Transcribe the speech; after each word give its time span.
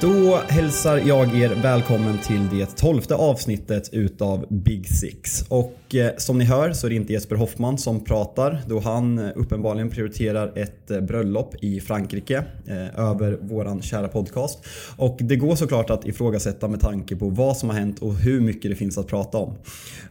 Då 0.00 0.40
hälsar 0.48 0.96
jag 0.96 1.40
er 1.40 1.54
välkommen 1.62 2.18
till 2.18 2.48
det 2.48 2.76
tolfte 2.76 3.14
avsnittet 3.14 3.88
utav 3.92 4.46
Big 4.48 4.88
Six. 4.88 5.44
Och 5.48 5.94
eh, 5.94 6.10
som 6.16 6.38
ni 6.38 6.44
hör 6.44 6.72
så 6.72 6.86
är 6.86 6.90
det 6.90 6.96
inte 6.96 7.12
Jesper 7.12 7.36
Hoffman 7.36 7.78
som 7.78 8.04
pratar 8.04 8.62
då 8.66 8.80
han 8.80 9.18
eh, 9.18 9.30
uppenbarligen 9.34 9.90
prioriterar 9.90 10.52
ett 10.58 10.90
eh, 10.90 11.00
bröllop 11.00 11.54
i 11.60 11.80
Frankrike 11.80 12.44
eh, 12.66 13.00
över 13.00 13.38
våran 13.40 13.82
kära 13.82 14.08
podcast. 14.08 14.64
Och 14.96 15.16
det 15.20 15.36
går 15.36 15.56
såklart 15.56 15.90
att 15.90 16.06
ifrågasätta 16.06 16.68
med 16.68 16.80
tanke 16.80 17.16
på 17.16 17.28
vad 17.28 17.56
som 17.56 17.70
har 17.70 17.76
hänt 17.76 17.98
och 17.98 18.14
hur 18.14 18.40
mycket 18.40 18.70
det 18.70 18.76
finns 18.76 18.98
att 18.98 19.06
prata 19.06 19.38
om. 19.38 19.54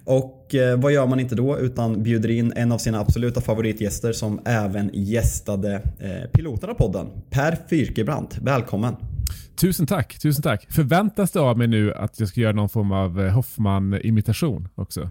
Och 0.06 0.56
eh, 0.56 0.80
vad 0.80 0.92
gör 0.92 1.08
man 1.08 1.20
inte 1.20 1.36
då 1.36 1.60
utan 1.60 2.04
bjuder 2.04 2.30
in 2.30 2.54
en 2.56 2.72
av 2.72 2.78
sina 2.78 3.00
absoluta 3.00 3.42
favoritgäster 3.42 4.14
som 4.14 4.42
även 4.46 4.90
gästade 4.94 5.74
eh, 6.00 6.30
piloterna 6.32 6.74
podden. 6.74 7.08
Per 7.30 7.58
Fyrkebrant, 7.70 8.38
välkommen! 8.42 9.15
Tusen 9.56 9.88
tack, 9.88 10.20
tusen 10.20 10.44
tack. 10.44 10.68
Förväntas 10.70 11.32
det 11.32 11.40
av 11.40 11.58
mig 11.58 11.68
nu 11.68 11.94
att 11.94 12.20
jag 12.20 12.30
ska 12.30 12.42
göra 12.42 12.54
någon 12.54 12.70
form 12.70 12.92
av 12.92 13.22
eh, 13.22 13.34
Hoffman-imitation 13.34 14.68
också? 14.76 15.10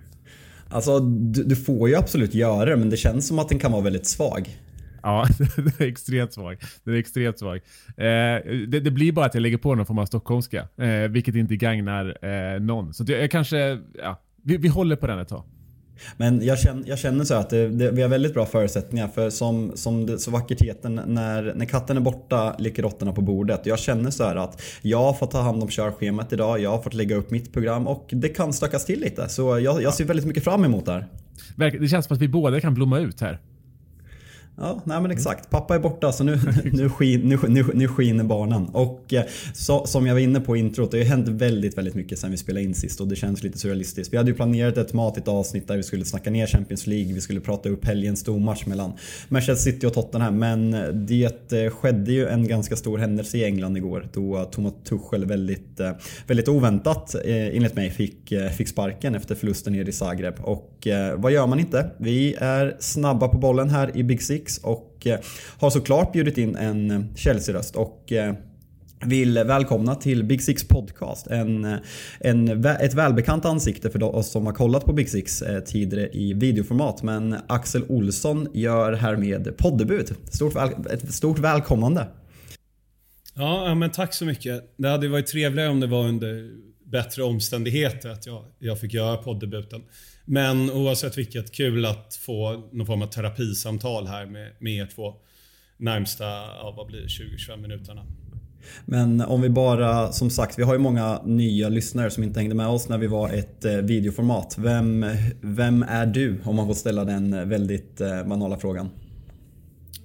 Alltså, 0.68 1.00
du, 1.00 1.44
du, 1.44 1.56
får 1.56 1.88
ju 1.88 1.94
absolut 1.94 2.34
göra 2.34 2.64
det, 2.64 2.76
men 2.76 2.90
det 2.90 2.96
känns 2.96 3.28
som 3.28 3.38
att 3.38 3.48
den 3.48 3.58
kan 3.58 3.72
vara 3.72 3.82
väldigt 3.82 4.06
svag. 4.06 4.58
Ja, 5.02 5.26
den 5.56 5.72
är 5.78 5.82
extremt 5.82 6.32
svag. 6.32 6.56
Den 6.84 6.94
är 6.94 6.98
extremt 6.98 7.38
svag. 7.38 7.56
Eh, 7.96 8.04
det, 8.68 8.80
det, 8.80 8.90
blir 8.90 9.12
bara 9.12 9.26
att 9.26 9.34
jag 9.34 9.40
lägger 9.40 9.58
på 9.58 9.74
någon 9.74 9.86
form 9.86 9.98
av 9.98 10.06
stockholmska, 10.06 10.68
eh, 10.76 11.08
vilket 11.10 11.34
inte 11.34 11.56
gagnar 11.56 12.18
eh, 12.24 12.60
någon. 12.60 12.94
Så 12.94 13.04
jag, 13.06 13.22
jag 13.22 13.30
kanske, 13.30 13.78
ja, 13.94 14.20
vi, 14.42 14.56
vi 14.56 14.68
håller 14.68 14.96
på 14.96 15.06
den 15.06 15.18
ett 15.18 15.28
tag. 15.28 15.44
Men 16.16 16.46
jag 16.46 16.58
känner, 16.58 16.88
jag 16.88 16.98
känner 16.98 17.24
så 17.24 17.34
att 17.34 17.50
det, 17.50 17.68
det, 17.68 17.90
vi 17.90 18.02
har 18.02 18.08
väldigt 18.08 18.34
bra 18.34 18.46
förutsättningar 18.46 19.08
för 19.08 19.30
som, 19.30 19.72
som 19.74 20.06
det 20.06 20.18
så 20.18 20.30
vackert 20.30 20.62
heter 20.62 20.88
när, 20.88 21.54
när 21.54 21.66
katten 21.66 21.96
är 21.96 22.00
borta 22.00 22.56
ligger 22.58 22.82
råttorna 22.82 23.12
på 23.12 23.20
bordet. 23.20 23.66
Jag 23.66 23.78
känner 23.78 24.10
så 24.10 24.24
att 24.24 24.62
jag 24.82 24.98
har 24.98 25.12
fått 25.12 25.30
ta 25.30 25.40
hand 25.40 25.62
om 25.62 25.68
körschemat 25.68 26.32
idag, 26.32 26.60
jag 26.60 26.70
har 26.70 26.82
fått 26.82 26.94
lägga 26.94 27.16
upp 27.16 27.30
mitt 27.30 27.52
program 27.52 27.86
och 27.86 28.06
det 28.10 28.28
kan 28.28 28.52
stökas 28.52 28.84
till 28.84 29.00
lite. 29.00 29.28
Så 29.28 29.58
jag, 29.58 29.82
jag 29.82 29.94
ser 29.94 30.04
väldigt 30.04 30.26
mycket 30.26 30.44
fram 30.44 30.64
emot 30.64 30.86
det 30.86 30.92
här. 30.92 31.06
Det 31.56 31.88
känns 31.88 32.06
som 32.06 32.14
att 32.14 32.22
vi 32.22 32.28
båda 32.28 32.60
kan 32.60 32.74
blomma 32.74 32.98
ut 32.98 33.20
här. 33.20 33.38
Ja, 34.56 34.82
nej 34.84 35.00
men 35.00 35.10
exakt. 35.10 35.50
Pappa 35.50 35.74
är 35.74 35.78
borta 35.78 36.12
så 36.12 36.24
nu, 36.24 36.38
nu, 36.72 36.88
skin, 36.88 37.20
nu, 37.20 37.38
nu, 37.48 37.64
nu 37.74 37.88
skiner 37.88 38.24
barnen. 38.24 38.66
Och 38.66 39.14
eh, 39.14 39.24
så, 39.54 39.86
som 39.86 40.06
jag 40.06 40.14
var 40.14 40.20
inne 40.20 40.40
på 40.40 40.56
i 40.56 40.60
introt, 40.60 40.90
det 40.90 40.96
har 40.96 41.04
ju 41.04 41.08
hänt 41.08 41.28
väldigt, 41.28 41.78
väldigt 41.78 41.94
mycket 41.94 42.18
sen 42.18 42.30
vi 42.30 42.36
spelade 42.36 42.64
in 42.64 42.74
sist 42.74 43.00
och 43.00 43.08
det 43.08 43.16
känns 43.16 43.42
lite 43.42 43.58
surrealistiskt. 43.58 44.12
Vi 44.12 44.16
hade 44.16 44.30
ju 44.30 44.36
planerat 44.36 44.76
ett 44.76 44.92
matigt 44.92 45.28
avsnitt 45.28 45.68
där 45.68 45.76
vi 45.76 45.82
skulle 45.82 46.04
snacka 46.04 46.30
ner 46.30 46.46
Champions 46.46 46.86
League, 46.86 47.14
vi 47.14 47.20
skulle 47.20 47.40
prata 47.40 47.68
upp 47.68 47.84
helgens 47.84 48.20
stormatch 48.20 48.66
mellan 48.66 48.92
Manchester 49.28 49.70
City 49.70 49.86
och 49.86 49.92
Tottenham. 49.92 50.38
Men 50.38 50.74
eh, 50.74 50.88
det 50.88 51.52
eh, 51.52 51.70
skedde 51.70 52.12
ju 52.12 52.26
en 52.26 52.48
ganska 52.48 52.76
stor 52.76 52.98
händelse 52.98 53.38
i 53.38 53.44
England 53.44 53.76
igår 53.76 54.08
då 54.12 54.44
Thomas 54.44 54.74
Tuchel 54.84 55.24
väldigt, 55.24 55.80
väldigt 56.26 56.48
oväntat 56.48 57.14
enligt 57.24 57.74
mig 57.74 57.90
fick, 57.90 58.32
fick 58.56 58.68
sparken 58.68 59.14
efter 59.14 59.34
förlusten 59.34 59.72
nere 59.72 59.88
i 59.88 59.92
Zagreb. 59.92 60.34
Och 60.40 60.88
vad 61.16 61.32
gör 61.32 61.46
man 61.46 61.60
inte? 61.60 61.90
Vi 61.98 62.34
är 62.38 62.76
snabba 62.80 63.28
på 63.28 63.38
bollen 63.38 63.70
här 63.70 63.96
i 63.96 64.02
Big 64.02 64.22
Six 64.22 64.43
Six 64.44 64.58
och 64.58 65.06
eh, 65.06 65.20
har 65.58 65.70
såklart 65.70 66.12
bjudit 66.12 66.38
in 66.38 66.56
en 66.56 66.90
eh, 66.90 67.00
Chelsea-röst 67.14 67.76
och 67.76 68.12
eh, 68.12 68.34
vill 69.06 69.34
välkomna 69.34 69.94
till 69.94 70.24
Big 70.24 70.42
Six 70.42 70.68
Podcast. 70.68 71.26
En, 71.26 71.78
en, 72.20 72.64
ett 72.66 72.94
välbekant 72.94 73.44
ansikte 73.44 73.90
för 73.90 74.02
oss 74.02 74.30
som 74.30 74.46
har 74.46 74.52
kollat 74.52 74.84
på 74.84 74.92
Big 74.92 75.08
Six 75.08 75.42
tidigare 75.66 76.08
i 76.12 76.34
videoformat. 76.34 77.02
Men 77.02 77.36
Axel 77.46 77.84
Olsson 77.88 78.48
gör 78.54 78.92
härmed 78.92 79.56
poddebut. 79.56 80.12
Stort 80.30 80.56
väl, 80.56 80.70
ett 80.90 81.14
stort 81.14 81.38
välkomnande. 81.38 82.06
Ja, 83.34 83.74
men 83.74 83.90
tack 83.90 84.14
så 84.14 84.24
mycket. 84.24 84.74
Det 84.76 84.88
hade 84.88 85.08
varit 85.08 85.26
trevligare 85.26 85.70
om 85.70 85.80
det 85.80 85.86
var 85.86 86.04
under 86.04 86.50
bättre 86.84 87.22
omständigheter 87.22 88.08
att 88.08 88.26
jag, 88.26 88.44
jag 88.58 88.80
fick 88.80 88.94
göra 88.94 89.16
poddebuten. 89.16 89.82
Men 90.24 90.70
oavsett 90.70 91.18
vilket, 91.18 91.52
kul 91.52 91.86
att 91.86 92.14
få 92.14 92.68
någon 92.72 92.86
form 92.86 93.02
av 93.02 93.06
terapisamtal 93.06 94.06
här 94.06 94.26
med, 94.26 94.52
med 94.58 94.72
er 94.72 94.86
två 94.94 95.14
närmsta, 95.76 96.24
ja, 96.24 96.74
vad 96.76 96.86
blir 96.86 97.00
det, 97.00 97.06
20-25 97.06 97.56
minuterna. 97.56 98.06
Men 98.84 99.20
om 99.20 99.42
vi 99.42 99.48
bara, 99.48 100.12
som 100.12 100.30
sagt, 100.30 100.58
vi 100.58 100.62
har 100.62 100.72
ju 100.72 100.78
många 100.78 101.22
nya 101.24 101.68
lyssnare 101.68 102.10
som 102.10 102.22
inte 102.22 102.40
hängde 102.40 102.54
med 102.54 102.68
oss 102.68 102.88
när 102.88 102.98
vi 102.98 103.06
var 103.06 103.30
ett 103.30 103.64
eh, 103.64 103.76
videoformat. 103.76 104.54
Vem, 104.58 105.06
vem 105.40 105.82
är 105.82 106.06
du? 106.06 106.40
Om 106.44 106.56
man 106.56 106.66
får 106.66 106.74
ställa 106.74 107.04
den 107.04 107.48
väldigt 107.48 108.00
eh, 108.00 108.24
banala 108.24 108.58
frågan. 108.58 108.90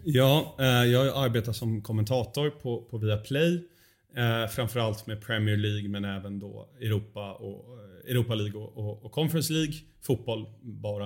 Ja, 0.04 0.56
eh, 0.60 0.66
jag 0.66 1.26
arbetar 1.26 1.54
som 1.54 1.82
kommentator 1.82 2.50
på, 2.50 2.82
på 2.82 2.98
Viaplay. 2.98 3.64
Framförallt 4.50 5.08
med 5.08 5.22
Premier 5.22 5.58
League 5.58 5.90
men 5.90 6.06
även 6.06 6.40
då 6.40 6.70
Europa 6.82 7.34
och 7.34 7.66
Europa 8.10 8.36
League 8.36 8.62
och, 8.62 8.78
och, 8.78 9.06
och 9.06 9.12
Conference 9.12 9.54
League. 9.54 9.74
Fotboll 10.02 10.46
bara. 10.62 11.06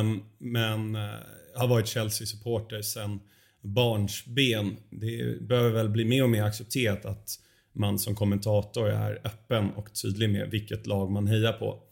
Um, 0.00 0.22
men 0.38 0.96
uh, 0.96 1.14
har 1.54 1.68
varit 1.68 1.86
Chelsea-supporter 1.86 2.82
sen 2.82 3.20
barnsben. 3.60 4.76
Det 4.90 5.42
behöver 5.42 5.70
väl 5.70 5.88
bli 5.88 6.04
mer 6.04 6.22
och 6.22 6.30
mer 6.30 6.42
accepterat 6.42 7.04
att 7.04 7.28
man 7.72 7.98
som 7.98 8.14
kommentator 8.14 8.88
är 8.90 9.20
öppen 9.24 9.70
och 9.70 9.88
tydlig 10.02 10.30
med 10.30 10.50
vilket 10.50 10.86
lag 10.86 11.10
man 11.10 11.26
hejar 11.26 11.52
på. 11.52 11.82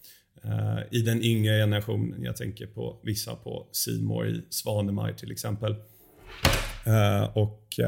Uh, 0.44 0.80
I 0.90 1.02
den 1.02 1.22
yngre 1.22 1.58
generationen, 1.58 2.22
jag 2.22 2.36
tänker 2.36 2.66
på 2.66 3.00
vissa 3.02 3.34
på 3.34 3.68
Simor 3.72 4.28
i 4.28 4.42
Svanemar 4.50 5.12
till 5.12 5.32
exempel. 5.32 5.72
Uh, 6.86 7.36
och 7.36 7.80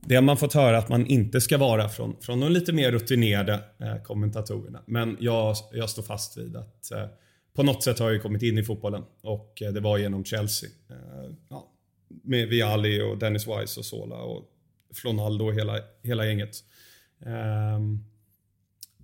det 0.00 0.14
har 0.14 0.22
man 0.22 0.36
fått 0.36 0.54
höra 0.54 0.78
att 0.78 0.88
man 0.88 1.06
inte 1.06 1.40
ska 1.40 1.58
vara 1.58 1.88
från, 1.88 2.16
från 2.20 2.40
de 2.40 2.52
lite 2.52 2.72
mer 2.72 2.92
rutinerade 2.92 3.60
eh, 3.78 4.02
kommentatorerna. 4.02 4.82
Men 4.86 5.16
jag, 5.20 5.56
jag 5.72 5.90
står 5.90 6.02
fast 6.02 6.36
vid 6.36 6.56
att 6.56 6.92
eh, 6.92 7.06
på 7.54 7.62
något 7.62 7.82
sätt 7.82 7.98
har 7.98 8.10
jag 8.10 8.22
kommit 8.22 8.42
in 8.42 8.58
i 8.58 8.62
fotbollen 8.62 9.04
och 9.22 9.62
eh, 9.62 9.72
det 9.72 9.80
var 9.80 9.98
genom 9.98 10.24
Chelsea. 10.24 10.70
Eh, 10.90 11.34
ja, 11.48 11.72
med 12.08 12.48
Viali 12.48 13.02
och 13.02 13.18
Dennis 13.18 13.46
Wise 13.46 13.80
och 13.80 13.86
Sola 13.86 14.16
och 14.16 14.44
Flonaldo 14.94 15.44
och 15.44 15.54
hela, 15.54 15.78
hela 16.02 16.26
gänget. 16.26 16.56
Ehm, 17.26 18.04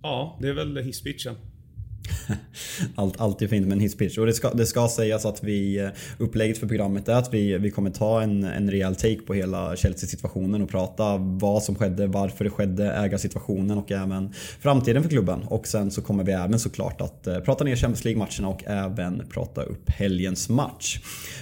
ja, 0.01 0.37
det 0.41 0.47
är 0.47 0.53
väl 0.53 0.77
hisspitchen. 0.77 1.35
Allt, 2.95 3.21
alltid 3.21 3.49
fint 3.49 3.67
med 3.67 3.73
en 3.73 3.79
hisspitch. 3.79 4.17
Och 4.17 4.25
det 4.25 4.33
ska, 4.33 4.53
det 4.53 4.65
ska 4.65 4.87
sägas 4.87 5.25
att 5.25 5.43
vi, 5.43 5.79
eh, 5.79 5.89
upplägget 6.17 6.57
för 6.57 6.67
programmet 6.67 7.09
är 7.09 7.13
att 7.13 7.33
vi, 7.33 7.57
vi 7.57 7.71
kommer 7.71 7.89
ta 7.89 8.21
en, 8.21 8.43
en 8.43 8.71
rejäl 8.71 8.95
take 8.95 9.21
på 9.21 9.33
hela 9.33 9.75
Chelsea-situationen 9.75 10.61
och 10.61 10.69
prata 10.69 11.17
vad 11.17 11.63
som 11.63 11.75
skedde, 11.75 12.07
varför 12.07 12.43
det 12.43 12.49
skedde, 12.49 12.93
ägarsituationen 12.93 13.77
och 13.77 13.91
även 13.91 14.33
framtiden 14.59 15.03
för 15.03 15.09
klubben. 15.09 15.43
Och 15.43 15.67
sen 15.67 15.91
så 15.91 16.01
kommer 16.01 16.23
vi 16.23 16.31
även 16.31 16.59
såklart 16.59 17.01
att 17.01 17.27
eh, 17.27 17.39
prata 17.39 17.63
ner 17.63 17.75
Champions 17.75 18.05
League-matcherna 18.05 18.47
och 18.47 18.63
även 18.65 19.23
prata 19.29 19.63
upp 19.63 19.89
helgens 19.89 20.49
match. 20.49 20.99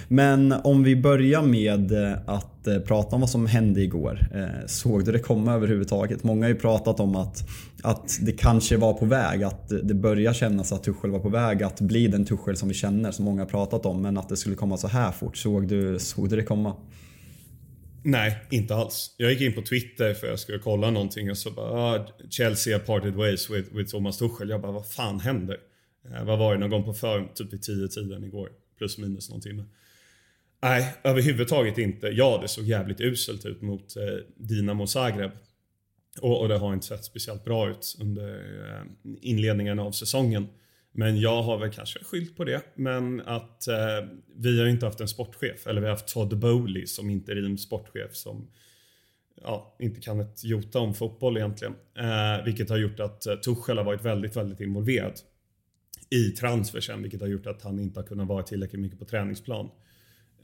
Men 0.08 0.52
om 0.52 0.82
vi 0.82 0.96
börjar 0.96 1.42
med 1.42 1.92
att 2.26 2.55
att 2.66 2.76
Eh, 2.76 2.80
prata 2.80 3.16
om 3.16 3.20
vad 3.20 3.30
som 3.30 3.46
hände 3.46 3.80
igår. 3.80 4.28
Eh, 4.34 4.66
såg 4.66 5.04
du 5.04 5.12
det 5.12 5.18
komma 5.18 5.54
överhuvudtaget? 5.54 6.24
Många 6.24 6.44
har 6.44 6.48
ju 6.48 6.54
pratat 6.54 7.00
om 7.00 7.16
att, 7.16 7.48
att 7.82 8.18
det 8.22 8.32
kanske 8.32 8.76
var 8.76 8.92
på 8.94 9.06
väg, 9.06 9.42
att 9.42 9.68
det 9.68 9.94
börjar 9.94 10.32
kännas 10.32 10.72
att 10.72 10.84
Tuchel 10.84 11.10
var 11.10 11.18
på 11.18 11.28
väg 11.28 11.62
att 11.62 11.80
bli 11.80 12.08
den 12.08 12.24
Tuchel 12.24 12.56
som 12.56 12.68
vi 12.68 12.74
känner, 12.74 13.10
som 13.10 13.24
många 13.24 13.42
har 13.42 13.48
pratat 13.48 13.86
om. 13.86 14.02
Men 14.02 14.18
att 14.18 14.28
det 14.28 14.36
skulle 14.36 14.56
komma 14.56 14.76
så 14.76 14.88
här 14.88 15.12
fort, 15.12 15.36
såg 15.36 15.68
du, 15.68 15.98
såg 15.98 16.28
du 16.30 16.36
det 16.36 16.42
komma? 16.42 16.76
Nej, 18.02 18.36
inte 18.50 18.74
alls. 18.74 19.14
Jag 19.16 19.30
gick 19.30 19.40
in 19.40 19.52
på 19.52 19.62
Twitter 19.62 20.14
för 20.14 20.26
att 20.26 20.30
jag 20.30 20.38
skulle 20.38 20.58
kolla 20.58 20.90
någonting 20.90 21.30
och 21.30 21.38
så 21.38 21.50
bara 21.50 21.70
ah, 21.70 22.06
Chelsea 22.30 22.78
parted 22.78 23.14
ways 23.14 23.50
with, 23.50 23.72
with 23.72 23.90
Thomas 23.90 24.18
Tuchel. 24.18 24.48
Jag 24.48 24.60
bara, 24.60 24.72
vad 24.72 24.86
fan 24.86 25.20
händer? 25.20 25.56
Eh, 26.04 26.24
vad 26.24 26.38
var 26.38 26.54
det? 26.54 26.60
Någon 26.60 26.70
gång 26.70 26.84
på 26.84 26.92
för, 26.92 27.28
typ 27.34 27.52
vid 27.52 27.60
10-tiden 27.60 28.24
igår. 28.24 28.48
Plus 28.78 28.98
minus 28.98 29.30
någon 29.30 29.40
timme. 29.40 29.64
Nej, 30.62 30.94
överhuvudtaget 31.04 31.78
inte. 31.78 32.06
Ja, 32.06 32.38
det 32.42 32.48
såg 32.48 32.64
jävligt 32.64 33.00
uselt 33.00 33.46
ut 33.46 33.62
mot 33.62 33.96
eh, 33.96 34.02
Dinamo 34.36 34.86
Zagreb. 34.86 35.30
Och, 36.20 36.40
och, 36.40 36.48
det 36.48 36.58
har 36.58 36.74
inte 36.74 36.86
sett 36.86 37.04
speciellt 37.04 37.44
bra 37.44 37.70
ut 37.70 37.96
under 38.00 38.34
eh, 38.34 38.82
inledningen 39.20 39.78
av 39.78 39.92
säsongen. 39.92 40.46
Men 40.92 41.20
jag 41.20 41.42
har 41.42 41.58
väl 41.58 41.70
kanske 41.70 42.04
skyllt 42.04 42.36
på 42.36 42.44
det. 42.44 42.62
Men 42.74 43.20
att 43.20 43.68
eh, 43.68 44.08
vi 44.36 44.60
har 44.60 44.66
inte 44.66 44.86
haft 44.86 45.00
en 45.00 45.08
sportchef, 45.08 45.66
eller 45.66 45.80
vi 45.80 45.86
har 45.86 45.94
haft 45.94 46.08
Todd 46.08 46.38
Bowley 46.38 46.86
som 46.86 47.10
interim 47.10 47.58
sportchef 47.58 48.14
som 48.14 48.50
ja, 49.42 49.76
inte 49.78 50.00
kan 50.00 50.20
ett 50.20 50.44
jota 50.44 50.78
om 50.78 50.94
fotboll 50.94 51.36
egentligen. 51.36 51.74
Eh, 51.98 52.44
vilket 52.44 52.70
har 52.70 52.76
gjort 52.76 53.00
att 53.00 53.26
eh, 53.26 53.34
Tuchel 53.34 53.78
har 53.78 53.84
varit 53.84 54.04
väldigt, 54.04 54.36
väldigt 54.36 54.60
involverad 54.60 55.20
i 56.10 56.30
transfersen, 56.30 57.02
vilket 57.02 57.20
har 57.20 57.28
gjort 57.28 57.46
att 57.46 57.62
han 57.62 57.78
inte 57.78 58.00
har 58.00 58.06
kunnat 58.06 58.28
vara 58.28 58.42
tillräckligt 58.42 58.80
mycket 58.80 58.98
på 58.98 59.04
träningsplan. 59.04 59.70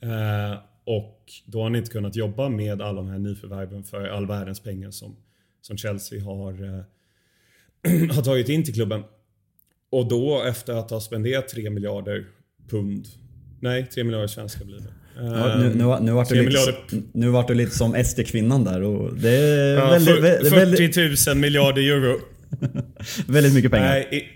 Eh, 0.02 0.58
och 0.84 1.32
då 1.46 1.58
har 1.58 1.64
han 1.64 1.76
inte 1.76 1.90
kunnat 1.90 2.16
jobba 2.16 2.48
med 2.48 2.82
alla 2.82 3.02
de 3.02 3.08
här 3.08 3.18
nyförvärven 3.18 3.84
för 3.84 4.08
all 4.08 4.26
världens 4.26 4.60
pengar 4.60 4.90
som, 4.90 5.16
som 5.60 5.76
Chelsea 5.76 6.24
har, 6.24 6.52
eh, 6.52 8.10
har 8.14 8.22
tagit 8.22 8.48
in 8.48 8.64
till 8.64 8.74
klubben. 8.74 9.02
Och 9.90 10.08
då 10.08 10.42
efter 10.42 10.74
att 10.74 10.90
ha 10.90 11.00
spenderat 11.00 11.48
3 11.48 11.70
miljarder 11.70 12.26
pund, 12.68 13.06
nej 13.60 13.86
3 13.86 14.04
miljarder 14.04 14.26
svenska 14.26 14.64
blir 14.64 14.76
det. 14.78 14.92
Ja, 15.16 15.56
nu, 15.58 15.74
nu, 15.74 15.96
nu 16.00 16.12
vart 16.12 16.28
du 16.28 16.48
lite, 16.48 16.74
nu 17.12 17.28
vart 17.28 17.48
du 17.48 17.54
lite 17.54 17.76
som 17.76 18.04
SD-kvinnan 18.04 18.64
där 18.64 18.82
och 18.82 19.16
det 19.16 19.30
är 19.30 19.74
ja, 19.74 19.90
väldigt, 19.90 20.48
för, 20.48 20.76
40 21.14 21.30
000 21.30 21.38
miljarder 21.38 21.82
euro. 21.82 22.20
väldigt 23.26 23.54
mycket 23.54 23.70
pengar. 23.70 23.88
Nej, 23.88 24.28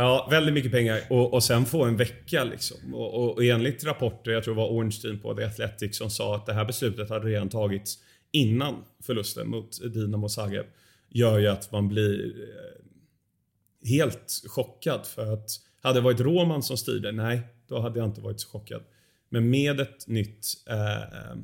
ja, 0.00 0.28
väldigt 0.30 0.54
mycket 0.54 0.72
pengar. 0.72 1.00
Och, 1.10 1.34
och 1.34 1.42
sen 1.44 1.66
få 1.66 1.84
en 1.84 1.96
vecka 1.96 2.44
liksom. 2.44 2.94
Och, 2.94 3.14
och, 3.14 3.32
och 3.32 3.44
enligt 3.44 3.84
rapporter, 3.84 4.30
jag 4.30 4.44
tror 4.44 4.54
det 4.54 4.60
var 4.60 4.68
Ornstein 4.68 5.20
på 5.20 5.34
The 5.34 5.44
Athletic 5.44 5.96
som 5.96 6.10
sa 6.10 6.36
att 6.36 6.46
det 6.46 6.52
här 6.52 6.64
beslutet 6.64 7.10
hade 7.10 7.28
redan 7.28 7.48
tagits 7.48 7.98
innan 8.32 8.74
förlusten 9.02 9.48
mot 9.48 9.94
Dinamo 9.94 10.28
Zagreb. 10.28 10.66
Gör 11.08 11.38
ju 11.38 11.46
att 11.46 11.72
man 11.72 11.88
blir 11.88 12.26
eh, 12.26 13.88
helt 13.88 14.42
chockad 14.46 15.06
för 15.06 15.32
att 15.32 15.50
hade 15.82 15.98
det 15.98 16.04
varit 16.04 16.20
Roman 16.20 16.62
som 16.62 16.76
styrde, 16.76 17.12
nej, 17.12 17.40
då 17.68 17.80
hade 17.80 17.98
jag 17.98 18.08
inte 18.08 18.20
varit 18.20 18.40
så 18.40 18.48
chockad. 18.48 18.82
Men 19.28 19.50
med 19.50 19.80
ett 19.80 20.06
nytt 20.06 20.46
eh, 20.68 21.02
eh 21.02 21.36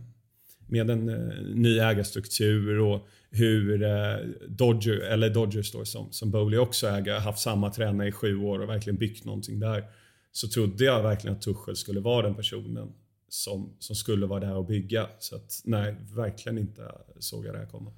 med 0.67 0.91
en 0.91 1.09
eh, 1.09 1.43
ny 1.55 1.79
ägarstruktur 1.79 2.79
och 2.79 3.09
hur 3.31 3.83
eh, 3.83 4.17
Dodger, 4.49 4.99
eller 4.99 5.31
Dodgers 5.31 5.73
då, 5.73 5.85
som, 5.85 6.13
som 6.13 6.31
Bowley 6.31 6.59
också 6.59 6.87
äger, 6.89 7.21
haft 7.21 7.39
samma 7.39 7.71
tränare 7.71 8.09
i 8.09 8.13
sju 8.13 8.37
år 8.37 8.59
och 8.59 8.69
verkligen 8.69 8.97
byggt 8.97 9.25
någonting 9.25 9.61
där. 9.61 9.85
Så 10.33 10.49
trodde 10.49 10.85
jag 10.85 11.03
verkligen 11.03 11.37
att 11.37 11.43
Tuchel 11.43 11.77
skulle 11.77 12.01
vara 12.01 12.27
den 12.27 12.35
personen 12.35 12.93
som, 13.29 13.77
som 13.79 13.97
skulle 13.97 14.27
vara 14.27 14.41
där 14.41 14.55
och 14.55 14.67
bygga. 14.67 15.07
Så 15.19 15.37
att 15.37 15.61
nej, 15.65 15.97
verkligen 16.15 16.59
inte 16.59 16.93
såg 17.19 17.47
jag 17.47 17.55
det 17.55 17.59
här 17.59 17.67
komma. 17.67 17.93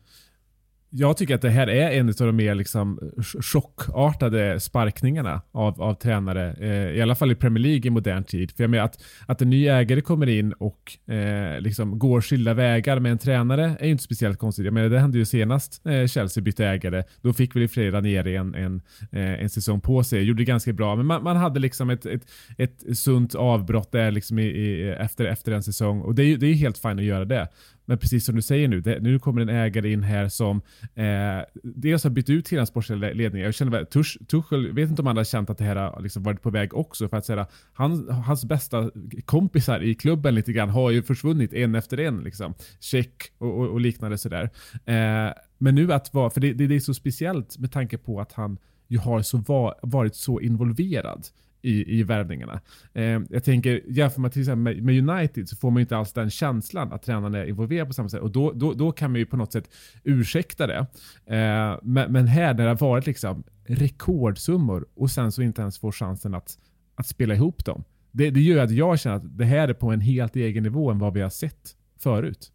Jag 0.90 1.17
tycker 1.17 1.35
att 1.35 1.43
det 1.43 1.50
här 1.50 1.67
är 1.67 1.90
en 1.90 2.08
av 2.08 2.14
de 2.14 2.37
mer 2.37 2.55
liksom 2.55 3.12
chockartade 3.40 4.61
sparkningarna 4.61 5.43
av, 5.52 5.82
av 5.82 5.94
tränare. 5.94 6.56
Eh, 6.61 6.96
I 6.96 7.02
alla 7.02 7.14
fall 7.14 7.32
i 7.32 7.35
Premier 7.35 7.62
League 7.62 7.87
i 7.87 7.90
modern 7.90 8.25
tid. 8.25 8.52
För 8.56 8.62
jag 8.64 8.70
menar 8.70 8.85
att, 8.85 9.02
att 9.26 9.43
en 9.43 9.50
ny 9.50 9.69
ägare 9.69 10.00
kommer 10.00 10.29
in 10.29 10.52
och 10.52 11.12
eh, 11.14 11.61
liksom 11.61 11.99
går 11.99 12.20
skilda 12.20 12.55
vägar 12.55 13.00
med 13.00 13.12
en 13.12 13.19
tränare 13.19 13.76
är 13.81 13.85
ju 13.85 13.90
inte 13.90 14.05
speciellt 14.05 14.38
konstigt. 14.38 14.64
Jag 14.64 14.75
menar, 14.75 14.88
det 14.88 14.99
hände 14.99 15.19
ju 15.19 15.25
senast 15.25 15.87
eh, 15.87 16.06
Chelsea 16.06 16.43
bytte 16.43 16.67
ägare. 16.67 17.05
Då 17.23 17.32
fick 17.32 17.56
väl 17.56 17.62
i 17.62 17.69
flera 17.69 18.00
ner 18.00 18.26
en, 18.26 18.55
en, 18.55 18.82
eh, 19.12 19.43
en 19.43 19.50
säsong 19.50 19.81
på 19.81 20.05
sig. 20.05 20.23
Gjorde 20.23 20.41
det 20.41 20.44
ganska 20.44 20.73
bra. 20.73 20.96
Men 20.96 21.06
man, 21.06 21.23
man 21.23 21.37
hade 21.37 21.61
liksom 21.61 21.91
ett, 21.91 22.06
ett, 22.06 22.23
ett 22.58 22.99
sunt 22.99 23.34
avbrott 23.34 23.93
där 23.93 24.11
liksom 24.11 24.38
i, 24.38 24.46
i, 24.46 24.91
efter, 24.91 25.25
efter 25.25 25.52
en 25.52 25.62
säsong. 25.62 26.00
Och 26.00 26.14
det 26.14 26.23
är 26.23 26.26
ju 26.26 26.37
det 26.37 26.46
är 26.46 26.55
helt 26.55 26.79
fint 26.79 26.99
att 26.99 27.05
göra 27.05 27.25
det. 27.25 27.49
Men 27.88 27.99
precis 27.99 28.26
som 28.26 28.37
du 28.37 28.43
säger 28.43 28.69
nu, 28.69 28.81
det, 28.81 29.00
nu 29.00 29.19
kommer 29.19 29.40
en 29.40 29.49
ägare 29.49 29.93
in 29.93 30.02
här 30.02 30.29
som 30.29 30.61
eh, 30.94 31.61
dels 31.62 32.05
har 32.05 32.11
bytt 32.11 32.31
ut 32.31 32.49
hela 32.49 32.61
den 32.61 32.67
sportsliga 32.67 33.12
ledningen. 33.12 33.44
Jag 33.44 33.55
känner 33.55 33.85
Tuch, 33.85 34.19
Tuchel, 34.29 34.73
vet 34.73 34.90
inte 34.90 35.02
om 35.02 35.06
han 35.06 35.17
har 35.17 35.25
känt 35.25 35.50
att 35.50 35.58
det 35.58 35.64
här 35.64 35.76
har 35.76 36.02
liksom 36.02 36.23
varit 36.23 36.43
på 36.43 36.50
väg 36.50 36.75
också. 36.75 37.08
För 37.08 37.17
att 37.17 37.26
säga, 37.26 37.46
han, 37.73 38.08
hans 38.08 38.44
bästa 38.44 38.90
kompisar 39.25 39.82
i 39.82 39.94
klubben 39.94 40.35
lite 40.35 40.52
grann 40.52 40.69
har 40.69 40.90
ju 40.90 41.02
försvunnit 41.02 41.52
en 41.52 41.75
efter 41.75 42.00
en. 42.00 42.19
Liksom. 42.20 42.55
Check 42.81 43.32
och, 43.38 43.58
och, 43.58 43.69
och 43.69 43.81
liknande 43.81 44.19
sådär. 44.19 44.50
Eh, 44.84 45.32
men 45.58 45.75
nu 45.75 45.93
att 45.93 46.14
vara, 46.14 46.31
för 46.31 46.41
det, 46.41 46.52
det, 46.52 46.67
det, 46.67 46.75
är 46.75 46.81
så 46.81 46.94
speciellt 46.94 47.58
med 47.58 47.73
tanke 47.73 47.99
på 47.99 48.20
att 48.20 48.32
han 48.32 48.58
ju 48.88 48.99
har 48.99 49.23
så 49.23 49.38
va, 49.38 49.75
varit 49.82 50.14
så 50.14 50.41
involverad 50.41 51.26
i, 51.62 51.99
i 51.99 52.02
värvningarna. 52.02 52.60
Eh, 52.93 53.20
jag 53.31 53.44
tänker, 53.44 53.82
jämför 53.87 54.20
man 54.20 54.31
till 54.31 54.43
exempel 54.43 54.82
med, 54.82 54.82
med, 54.82 55.10
United 55.10 55.49
så 55.49 55.56
får 55.56 55.70
man 55.70 55.81
ju 55.81 55.82
inte 55.82 55.96
alls 55.96 56.12
den 56.12 56.31
känslan 56.31 56.93
att 56.93 57.02
tränaren 57.02 57.34
är 57.34 57.44
involverad 57.44 57.87
på 57.87 57.93
samma 57.93 58.08
sätt. 58.08 58.20
Och 58.20 58.31
då, 58.31 58.52
då, 58.52 58.72
då 58.72 58.93
kan 58.93 59.10
man 59.10 59.19
ju 59.19 59.26
på 59.26 59.37
något 59.37 59.52
sätt 59.52 59.70
ursäkta 60.05 60.66
det. 60.66 60.87
Eh, 61.26 61.78
men, 61.82 62.12
men, 62.12 62.26
här 62.26 62.55
när 62.55 62.64
det 62.64 62.70
har 62.70 62.76
varit 62.76 63.06
liksom 63.06 63.44
rekordsummor 63.66 64.87
och 64.94 65.10
sen 65.10 65.32
så 65.32 65.43
inte 65.43 65.62
ens 65.62 65.78
får 65.78 65.93
chansen 65.93 66.34
att, 66.34 66.58
att 66.94 67.06
spela 67.06 67.34
ihop 67.34 67.64
dem. 67.64 67.84
Det, 68.10 68.31
det 68.31 68.40
gör 68.40 68.64
att 68.64 68.70
jag 68.70 69.00
känner 69.00 69.16
att 69.16 69.38
det 69.38 69.44
här 69.44 69.69
är 69.69 69.75
på 69.75 69.90
en 69.90 70.00
helt 70.00 70.37
egen 70.37 70.62
nivå 70.62 70.90
än 70.90 70.99
vad 70.99 71.14
vi 71.14 71.20
har 71.20 71.31
sett 71.31 71.76
förut. 71.99 72.52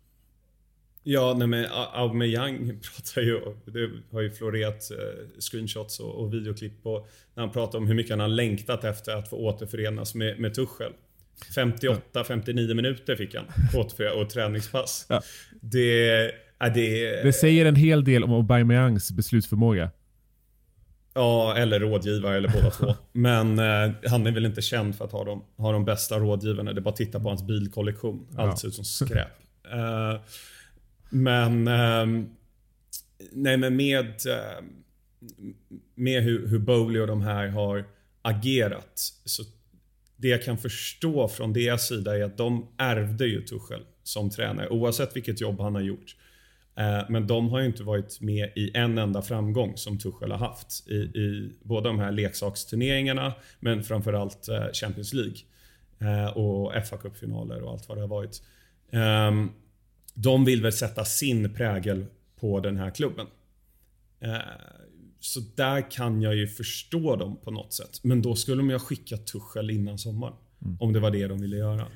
Ja, 1.03 1.35
nej 1.37 1.47
men 1.47 1.65
Aubameyang 1.93 2.67
pratar 2.67 3.21
ju, 3.21 3.39
det 3.65 3.89
har 4.11 4.21
ju 4.21 4.31
florerat 4.31 4.91
eh, 4.91 5.39
screenshots 5.39 5.99
och, 5.99 6.15
och 6.15 6.33
videoklipp 6.33 6.83
på 6.83 7.07
när 7.33 7.43
han 7.43 7.51
pratar 7.51 7.77
om 7.77 7.87
hur 7.87 7.95
mycket 7.95 8.11
han 8.11 8.19
har 8.19 8.27
längtat 8.27 8.83
efter 8.83 9.15
att 9.15 9.29
få 9.29 9.37
återförenas 9.37 10.15
med, 10.15 10.39
med 10.39 10.53
Tuchel. 10.53 10.91
58-59 11.55 12.73
minuter 12.73 13.15
fick 13.15 13.35
han 13.35 13.45
återförenas 13.81 14.15
och 14.15 14.29
träningspass. 14.29 15.05
Ja. 15.09 15.21
Det, 15.61 16.09
är 16.59 16.69
det, 16.69 17.23
det 17.23 17.33
säger 17.33 17.65
en 17.65 17.75
hel 17.75 18.03
del 18.03 18.23
om 18.23 18.33
Aubameyangs 18.33 19.11
beslutsförmåga. 19.11 19.89
Ja, 21.13 21.55
eller 21.57 21.79
rådgivare 21.79 22.37
eller 22.37 22.49
båda 22.49 22.69
två. 22.69 22.95
Men 23.11 23.59
eh, 23.59 23.91
han 24.07 24.27
är 24.27 24.31
väl 24.31 24.45
inte 24.45 24.61
känd 24.61 24.95
för 24.95 25.05
att 25.05 25.11
ha 25.11 25.23
de, 25.23 25.43
ha 25.57 25.71
de 25.71 25.85
bästa 25.85 26.19
rådgivarna. 26.19 26.73
Det 26.73 26.79
är 26.79 26.81
bara 26.81 26.89
att 26.89 26.95
titta 26.95 27.19
på 27.19 27.29
hans 27.29 27.47
bilkollektion. 27.47 28.27
Allt 28.37 28.51
ja. 28.51 28.55
ser 28.57 28.67
ut 28.67 28.73
som 28.73 28.85
skräp. 28.85 29.27
Uh, 29.73 30.21
men, 31.13 31.67
eh, 31.67 32.25
nej 33.31 33.57
men 33.57 33.75
med, 33.75 34.05
eh, 34.05 34.63
med 35.95 36.23
hur, 36.23 36.47
hur 36.47 36.59
Bowley 36.59 37.01
och 37.01 37.07
de 37.07 37.21
här 37.21 37.47
har 37.47 37.85
agerat. 38.21 38.99
Så 39.25 39.43
det 40.15 40.27
jag 40.27 40.43
kan 40.43 40.57
förstå 40.57 41.27
från 41.27 41.53
deras 41.53 41.87
sida 41.87 42.17
är 42.17 42.23
att 42.23 42.37
de 42.37 42.67
ärvde 42.77 43.25
ju 43.25 43.41
Tuchel 43.41 43.81
som 44.03 44.29
tränare 44.29 44.69
oavsett 44.69 45.15
vilket 45.15 45.41
jobb 45.41 45.59
han 45.59 45.75
har 45.75 45.81
gjort. 45.81 46.15
Eh, 46.75 47.09
men 47.09 47.27
de 47.27 47.49
har 47.49 47.59
ju 47.59 47.65
inte 47.65 47.83
varit 47.83 48.21
med 48.21 48.51
i 48.55 48.71
en 48.77 48.97
enda 48.97 49.21
framgång 49.21 49.77
som 49.77 49.99
Tuchel 49.99 50.31
har 50.31 50.37
haft 50.37 50.87
i, 50.87 50.95
i 50.95 51.51
båda 51.63 51.89
de 51.89 51.99
här 51.99 52.11
leksaksturneringarna 52.11 53.33
men 53.59 53.83
framförallt 53.83 54.47
eh, 54.47 54.65
Champions 54.73 55.13
League 55.13 55.37
eh, 55.99 56.37
och 56.37 56.87
fa 56.87 56.97
Cup-finaler 56.97 57.61
och 57.61 57.71
allt 57.71 57.89
vad 57.89 57.97
det 57.97 58.01
har 58.01 58.07
varit. 58.07 58.43
Ehm, 58.91 59.49
de 60.13 60.45
vill 60.45 60.61
väl 60.61 60.73
sätta 60.73 61.05
sin 61.05 61.53
prägel 61.53 62.05
på 62.39 62.59
den 62.59 62.77
här 62.77 62.89
klubben. 62.89 63.27
Eh, 64.19 64.37
så 65.19 65.39
där 65.55 65.91
kan 65.91 66.21
jag 66.21 66.35
ju 66.35 66.47
förstå 66.47 67.15
dem 67.15 67.37
på 67.43 67.51
något 67.51 67.73
sätt. 67.73 67.99
Men 68.03 68.21
då 68.21 68.35
skulle 68.35 68.57
de 68.57 68.69
ju 68.69 68.75
ha 68.75 68.79
skickat 68.79 69.27
Tuchel 69.27 69.69
innan 69.69 69.97
sommaren. 69.97 70.35
Mm. 70.61 70.77
Om 70.79 70.93
det 70.93 70.99
var 70.99 71.11
det 71.11 71.27
de 71.27 71.41
ville 71.41 71.57
göra. 71.57 71.87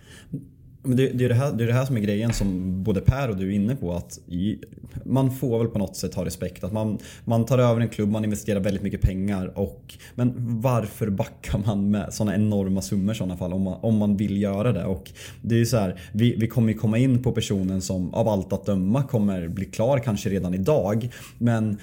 Men 0.88 0.98
det, 0.98 1.10
det, 1.10 1.26
är 1.26 1.30
det, 1.30 1.36
här, 1.36 1.52
det 1.52 1.64
är 1.64 1.68
det 1.68 1.74
här 1.74 1.86
som 1.86 1.98
är 1.98 2.02
grejen 2.02 2.34
som 2.34 2.84
både 2.84 3.02
Per 3.02 3.30
och 3.30 3.38
du 3.38 3.48
är 3.48 3.56
inne 3.56 3.76
på. 3.76 3.94
Att 3.94 4.20
i, 4.28 4.58
man 5.04 5.32
får 5.32 5.60
väl 5.60 5.68
på 5.68 5.80
något 5.80 5.96
sätt 5.96 6.14
ha 6.14 6.26
respekt. 6.26 6.64
Att 6.64 6.74
man, 6.74 6.98
man 7.26 7.46
tar 7.46 7.58
över 7.58 7.82
en 7.82 7.90
klubb, 7.90 8.10
man 8.10 8.24
investerar 8.24 8.60
väldigt 8.60 8.84
mycket 8.84 9.02
pengar. 9.02 9.58
Och, 9.58 9.98
men 10.16 10.34
varför 10.62 11.10
backar 11.10 11.62
man 11.66 11.92
med 11.92 12.14
sådana 12.14 12.36
enorma 12.36 12.82
summor 12.82 13.16
i 13.16 13.18
sådana 13.18 13.38
fall? 13.38 13.54
Om 13.54 13.62
man, 13.62 13.80
om 13.82 13.98
man 13.98 14.18
vill 14.18 14.42
göra 14.42 14.72
det. 14.72 14.86
Och 14.86 15.12
det 15.42 15.62
är 15.62 15.66
så 15.66 15.78
här, 15.78 16.00
vi, 16.12 16.36
vi 16.36 16.48
kommer 16.48 16.74
ju 16.74 16.78
komma 16.80 16.98
in 16.98 17.24
på 17.24 17.32
personen 17.32 17.82
som 17.82 18.14
av 18.14 18.28
allt 18.28 18.54
att 18.54 18.66
döma 18.66 19.04
kommer 19.04 19.48
bli 19.48 19.66
klar 19.66 20.00
kanske 20.00 20.30
redan 20.30 20.54
idag. 20.54 21.10
Men 21.38 21.78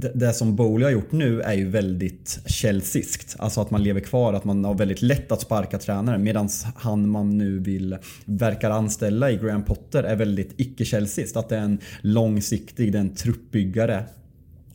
det, 0.00 0.12
det 0.14 0.32
som 0.32 0.56
Bowley 0.56 0.84
har 0.84 0.90
gjort 0.92 1.12
nu 1.12 1.40
är 1.40 1.54
ju 1.54 1.68
väldigt 1.68 2.40
Chelseaskt. 2.46 3.36
Alltså 3.38 3.60
att 3.60 3.70
man 3.70 3.82
lever 3.82 4.00
kvar, 4.00 4.32
att 4.32 4.44
man 4.44 4.64
har 4.64 4.74
väldigt 4.74 5.02
lätt 5.02 5.32
att 5.32 5.40
sparka 5.40 5.78
tränare. 5.78 6.18
Medan 6.18 6.48
han 6.76 7.08
man 7.08 7.38
nu 7.38 7.58
vill 7.58 7.96
verkar 8.24 8.70
anställa 8.70 9.30
i 9.30 9.36
Graham 9.36 9.64
Potter 9.64 10.02
är 10.02 10.16
väldigt 10.16 10.54
icke-Chelseaskt. 10.56 11.36
Att 11.36 11.48
det 11.48 11.56
är 11.56 11.60
en 11.60 11.78
långsiktig, 12.00 12.92
det 12.92 12.98
är 12.98 13.00
en 13.00 13.14
truppbyggare 13.14 14.04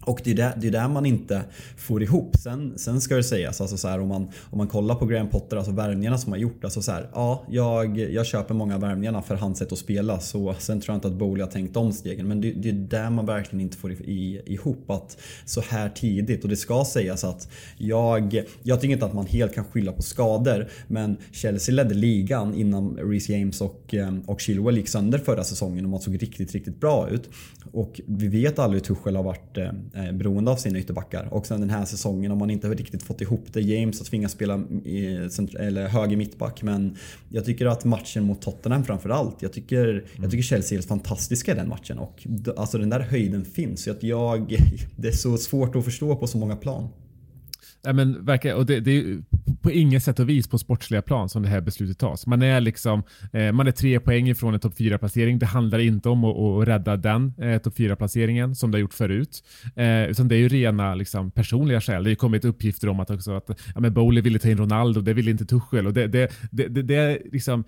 och 0.05 0.21
det 0.23 0.31
är, 0.31 0.35
där, 0.35 0.53
det 0.57 0.67
är 0.67 0.71
där 0.71 0.87
man 0.87 1.05
inte 1.05 1.41
får 1.77 2.03
ihop. 2.03 2.35
Sen, 2.37 2.73
sen 2.77 3.01
ska 3.01 3.15
det 3.15 3.23
sägas, 3.23 3.61
alltså 3.61 3.77
så 3.77 3.87
här, 3.87 3.99
om, 3.99 4.07
man, 4.07 4.27
om 4.49 4.57
man 4.57 4.67
kollar 4.67 4.95
på 4.95 5.05
Graham 5.05 5.29
Potter, 5.29 5.57
alltså 5.57 5.71
värvningarna 5.71 6.17
som 6.17 6.31
har 6.31 6.39
gjort. 6.39 6.63
Alltså 6.63 6.81
så 6.81 6.91
här, 6.91 7.09
ja, 7.13 7.43
jag, 7.49 7.97
jag 7.97 8.25
köper 8.25 8.53
många 8.53 8.75
av 8.75 8.81
värvningarna 8.81 9.21
för 9.21 9.35
hans 9.35 9.57
sätt 9.57 9.71
att 9.71 9.77
spela. 9.77 10.19
Så, 10.19 10.55
sen 10.59 10.81
tror 10.81 10.93
jag 10.93 10.97
inte 10.97 11.07
att 11.07 11.13
Bowley 11.13 11.43
har 11.43 11.51
tänkt 11.51 11.77
om 11.77 11.93
stegen. 11.93 12.27
Men 12.27 12.41
det, 12.41 12.51
det 12.51 12.69
är 12.69 12.73
där 12.73 13.09
man 13.09 13.25
verkligen 13.25 13.61
inte 13.61 13.77
får 13.77 13.91
i, 13.91 14.41
ihop. 14.45 14.89
Att 14.89 15.17
så 15.45 15.61
här 15.61 15.89
tidigt, 15.89 16.43
och 16.43 16.49
det 16.49 16.55
ska 16.55 16.85
sägas 16.85 17.23
att 17.23 17.49
jag, 17.77 18.43
jag 18.63 18.81
tycker 18.81 18.93
inte 18.93 19.05
att 19.05 19.13
man 19.13 19.25
helt 19.25 19.53
kan 19.53 19.65
skylla 19.65 19.91
på 19.91 20.01
skador. 20.01 20.67
Men 20.87 21.17
Chelsea 21.31 21.75
ledde 21.75 21.95
ligan 21.95 22.53
innan 22.55 22.97
Reece 22.97 23.29
James 23.29 23.61
och, 23.61 23.93
eh, 23.93 24.15
och 24.25 24.41
Chilwell 24.41 24.77
gick 24.77 24.89
sönder 24.89 25.17
förra 25.17 25.43
säsongen 25.43 25.85
och 25.85 25.91
man 25.91 26.01
såg 26.01 26.21
riktigt, 26.21 26.51
riktigt 26.51 26.79
bra 26.79 27.09
ut. 27.09 27.29
Och 27.71 28.01
vi 28.05 28.27
vet 28.27 28.59
aldrig 28.59 28.87
hur 28.87 28.95
Tuchel 28.95 29.15
har 29.15 29.23
varit 29.23 29.57
eh, 29.57 29.69
eh, 29.93 30.11
beroende 30.11 30.51
av 30.51 30.55
sina 30.55 30.79
ytterbackar. 30.79 31.27
Och 31.31 31.45
sen 31.45 31.59
den 31.59 31.69
här 31.69 31.85
säsongen, 31.85 32.31
om 32.31 32.37
man 32.37 32.49
inte 32.49 32.69
riktigt 32.69 33.03
fått 33.03 33.21
ihop 33.21 33.45
det. 33.53 33.61
James 33.61 33.99
har 33.99 34.05
tvingats 34.05 34.33
spela 34.33 34.63
i, 34.85 35.29
eller 35.59 35.87
höger 35.87 36.17
mittback. 36.17 36.63
Men 36.63 36.97
jag 37.29 37.45
tycker 37.45 37.65
att 37.65 37.85
matchen 37.85 38.23
mot 38.23 38.41
Tottenham 38.41 38.83
framförallt. 38.83 39.41
Jag 39.41 39.53
tycker, 39.53 39.89
mm. 39.89 40.03
jag 40.21 40.31
tycker 40.31 40.43
Chelsea 40.43 40.75
är 40.75 40.77
helt 40.77 40.87
fantastiska 40.87 41.51
i 41.51 41.55
den 41.55 41.69
matchen. 41.69 41.99
Och 41.99 42.27
alltså 42.57 42.77
den 42.77 42.89
där 42.89 42.99
höjden 42.99 43.45
finns. 43.45 43.83
Så 43.83 43.91
att 43.91 44.03
jag, 44.03 44.57
det 44.95 45.07
är 45.07 45.11
så 45.11 45.37
svårt 45.37 45.75
att 45.75 45.85
förstå 45.85 46.15
på 46.15 46.27
så 46.27 46.37
många 46.37 46.55
plan. 46.55 46.89
Ja, 47.83 47.93
men, 47.93 48.25
verkar, 48.25 48.55
och 48.55 48.65
det, 48.65 48.79
det 48.79 48.97
är 48.97 49.21
på 49.61 49.71
inget 49.71 50.03
sätt 50.03 50.19
och 50.19 50.29
vis 50.29 50.47
på 50.47 50.57
sportsliga 50.57 51.01
plan 51.01 51.29
som 51.29 51.43
det 51.43 51.49
här 51.49 51.61
beslutet 51.61 51.99
tas. 51.99 52.27
Man 52.27 52.41
är 52.41 52.61
liksom, 52.61 53.03
eh, 53.33 53.51
man 53.51 53.67
är 53.67 53.71
tre 53.71 53.99
poäng 53.99 54.29
ifrån 54.29 54.53
en 54.53 54.59
topp 54.59 54.73
4-placering. 54.77 55.39
Det 55.39 55.45
handlar 55.45 55.79
inte 55.79 56.09
om 56.09 56.23
att, 56.23 56.37
att 56.37 56.67
rädda 56.67 56.97
den 56.97 57.33
eh, 57.37 57.57
topp 57.57 57.77
4-placeringen 57.77 58.53
som 58.55 58.71
det 58.71 58.77
har 58.77 58.81
gjort 58.81 58.93
förut. 58.93 59.43
Eh, 59.75 60.03
utan 60.03 60.27
det 60.27 60.35
är 60.35 60.39
ju 60.39 60.47
rena 60.47 60.95
liksom, 60.95 61.31
personliga 61.31 61.81
skäl. 61.81 62.03
Det 62.03 62.09
har 62.09 62.15
kommit 62.15 62.45
uppgifter 62.45 62.89
om 62.89 62.99
att, 62.99 63.09
också 63.09 63.31
att 63.31 63.49
ja, 63.75 63.79
men 63.79 63.93
Bowley 63.93 64.21
ville 64.21 64.39
ta 64.39 64.49
in 64.49 64.57
Ronaldo, 64.57 65.01
det 65.01 65.13
ville 65.13 65.31
inte 65.31 65.45
Tuchel. 65.45 65.87
Och 65.87 65.93
det, 65.93 66.07
det, 66.07 66.31
det, 66.51 66.67
det, 66.67 66.81
det 66.81 67.21
liksom, 67.31 67.63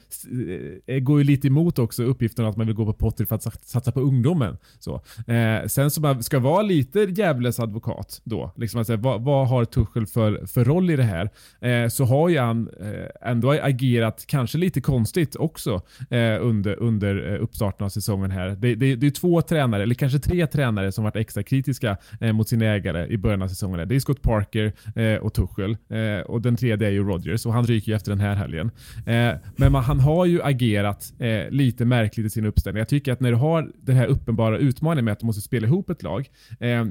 eh, 0.86 1.00
går 1.00 1.20
ju 1.20 1.24
lite 1.24 1.48
emot 1.48 1.80
också 1.80 2.04
uppgiften 2.04 2.46
att 2.46 2.58
man 2.58 2.68
vill 2.68 2.76
gå 2.76 2.86
på 2.86 2.94
Potter 2.94 3.26
för 3.26 3.36
att 3.36 3.44
satsa 3.44 3.92
på 3.92 4.00
ungdomen. 4.00 4.58
Så. 4.80 4.96
Eh, 5.28 5.68
sen 5.68 5.92
så 5.92 6.02
man 6.02 6.24
ska 6.24 6.40
vara 6.40 6.62
lite 6.62 7.00
djävulens 7.00 7.60
advokat 7.60 8.22
då. 8.24 8.52
Liksom 8.56 8.78
alltså, 8.78 8.96
vad, 8.96 9.22
vad 9.22 9.48
har 9.48 9.66
Tuchel 9.66 10.03
för, 10.06 10.46
för 10.46 10.66
roll 10.66 10.90
i 10.90 10.96
det 10.96 11.04
här? 11.04 11.30
Eh, 11.62 11.90
så 11.90 12.06
har 12.06 12.30
ju 12.30 12.40
han 12.40 12.70
eh, 12.82 13.30
ändå 13.32 13.52
agerat 13.52 14.24
kanske 14.28 14.58
lite 14.58 14.82
konstigt 14.82 15.36
också 15.36 15.82
eh, 16.10 16.38
under, 16.42 16.80
under 16.80 17.34
eh, 17.34 17.44
uppstarten 17.44 17.86
av 17.86 17.90
säsongen 17.90 18.32
här. 18.32 18.50
Det, 18.50 18.76
det, 18.76 18.96
det 18.96 19.08
är 19.08 19.12
två 19.12 19.42
tränare, 19.42 19.84
eller 19.84 19.96
kanske 19.96 20.20
tre 20.20 20.48
tränare 20.48 20.92
som 20.92 21.04
varit 21.04 21.16
extra 21.16 21.44
kritiska 21.44 21.98
eh, 22.22 22.34
mot 22.34 22.50
sina 22.50 22.66
ägare 22.66 23.08
i 23.08 23.18
början 23.18 23.42
av 23.42 23.48
säsongen. 23.48 23.88
Det 23.88 23.96
är 23.96 24.00
Scott 24.00 24.22
Parker 24.22 24.74
eh, 24.96 25.16
och 25.16 25.34
Tuchel 25.34 25.78
eh, 25.90 26.26
och 26.26 26.42
den 26.42 26.56
tredje 26.56 26.88
är 26.88 26.92
ju 26.92 27.04
Rodgers 27.04 27.46
och 27.46 27.54
han 27.54 27.66
ryker 27.66 27.92
ju 27.92 27.96
efter 27.96 28.12
den 28.12 28.20
här 28.20 28.36
helgen. 28.36 28.72
Eh, 29.06 29.34
men 29.56 29.72
man, 29.72 29.84
han 29.84 30.00
har 30.00 30.26
ju 30.26 30.42
agerat 30.44 31.14
lite 31.50 31.86
märkligt 31.86 32.26
i 32.26 32.30
sin 32.30 32.46
uppställning. 32.46 32.80
Jag 32.80 32.88
tycker 32.88 33.14
att 33.14 33.20
när 33.20 33.32
du 33.32 33.38
har 33.38 33.72
den 33.82 33.96
här 33.96 34.08
uppenbara 34.08 34.58
utmaningen 34.58 35.06
med 35.06 35.12
att 35.12 35.20
du 35.20 35.26
måste 35.26 35.42
spela 35.42 35.68
ihop 35.68 35.90
ett 35.90 36.04
lag, 36.04 36.30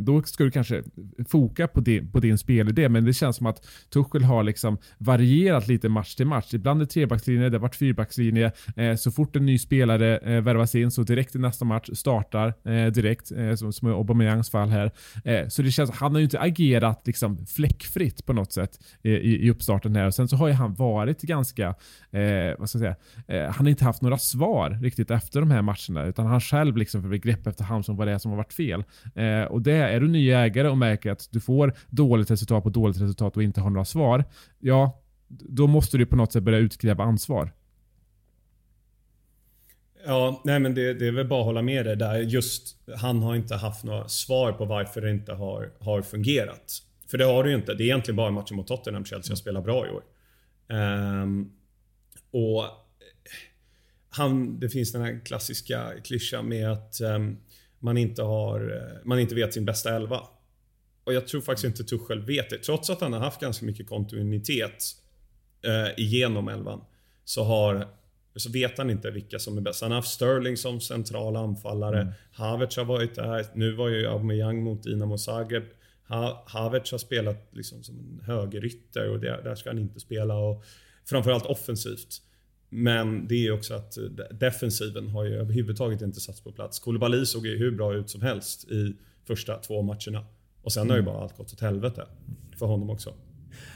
då 0.00 0.22
ska 0.22 0.44
du 0.44 0.50
kanske 0.50 0.82
foka 1.28 1.68
på 1.68 1.80
din, 1.80 2.12
på 2.12 2.20
din 2.20 2.38
spelidé, 2.38 2.88
men 2.88 3.01
det 3.04 3.12
känns 3.12 3.36
som 3.36 3.46
att 3.46 3.66
Tuchel 3.90 4.24
har 4.24 4.42
liksom 4.42 4.78
varierat 4.98 5.68
lite 5.68 5.88
match 5.88 6.14
till 6.14 6.26
match. 6.26 6.54
Ibland 6.54 6.80
är 6.80 6.84
det 6.84 6.90
trebackslinje, 6.90 7.48
det 7.48 7.56
har 7.56 7.62
varit 7.62 7.76
fyrbackslinje. 7.76 8.52
Eh, 8.76 8.94
så 8.94 9.10
fort 9.10 9.36
en 9.36 9.46
ny 9.46 9.58
spelare 9.58 10.18
eh, 10.18 10.40
värvas 10.40 10.74
in 10.74 10.90
så 10.90 11.02
direkt 11.02 11.34
i 11.34 11.38
nästa 11.38 11.64
match 11.64 11.88
startar 11.92 12.54
eh, 12.64 12.86
direkt, 12.92 13.32
eh, 13.32 13.54
som, 13.54 13.72
som 13.72 13.88
i 13.88 13.92
Aubameyangs 13.92 14.50
fall 14.50 14.68
här. 14.68 14.90
Eh, 15.24 15.48
så 15.48 15.62
det 15.62 15.70
känns, 15.70 15.90
han 15.90 16.12
har 16.12 16.18
ju 16.18 16.24
inte 16.24 16.40
agerat 16.40 17.06
liksom 17.06 17.46
fläckfritt 17.46 18.26
på 18.26 18.32
något 18.32 18.52
sätt 18.52 18.78
i, 19.02 19.10
i 19.10 19.50
uppstarten 19.50 19.96
här. 19.96 20.06
Och 20.06 20.14
sen 20.14 20.28
så 20.28 20.36
har 20.36 20.48
ju 20.48 20.54
han 20.54 20.74
varit 20.74 21.22
ganska, 21.22 21.68
eh, 22.10 22.58
vad 22.58 22.68
ska 22.70 22.78
jag 22.78 22.96
säga, 23.26 23.50
han 23.50 23.66
har 23.66 23.70
inte 23.70 23.84
haft 23.84 24.02
några 24.02 24.18
svar 24.18 24.78
riktigt 24.82 25.10
efter 25.10 25.40
de 25.40 25.50
här 25.50 25.62
matcherna, 25.62 26.06
utan 26.06 26.26
han 26.26 26.40
själv 26.40 26.76
liksom 26.76 27.02
får 27.02 27.08
grepp 27.08 27.46
efterhand 27.46 27.84
som 27.84 27.96
vad 27.96 28.06
det 28.06 28.12
är 28.12 28.18
som 28.18 28.30
har 28.30 28.36
varit 28.36 28.52
fel. 28.52 28.84
och 29.48 29.62
det 29.62 29.72
är 29.72 30.00
du 30.00 30.08
ny 30.08 30.30
ägare 30.30 30.68
och 30.68 30.78
märker 30.78 31.10
att 31.10 31.28
du 31.30 31.40
får 31.40 31.74
dåligt 31.90 32.30
resultat 32.30 32.62
på 32.62 32.70
dåligt 32.70 32.91
resultat 32.98 33.36
och 33.36 33.42
inte 33.42 33.60
har 33.60 33.70
några 33.70 33.84
svar, 33.84 34.24
ja, 34.58 35.02
då 35.28 35.66
måste 35.66 35.98
du 35.98 36.06
på 36.06 36.16
något 36.16 36.32
sätt 36.32 36.42
börja 36.42 36.58
utkräva 36.58 37.04
ansvar. 37.04 37.52
Ja, 40.06 40.42
nej 40.44 40.60
men 40.60 40.74
det, 40.74 40.94
det 40.94 41.06
är 41.06 41.12
väl 41.12 41.28
bara 41.28 41.40
att 41.40 41.46
hålla 41.46 41.62
med 41.62 41.86
dig 41.86 41.96
där. 41.96 42.18
Just 42.18 42.76
han 42.96 43.22
har 43.22 43.36
inte 43.36 43.54
haft 43.54 43.84
några 43.84 44.08
svar 44.08 44.52
på 44.52 44.64
varför 44.64 45.00
det 45.00 45.10
inte 45.10 45.32
har, 45.32 45.72
har 45.80 46.02
fungerat. 46.02 46.82
För 47.10 47.18
det 47.18 47.24
har 47.24 47.44
det 47.44 47.50
ju 47.50 47.56
inte. 47.56 47.74
Det 47.74 47.82
är 47.82 47.84
egentligen 47.84 48.16
bara 48.16 48.30
matchen 48.30 48.56
mot 48.56 48.66
Tottenham 48.66 49.04
Chelsea 49.04 49.32
har 49.32 49.36
spelat 49.36 49.64
bra 49.64 49.86
i 49.86 49.90
år. 49.90 50.02
Um, 50.76 51.52
och 52.30 52.64
han, 54.10 54.60
det 54.60 54.68
finns 54.68 54.92
den 54.92 55.02
här 55.02 55.20
klassiska 55.24 55.92
klyschan 56.04 56.48
med 56.48 56.72
att 56.72 57.00
um, 57.00 57.38
man, 57.78 57.98
inte 57.98 58.22
har, 58.22 58.82
man 59.04 59.20
inte 59.20 59.34
vet 59.34 59.54
sin 59.54 59.64
bästa 59.64 59.96
elva. 59.96 60.20
Och 61.04 61.14
jag 61.14 61.28
tror 61.28 61.40
faktiskt 61.40 61.64
inte 61.64 61.84
Tuchel 61.84 62.22
vet 62.22 62.50
det. 62.50 62.58
Trots 62.58 62.90
att 62.90 63.00
han 63.00 63.12
har 63.12 63.20
haft 63.20 63.40
ganska 63.40 63.66
mycket 63.66 63.88
kontinuitet 63.88 64.84
eh, 65.62 66.04
igenom 66.04 66.48
elvan 66.48 66.80
så, 67.24 67.44
har, 67.44 67.88
så 68.36 68.50
vet 68.50 68.78
han 68.78 68.90
inte 68.90 69.10
vilka 69.10 69.38
som 69.38 69.58
är 69.58 69.60
bäst. 69.60 69.82
Han 69.82 69.90
har 69.90 69.98
haft 69.98 70.10
Sterling 70.10 70.56
som 70.56 70.80
central 70.80 71.36
anfallare. 71.36 72.00
Mm. 72.00 72.14
Havertz 72.32 72.76
har 72.76 72.84
varit 72.84 73.14
där. 73.14 73.46
Nu 73.54 73.72
var 73.72 73.88
ju 73.88 74.06
Aubameyang 74.06 74.62
mot 74.62 74.82
Dinamo 74.82 75.18
Zagreb. 75.18 75.64
Ha, 76.08 76.44
Havertz 76.46 76.90
har 76.90 76.98
spelat 76.98 77.48
liksom 77.50 77.82
som 77.82 77.98
en 77.98 78.24
högerytter 78.26 79.10
och 79.10 79.20
det, 79.20 79.40
där 79.44 79.54
ska 79.54 79.70
han 79.70 79.78
inte 79.78 80.00
spela. 80.00 80.34
Och 80.34 80.64
framförallt 81.04 81.46
offensivt. 81.46 82.22
Men 82.68 83.28
det 83.28 83.46
är 83.46 83.52
också 83.52 83.74
att 83.74 83.98
defensiven 84.30 85.08
har 85.08 85.24
ju 85.24 85.34
överhuvudtaget 85.34 86.02
inte 86.02 86.20
satts 86.20 86.40
på 86.40 86.52
plats. 86.52 86.78
Koulibaly 86.78 87.26
såg 87.26 87.46
ju 87.46 87.58
hur 87.58 87.70
bra 87.70 87.94
ut 87.94 88.10
som 88.10 88.22
helst 88.22 88.70
i 88.70 88.96
första 89.26 89.58
två 89.58 89.82
matcherna. 89.82 90.26
Och 90.62 90.72
sen 90.72 90.90
har 90.90 90.96
ju 90.96 91.02
mm. 91.02 91.12
bara 91.12 91.22
allt 91.22 91.36
gått 91.36 91.52
åt 91.52 91.60
helvete. 91.60 92.06
För 92.58 92.66
honom 92.66 92.90
också. 92.90 93.14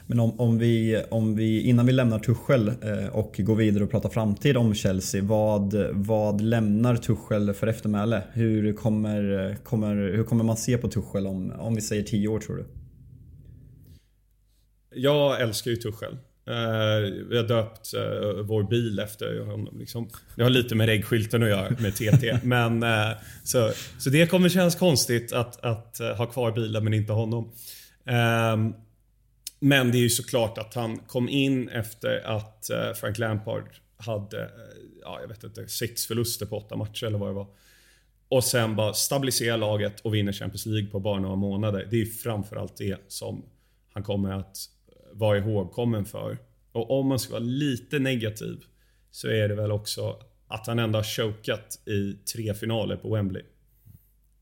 Men 0.06 0.20
om, 0.20 0.40
om, 0.40 0.58
vi, 0.58 1.02
om 1.10 1.36
vi, 1.36 1.60
innan 1.60 1.86
vi 1.86 1.92
lämnar 1.92 2.18
Tuchel 2.18 2.68
eh, 2.68 3.06
och 3.12 3.34
går 3.38 3.56
vidare 3.56 3.84
och 3.84 3.90
pratar 3.90 4.08
framtid 4.08 4.56
om 4.56 4.74
Chelsea. 4.74 5.22
Vad, 5.22 5.74
vad 5.92 6.40
lämnar 6.40 6.96
Tuchel 6.96 7.54
för 7.54 7.66
eftermäle? 7.66 8.22
Hur 8.32 8.72
kommer, 8.72 9.56
kommer, 9.64 9.96
hur 9.96 10.24
kommer 10.24 10.44
man 10.44 10.56
se 10.56 10.78
på 10.78 10.88
Tuchel 10.88 11.26
om, 11.26 11.52
om 11.58 11.74
vi 11.74 11.80
säger 11.80 12.02
tio 12.02 12.28
år 12.28 12.40
tror 12.40 12.56
du? 12.56 12.66
Jag 14.90 15.40
älskar 15.40 15.70
ju 15.70 15.76
Tuchel. 15.76 16.18
Uh, 16.50 17.26
vi 17.28 17.36
har 17.36 17.44
döpt 17.44 17.94
uh, 17.94 18.42
vår 18.42 18.62
bil 18.62 18.98
efter 18.98 19.40
honom. 19.40 19.78
Liksom. 19.78 20.08
Det 20.36 20.42
har 20.42 20.50
lite 20.50 20.74
med 20.74 20.86
reggskylten 20.86 21.42
att 21.42 21.48
göra, 21.48 21.70
med 21.78 21.94
TT. 21.94 22.38
men, 22.42 22.82
uh, 22.82 23.12
så, 23.44 23.72
så 23.98 24.10
det 24.10 24.26
kommer 24.26 24.48
kännas 24.48 24.76
konstigt 24.76 25.32
att, 25.32 25.64
att 25.64 25.98
ha 26.18 26.26
kvar 26.26 26.52
bilen 26.52 26.84
men 26.84 26.94
inte 26.94 27.12
honom. 27.12 27.52
Ehm, 28.06 28.74
men 29.60 29.92
det 29.92 29.98
är 29.98 30.00
ju 30.00 30.10
såklart 30.10 30.58
att 30.58 30.74
han 30.74 30.98
kom 30.98 31.28
in 31.28 31.68
efter 31.68 32.26
att 32.26 32.70
Frank 33.00 33.18
Lampard 33.18 33.64
hade, 33.96 34.50
ja, 35.02 35.18
jag 35.20 35.28
vet 35.28 35.44
inte, 35.44 35.68
sex 35.68 36.06
förluster 36.06 36.46
på 36.46 36.56
åtta 36.58 36.76
matcher 36.76 37.06
eller 37.06 37.18
vad 37.18 37.28
det 37.28 37.34
var. 37.34 37.46
Och 38.28 38.44
sen 38.44 38.76
bara 38.76 38.92
stabilisera 38.92 39.56
laget 39.56 40.00
och 40.00 40.14
vinna 40.14 40.32
Champions 40.32 40.66
League 40.66 40.90
på 40.90 41.00
bara 41.00 41.20
några 41.20 41.36
månader. 41.36 41.88
Det 41.90 42.00
är 42.00 42.04
framförallt 42.06 42.76
det 42.76 42.98
som 43.08 43.44
han 43.92 44.02
kommer 44.02 44.32
att 44.32 44.56
vara 45.18 45.38
ihågkommen 45.38 46.04
för. 46.04 46.38
Och 46.72 47.00
om 47.00 47.08
man 47.08 47.18
ska 47.18 47.32
vara 47.32 47.42
lite 47.42 47.98
negativ 47.98 48.64
så 49.10 49.28
är 49.28 49.48
det 49.48 49.54
väl 49.54 49.72
också 49.72 50.18
att 50.48 50.66
han 50.66 50.78
ändå 50.78 50.98
har 50.98 51.04
chokat 51.04 51.88
i 51.88 52.12
tre 52.12 52.54
finaler 52.54 52.96
på 52.96 53.14
Wembley. 53.14 53.42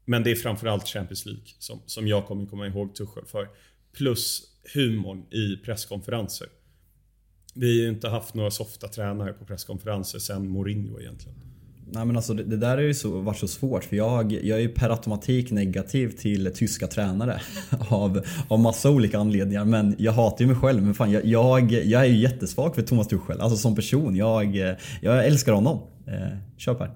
Men 0.04 0.22
det 0.22 0.30
är 0.30 0.34
framförallt 0.34 0.88
Champions 0.88 1.26
League 1.26 1.46
som, 1.58 1.80
som 1.86 2.08
jag 2.08 2.26
kommer 2.26 2.46
komma 2.46 2.66
ihåg 2.66 2.94
Tuchel 2.94 3.24
för. 3.26 3.48
Plus 3.92 4.42
humorn 4.74 5.26
i 5.30 5.56
presskonferenser. 5.56 6.48
Vi 7.54 7.66
har 7.66 7.84
ju 7.84 7.88
inte 7.88 8.08
haft 8.08 8.34
några 8.34 8.50
softa 8.50 8.88
tränare 8.88 9.32
på 9.32 9.44
presskonferenser 9.44 10.18
sen 10.18 10.48
Mourinho 10.48 11.00
egentligen. 11.00 11.53
Nej 11.86 12.04
men 12.04 12.16
alltså 12.16 12.34
det, 12.34 12.42
det 12.42 12.56
där 12.56 12.76
har 12.76 12.82
ju 12.82 12.94
så, 12.94 13.20
varit 13.20 13.38
så 13.38 13.48
svårt 13.48 13.84
för 13.84 13.96
jag, 13.96 14.32
jag 14.32 14.58
är 14.58 14.62
ju 14.62 14.68
per 14.68 14.90
automatik 14.90 15.50
negativ 15.50 16.08
till 16.08 16.52
tyska 16.54 16.86
tränare 16.86 17.40
av, 17.88 18.22
av 18.48 18.60
massa 18.60 18.90
olika 18.90 19.18
anledningar 19.18 19.64
men 19.64 19.96
jag 19.98 20.12
hatar 20.12 20.40
ju 20.40 20.46
mig 20.46 20.56
själv. 20.56 20.82
Men 20.82 20.94
fan 20.94 21.10
jag, 21.10 21.24
jag, 21.24 21.72
jag 21.72 22.02
är 22.02 22.06
ju 22.08 22.16
jättesvag 22.16 22.74
för 22.74 22.82
Thomas 22.82 23.08
Tuchel, 23.08 23.40
alltså 23.40 23.56
som 23.56 23.74
person. 23.74 24.16
Jag, 24.16 24.56
jag 25.00 25.26
älskar 25.26 25.52
honom. 25.52 25.80
Eh, 26.06 26.38
kör 26.56 26.74
Per. 26.74 26.90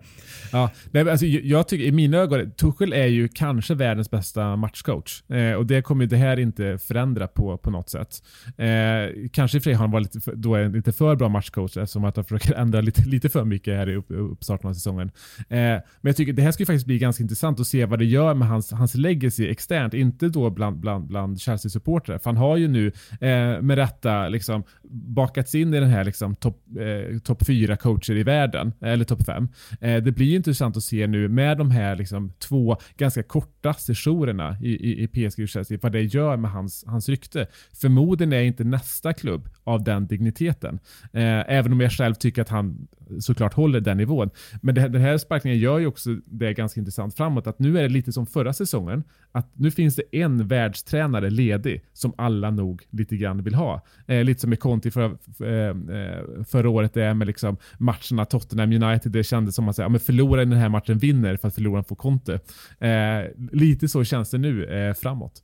Ja, 0.52 0.70
nej, 0.90 1.10
alltså, 1.10 1.26
jag 1.26 1.68
tycker 1.68 1.84
i 1.84 1.92
mina 1.92 2.16
ögon, 2.16 2.50
Tuchel 2.50 2.92
är 2.92 3.06
ju 3.06 3.28
kanske 3.28 3.74
världens 3.74 4.10
bästa 4.10 4.56
matchcoach. 4.56 5.30
Eh, 5.30 5.52
och 5.52 5.66
det 5.66 5.82
kommer 5.82 6.06
det 6.06 6.16
här 6.16 6.38
inte 6.38 6.78
förändra 6.78 7.26
på, 7.26 7.56
på 7.56 7.70
något 7.70 7.90
sätt. 7.90 8.22
Eh, 8.56 9.28
kanske 9.32 9.56
i 9.56 9.60
och 9.60 9.62
för 9.62 9.70
sig 9.70 9.74
har 9.74 9.80
han 9.80 9.90
varit 9.90 10.14
lite, 10.14 10.32
då 10.34 10.54
är 10.54 10.68
lite 10.68 10.92
för 10.92 11.16
bra 11.16 11.28
matchcoach 11.28 11.76
eftersom 11.76 12.04
att 12.04 12.16
han 12.16 12.24
försöker 12.24 12.54
ändra 12.62 12.80
lite, 12.80 13.02
lite 13.08 13.28
för 13.28 13.44
mycket 13.44 13.76
här 13.76 13.88
i 13.88 13.94
upp, 13.94 14.06
uppstarten 14.08 14.70
av 14.70 14.74
säsongen. 14.74 15.10
Eh, 15.38 15.58
men 15.58 15.82
jag 16.00 16.16
tycker 16.16 16.32
det 16.32 16.42
här 16.42 16.52
ska 16.52 16.62
ju 16.62 16.66
faktiskt 16.66 16.86
bli 16.86 16.98
ganska 16.98 17.22
intressant 17.22 17.60
att 17.60 17.66
se 17.66 17.84
vad 17.84 17.98
det 17.98 18.04
gör 18.04 18.34
med 18.34 18.48
hans, 18.48 18.72
hans 18.72 18.94
legacy 18.94 19.48
externt. 19.48 19.94
Inte 19.94 20.28
då 20.28 20.50
bland, 20.50 20.76
bland, 20.76 21.06
bland 21.06 21.40
Chelsea-supportrar. 21.40 22.18
För 22.18 22.30
han 22.30 22.36
har 22.36 22.56
ju 22.56 22.68
nu 22.68 22.86
eh, 23.20 23.62
med 23.62 23.74
rätta 23.74 24.28
liksom, 24.28 24.62
bakats 24.90 25.54
in 25.54 25.74
i 25.74 25.80
den 25.80 25.88
här 25.88 26.04
liksom, 26.04 26.34
topp 26.34 26.62
eh, 26.78 27.18
top 27.18 27.46
fyra 27.46 27.76
coacher 27.76 28.16
i 28.16 28.22
världen. 28.22 28.72
Eller 28.80 29.04
topp 29.04 29.24
fem. 29.26 29.48
Eh, 29.80 30.02
det 30.02 30.12
blir 30.12 30.26
ju 30.30 30.36
intressant 30.36 30.76
att 30.76 30.82
se 30.82 31.06
nu 31.06 31.28
med 31.28 31.58
de 31.58 31.70
här 31.70 31.96
liksom, 31.96 32.32
två 32.38 32.76
ganska 32.96 33.22
korta 33.22 33.74
sessionerna 33.74 34.56
i, 34.62 34.70
i, 34.70 35.02
i 35.02 35.08
PSG 35.08 35.42
och 35.42 35.48
Chelsea, 35.48 35.78
vad 35.82 35.92
det 35.92 36.02
gör 36.02 36.36
med 36.36 36.50
hans, 36.50 36.84
hans 36.86 37.08
rykte. 37.08 37.46
Förmodligen 37.80 38.32
är 38.32 38.42
inte 38.42 38.64
nästa 38.64 39.12
klubb 39.12 39.48
av 39.64 39.84
den 39.84 40.06
digniteten. 40.06 40.78
Eh, 41.12 41.44
även 41.48 41.72
om 41.72 41.80
jag 41.80 41.92
själv 41.92 42.14
tycker 42.14 42.42
att 42.42 42.48
han 42.48 42.88
såklart 43.20 43.54
håller 43.54 43.80
den 43.80 43.96
nivån. 43.96 44.30
Men 44.62 44.74
det, 44.74 44.88
den 44.88 45.02
här 45.02 45.18
sparkningen 45.18 45.58
gör 45.58 45.78
ju 45.78 45.86
också 45.86 46.10
det 46.24 46.54
ganska 46.54 46.80
intressant 46.80 47.16
framåt. 47.16 47.46
Att 47.46 47.58
nu 47.58 47.78
är 47.78 47.82
det 47.82 47.88
lite 47.88 48.12
som 48.12 48.26
förra 48.26 48.52
säsongen. 48.52 49.04
Att 49.32 49.50
nu 49.54 49.70
finns 49.70 49.96
det 49.96 50.02
en 50.12 50.48
världstränare 50.48 51.30
ledig 51.30 51.84
som 51.92 52.12
alla 52.18 52.50
nog 52.50 52.82
lite 52.90 53.16
grann 53.16 53.42
vill 53.42 53.54
ha. 53.54 53.84
Eh, 54.06 54.24
lite 54.24 54.40
som 54.40 54.52
i 54.52 54.56
Conti 54.56 54.90
för, 54.90 55.04
eh, 55.40 55.96
eh, 55.96 56.44
förra 56.44 56.70
året. 56.70 56.94
Det 56.94 57.02
är 57.02 57.14
med 57.14 57.26
liksom 57.26 57.56
matcherna 57.78 58.24
Tottenham 58.24 58.72
United. 58.72 59.12
Det 59.12 59.24
kändes 59.24 59.54
som 59.54 59.68
att 59.68 59.76
säga, 59.76 59.84
ja, 59.84 59.88
men 59.88 60.00
förloraren 60.00 60.48
i 60.48 60.50
den 60.50 60.60
här 60.60 60.68
matchen 60.68 60.98
vinner 60.98 61.36
för 61.36 61.48
att 61.48 61.54
förloraren 61.54 61.84
får 61.84 61.96
Conte. 61.96 62.40
Eh, 62.78 63.48
lite 63.52 63.88
så 63.88 64.04
känns 64.04 64.30
det 64.30 64.38
nu 64.38 64.64
eh, 64.64 64.94
framåt. 64.94 65.42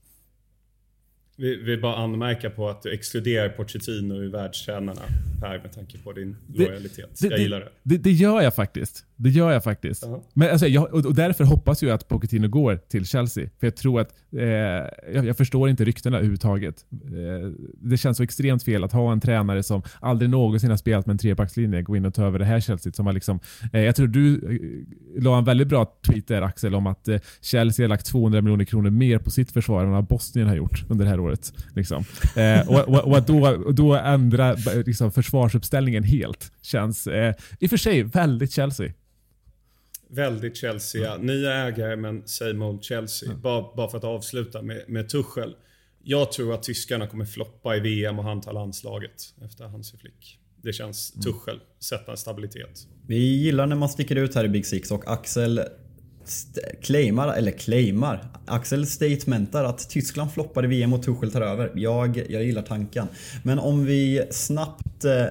Vi 1.36 1.56
vill 1.56 1.80
bara 1.80 1.96
anmärka 1.96 2.50
på 2.50 2.68
att 2.68 2.82
du 2.82 2.92
exkluderar 2.92 3.48
Pochettino 3.48 4.24
i 4.24 4.28
världstränarna 4.28 5.02
Per 5.40 5.58
med 5.58 5.72
tanke 5.72 5.98
på 5.98 6.12
din 6.12 6.36
lojalitet. 6.54 7.18
Det, 7.20 7.28
jag 7.28 7.38
gillar 7.38 7.60
det. 7.60 7.68
det. 7.82 7.98
Det, 7.98 8.10
gör 8.10 8.42
jag 8.42 8.54
faktiskt. 8.54 9.04
Det 9.16 9.30
gör 9.30 9.52
jag 9.52 9.64
faktiskt. 9.64 10.04
Uh 10.04 10.10
-huh. 10.10 10.22
Men 10.34 10.50
alltså, 10.50 10.66
jag, 10.66 10.94
och 10.94 11.14
därför 11.14 11.44
hoppas 11.44 11.82
jag 11.82 11.92
att 11.92 12.08
Pochettino 12.08 12.48
går 12.48 12.76
till 12.76 13.06
Chelsea. 13.06 13.48
För 13.60 13.66
jag 13.66 13.76
tror 13.76 14.00
att, 14.00 14.14
eh, 14.32 14.42
jag, 15.14 15.26
jag, 15.26 15.36
förstår 15.36 15.68
inte 15.68 15.84
ryktena 15.84 16.16
överhuvudtaget. 16.16 16.84
Eh, 16.90 17.50
det 17.80 17.96
känns 17.96 18.16
så 18.16 18.22
extremt 18.22 18.62
fel 18.62 18.84
att 18.84 18.92
ha 18.92 19.12
en 19.12 19.20
tränare 19.20 19.62
som 19.62 19.82
aldrig 20.00 20.30
någonsin 20.30 20.70
har 20.70 20.76
spelat 20.76 21.06
med 21.06 21.14
en 21.14 21.18
trebackslinje 21.18 21.82
gå 21.82 21.96
in 21.96 22.04
och 22.04 22.14
ta 22.14 22.24
över 22.24 22.38
det 22.38 22.44
här 22.44 22.60
Chelsea. 22.60 22.92
Som 22.92 23.06
har 23.06 23.12
liksom, 23.12 23.40
eh, 23.72 23.80
jag 23.80 23.96
tror 23.96 24.06
du 24.06 24.34
eh, 24.34 25.22
la 25.22 25.38
en 25.38 25.44
väldigt 25.44 25.68
bra 25.68 25.98
tweet 26.06 26.28
där 26.28 26.42
Axel 26.42 26.74
om 26.74 26.86
att 26.86 27.08
eh, 27.08 27.20
Chelsea 27.40 27.84
har 27.84 27.88
lagt 27.88 28.06
200 28.06 28.40
miljoner 28.40 28.64
kronor 28.64 28.90
mer 28.90 29.18
på 29.18 29.30
sitt 29.30 29.50
försvar 29.52 29.84
än 29.84 29.90
vad 29.90 30.04
Bosnien 30.04 30.48
har 30.48 30.56
gjort 30.56 30.84
under 30.88 31.04
det 31.04 31.10
här 31.10 31.20
året. 31.20 31.52
Liksom. 31.74 32.04
Eh, 32.36 32.68
och, 32.68 32.88
och, 32.88 33.08
och, 33.08 33.18
att 33.18 33.26
då, 33.26 33.72
då 33.72 33.94
ändra 33.94 34.56
liksom, 34.86 35.12
försvarsuppställningen 35.12 36.04
helt 36.04 36.52
känns 36.62 37.06
i 37.60 37.66
och 37.66 37.70
för 37.70 37.76
sig 37.76 38.02
väldigt 38.02 38.52
Chelsea. 38.52 38.92
Väldigt 40.14 40.56
Chelsea, 40.56 41.02
ja. 41.02 41.16
Nya 41.16 41.52
ägare 41.52 41.96
men 41.96 42.28
same 42.28 42.64
old 42.64 42.84
Chelsea. 42.84 43.28
Mm. 43.28 43.40
Bara, 43.40 43.74
bara 43.76 43.90
för 43.90 43.98
att 43.98 44.04
avsluta 44.04 44.62
med, 44.62 44.84
med 44.88 45.08
Tuchel. 45.08 45.56
Jag 46.02 46.32
tror 46.32 46.54
att 46.54 46.62
tyskarna 46.62 47.06
kommer 47.06 47.24
floppa 47.24 47.76
i 47.76 47.80
VM 47.80 48.18
och 48.18 48.24
han 48.24 48.40
tar 48.40 48.52
landslaget 48.52 49.34
efter 49.44 49.64
Hansi 49.64 49.96
Flick. 49.96 50.38
Det 50.62 50.72
känns 50.72 51.14
mm. 51.14 51.22
Tuchel, 51.22 51.60
sätta 51.80 52.10
en 52.10 52.16
stabilitet. 52.16 52.86
Vi 53.06 53.16
gillar 53.16 53.66
när 53.66 53.76
man 53.76 53.88
sticker 53.88 54.16
ut 54.16 54.34
här 54.34 54.44
i 54.44 54.48
Big 54.48 54.66
Six 54.66 54.90
och 54.90 55.08
Axel 55.10 55.60
claimar, 56.82 57.34
eller 57.34 57.50
claimar, 57.50 58.28
Axel 58.46 58.86
statementar 58.86 59.64
att 59.64 59.90
Tyskland 59.90 60.32
floppade 60.32 60.68
VM 60.68 60.92
och 60.92 61.02
Tuchel 61.02 61.32
tar 61.32 61.40
över. 61.40 61.70
Jag, 61.74 62.22
jag 62.28 62.44
gillar 62.44 62.62
tanken. 62.62 63.06
Men 63.42 63.58
om 63.58 63.84
vi 63.84 64.22
snabbt 64.30 65.04
eh, 65.04 65.24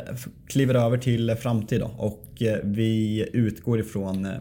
kliver 0.47 0.75
över 0.75 0.97
till 0.97 1.35
framtid 1.41 1.79
då 1.79 1.91
och 1.97 2.41
eh, 2.41 2.57
vi 2.63 3.29
utgår 3.33 3.79
ifrån 3.79 4.25
eh, 4.25 4.31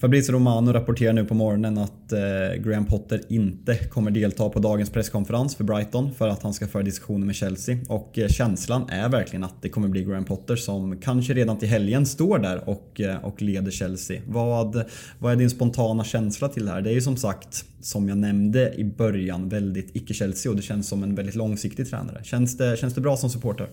Fabrizio 0.00 0.32
Romano 0.32 0.72
rapporterar 0.72 1.12
nu 1.12 1.24
på 1.24 1.34
morgonen 1.34 1.78
att 1.78 2.12
eh, 2.12 2.62
Graham 2.62 2.86
Potter 2.86 3.20
inte 3.28 3.76
kommer 3.76 4.10
delta 4.10 4.48
på 4.48 4.58
dagens 4.58 4.90
presskonferens 4.90 5.56
för 5.56 5.64
Brighton 5.64 6.14
för 6.14 6.28
att 6.28 6.42
han 6.42 6.54
ska 6.54 6.66
föra 6.66 6.82
diskussioner 6.82 7.26
med 7.26 7.34
Chelsea. 7.34 7.78
Och 7.88 8.18
eh, 8.18 8.28
känslan 8.28 8.88
är 8.88 9.08
verkligen 9.08 9.44
att 9.44 9.62
det 9.62 9.68
kommer 9.68 9.88
bli 9.88 10.04
Graham 10.04 10.24
Potter 10.24 10.56
som 10.56 10.96
kanske 10.96 11.34
redan 11.34 11.58
till 11.58 11.68
helgen 11.68 12.06
står 12.06 12.38
där 12.38 12.68
och, 12.68 13.00
eh, 13.00 13.24
och 13.24 13.42
leder 13.42 13.70
Chelsea. 13.70 14.20
Vad, 14.28 14.84
vad 15.18 15.32
är 15.32 15.36
din 15.36 15.50
spontana 15.50 16.04
känsla 16.04 16.48
till 16.48 16.64
det 16.64 16.72
här? 16.72 16.82
Det 16.82 16.90
är 16.90 16.94
ju 16.94 17.02
som 17.02 17.16
sagt, 17.16 17.64
som 17.80 18.08
jag 18.08 18.18
nämnde 18.18 18.74
i 18.74 18.84
början, 18.84 19.48
väldigt 19.48 19.96
icke-Chelsea 19.96 20.50
och 20.50 20.56
det 20.56 20.62
känns 20.62 20.88
som 20.88 21.02
en 21.02 21.14
väldigt 21.14 21.34
långsiktig 21.34 21.90
tränare. 21.90 22.20
Känns 22.24 22.56
det, 22.56 22.78
känns 22.78 22.94
det 22.94 23.00
bra 23.00 23.16
som 23.16 23.30
supporter? 23.30 23.68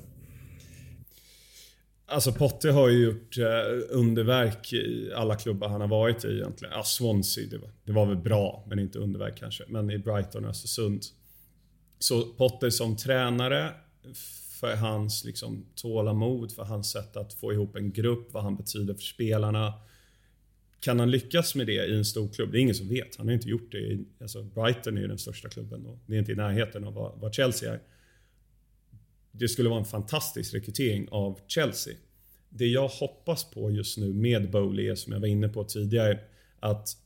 Alltså 2.09 2.31
Potter 2.31 2.71
har 2.71 2.89
ju 2.89 3.05
gjort 3.05 3.37
eh, 3.37 3.45
underverk 3.89 4.73
i 4.73 5.11
alla 5.15 5.35
klubbar 5.35 5.67
han 5.67 5.81
har 5.81 5.87
varit 5.87 6.25
i 6.25 6.27
egentligen. 6.27 6.73
Ja, 6.73 6.83
Swansea, 6.83 7.47
det 7.49 7.57
var, 7.57 7.69
det 7.83 7.91
var 7.91 8.05
väl 8.05 8.17
bra, 8.17 8.65
men 8.67 8.79
inte 8.79 8.99
underverk 8.99 9.39
kanske. 9.39 9.63
Men 9.67 9.91
i 9.91 9.97
Brighton 9.97 10.43
och 10.43 10.49
Östersund. 10.49 11.03
Så 11.99 12.21
Potter 12.21 12.69
som 12.69 12.97
tränare, 12.97 13.73
för 14.59 14.75
hans 14.75 15.23
liksom, 15.23 15.65
tålamod, 15.75 16.51
för 16.51 16.63
hans 16.63 16.91
sätt 16.91 17.17
att 17.17 17.33
få 17.33 17.53
ihop 17.53 17.75
en 17.75 17.91
grupp, 17.91 18.33
vad 18.33 18.43
han 18.43 18.55
betyder 18.55 18.93
för 18.93 19.03
spelarna. 19.03 19.73
Kan 20.79 20.99
han 20.99 21.11
lyckas 21.11 21.55
med 21.55 21.67
det 21.67 21.85
i 21.85 21.95
en 21.95 22.05
stor 22.05 22.27
klubb? 22.27 22.51
Det 22.51 22.59
är 22.59 22.61
ingen 22.61 22.75
som 22.75 22.89
vet. 22.89 23.15
Han 23.15 23.27
har 23.27 23.33
inte 23.33 23.49
gjort 23.49 23.71
det. 23.71 23.77
I, 23.77 24.05
alltså 24.21 24.43
Brighton 24.43 24.97
är 24.97 25.01
ju 25.01 25.07
den 25.07 25.17
största 25.17 25.49
klubben 25.49 25.85
och 25.85 25.99
det 26.05 26.15
är 26.15 26.19
inte 26.19 26.31
i 26.31 26.35
närheten 26.35 26.83
av 26.83 26.93
vad, 26.93 27.19
vad 27.19 27.33
Chelsea 27.33 27.73
är 27.73 27.79
det 29.39 29.48
skulle 29.48 29.70
vara 29.70 29.79
en 29.79 29.86
fantastisk 29.86 30.53
rekrytering 30.53 31.08
av 31.12 31.39
Chelsea. 31.48 31.94
Det 32.50 32.67
jag 32.67 32.88
hoppas 32.88 33.51
på 33.51 33.72
just 33.72 33.98
nu 33.98 34.13
med 34.13 34.51
Bowley 34.51 34.88
är 34.88 34.95
som 34.95 35.13
jag 35.13 35.19
var 35.19 35.28
inne 35.28 35.50
på 35.50 35.63
tidigare 35.63 36.19
att 36.60 36.97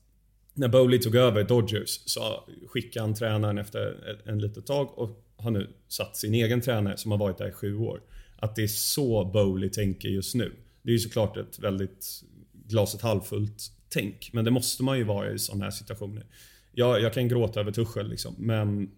när 0.53 0.67
Bowley 0.67 0.99
tog 0.99 1.15
över 1.15 1.43
Dodgers 1.43 1.99
så 2.05 2.43
skickade 2.67 3.05
han 3.05 3.15
tränaren 3.15 3.57
efter 3.57 4.19
en 4.25 4.39
litet 4.39 4.65
tag 4.65 4.97
och 4.97 5.25
har 5.35 5.51
nu 5.51 5.69
satt 5.87 6.17
sin 6.17 6.33
egen 6.33 6.61
tränare 6.61 6.97
som 6.97 7.11
har 7.11 7.17
varit 7.17 7.37
där 7.37 7.49
i 7.49 7.51
sju 7.51 7.77
år. 7.77 8.01
Att 8.37 8.55
det 8.55 8.63
är 8.63 8.67
så 8.67 9.25
Bowley 9.25 9.69
tänker 9.69 10.09
just 10.09 10.35
nu. 10.35 10.55
Det 10.81 10.89
är 10.89 10.93
ju 10.93 10.99
såklart 10.99 11.37
ett 11.37 11.59
väldigt 11.59 12.23
glaset 12.67 13.01
halvfullt 13.01 13.71
tänk, 13.89 14.29
men 14.33 14.45
det 14.45 14.51
måste 14.51 14.83
man 14.83 14.97
ju 14.97 15.03
vara 15.03 15.31
i 15.31 15.39
sådana 15.39 15.63
här 15.63 15.71
situationer. 15.71 16.25
Jag, 16.71 17.01
jag 17.01 17.13
kan 17.13 17.27
gråta 17.27 17.59
över 17.59 17.71
Tuchel 17.71 18.09
liksom, 18.09 18.35
men 18.37 18.91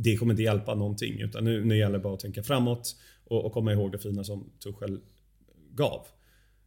det 0.00 0.16
kommer 0.16 0.32
inte 0.32 0.42
hjälpa 0.42 0.74
någonting. 0.74 1.20
Utan 1.20 1.44
nu, 1.44 1.64
nu 1.64 1.76
gäller 1.78 1.98
det 1.98 2.02
bara 2.02 2.14
att 2.14 2.20
tänka 2.20 2.42
framåt 2.42 2.96
och, 3.24 3.44
och 3.44 3.52
komma 3.52 3.72
ihåg 3.72 3.92
det 3.92 3.98
fina 3.98 4.24
som 4.24 4.50
Tuchel 4.64 5.00
gav. 5.74 6.06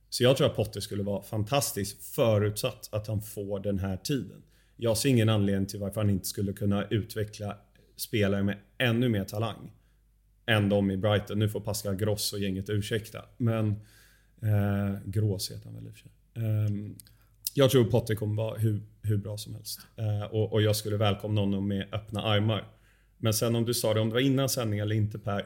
Så 0.09 0.23
jag 0.23 0.37
tror 0.37 0.47
att 0.47 0.55
Potter 0.55 0.79
skulle 0.79 1.03
vara 1.03 1.23
fantastisk 1.23 2.01
förutsatt 2.01 2.89
att 2.91 3.07
han 3.07 3.21
får 3.21 3.59
den 3.59 3.79
här 3.79 3.97
tiden. 3.97 4.43
Jag 4.77 4.97
ser 4.97 5.09
ingen 5.09 5.29
anledning 5.29 5.65
till 5.65 5.79
varför 5.79 6.01
han 6.01 6.09
inte 6.09 6.27
skulle 6.27 6.53
kunna 6.53 6.85
utveckla 6.89 7.57
spelare 7.95 8.43
med 8.43 8.57
ännu 8.77 9.09
mer 9.09 9.23
talang 9.23 9.71
än 10.45 10.69
de 10.69 10.91
i 10.91 10.97
Brighton. 10.97 11.39
Nu 11.39 11.49
får 11.49 11.59
Pascal 11.59 11.95
Gross 11.95 12.33
och 12.33 12.39
gänget 12.39 12.69
ursäkta. 12.69 13.25
Men 13.37 13.69
eh, 14.41 14.99
Grås 15.05 15.51
heter 15.51 15.65
han 15.65 15.75
väl 15.75 15.87
i 15.87 15.89
och 15.89 15.93
för 15.93 15.99
sig. 15.99 16.11
Eh, 16.33 16.93
jag 17.53 17.69
tror 17.69 17.83
Potter 17.83 18.15
kommer 18.15 18.35
vara 18.35 18.57
hur, 18.57 18.81
hur 19.01 19.17
bra 19.17 19.37
som 19.37 19.53
helst. 19.53 19.79
Eh, 19.95 20.23
och, 20.23 20.53
och, 20.53 20.61
jag 20.61 20.75
skulle 20.75 20.97
välkomna 20.97 21.41
honom 21.41 21.67
med 21.67 21.87
öppna 21.93 22.21
armar. 22.21 22.67
Men 23.21 23.33
sen 23.33 23.55
om 23.55 23.65
du 23.65 23.73
sa 23.73 23.93
det, 23.93 23.99
om 23.99 24.09
det 24.09 24.13
var 24.13 24.21
innan 24.21 24.49
sändning 24.49 24.79
eller 24.79 24.95
inte 24.95 25.19
Per. 25.19 25.45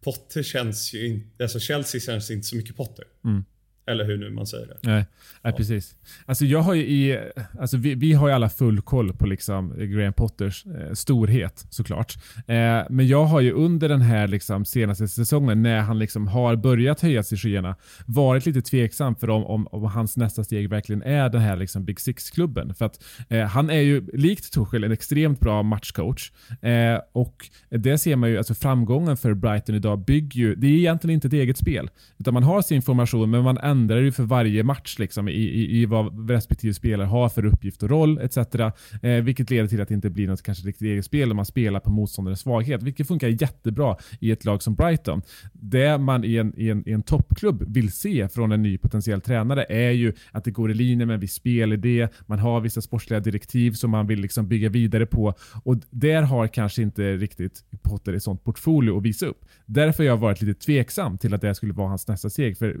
Potter 0.00 0.42
känns 0.42 0.94
ju 0.94 1.06
inte, 1.06 1.42
alltså 1.44 1.60
Chelsea 1.60 2.00
känns 2.00 2.30
inte 2.30 2.46
så 2.46 2.56
mycket 2.56 2.76
Potter. 2.76 3.04
Mm. 3.24 3.44
Eller 3.90 4.04
hur 4.04 4.18
nu 4.18 4.30
man 4.30 4.46
säger 4.46 4.66
det. 4.66 4.76
Nej, 4.82 5.04
ja. 5.42 5.52
precis. 5.52 5.94
Alltså 6.26 6.44
jag 6.44 6.58
har 6.58 6.74
i, 6.74 7.20
alltså 7.60 7.76
vi, 7.76 7.94
vi, 7.94 8.12
har 8.12 8.28
ju 8.28 8.34
alla 8.34 8.48
full 8.48 8.80
koll 8.80 9.12
på 9.12 9.26
liksom 9.26 9.74
Graham 9.78 10.12
Potters 10.12 10.66
eh, 10.66 10.92
storhet 10.92 11.66
såklart. 11.70 12.16
Eh, 12.36 12.82
men 12.90 13.08
jag 13.08 13.24
har 13.24 13.40
ju 13.40 13.52
under 13.52 13.88
den 13.88 14.00
här 14.00 14.28
liksom 14.28 14.64
senaste 14.64 15.08
säsongen 15.08 15.62
när 15.62 15.80
han 15.80 15.98
liksom 15.98 16.26
har 16.28 16.56
börjat 16.56 17.00
höja 17.00 17.22
sig 17.22 17.36
i 17.36 17.38
skyarna 17.38 17.76
varit 18.06 18.46
lite 18.46 18.62
tveksam 18.62 19.14
för 19.14 19.30
om, 19.30 19.46
om, 19.46 19.66
om, 19.66 19.84
hans 19.84 20.16
nästa 20.16 20.44
steg 20.44 20.68
verkligen 20.68 21.02
är 21.02 21.28
den 21.28 21.40
här 21.40 21.56
liksom 21.56 21.84
Big 21.84 22.00
Six-klubben. 22.00 22.74
För 22.74 22.84
att 22.84 23.04
eh, 23.28 23.46
han 23.46 23.70
är 23.70 23.80
ju 23.80 24.06
likt 24.12 24.52
Tuchel 24.52 24.84
en 24.84 24.92
extremt 24.92 25.40
bra 25.40 25.62
matchcoach. 25.62 26.32
Eh, 26.62 27.00
och 27.12 27.50
det 27.70 27.98
ser 27.98 28.16
man 28.16 28.30
ju, 28.30 28.38
alltså 28.38 28.54
framgången 28.54 29.16
för 29.16 29.34
Brighton 29.34 29.74
idag 29.74 30.04
bygger 30.04 30.40
ju, 30.40 30.54
det 30.54 30.66
är 30.66 30.70
egentligen 30.70 31.14
inte 31.14 31.26
ett 31.26 31.32
eget 31.32 31.56
spel. 31.56 31.90
Utan 32.18 32.34
man 32.34 32.42
har 32.42 32.62
sin 32.62 32.82
formation 32.82 33.30
men 33.30 33.42
man 33.42 33.58
ändrar 33.58 33.79
ändrar 33.80 33.98
ju 34.00 34.12
för 34.12 34.22
varje 34.22 34.62
match 34.62 34.98
liksom, 34.98 35.28
i, 35.28 35.32
i, 35.32 35.80
i 35.80 35.86
vad 35.86 36.30
respektive 36.30 36.74
spelare 36.74 37.06
har 37.06 37.28
för 37.28 37.44
uppgift 37.44 37.82
och 37.82 37.90
roll 37.90 38.18
etc. 38.18 38.36
Eh, 38.36 39.12
vilket 39.22 39.50
leder 39.50 39.68
till 39.68 39.80
att 39.80 39.88
det 39.88 39.94
inte 39.94 40.10
blir 40.10 40.28
något 40.28 40.42
kanske 40.42 40.68
riktigt 40.68 40.86
eget 40.86 41.04
spel 41.04 41.30
om 41.30 41.36
man 41.36 41.46
spelar 41.46 41.80
på 41.80 41.90
motståndarens 41.90 42.40
svaghet. 42.40 42.82
Vilket 42.82 43.08
funkar 43.08 43.28
jättebra 43.28 43.96
i 44.20 44.30
ett 44.30 44.44
lag 44.44 44.62
som 44.62 44.74
Brighton. 44.74 45.22
Det 45.52 45.98
man 45.98 46.24
i 46.24 46.36
en, 46.36 46.54
i 46.56 46.68
en, 46.68 46.88
i 46.88 46.92
en 46.92 47.02
toppklubb 47.02 47.64
vill 47.74 47.92
se 47.92 48.28
från 48.28 48.52
en 48.52 48.62
ny 48.62 48.78
potentiell 48.78 49.20
tränare 49.20 49.66
är 49.68 49.90
ju 49.90 50.12
att 50.32 50.44
det 50.44 50.50
går 50.50 50.70
i 50.70 50.74
linje 50.74 51.06
med 51.06 51.14
en 51.14 51.20
viss 51.20 51.34
spelidé. 51.34 52.08
Man 52.26 52.38
har 52.38 52.60
vissa 52.60 52.80
sportsliga 52.80 53.20
direktiv 53.20 53.72
som 53.72 53.90
man 53.90 54.06
vill 54.06 54.20
liksom 54.20 54.48
bygga 54.48 54.68
vidare 54.68 55.06
på. 55.06 55.34
Och 55.64 55.76
där 55.90 56.22
har 56.22 56.46
kanske 56.46 56.82
inte 56.82 57.16
riktigt 57.16 57.64
Potter 57.82 58.12
ett 58.12 58.22
sånt 58.22 58.44
portfolio 58.44 58.98
att 58.98 59.02
visa 59.02 59.26
upp. 59.26 59.44
Därför 59.66 60.02
har 60.02 60.08
jag 60.08 60.16
varit 60.16 60.42
lite 60.42 60.60
tveksam 60.60 61.18
till 61.18 61.34
att 61.34 61.40
det 61.40 61.54
skulle 61.54 61.72
vara 61.72 61.88
hans 61.88 62.08
nästa 62.08 62.30
steg. 62.30 62.58
För 62.58 62.76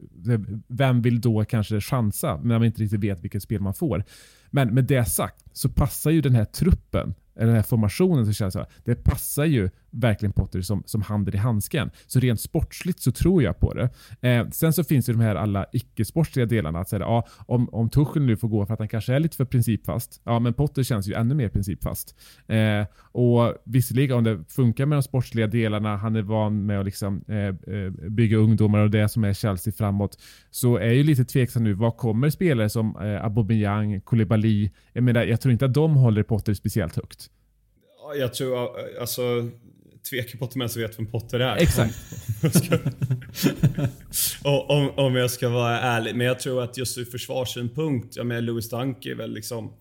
vem 0.80 1.02
vill 1.02 1.20
då 1.20 1.44
kanske 1.44 1.80
chansa 1.80 2.40
när 2.42 2.58
man 2.58 2.64
inte 2.64 2.82
riktigt 2.82 3.00
vet 3.00 3.24
vilket 3.24 3.42
spel 3.42 3.60
man 3.60 3.74
får? 3.74 4.04
Men 4.50 4.74
med 4.74 4.84
det 4.84 5.04
sagt 5.04 5.44
så 5.52 5.68
passar 5.68 6.10
ju 6.10 6.20
den 6.20 6.34
här 6.34 6.44
truppen 6.44 7.14
eller 7.36 7.46
den 7.46 7.56
här 7.56 7.62
formationen 7.62 8.26
så 8.26 8.32
känns 8.32 8.54
det, 8.54 8.66
det 8.84 8.94
passar 8.94 9.44
ju 9.44 9.70
verkligen 9.90 10.32
Potter 10.32 10.60
som, 10.60 10.82
som 10.86 11.02
handen 11.02 11.34
i 11.34 11.36
handsken. 11.36 11.90
Så 12.06 12.20
rent 12.20 12.40
sportsligt 12.40 13.00
så 13.00 13.12
tror 13.12 13.42
jag 13.42 13.58
på 13.58 13.74
det. 13.74 13.90
Eh, 14.28 14.48
sen 14.48 14.72
så 14.72 14.84
finns 14.84 15.08
ju 15.08 15.12
de 15.12 15.20
här 15.20 15.34
alla 15.34 15.66
icke-sportsliga 15.72 16.46
delarna. 16.46 16.78
Att 16.78 16.88
säga, 16.88 17.00
ja, 17.00 17.26
om, 17.46 17.68
om 17.68 17.90
Tuchel 17.90 18.22
nu 18.22 18.36
får 18.36 18.48
gå 18.48 18.66
för 18.66 18.74
att 18.74 18.78
han 18.78 18.88
kanske 18.88 19.14
är 19.14 19.20
lite 19.20 19.36
för 19.36 19.44
principfast, 19.44 20.20
ja 20.24 20.38
men 20.38 20.54
Potter 20.54 20.82
känns 20.82 21.08
ju 21.08 21.14
ännu 21.14 21.34
mer 21.34 21.48
principfast. 21.48 22.16
Eh, 22.46 22.86
och 23.12 23.54
visserligen 23.64 24.16
om 24.16 24.24
det 24.24 24.44
funkar 24.48 24.86
med 24.86 24.96
de 24.98 25.02
sportsliga 25.02 25.46
delarna, 25.46 25.96
han 25.96 26.16
är 26.16 26.22
van 26.22 26.66
med 26.66 26.80
att 26.80 26.84
liksom, 26.84 27.24
eh, 27.28 27.74
eh 27.74 27.90
bygga 27.90 28.36
ungdomar 28.36 28.80
och 28.80 28.90
det 28.90 29.08
som 29.08 29.24
är 29.24 29.32
Chelsea 29.32 29.72
framåt, 29.72 30.18
så 30.50 30.76
är 30.76 30.86
jag 30.86 30.94
ju 30.94 31.02
lite 31.02 31.24
tveksam 31.24 31.64
nu. 31.64 31.74
Vad 31.74 31.96
kommer 31.96 32.30
spelare 32.30 32.68
som 32.68 32.96
eh, 32.96 33.24
Aubameyang, 33.24 34.00
Koulibaly? 34.00 34.70
Jag 34.92 35.04
menar, 35.04 35.24
jag 35.24 35.40
tror 35.40 35.52
inte 35.52 35.64
att 35.64 35.74
de 35.74 35.94
håller 35.94 36.22
Potter 36.22 36.54
speciellt 36.54 36.96
högt. 36.96 37.30
Jag 38.18 38.34
tror, 38.34 38.68
alltså 39.00 39.22
tvekar 40.10 40.38
på 40.38 40.44
att 40.44 40.50
de 40.50 40.60
ens 40.60 40.76
vet 40.76 40.98
vem 40.98 41.06
Potter 41.06 41.40
är. 41.40 41.56
Exakt. 41.56 41.94
och, 44.44 44.70
om, 44.70 44.90
om 44.90 45.16
jag 45.16 45.30
ska 45.30 45.48
vara 45.48 45.80
ärlig. 45.80 46.14
Men 46.14 46.26
jag 46.26 46.40
tror 46.40 46.62
att 46.62 46.76
just 46.76 46.98
ur 46.98 47.04
försvarssynpunkt, 47.04 48.16
jag 48.16 48.26
menar 48.26 48.40
Louis 48.40 48.68
Dunk 48.68 49.06
är 49.06 49.14
väl 49.14 49.32
liksom 49.32 49.72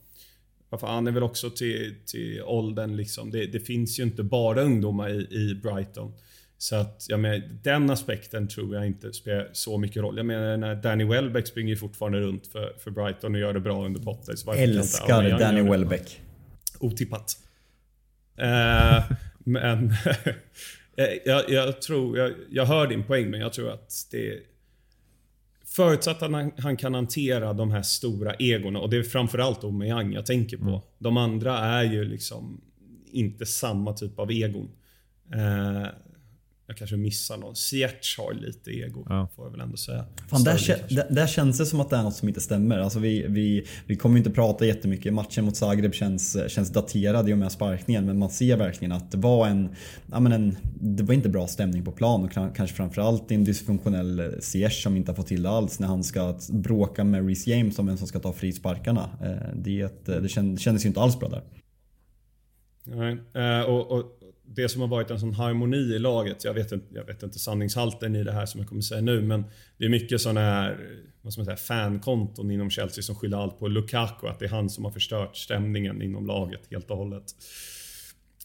han 0.82 1.08
är 1.08 1.12
väl 1.12 1.24
också 1.24 1.50
till, 1.50 1.96
till 2.06 2.42
åldern 2.42 2.96
liksom. 2.96 3.32
Det, 3.32 3.46
det 3.46 3.60
finns 3.60 4.00
ju 4.00 4.04
inte 4.04 4.24
bara 4.24 4.62
ungdomar 4.62 5.10
i, 5.10 5.28
i 5.32 5.56
Brighton. 5.56 6.14
Så 6.58 6.76
att, 6.76 7.06
jag 7.10 7.20
menar, 7.20 7.42
den 7.64 7.90
aspekten 7.90 8.48
tror 8.48 8.76
jag 8.76 8.88
inte 8.88 9.14
spelar 9.14 9.50
så 9.54 9.78
mycket 9.78 10.02
roll. 10.02 10.18
Jag 10.18 10.26
menar, 10.26 10.58
när 10.58 10.76
Danny 10.76 11.04
Welbeck 11.04 11.48
springer 11.48 11.76
fortfarande 11.76 12.20
runt 12.20 12.48
för, 12.48 12.74
för 12.80 12.92
Brighton 12.92 13.36
och 13.36 13.42
gör 13.42 13.54
det 13.54 13.60
bra 13.60 13.86
under 13.86 14.02
Potter. 14.02 14.36
Så 14.36 14.54
Älskar 14.54 15.40
Danny 15.40 15.62
Welbeck. 15.62 16.22
Otippat. 16.80 17.38
Eh, 18.38 19.04
men 19.40 19.94
jag, 21.26 21.50
jag, 21.50 21.82
tror, 21.82 22.18
jag, 22.18 22.34
jag 22.50 22.66
hör 22.66 22.88
din 22.88 23.04
poäng, 23.04 23.30
men 23.30 23.40
jag 23.40 23.54
tror 23.54 23.72
att 23.72 24.08
det 24.12 24.40
Förutsatt 25.66 26.24
att 26.24 26.32
han, 26.32 26.52
han, 26.58 26.78
kan 26.78 26.94
hantera 26.94 27.54
de 27.54 27.72
här 27.72 27.82
stora 27.82 28.36
egorna 28.40 28.80
och 28.80 28.90
det 28.90 28.98
är 28.98 29.04
framförallt 29.04 29.64
Aubameyang 29.64 30.14
jag 30.14 30.26
tänker 30.26 30.58
på. 30.58 30.64
Mm. 30.64 30.80
De 30.98 31.18
andra 31.18 31.58
är 31.58 31.84
ju 31.84 32.04
liksom 32.04 32.62
inte 33.12 33.46
samma 33.46 33.94
typ 33.94 34.20
av 34.20 34.32
egon. 34.32 34.72
Eh, 35.34 35.88
jag 36.70 36.78
kanske 36.78 36.98
missar 36.98 37.38
någon. 37.38 37.56
Ziyech 37.56 38.18
har 38.18 38.34
lite 38.34 38.72
ego, 38.72 39.06
ja. 39.10 39.30
får 39.36 39.46
jag 39.46 39.52
väl 39.52 39.62
ändå 39.62 39.78
säga. 39.78 40.06
Fan, 40.30 40.44
där, 40.44 40.96
där, 40.96 41.08
där, 41.10 41.28
känns 41.28 41.58
det 41.58 41.66
som 41.66 41.82
att 41.82 41.90
det 41.90 41.96
är 41.96 42.04
något 42.04 42.16
som 42.16 42.28
inte 42.28 42.42
stämmer. 42.42 42.80
Alltså 42.80 43.00
vi, 43.00 43.26
vi, 43.28 43.68
vi 43.86 43.96
kommer 43.96 44.18
inte 44.18 44.30
prata 44.30 44.66
jättemycket. 44.66 45.14
Matchen 45.14 45.46
mot 45.46 45.56
Zagreb 45.56 45.94
känns, 45.94 46.38
känns 46.48 46.70
daterad 46.70 47.30
i 47.30 47.34
och 47.34 47.38
med 47.38 47.52
sparkningen. 47.52 48.06
Men 48.06 48.20
man 48.20 48.30
ser 48.30 48.58
verkligen 48.58 48.92
att 48.92 49.12
det 49.12 49.18
var 49.18 49.48
en, 49.48 49.70
ja, 50.12 50.20
men 50.20 50.32
en... 50.32 50.58
Det 50.82 51.04
var 51.04 51.14
inte 51.14 51.30
bra 51.30 51.48
stämning 51.48 51.86
på 51.86 51.92
plan 51.92 52.24
och 52.24 52.32
kanske 52.32 52.76
framförallt 52.76 53.32
en 53.32 53.44
dysfunktionell 53.44 54.36
Ziyech 54.40 54.84
som 54.84 54.96
inte 54.96 55.12
har 55.12 55.16
fått 55.16 55.28
till 55.28 55.44
det 55.44 55.50
alls 55.50 55.80
när 55.80 55.88
han 55.88 56.04
ska 56.04 56.40
bråka 56.50 57.04
med 57.04 57.26
Reece 57.26 57.48
James 57.48 57.80
om 57.80 57.88
vem 57.88 57.98
som 57.98 58.08
ska 58.08 58.20
ta 58.20 58.34
frisparkarna. 58.34 59.10
Eh, 59.22 59.56
det, 59.56 60.06
det 60.06 60.30
kändes 60.30 60.86
ju 60.86 60.88
inte 60.88 61.02
alls 61.02 61.20
bra 61.20 61.30
där. 61.30 61.44
Nej, 62.84 63.18
eh, 63.34 63.62
och, 63.62 63.92
och 63.92 64.19
det 64.56 64.70
som 64.70 64.82
har 64.82 64.88
varit 64.88 65.12
en 65.12 65.20
sån 65.20 65.34
harmoni 65.34 65.78
i 65.78 66.00
laget, 66.00 66.44
jag 66.44 66.54
vet, 66.54 66.72
inte, 66.72 66.86
jag 66.94 67.06
vet 67.06 67.24
inte 67.24 67.40
sanningshalten 67.40 68.16
i 68.16 68.24
det 68.24 68.32
här 68.32 68.46
som 68.46 68.60
jag 68.60 68.70
kommer 68.70 68.82
säga 68.82 69.02
nu, 69.02 69.22
men 69.22 69.44
det 69.78 69.86
är 69.86 69.90
mycket 69.90 70.22
sådana 70.22 70.40
här 70.40 70.78
vad 71.22 71.34
ska 71.34 71.40
man 71.40 71.46
säga, 71.46 71.58
fankonton 71.58 72.52
inom 72.52 72.70
Chelsea 72.70 73.02
som 73.02 73.16
skyller 73.16 73.38
allt 73.38 73.60
på 73.60 73.68
Lukaku, 73.68 74.28
att 74.28 74.40
det 74.40 74.46
är 74.46 74.50
han 74.50 74.70
som 74.70 74.86
har 74.86 74.92
förstört 74.92 75.38
stämningen 75.38 76.02
inom 76.02 76.26
laget 76.26 76.62
helt 76.70 76.92
och 76.92 76.98
hållet. 76.98 77.24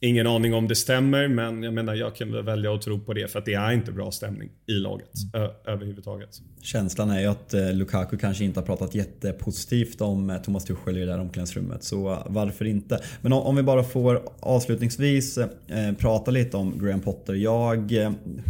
Ingen 0.04 0.26
aning 0.26 0.54
om 0.54 0.68
det 0.68 0.74
stämmer, 0.74 1.28
men 1.28 1.62
jag 1.62 1.74
menar 1.74 1.94
jag 1.94 2.16
kan 2.16 2.32
väl 2.32 2.42
välja 2.42 2.74
att 2.74 2.82
tro 2.82 3.00
på 3.00 3.12
det 3.12 3.30
för 3.30 3.38
att 3.38 3.44
det 3.44 3.54
är 3.54 3.72
inte 3.72 3.92
bra 3.92 4.10
stämning 4.10 4.50
i 4.66 4.72
laget 4.72 5.10
mm. 5.34 5.50
överhuvudtaget. 5.66 6.28
Känslan 6.62 7.10
är 7.10 7.20
ju 7.20 7.26
att 7.26 7.54
eh, 7.54 7.72
Lukaku 7.72 8.16
kanske 8.16 8.44
inte 8.44 8.60
har 8.60 8.66
pratat 8.66 8.94
jättepositivt 8.94 10.00
om 10.00 10.30
eh, 10.30 10.36
Thomas 10.36 10.64
Tuchel 10.64 10.96
i 10.96 11.00
det 11.00 11.06
där 11.06 11.20
omklädningsrummet, 11.20 11.84
så 11.84 12.18
varför 12.26 12.64
inte? 12.64 13.00
Men 13.20 13.32
om, 13.32 13.56
vi 13.56 13.62
bara 13.62 13.84
får 13.84 14.22
avslutningsvis 14.40 15.38
eh, 15.38 15.46
prata 15.98 16.30
lite 16.30 16.56
om 16.56 16.78
Graham 16.78 17.00
Potter. 17.00 17.34
Jag, 17.34 17.92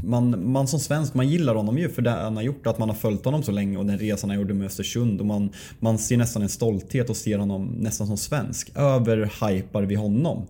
man, 0.05 0.53
man 0.53 0.69
som 0.69 0.81
svensk, 0.81 1.15
man 1.15 1.29
gillar 1.29 1.55
honom 1.55 1.79
ju 1.79 1.89
för 1.89 2.03
det 2.03 2.11
han 2.11 2.37
har 2.37 2.43
gjort, 2.43 2.67
att 2.67 2.79
man 2.79 2.89
har 2.89 2.97
följt 2.97 3.25
honom 3.25 3.43
så 3.43 3.53
länge 3.53 3.79
och 3.79 3.87
den 3.87 3.99
resan 3.99 4.31
han 4.31 4.39
gjorde 4.39 4.55
med 4.55 4.67
Östersund 4.67 5.21
och 5.21 5.27
man, 5.27 5.51
man 5.81 5.99
ser 5.99 6.17
nästan 6.17 6.43
en 6.43 6.49
stolthet 6.49 7.11
och 7.11 7.17
ser 7.17 7.39
honom 7.39 7.67
nästan 7.67 8.07
som 8.07 8.17
svensk. 8.17 8.73
Överhypar 8.77 9.83
vi 9.83 9.95
honom? 9.95 10.47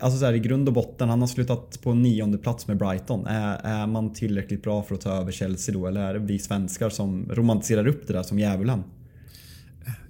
Alltså 0.00 0.18
så 0.18 0.24
här, 0.24 0.32
i 0.32 0.38
grund 0.38 0.68
och 0.68 0.74
botten, 0.74 1.08
han 1.08 1.20
har 1.20 1.26
slutat 1.26 1.78
på 1.82 1.94
nionde 1.94 2.38
plats 2.38 2.68
med 2.68 2.76
Brighton. 2.76 3.26
Är, 3.26 3.60
är 3.64 3.86
man 3.86 4.12
tillräckligt 4.12 4.62
bra 4.62 4.82
för 4.82 4.94
att 4.94 5.00
ta 5.00 5.10
över 5.10 5.32
Chelsea 5.32 5.74
då? 5.74 5.86
Eller 5.86 6.00
är 6.00 6.14
det 6.14 6.20
vi 6.20 6.38
svenskar 6.38 6.90
som 6.90 7.28
romantiserar 7.30 7.86
upp 7.86 8.06
det 8.06 8.12
där 8.12 8.22
som 8.22 8.38
djävulen? 8.38 8.82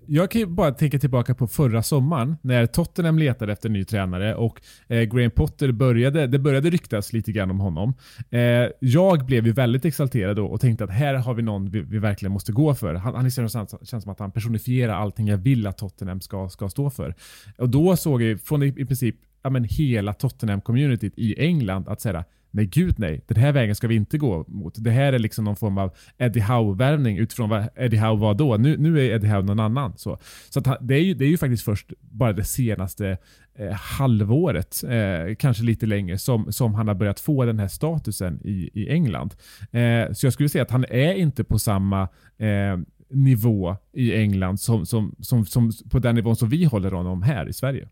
Jag 0.06 0.30
kan 0.30 0.40
ju 0.40 0.46
bara 0.46 0.72
tänka 0.72 0.98
tillbaka 0.98 1.34
på 1.34 1.46
förra 1.46 1.82
sommaren 1.82 2.36
när 2.42 2.66
Tottenham 2.66 3.18
letade 3.18 3.52
efter 3.52 3.68
en 3.68 3.72
ny 3.72 3.84
tränare 3.84 4.34
och 4.34 4.60
eh, 4.88 5.02
Graham 5.02 5.30
Potter 5.30 5.72
började, 5.72 6.26
det 6.26 6.38
började 6.38 6.70
ryktas 6.70 7.12
lite 7.12 7.32
grann 7.32 7.50
om 7.50 7.60
honom. 7.60 7.94
Eh, 8.30 8.40
jag 8.80 9.26
blev 9.26 9.46
ju 9.46 9.52
väldigt 9.52 9.84
exalterad 9.84 10.36
då 10.36 10.46
och 10.46 10.60
tänkte 10.60 10.84
att 10.84 10.90
här 10.90 11.14
har 11.14 11.34
vi 11.34 11.42
någon 11.42 11.70
vi, 11.70 11.80
vi 11.80 11.98
verkligen 11.98 12.32
måste 12.32 12.52
gå 12.52 12.74
för. 12.74 12.94
Han, 12.94 13.14
han 13.14 13.30
känns, 13.30 13.52
känns 13.82 14.02
som 14.02 14.12
att 14.12 14.18
han 14.18 14.32
personifierar 14.32 14.94
allting 14.94 15.26
jag 15.26 15.36
vill 15.36 15.66
att 15.66 15.78
Tottenham 15.78 16.20
ska, 16.20 16.48
ska 16.48 16.68
stå 16.68 16.90
för. 16.90 17.14
Och 17.58 17.68
då 17.68 17.96
såg 17.96 18.22
jag 18.22 18.40
från 18.40 18.62
i, 18.62 18.66
i 18.66 18.84
princip 18.84 19.16
ja, 19.42 19.50
men 19.50 19.64
hela 19.64 20.12
Tottenham-communityt 20.12 21.12
i 21.16 21.40
England 21.40 21.88
att 21.88 22.00
säga 22.00 22.24
nej 22.52 22.66
gud 22.66 22.98
nej, 22.98 23.24
den 23.26 23.36
här 23.36 23.52
vägen 23.52 23.74
ska 23.74 23.88
vi 23.88 23.94
inte 23.94 24.18
gå 24.18 24.44
mot. 24.48 24.74
Det 24.84 24.90
här 24.90 25.12
är 25.12 25.18
liksom 25.18 25.44
någon 25.44 25.56
form 25.56 25.78
av 25.78 25.94
Eddie 26.18 26.40
Howe-värvning 26.40 27.18
utifrån 27.18 27.48
vad 27.48 27.68
Eddie 27.76 27.96
Howe 27.96 28.20
var 28.20 28.34
då. 28.34 28.56
Nu, 28.56 28.76
nu 28.76 29.00
är 29.00 29.14
Eddie 29.14 29.26
Howe 29.26 29.42
någon 29.42 29.60
annan. 29.60 29.92
Så, 29.96 30.18
så 30.50 30.60
att, 30.60 30.78
det, 30.80 30.94
är 30.94 31.00
ju, 31.00 31.14
det 31.14 31.24
är 31.24 31.28
ju 31.28 31.38
faktiskt 31.38 31.64
först 31.64 31.92
bara 32.00 32.32
det 32.32 32.44
senaste 32.44 33.18
eh, 33.54 33.72
halvåret, 33.72 34.84
eh, 34.88 35.34
kanske 35.34 35.64
lite 35.64 35.86
längre, 35.86 36.18
som, 36.18 36.52
som 36.52 36.74
han 36.74 36.88
har 36.88 36.94
börjat 36.94 37.20
få 37.20 37.44
den 37.44 37.58
här 37.58 37.68
statusen 37.68 38.40
i, 38.44 38.70
i 38.74 38.88
England. 38.88 39.34
Eh, 39.70 40.12
så 40.12 40.26
jag 40.26 40.32
skulle 40.32 40.48
säga 40.48 40.62
att 40.62 40.70
han 40.70 40.84
är 40.84 41.14
inte 41.14 41.44
på 41.44 41.58
samma 41.58 42.02
eh, 42.38 42.78
nivå 43.10 43.76
i 43.92 44.14
England 44.14 44.60
som, 44.60 44.86
som, 44.86 45.14
som, 45.20 45.46
som, 45.46 45.72
på 45.90 45.98
den 45.98 46.14
nivån 46.14 46.36
som 46.36 46.48
vi 46.48 46.64
håller 46.64 46.90
honom 46.90 47.22
här 47.22 47.48
i 47.48 47.52
Sverige 47.52 47.88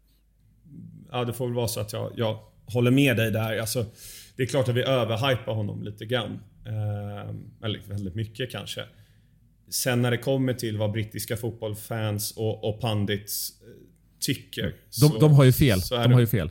ja, 1.13 1.25
det 1.25 1.33
får 1.33 1.47
väl 1.47 1.55
vara 1.55 1.69
så 1.69 1.81
att 1.81 1.93
jag, 1.93 2.13
jag 2.17 2.39
håller 2.67 2.91
med 2.91 3.17
dig 3.17 3.31
där. 3.31 3.59
Alltså, 3.59 3.87
det 4.37 4.43
är 4.43 4.47
klart 4.47 4.69
att 4.69 4.75
vi 4.75 4.83
överhypar 4.83 5.53
honom 5.53 5.83
lite 5.83 6.07
grann. 6.07 6.41
Eh, 6.67 7.35
eller 7.65 7.81
väldigt 7.89 8.15
mycket 8.15 8.51
kanske. 8.51 8.85
Sen 9.71 10.03
när 10.03 10.11
det 10.11 10.19
kommer 10.19 10.55
till 10.55 10.79
vad 10.79 10.93
brittiska 10.93 11.37
fotbollsfans 11.37 12.33
och, 12.37 12.65
och 12.65 12.81
pandits 12.81 13.51
eh, 13.63 13.67
tycker. 14.21 14.65
De, 14.65 14.75
så, 14.91 15.19
de 15.19 15.33
har 15.33 15.45
ju 15.45 15.53
fel. 15.53 15.81
De 15.91 15.97
det, 15.97 16.15
har 16.15 16.21
ju 16.21 16.27
fel. 16.27 16.51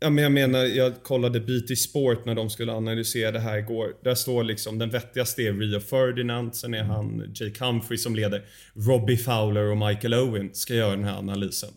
Ja, 0.00 0.10
men 0.10 0.24
jag 0.24 0.32
menar, 0.32 0.58
jag 0.58 1.02
kollade 1.02 1.40
BT 1.40 1.76
Sport 1.76 2.24
när 2.24 2.34
de 2.34 2.50
skulle 2.50 2.72
analysera 2.72 3.30
det 3.30 3.40
här 3.40 3.58
igår. 3.58 3.96
Där 4.04 4.14
står 4.14 4.44
liksom 4.44 4.78
den 4.78 4.90
vettigaste 4.90 5.42
är 5.42 5.52
Rio 5.52 5.80
Ferdinand, 5.80 6.56
sen 6.56 6.74
är 6.74 6.82
han 6.82 7.32
Jake 7.34 7.64
Humphrey 7.64 7.98
som 7.98 8.16
leder. 8.16 8.42
Robbie 8.74 9.16
Fowler 9.16 9.70
och 9.70 9.76
Michael 9.76 10.14
Owen 10.14 10.50
ska 10.52 10.74
göra 10.74 10.90
den 10.90 11.04
här 11.04 11.18
analysen 11.18 11.70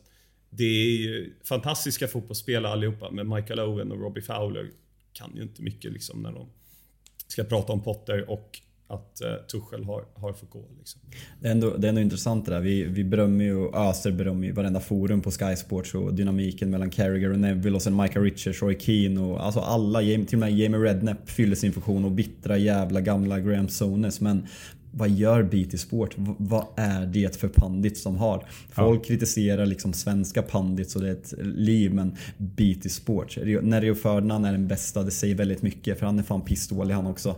det 0.49 0.63
är 0.63 0.97
ju 0.97 1.33
fantastiska 1.43 2.07
fotbollsspelare 2.07 2.71
allihopa, 2.71 3.11
men 3.11 3.29
Michael 3.29 3.59
Owen 3.59 3.91
och 3.91 4.01
Robbie 4.01 4.21
Fowler 4.21 4.69
kan 5.13 5.31
ju 5.35 5.41
inte 5.41 5.61
mycket 5.61 5.91
liksom 5.91 6.21
när 6.21 6.31
de 6.31 6.49
ska 7.27 7.43
prata 7.43 7.73
om 7.73 7.83
Potter 7.83 8.29
och 8.29 8.61
att 8.87 9.21
eh, 9.21 9.33
Tuchel 9.51 9.83
har, 9.83 10.05
har 10.13 10.33
fått 10.33 10.49
gå. 10.49 10.65
Liksom. 10.77 11.01
Det, 11.41 11.47
är 11.47 11.51
ändå, 11.51 11.77
det 11.77 11.87
är 11.87 11.89
ändå 11.89 12.01
intressant 12.01 12.45
det 12.45 12.51
där. 12.51 12.59
Vi, 12.59 12.83
vi 12.83 13.03
berömmer 13.03 13.45
ju 13.45 13.55
och 13.55 13.89
öser 13.89 14.11
beröm 14.11 14.43
i 14.43 14.51
varenda 14.51 14.79
forum 14.79 15.21
på 15.21 15.31
Sky 15.31 15.55
Sports 15.55 15.95
och 15.95 16.13
dynamiken 16.13 16.69
mellan 16.69 16.89
Carragher 16.89 17.31
och 17.31 17.39
Neville 17.39 17.75
och 17.75 17.81
sen 17.81 17.95
Michael 17.95 18.25
Richards, 18.25 18.61
Roy 18.61 18.79
Keane 18.79 19.21
och 19.21 19.45
alltså 19.45 19.59
alla, 19.59 19.99
till 19.99 20.25
och 20.33 20.39
med 20.39 20.57
Jamie 20.57 20.79
Redknapp 20.79 21.29
fyller 21.29 21.55
sin 21.55 21.73
funktion 21.73 22.05
och 22.05 22.11
bittra 22.11 22.57
jävla 22.57 23.01
gamla 23.01 23.39
Graham 23.39 23.69
Sones. 23.69 24.21
Men 24.21 24.47
vad 24.97 25.09
gör 25.09 25.43
BT 25.43 25.77
Sport? 25.77 26.15
Vad 26.37 26.65
är 26.75 27.05
det 27.05 27.35
för 27.35 27.47
pandits 27.47 28.01
som 28.01 28.17
har? 28.17 28.45
Folk 28.69 28.99
ja. 28.99 29.07
kritiserar 29.07 29.65
liksom 29.65 29.93
svenska 29.93 30.41
pandits 30.41 30.95
och 30.95 31.01
det 31.01 31.07
är 31.07 31.11
ett 31.11 31.33
liv 31.39 31.93
men 31.93 32.15
BT 32.37 32.89
Sport. 32.89 33.37
När 33.61 33.81
Rio 33.81 33.95
Ferdinand 33.95 34.45
är 34.45 34.51
den 34.51 34.67
bästa, 34.67 35.03
det 35.03 35.11
säger 35.11 35.35
väldigt 35.35 35.61
mycket 35.61 35.99
för 35.99 36.05
han 36.05 36.19
är 36.19 36.23
fan 36.23 36.41
pissdålig 36.41 36.95
han 36.95 37.07
också. 37.07 37.35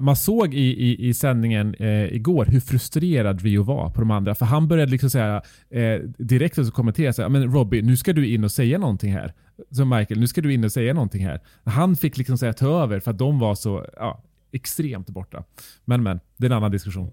Man 0.00 0.16
såg 0.16 0.54
i, 0.54 0.58
i, 0.58 1.08
i 1.08 1.14
sändningen 1.14 1.74
eh, 1.74 2.14
igår 2.14 2.44
hur 2.44 2.60
frustrerad 2.60 3.42
Rio 3.42 3.62
var 3.62 3.90
på 3.90 4.00
de 4.00 4.10
andra. 4.10 4.34
För 4.34 4.46
han 4.46 4.68
började 4.68 4.92
liksom 4.92 5.10
säga 5.10 5.42
eh, 5.70 6.00
direkt 6.18 6.54
så 6.54 6.70
kommentera 6.70 7.12
så 7.12 7.22
här, 7.22 7.28
men 7.28 7.52
Robbie, 7.52 7.82
nu 7.82 7.96
ska 7.96 8.12
du 8.12 8.28
in 8.28 8.44
och 8.44 8.52
säga 8.52 8.78
någonting 8.78 9.12
här. 9.12 9.32
Så 9.70 9.84
Michael, 9.84 10.20
nu 10.20 10.26
ska 10.26 10.40
du 10.40 10.54
in 10.54 10.64
och 10.64 10.72
säga 10.72 10.94
någonting 10.94 11.26
här. 11.26 11.40
Han 11.64 11.96
fick 11.96 12.16
liksom 12.16 12.38
säga 12.38 12.52
ta 12.52 12.82
över 12.82 13.00
för 13.00 13.10
att 13.10 13.18
de 13.18 13.38
var 13.38 13.54
så 13.54 13.86
ja, 13.96 14.22
extremt 14.52 15.08
borta. 15.08 15.44
Men 15.84 16.02
men, 16.02 16.20
det 16.36 16.46
är 16.46 16.50
en 16.50 16.56
annan 16.56 16.70
diskussion. 16.70 17.10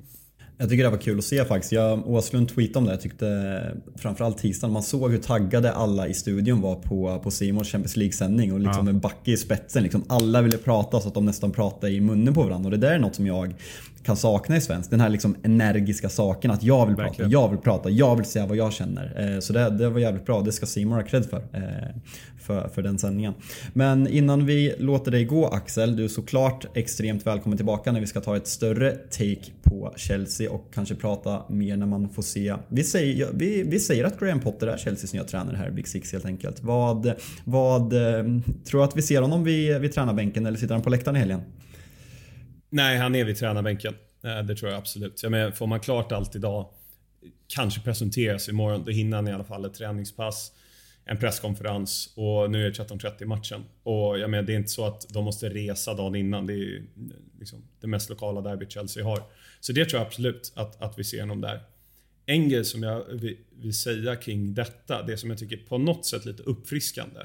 Jag 0.58 0.70
tycker 0.70 0.84
det 0.84 0.90
var 0.90 0.98
kul 0.98 1.18
att 1.18 1.26
se 1.26 1.46
faktiskt. 1.46 1.72
Jag, 1.72 2.10
Åslund 2.10 2.50
tweetade 2.50 2.80
om 2.80 2.86
det. 2.86 2.92
Jag 2.92 3.02
tyckte 3.02 3.78
framförallt 3.96 4.38
tisdagen, 4.38 4.74
man 4.74 4.84
såg 4.84 5.12
hur 5.12 5.18
taggade 5.18 5.74
alla 5.74 6.08
i 6.08 6.14
studion 6.14 6.62
var 6.62 6.76
på, 6.76 7.20
på 7.20 7.32
Simons 7.32 7.68
Champions 7.68 7.98
League-sändning 7.98 8.54
och 8.54 8.60
liksom 8.60 8.88
ja. 8.88 8.94
med 8.94 9.02
Backe 9.02 9.32
i 9.32 9.38
spetsen. 9.38 9.84
Liksom 9.84 10.04
alla 10.08 10.42
ville 10.42 10.58
prata 10.58 11.00
så 11.00 11.08
att 11.08 11.14
de 11.14 11.26
nästan 11.26 11.52
pratade 11.52 11.94
i 11.94 12.02
munnen 12.02 12.34
på 12.34 12.44
varandra. 12.44 12.68
Och 12.68 12.72
det 12.72 12.88
där 12.88 12.92
är 12.92 13.00
något 13.00 13.16
som 13.16 13.28
jag 13.28 13.56
kan 14.06 14.18
sakna 14.18 14.58
i 14.58 14.62
svensk. 14.62 14.90
Den 14.90 15.00
här 15.00 15.10
liksom 15.10 15.36
energiska 15.44 16.10
saken. 16.10 16.52
Att 16.52 16.64
jag 16.64 16.86
vill 16.86 16.96
Verkligen. 16.96 17.32
prata, 17.32 17.44
jag 17.44 17.50
vill 17.50 17.60
prata, 17.60 17.90
jag 17.90 18.16
vill 18.16 18.26
säga 18.26 18.46
vad 18.46 18.58
jag 18.58 18.74
känner. 18.74 19.34
Eh, 19.34 19.40
så 19.40 19.54
det, 19.54 19.70
det 19.70 19.90
var 19.90 20.00
jävligt 20.00 20.26
bra. 20.26 20.42
Det 20.42 20.52
ska 20.52 20.66
Simon 20.66 20.94
ha 20.98 21.04
cred 21.04 21.26
för, 21.26 21.38
eh, 21.38 21.62
för. 22.40 22.68
För 22.68 22.82
den 22.82 23.00
sändningen. 23.00 23.34
Men 23.74 24.08
innan 24.08 24.46
vi 24.46 24.76
låter 24.78 25.12
dig 25.12 25.26
gå 25.26 25.48
Axel. 25.48 25.96
Du 25.96 26.04
är 26.04 26.08
såklart 26.08 26.66
extremt 26.74 27.28
välkommen 27.28 27.58
tillbaka 27.58 27.92
när 27.92 28.00
vi 28.00 28.08
ska 28.08 28.22
ta 28.22 28.38
ett 28.38 28.48
större 28.48 28.92
take 28.92 29.52
på 29.64 29.94
Chelsea 29.96 30.52
och 30.52 30.74
kanske 30.74 30.96
prata 30.96 31.44
mer 31.50 31.78
när 31.78 31.86
man 31.86 32.10
får 32.10 32.22
se. 32.22 32.56
Vi 32.68 32.84
säger, 32.84 33.30
vi, 33.34 33.64
vi 33.64 33.80
säger 33.80 34.04
att 34.04 34.20
Graham 34.20 34.40
Potter 34.40 34.68
är 34.68 34.78
Chelseas 34.78 35.14
nya 35.14 35.24
tränare 35.24 35.58
här, 35.58 35.72
Big 35.72 35.88
Six 35.88 36.12
helt 36.12 36.26
enkelt. 36.26 36.64
Vad, 36.64 37.14
vad 37.44 37.94
eh, 37.94 38.24
tror 38.66 38.80
du 38.80 38.84
att 38.84 38.98
vi 38.98 39.02
ser 39.02 39.22
honom 39.22 39.44
vid, 39.44 39.82
vid 39.82 39.94
tränarbänken 39.94 40.46
eller 40.46 40.58
sitter 40.58 40.74
han 40.74 40.84
på 40.84 40.90
läktaren 40.90 41.16
i 41.16 41.20
helgen? 41.20 41.42
Nej, 42.76 42.98
han 42.98 43.16
är 43.16 43.24
vid 43.24 43.38
tränarbänken. 43.38 43.96
Eh, 44.24 44.44
det 44.44 44.56
tror 44.56 44.72
jag 44.72 44.78
absolut. 44.78 45.24
Jag 45.24 45.32
menar, 45.32 45.52
får 45.52 45.68
man 45.68 45.80
klart 45.80 46.12
allt 46.12 46.36
idag. 46.36 46.70
kanske 47.48 47.82
presenteras 47.82 48.50
imorgon. 48.50 48.84
Då 48.86 48.92
hinner 48.92 49.18
han 49.18 49.28
i 49.28 49.32
alla 49.32 49.44
fall 49.44 49.66
ett 49.66 49.74
träningspass, 49.74 50.52
en 51.06 51.18
presskonferens 51.18 52.14
och 52.16 52.52
nu 52.52 52.66
är 52.66 52.70
det 52.70 52.84
13.30 52.84 53.26
matchen. 53.26 53.64
Och 53.84 54.20
jag 54.20 54.30
menar, 54.30 54.44
det 54.44 54.54
är 54.54 54.58
inte 54.58 54.72
så 54.72 54.86
att 54.86 55.10
de 55.10 55.26
måste 55.26 55.50
resa 55.50 55.94
dagen 55.94 56.16
innan. 56.16 56.48
Det 56.48 56.54
är 56.54 56.84
liksom 57.40 57.64
det 57.82 57.88
mest 57.88 58.10
lokala 58.10 58.42
derbyt 58.42 58.72
Chelsea 58.72 59.04
har. 59.04 59.24
Så 59.60 59.74
det 59.74 59.86
tror 59.86 60.00
jag 60.00 60.08
absolut 60.08 60.54
att, 60.56 60.82
att 60.82 61.00
vi 61.00 61.04
ser 61.04 61.22
honom 61.22 61.42
där. 61.42 61.60
En 62.26 62.50
grej 62.50 62.66
som 62.66 62.84
jag 62.84 63.04
vill, 63.52 63.74
säga 63.74 64.16
kring 64.16 64.54
detta, 64.54 65.04
det 65.04 65.18
som 65.18 65.30
jag 65.30 65.40
tycker 65.40 65.58
på 65.58 65.78
något 65.78 66.06
sätt 66.06 66.26
lite 66.26 66.44
uppfriskande 66.44 67.20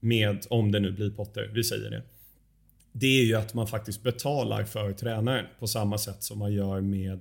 med, 0.00 0.46
om 0.50 0.72
det 0.72 0.80
nu 0.80 0.90
blir 0.92 1.10
Potter, 1.10 1.50
vi 1.54 1.64
säger 1.64 1.90
det. 1.90 2.02
Det 2.98 3.20
är 3.20 3.24
ju 3.24 3.34
att 3.34 3.54
man 3.54 3.66
faktiskt 3.66 4.02
betalar 4.02 4.64
för 4.64 4.92
tränaren 4.92 5.46
på 5.58 5.66
samma 5.66 5.98
sätt 5.98 6.22
som 6.22 6.38
man 6.38 6.52
gör 6.52 6.80
med 6.80 7.20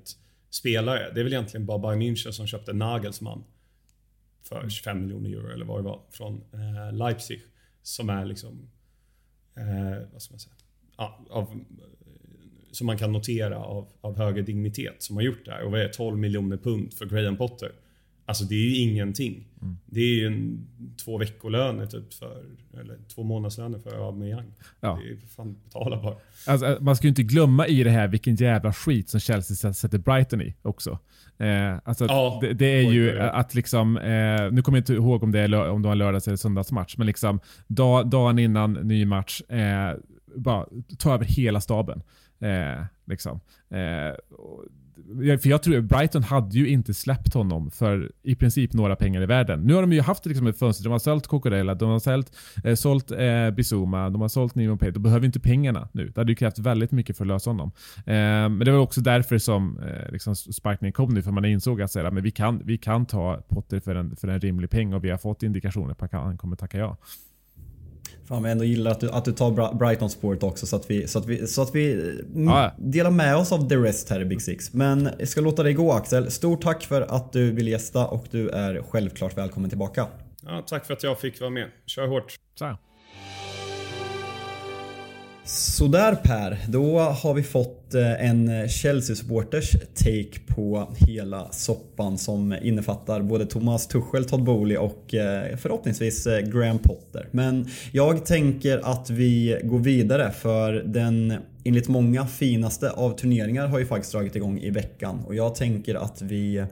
spelare. 0.50 1.12
Det 1.14 1.20
är 1.20 1.24
väl 1.24 1.34
egentligen 1.34 1.66
bara 1.66 1.80
Bayern 1.80 2.02
München 2.02 2.32
som 2.32 2.48
köpte 2.48 2.74
Nagelsmann 2.74 3.44
för 4.44 4.70
25 4.70 5.02
miljoner 5.02 5.30
euro 5.30 5.54
eller 5.54 5.66
vad 5.66 5.80
det 5.80 5.84
var 5.84 6.02
från 6.12 6.44
eh, 6.54 6.94
Leipzig. 6.94 7.42
Som 7.82 8.10
är 8.10 8.26
liksom, 8.26 8.70
eh, 9.56 10.08
vad 10.14 10.22
ska 10.22 10.34
man 10.34 10.40
säga, 10.40 10.56
ja, 10.98 11.26
av, 11.30 11.60
som 12.72 12.88
man 12.88 12.98
kan 12.98 13.12
notera 13.12 13.58
av, 13.58 13.88
av 14.02 14.18
högre 14.18 14.42
dignitet 14.42 15.04
som 15.04 15.16
har 15.16 15.24
gjort 15.24 15.46
det 15.46 15.52
här. 15.52 15.64
Och 15.64 15.72
vad 15.72 15.80
är 15.80 15.84
det? 15.84 15.94
12 15.94 16.18
miljoner 16.18 16.58
pund 16.58 16.94
för 16.94 17.06
Graham 17.06 17.38
Potter. 17.38 17.72
Alltså 18.28 18.44
det 18.44 18.56
är 18.56 18.70
ju 18.70 18.76
ingenting. 18.76 19.48
Mm. 19.62 19.78
Det 19.86 20.00
är 20.00 20.16
ju 20.16 20.28
en, 20.28 20.68
två 21.04 21.18
veckolöner 21.18 21.86
typ 21.86 22.14
för, 22.14 22.44
eller 22.74 22.98
två 23.16 23.24
månadslöner 23.24 23.80
för 23.80 23.96
Aubameyang. 23.96 24.54
Ja. 24.80 25.00
Det 25.04 25.12
är 25.12 25.18
fan 25.36 25.56
betala 25.64 26.02
bara. 26.02 26.16
Alltså, 26.48 26.78
man 26.82 26.96
ska 26.96 27.08
ju 27.08 27.10
inte 27.10 27.24
glömma 27.24 27.68
i 27.68 27.84
det 27.84 27.90
här 27.90 28.08
vilken 28.08 28.36
jävla 28.36 28.74
skit 28.74 29.10
som 29.10 29.20
Chelsea 29.20 29.74
sätter 29.74 29.98
Brighton 29.98 30.42
i 30.42 30.56
också. 30.62 31.00
Eh, 31.38 31.78
alltså, 31.84 32.06
ja, 32.06 32.40
det, 32.42 32.54
det, 32.54 32.66
är 32.66 32.92
ju 32.92 33.20
att 33.20 33.56
liksom, 33.56 33.98
eh, 33.98 34.52
nu 34.52 34.62
kommer 34.62 34.78
jag 34.78 34.82
inte 34.82 34.94
ihåg 34.94 35.24
om 35.24 35.32
det, 35.32 35.40
är, 35.40 35.70
om 35.70 35.82
det 35.82 35.88
var 35.88 35.96
lördags 35.96 36.28
eller 36.28 36.38
söndagsmatch, 36.38 36.98
men 36.98 37.08
liksom 37.08 37.40
dag, 37.68 38.10
dagen 38.10 38.40
innan 38.40 38.74
ny 38.74 39.06
match, 39.06 39.42
eh, 39.42 39.98
bara 40.36 40.66
ta 40.98 41.14
över 41.14 41.26
hela 41.26 41.62
staben. 41.62 42.02
Eh, 42.40 42.86
liksom. 43.06 43.40
Eh, 43.70 44.16
för 45.42 45.48
jag 45.50 45.64
tror 45.64 45.82
Brighton 45.82 46.24
hade 46.24 46.58
ju 46.58 46.68
inte 46.68 46.94
släppt 46.94 47.34
honom 47.34 47.72
för 47.72 48.12
i 48.24 48.36
princip 48.36 48.74
några 48.74 48.96
pengar 48.96 49.22
i 49.22 49.26
världen. 49.26 49.62
Nu 49.62 49.74
har 49.74 49.82
de 49.82 49.94
ju 49.94 50.02
haft 50.02 50.26
liksom 50.26 50.48
ett 50.48 50.60
fönster. 50.60 50.84
De 50.84 50.92
har 50.92 51.00
sålt 51.00 51.28
Cocorella, 51.28 51.76
de 51.76 51.90
har 51.90 52.00
sålt, 52.00 52.32
eh, 52.64 52.76
sålt 52.76 53.12
eh, 53.12 53.52
Bizuma, 53.52 54.10
de 54.10 54.22
har 54.22 54.28
sålt 54.28 54.56
Nimo 54.56 54.78
Pay. 54.78 54.92
De 54.92 55.04
behöver 55.04 55.26
inte 55.26 55.40
pengarna 55.40 55.90
nu. 55.92 56.08
Det 56.08 56.22
hade 56.22 56.32
ju 56.32 56.36
krävt 56.36 56.60
väldigt 56.60 56.92
mycket 56.92 57.18
för 57.18 57.24
att 57.24 57.28
lösa 57.28 57.50
honom. 57.50 57.72
Eh, 57.98 58.14
men 58.16 58.60
det 58.60 58.72
var 58.72 58.80
också 58.80 59.02
därför 59.02 59.38
som 59.38 59.80
eh, 59.80 60.12
liksom 60.12 60.36
sparkningen 60.36 60.94
kom 60.94 61.14
nu. 61.14 61.22
För 61.22 61.32
man 61.32 61.46
insåg 61.46 61.82
att 61.82 61.92
säga, 61.92 62.12
men 62.12 62.24
vi, 62.24 62.32
kan, 62.32 62.62
vi 62.66 62.78
kan 62.78 63.06
ta 63.06 63.42
Potter 63.50 63.80
för 63.80 63.96
en, 63.96 64.16
för 64.16 64.28
en 64.28 64.40
rimlig 64.40 64.70
peng 64.70 64.94
och 64.94 65.04
vi 65.04 65.10
har 65.10 65.18
fått 65.18 65.44
indikationer 65.44 65.94
på 65.94 66.06
att 66.06 66.12
han 66.12 66.38
kommer 66.38 66.56
tacka 66.56 66.78
ja. 66.78 66.98
Fan 68.28 68.42
vad 68.42 68.50
jag 68.50 68.52
ändå 68.52 68.64
gillar 68.64 68.92
att 68.92 69.00
du, 69.00 69.12
att 69.12 69.26
du 69.26 69.32
tar 69.32 69.74
Brighton 69.74 70.10
spåret 70.10 70.44
också 70.44 70.66
så 70.66 70.76
att 70.76 70.92
vi, 70.92 71.08
så 71.08 71.20
att 71.20 71.26
vi, 71.26 71.48
så 71.48 71.62
att 71.62 71.76
vi 71.76 71.94
mm, 71.94 72.48
ja. 72.48 72.72
delar 72.78 73.12
med 73.12 73.36
oss 73.36 73.52
av 73.52 73.70
the 73.70 73.76
rest 73.76 74.10
här 74.10 74.22
i 74.22 74.26
Big 74.26 74.42
Six. 74.42 74.74
Men 74.74 75.10
jag 75.20 75.28
ska 75.28 75.42
låta 75.42 75.64
dig 75.64 75.74
gå 75.74 75.94
Axel. 75.94 76.32
Stort 76.32 76.62
tack 76.62 76.84
för 76.84 77.02
att 77.02 77.34
du 77.34 77.52
vill 77.52 77.68
gästa 77.68 78.08
och 78.08 78.26
du 78.32 78.50
är 78.50 78.84
självklart 78.90 79.38
välkommen 79.38 79.70
tillbaka. 79.70 80.08
Ja, 80.42 80.64
tack 80.68 80.86
för 80.86 80.94
att 80.94 81.04
jag 81.04 81.20
fick 81.20 81.40
vara 81.40 81.50
med. 81.50 81.68
Kör 81.86 82.08
hårt. 82.08 82.36
Så. 82.60 82.78
Sådär 85.48 86.16
Per, 86.16 86.58
då 86.68 87.00
har 87.00 87.34
vi 87.34 87.44
fått 87.44 87.94
eh, 87.94 88.26
en 88.30 88.70
Chelsea-supporters 88.70 89.72
take 89.96 90.40
på 90.56 90.94
hela 90.98 91.52
soppan 91.52 92.18
som 92.18 92.56
innefattar 92.62 93.22
både 93.22 93.46
Thomas 93.46 93.88
Tuchel, 93.88 94.26
Todd 94.26 94.44
Boehly 94.44 94.78
och 94.78 95.14
eh, 95.14 95.58
förhoppningsvis 95.58 96.28
eh, 96.28 96.40
Graham 96.40 96.80
Potter. 96.80 97.28
Men 97.32 97.68
jag 97.92 98.26
tänker 98.26 98.82
att 98.84 99.10
vi 99.10 99.60
går 99.64 99.80
vidare 99.80 100.32
för 100.32 100.74
den 100.74 101.34
enligt 101.64 101.88
många 101.88 102.28
finaste 102.28 102.90
av 102.92 103.18
turneringar 103.18 103.68
har 103.68 103.80
ju 103.80 103.86
faktiskt 103.86 104.12
dragit 104.12 104.36
igång 104.36 104.60
i 104.60 104.70
veckan 104.70 105.24
och 105.28 105.36
jag 105.36 105.56
tänker 105.56 105.96
att 105.96 106.22
vi 106.22 106.66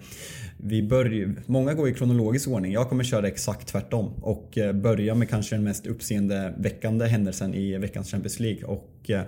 vi 0.65 0.84
börjar, 0.84 1.36
många 1.45 1.73
går 1.73 1.89
i 1.89 1.93
kronologisk 1.93 2.47
ordning. 2.47 2.71
Jag 2.71 2.89
kommer 2.89 3.04
köra 3.04 3.28
exakt 3.28 3.67
tvärtom 3.67 4.13
och 4.21 4.58
börja 4.73 5.15
med 5.15 5.30
kanske 5.30 5.56
den 5.56 5.63
mest 5.63 5.88
uppseendeväckande 5.88 7.06
händelsen 7.06 7.54
i 7.54 7.78
veckans 7.78 8.12
Champions 8.12 8.39
League. 8.39 8.63
Och 8.65 8.93
Eh, 9.10 9.21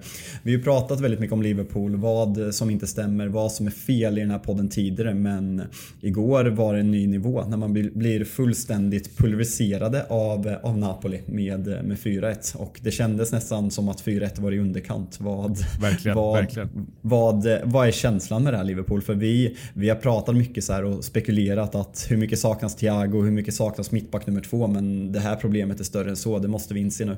vi 0.43 0.51
har 0.51 0.57
ju 0.57 0.63
pratat 0.63 0.99
väldigt 0.99 1.19
mycket 1.19 1.33
om 1.33 1.41
Liverpool, 1.41 1.95
vad 1.95 2.55
som 2.55 2.69
inte 2.69 2.87
stämmer, 2.87 3.27
vad 3.27 3.51
som 3.51 3.67
är 3.67 3.71
fel 3.71 4.17
i 4.17 4.21
den 4.21 4.31
här 4.31 4.39
podden 4.39 4.69
tidigare. 4.69 5.13
Men 5.13 5.61
igår 6.01 6.45
var 6.45 6.73
det 6.73 6.79
en 6.79 6.91
ny 6.91 7.07
nivå 7.07 7.43
när 7.47 7.57
man 7.57 7.73
blir 7.73 8.25
fullständigt 8.25 9.17
pulveriserade 9.17 10.05
av, 10.09 10.55
av 10.63 10.77
Napoli 10.77 11.21
med, 11.25 11.67
med 11.67 11.97
4-1. 11.97 12.55
Och 12.55 12.79
det 12.83 12.91
kändes 12.91 13.31
nästan 13.31 13.71
som 13.71 13.89
att 13.89 14.05
4-1 14.05 14.41
var 14.41 14.51
i 14.51 14.59
underkant. 14.59 15.17
Vad, 15.21 15.57
verkligen, 15.81 16.17
vad, 16.17 16.37
verkligen. 16.37 16.69
Vad, 17.01 17.47
vad 17.63 17.87
är 17.87 17.91
känslan 17.91 18.43
med 18.43 18.53
det 18.53 18.57
här 18.57 18.63
Liverpool? 18.63 19.01
För 19.01 19.15
vi, 19.15 19.57
vi 19.73 19.89
har 19.89 19.95
pratat 19.95 20.35
mycket 20.35 20.63
så 20.63 20.85
och 20.85 21.03
spekulerat 21.03 21.24
spekulerat 21.25 21.75
att 21.75 22.05
hur 22.09 22.17
mycket 22.17 22.39
saknas 22.39 22.75
Thiago, 22.75 23.21
hur 23.21 23.31
mycket 23.31 23.53
saknas 23.53 23.91
mittback 23.91 24.27
nummer 24.27 24.41
två. 24.41 24.67
Men 24.67 25.11
det 25.11 25.19
här 25.19 25.35
problemet 25.35 25.79
är 25.79 25.83
större 25.83 26.09
än 26.09 26.15
så, 26.15 26.39
det 26.39 26.47
måste 26.47 26.73
vi 26.73 26.79
inse 26.79 27.05
nu. 27.05 27.17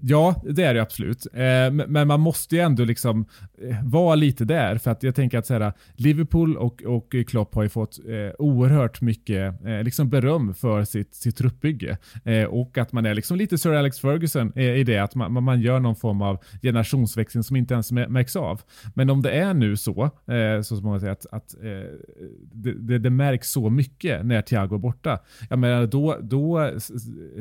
Ja, 0.00 0.42
det 0.50 0.64
är 0.64 0.74
det 0.74 0.82
absolut. 0.82 1.26
Eh, 1.32 1.86
men 1.88 2.08
man 2.08 2.20
måste 2.20 2.56
ju 2.56 2.62
ändå 2.62 2.84
liksom 2.84 3.26
eh, 3.62 3.76
vara 3.84 4.14
lite 4.14 4.44
där. 4.44 4.78
För 4.78 4.90
att 4.90 5.02
jag 5.02 5.14
tänker 5.14 5.38
att 5.38 5.46
så 5.46 5.54
här, 5.54 5.72
Liverpool 5.94 6.56
och, 6.56 6.82
och 6.82 7.14
Klopp 7.26 7.54
har 7.54 7.62
ju 7.62 7.68
fått 7.68 7.98
eh, 8.08 8.34
oerhört 8.38 9.00
mycket 9.00 9.54
liksom 9.84 10.08
beröm 10.08 10.54
för 10.54 10.84
sitt, 10.84 11.14
sitt 11.14 11.36
truppbygge. 11.36 11.98
Och 12.48 12.78
att 12.78 12.92
man 12.92 13.06
är 13.06 13.14
liksom 13.14 13.36
lite 13.36 13.58
Sir 13.58 13.72
Alex 13.72 14.00
Ferguson 14.00 14.58
i 14.58 14.84
det. 14.84 14.98
Att 14.98 15.14
man, 15.14 15.42
man 15.42 15.60
gör 15.60 15.80
någon 15.80 15.96
form 15.96 16.22
av 16.22 16.38
generationsväxling 16.62 17.42
som 17.42 17.56
inte 17.56 17.74
ens 17.74 17.92
märks 17.92 18.36
av. 18.36 18.60
Men 18.94 19.10
om 19.10 19.22
det 19.22 19.30
är 19.30 19.54
nu 19.54 19.76
så, 19.76 20.10
så 20.64 20.76
som 20.76 20.84
man 20.84 21.00
säger, 21.00 21.12
att, 21.12 21.26
att 21.32 21.54
det, 22.52 22.72
det, 22.72 22.98
det, 22.98 23.10
märks 23.10 23.50
så 23.50 23.70
mycket 23.70 24.26
när 24.26 24.42
Thiago 24.42 24.74
är 24.74 24.78
borta. 24.78 25.18
Jag 25.50 25.58
menar, 25.58 25.86
då, 25.86 26.18
då, 26.22 26.72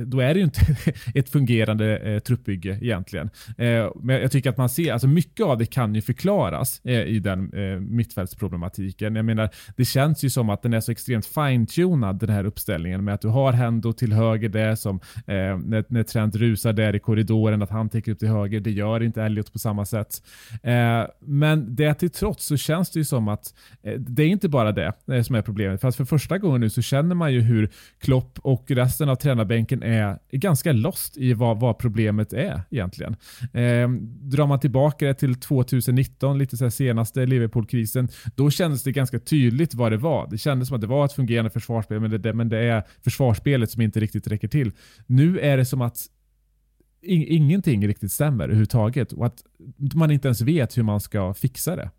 då 0.06 0.20
är 0.20 0.34
det 0.34 0.40
ju 0.40 0.46
inte 0.46 0.78
ett 1.16 1.30
fungerande 1.30 2.20
truppbygge 2.28 2.80
egentligen. 2.82 3.30
Eh, 3.58 3.92
men 3.96 4.22
jag 4.22 4.32
tycker 4.32 4.50
att 4.50 4.58
man 4.58 4.70
ser, 4.70 4.94
alltså 4.94 5.08
mycket 5.08 5.46
av 5.46 5.58
det 5.58 5.66
kan 5.66 5.96
ju 5.96 6.02
förklaras 6.02 6.82
eh, 6.84 7.02
i 7.02 7.20
den 7.20 7.54
eh, 7.54 7.80
mittfältsproblematiken. 7.80 9.16
Jag 9.16 9.26
menar, 9.26 9.50
det 9.76 9.86
känns 9.86 10.24
ju 10.24 10.30
som 10.30 10.50
att 10.50 10.62
den 10.62 10.74
är 10.74 10.80
så 10.80 10.92
extremt 10.92 11.26
fine-tunad 11.26 12.20
den 12.20 12.30
här 12.30 12.46
uppställningen 12.46 13.04
med 13.04 13.14
att 13.14 13.22
du 13.22 13.28
har 13.28 13.54
Hendo 13.54 13.94
till 13.94 14.14
höger 14.14 14.50
där 14.50 14.76
som 14.76 14.96
eh, 15.18 15.58
när, 15.58 15.86
när 15.88 16.04
Trent 16.04 16.36
rusar 16.36 16.74
där 16.74 16.96
i 16.96 17.00
korridoren 17.00 17.62
att 17.62 17.70
han 17.70 17.90
täcker 17.90 18.12
upp 18.12 18.20
till 18.20 18.28
höger. 18.28 18.60
Det 18.60 18.72
gör 18.72 19.04
inte 19.04 19.24
Elliot 19.24 19.54
på 19.54 19.60
samma 19.60 19.86
sätt. 19.86 20.24
Eh, 20.64 21.04
men 21.20 21.76
det 21.76 21.94
till 21.94 22.10
trots 22.10 22.46
så 22.46 22.58
känns 22.58 22.92
det 22.92 23.00
ju 23.00 23.06
som 23.06 23.28
att 23.28 23.54
eh, 23.84 23.94
det 23.94 24.24
är 24.24 24.28
inte 24.28 24.50
bara 24.50 24.72
det 24.72 24.94
eh, 25.12 25.22
som 25.22 25.36
är 25.36 25.42
problemet. 25.42 25.82
För 25.82 25.88
att 25.88 25.96
för 25.96 26.06
första 26.06 26.38
gången 26.38 26.62
nu 26.62 26.70
så 26.70 26.82
känner 26.82 27.16
man 27.16 27.34
ju 27.34 27.42
hur 27.42 27.70
Klopp 28.00 28.40
och 28.42 28.72
resten 28.72 29.10
av 29.10 29.16
tränarbänken 29.16 29.84
är 29.84 30.20
ganska 30.32 30.72
lost 30.72 31.18
i 31.18 31.34
vad, 31.34 31.60
vad 31.60 31.78
problemet 31.78 32.17
problemet 32.26 32.34
är 32.34 32.62
egentligen. 32.72 33.16
Eh, 33.54 33.90
drar 34.22 34.48
man 34.48 34.60
tillbaka 34.60 35.08
det 35.08 35.14
till 35.14 35.36
2019, 35.36 36.38
lite 36.38 36.58
så 36.58 36.72
senaste 36.72 37.26
Liverpool-krisen, 37.26 38.08
då 38.36 38.50
kändes 38.50 38.84
det 38.84 38.92
ganska 38.92 39.20
tydligt 39.20 39.74
vad 39.74 39.92
det 39.92 39.98
var. 39.98 40.28
Det 40.30 40.38
kändes 40.38 40.68
som 40.68 40.76
att 40.76 40.82
det 40.82 40.88
var 40.88 41.06
ett 41.06 41.14
fungerande 41.14 41.50
försvarsspel, 41.50 42.00
men 42.00 42.22
det, 42.22 42.34
men 42.34 42.50
det 42.50 42.58
är 42.58 42.84
försvarsspelet 43.04 43.72
som 43.72 43.82
inte 43.82 44.00
riktigt 44.00 44.28
räcker 44.28 44.48
till. 44.48 44.72
Nu 45.08 45.40
är 45.40 45.58
det 45.58 45.66
som 45.66 45.82
att 45.82 45.98
ingenting 47.02 47.88
riktigt 47.88 48.12
stämmer 48.12 48.44
överhuvudtaget 48.44 49.14
och 49.14 49.26
att 49.26 49.44
man 49.96 50.12
inte 50.12 50.28
ens 50.28 50.42
vet 50.42 50.78
hur 50.78 50.84
man 50.84 51.00
ska 51.00 51.34
fixa 51.34 51.76
det. 51.76 51.90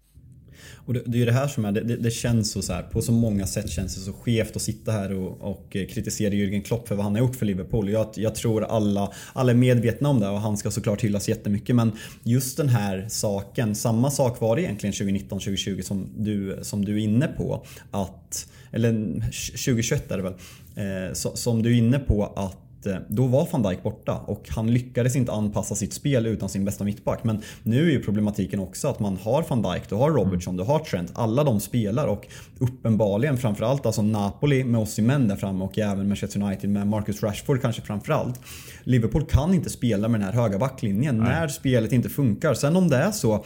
Och 0.75 0.95
det, 0.95 1.03
det 1.07 1.17
är 1.17 1.19
ju 1.19 1.25
det 1.25 1.33
här 1.33 1.49
som 1.49 1.65
är, 1.65 1.73
det, 1.73 1.97
det 1.97 2.11
känns 2.11 2.53
så, 2.53 2.63
så 2.63 2.73
här, 2.73 2.83
på 2.83 3.03
så 3.03 3.13
många 3.13 3.47
sätt 3.47 3.71
känns 3.71 3.95
det 3.95 4.01
så 4.01 4.13
skevt 4.13 4.57
att 4.57 4.63
sitta 4.63 4.93
här 4.93 5.13
och, 5.13 5.41
och 5.41 5.77
eh, 5.77 5.87
kritisera 5.87 6.35
Jürgen 6.35 6.63
Klopp 6.63 6.89
för 6.89 6.95
vad 6.95 7.05
han 7.05 7.15
har 7.15 7.21
gjort 7.21 7.37
för 7.37 7.47
Liverpool. 7.47 7.91
Jag, 7.91 8.09
jag 8.15 8.35
tror 8.35 8.65
alla, 8.65 9.13
alla 9.33 9.53
är 9.53 9.57
medvetna 9.57 10.09
om 10.09 10.21
det 10.21 10.29
och 10.29 10.41
han 10.41 10.57
ska 10.57 10.71
såklart 10.71 11.05
hyllas 11.05 11.29
jättemycket. 11.29 11.77
Men 11.77 11.93
just 12.23 12.57
den 12.57 12.69
här 12.69 13.07
saken, 13.09 13.75
samma 13.75 14.11
sak 14.11 14.41
var 14.41 14.57
det 14.57 14.63
egentligen 14.63 14.93
2019-2020 14.93 15.83
som 15.83 16.09
du, 16.17 16.59
som 16.63 16.85
du 16.85 16.95
är 16.95 17.05
inne 17.05 17.27
på. 17.27 17.67
Att, 17.91 18.49
eller 18.73 18.93
2021 19.23 20.11
är 20.11 20.17
det 20.17 20.23
väl. 20.23 20.35
Eh, 20.77 21.13
som 21.15 21.63
du 21.63 21.73
är 21.73 21.79
inne 21.79 21.99
på 21.99 22.25
att 22.37 22.68
Eh, 22.87 22.97
då 23.09 23.27
var 23.27 23.49
van 23.53 23.63
Dijk 23.63 23.83
borta 23.83 24.17
och 24.27 24.49
han 24.49 24.73
lyckades 24.73 25.17
inte 25.17 25.33
anpassa 25.33 25.75
sitt 25.75 25.93
spel 25.93 26.27
utan 26.27 26.49
sin 26.49 26.65
bästa 26.65 26.85
mittback. 26.85 27.25
Men 27.25 27.43
nu 27.63 27.87
är 27.87 27.91
ju 27.91 28.03
problematiken 28.03 28.61
också 28.61 28.89
att 28.89 29.01
man 29.01 29.17
har 29.17 29.45
van 29.49 29.63
Dijk, 29.63 29.89
du 29.89 29.95
har 29.95 30.11
Robertson, 30.11 30.57
du 30.57 30.63
har 30.63 30.79
Trent. 30.79 31.13
Alla 31.15 31.45
de 31.45 31.61
spelar 31.61 32.07
och 32.07 32.27
uppenbarligen 32.59 33.37
framförallt 33.37 33.87
alltså 33.87 34.03
Napoli 34.03 34.65
med 34.65 34.81
Osimhen 34.81 35.29
där 35.29 35.37
framme 35.37 35.65
och 35.65 35.79
även 35.79 36.09
Manchester 36.09 36.43
United 36.43 36.71
med 36.71 36.87
Marcus 36.87 37.23
Rashford 37.23 37.63
kanske 37.63 37.83
framförallt. 37.83 38.41
Liverpool 38.85 39.27
kan 39.27 39.55
inte 39.55 39.71
spela 39.71 40.09
med 40.09 40.21
den 40.21 40.27
här 40.27 40.43
höga 40.43 40.59
backlinjen 40.59 41.19
Nej. 41.19 41.29
när 41.29 41.49
spelet 41.49 41.93
inte 41.93 42.09
funkar. 42.09 42.55
Sen 42.55 42.77
om 42.77 42.89
det 42.89 42.97
är 42.97 43.11
så 43.11 43.45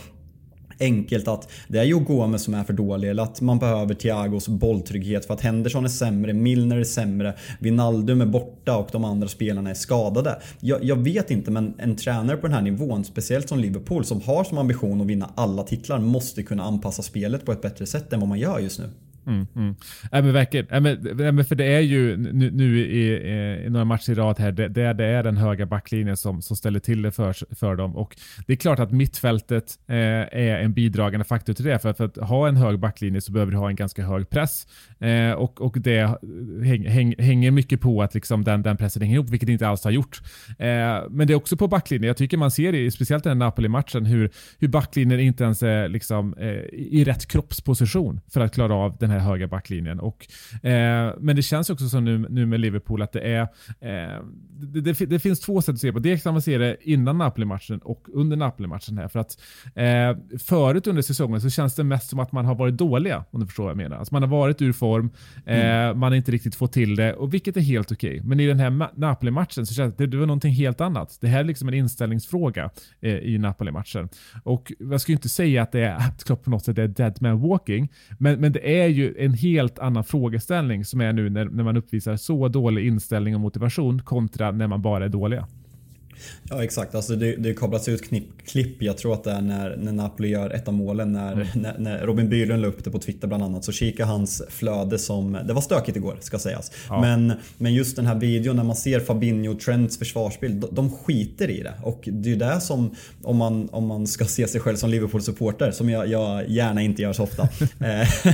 enkelt 0.82 1.28
att 1.28 1.50
det 1.68 1.78
är 1.78 1.84
ju 1.84 1.98
Gomez 1.98 2.42
som 2.42 2.54
är 2.54 2.64
för 2.64 2.72
dålig 2.72 3.10
eller 3.10 3.22
att 3.22 3.40
man 3.40 3.58
behöver 3.58 3.94
Thiagos 3.94 4.48
bolltrygghet 4.48 5.24
för 5.24 5.34
att 5.34 5.40
Henderson 5.40 5.84
är 5.84 5.88
sämre, 5.88 6.32
Milner 6.32 6.76
är 6.76 6.84
sämre, 6.84 7.34
Wijnaldum 7.60 8.20
är 8.20 8.26
borta 8.26 8.76
och 8.76 8.88
de 8.92 9.04
andra 9.04 9.28
spelarna 9.28 9.70
är 9.70 9.74
skadade. 9.74 10.38
Jag, 10.60 10.84
jag, 10.84 10.96
vet 10.96 11.30
inte 11.30 11.50
men 11.50 11.74
en 11.78 11.96
tränare 11.96 12.36
på 12.36 12.46
den 12.46 12.54
här 12.54 12.62
nivån, 12.62 13.04
speciellt 13.04 13.48
som 13.48 13.58
Liverpool 13.58 14.04
som 14.04 14.20
har 14.20 14.44
som 14.44 14.58
ambition 14.58 15.00
att 15.00 15.06
vinna 15.06 15.30
alla 15.34 15.62
titlar 15.62 15.98
måste 15.98 16.42
kunna 16.42 16.62
anpassa 16.62 17.02
spelet 17.02 17.46
på 17.46 17.52
ett 17.52 17.62
bättre 17.62 17.86
sätt 17.86 18.12
än 18.12 18.20
vad 18.20 18.28
man 18.28 18.38
gör 18.38 18.58
just 18.58 18.78
nu. 18.78 18.90
Mm, 19.26 19.46
mm. 19.56 19.74
Ja, 20.10 20.22
men 20.22 20.32
verkligen. 20.32 20.66
Ja, 20.70 20.80
men, 20.80 21.44
för 21.44 21.54
det 21.54 21.64
är 21.64 21.80
ju 21.80 22.16
nu, 22.16 22.50
nu 22.50 22.78
i, 22.80 23.12
i, 23.66 23.70
några 23.70 23.84
matcher 23.84 24.12
i 24.12 24.14
rad 24.14 24.38
här, 24.38 24.52
det, 24.52 24.68
det, 24.68 24.92
det 24.92 25.04
är 25.04 25.22
den 25.22 25.36
höga 25.36 25.66
backlinjen 25.66 26.16
som, 26.16 26.42
som 26.42 26.56
ställer 26.56 26.80
till 26.80 27.02
det 27.02 27.10
för, 27.10 27.54
för 27.54 27.76
dem. 27.76 27.96
Och 27.96 28.16
det 28.46 28.52
är 28.52 28.56
klart 28.56 28.78
att 28.78 28.92
mittfältet 28.92 29.78
eh, 29.86 29.96
är 29.96 30.58
en 30.58 30.72
bidragande 30.72 31.24
faktor 31.24 31.52
till 31.52 31.64
det. 31.64 31.78
För, 31.78 31.92
för, 31.92 32.04
att 32.04 32.16
ha 32.16 32.48
en 32.48 32.56
hög 32.56 32.78
backlinje 32.78 33.20
så 33.20 33.32
behöver 33.32 33.52
du 33.52 33.58
ha 33.58 33.68
en 33.68 33.76
ganska 33.76 34.02
hög 34.02 34.30
press. 34.30 34.66
Eh, 35.00 35.32
och, 35.32 35.60
och 35.60 35.76
det 35.80 36.18
häng, 36.64 36.86
häng, 36.86 37.14
hänger 37.18 37.50
mycket 37.50 37.80
på 37.80 38.02
att 38.02 38.14
liksom 38.14 38.44
den, 38.44 38.62
den 38.62 38.76
pressen 38.76 39.02
hänger 39.02 39.14
ihop, 39.14 39.30
vilket 39.30 39.46
det 39.46 39.52
inte 39.52 39.68
alls 39.68 39.84
har 39.84 39.90
gjort. 39.90 40.20
Eh, 40.58 40.66
men 41.10 41.26
det 41.26 41.32
är 41.32 41.34
också 41.34 41.56
på 41.56 41.68
backlinjen. 41.68 42.06
Jag 42.06 42.16
tycker 42.16 42.36
man 42.36 42.50
ser 42.50 42.72
det, 42.72 42.90
speciellt 42.90 43.26
i 43.26 43.28
den 43.28 43.38
Napoli-matchen, 43.38 44.06
hur, 44.06 44.30
hur 44.58 44.68
backlinjen 44.68 45.20
inte 45.20 45.44
ens 45.44 45.62
är 45.62 45.88
liksom, 45.88 46.34
eh, 46.34 46.48
i 46.72 47.04
rätt 47.04 47.26
kroppsposition 47.26 48.20
för 48.32 48.40
att 48.40 48.54
klara 48.54 48.74
av 48.74 48.96
den 49.00 49.10
här 49.12 49.18
höga 49.18 49.46
backlinjen. 49.46 50.00
Och, 50.00 50.26
eh, 50.66 51.14
men 51.18 51.36
det 51.36 51.42
känns 51.42 51.70
också 51.70 51.88
som 51.88 52.04
nu, 52.04 52.18
nu 52.18 52.46
med 52.46 52.60
Liverpool 52.60 53.02
att 53.02 53.12
det 53.12 53.20
är 53.20 53.42
eh, 53.80 54.22
det, 54.62 54.80
det, 54.80 55.06
det, 55.06 55.18
finns 55.18 55.40
två 55.40 55.62
sätt 55.62 55.72
att 55.72 55.80
se 55.80 55.92
på. 55.92 55.98
Dels 55.98 56.22
kan 56.22 56.34
man 56.34 56.42
se 56.42 56.58
det 56.58 56.76
innan 56.80 57.18
Napoli-matchen 57.18 57.78
och 57.78 58.06
under 58.12 58.36
Napoli-matchen 58.36 58.98
här. 58.98 59.08
För 59.08 59.20
att 59.20 59.40
eh, 59.74 60.38
förut 60.38 60.86
under 60.86 61.02
säsongen 61.02 61.40
så 61.40 61.50
känns 61.50 61.74
det 61.74 61.84
mest 61.84 62.10
som 62.10 62.18
att 62.18 62.32
man 62.32 62.44
har 62.44 62.54
varit 62.54 62.76
dåliga, 62.76 63.24
om 63.30 63.40
du 63.40 63.46
förstår 63.46 63.64
vad 63.64 63.70
jag 63.70 63.76
menar. 63.76 63.96
Alltså 63.96 64.14
man 64.14 64.22
har 64.22 64.30
varit 64.30 64.62
ur 64.62 64.72
form, 64.72 65.10
eh, 65.46 65.66
mm. 65.66 65.98
man 65.98 66.12
har 66.12 66.16
inte 66.16 66.32
riktigt 66.32 66.54
fått 66.54 66.72
till 66.72 66.96
det, 66.96 67.14
och 67.14 67.34
vilket 67.34 67.56
är 67.56 67.60
helt 67.60 67.92
okej. 67.92 68.10
Okay. 68.10 68.28
Men 68.28 68.40
i 68.40 68.46
den 68.46 68.60
här 68.60 68.88
Napoli-matchen 68.94 69.66
så 69.66 69.74
känns 69.74 69.96
det, 69.96 70.06
det 70.06 70.16
var 70.16 70.26
någonting 70.26 70.52
helt 70.52 70.80
annat. 70.80 71.18
Det 71.20 71.26
här 71.26 71.40
är 71.40 71.44
liksom 71.44 71.68
en 71.68 71.74
inställningsfråga 71.74 72.70
eh, 73.00 73.16
i 73.16 73.38
Napoli-matchen. 73.38 74.08
Och 74.44 74.72
jag 74.78 75.00
ska 75.00 75.12
ju 75.12 75.16
inte 75.16 75.28
säga 75.28 75.62
att 75.62 75.72
det 75.72 75.80
är 75.80 75.96
att 75.96 76.44
på 76.44 76.50
något 76.50 76.64
sätt 76.64 76.78
är 76.78 76.88
dead 76.88 77.16
man 77.20 77.40
walking, 77.40 77.92
men, 78.18 78.40
men 78.40 78.52
det 78.52 78.82
är 78.82 78.86
ju 78.86 79.01
en 79.02 79.34
helt 79.34 79.78
annan 79.78 80.04
frågeställning 80.04 80.84
som 80.84 81.00
är 81.00 81.12
nu 81.12 81.30
när, 81.30 81.44
när 81.44 81.64
man 81.64 81.76
uppvisar 81.76 82.16
så 82.16 82.48
dålig 82.48 82.86
inställning 82.86 83.34
och 83.34 83.40
motivation 83.40 84.02
kontra 84.02 84.50
när 84.50 84.66
man 84.66 84.82
bara 84.82 85.04
är 85.04 85.08
dåliga. 85.08 85.46
Ja 86.50 86.64
exakt, 86.64 86.94
alltså 86.94 87.16
det, 87.16 87.36
det 87.36 87.54
kopplas 87.54 87.88
ut 87.88 88.08
knipp, 88.08 88.28
klipp, 88.46 88.82
jag 88.82 88.98
tror 88.98 89.14
att 89.14 89.24
det 89.24 89.30
är 89.30 89.40
när, 89.40 89.76
när 89.76 89.92
Napoli 89.92 90.28
gör 90.28 90.50
ett 90.50 90.68
av 90.68 90.74
målen 90.74 91.12
när, 91.12 91.32
mm. 91.32 91.46
när, 91.54 91.78
när, 91.78 92.06
Robin 92.06 92.28
Bylund 92.28 92.62
la 92.62 92.68
upp 92.68 92.84
det 92.84 92.90
på 92.90 92.98
Twitter 92.98 93.28
bland 93.28 93.42
annat. 93.42 93.64
Så 93.64 93.72
kika 93.72 94.04
hans 94.04 94.42
flöde 94.48 94.98
som, 94.98 95.38
det 95.46 95.52
var 95.52 95.60
stökigt 95.60 95.96
igår 95.96 96.16
ska 96.20 96.38
sägas. 96.38 96.72
Ja. 96.88 97.00
Men, 97.00 97.32
men 97.58 97.74
just 97.74 97.96
den 97.96 98.06
här 98.06 98.14
videon 98.14 98.56
när 98.56 98.64
man 98.64 98.76
ser 98.76 99.00
Fabinho 99.00 99.52
och 99.52 99.60
Trents 99.60 99.98
försvarsbild, 99.98 100.60
de, 100.60 100.74
de 100.74 100.90
skiter 100.90 101.50
i 101.50 101.62
det. 101.62 101.74
Och 101.82 102.08
det 102.12 102.32
är 102.32 102.36
det 102.36 102.60
som, 102.60 102.94
om 103.22 103.36
man, 103.36 103.68
om 103.72 103.86
man 103.86 104.06
ska 104.06 104.24
se 104.24 104.48
sig 104.48 104.60
själv 104.60 104.76
som 104.76 104.90
Liverpool-supporter, 104.90 105.70
som 105.70 105.90
jag, 105.90 106.06
jag 106.06 106.48
gärna 106.48 106.82
inte 106.82 107.02
gör 107.02 107.12
så 107.12 107.22
ofta. 107.22 107.48
Eh, 107.82 108.26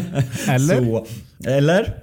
eller? 0.54 0.76
Så, 0.76 1.06
eller? 1.44 1.94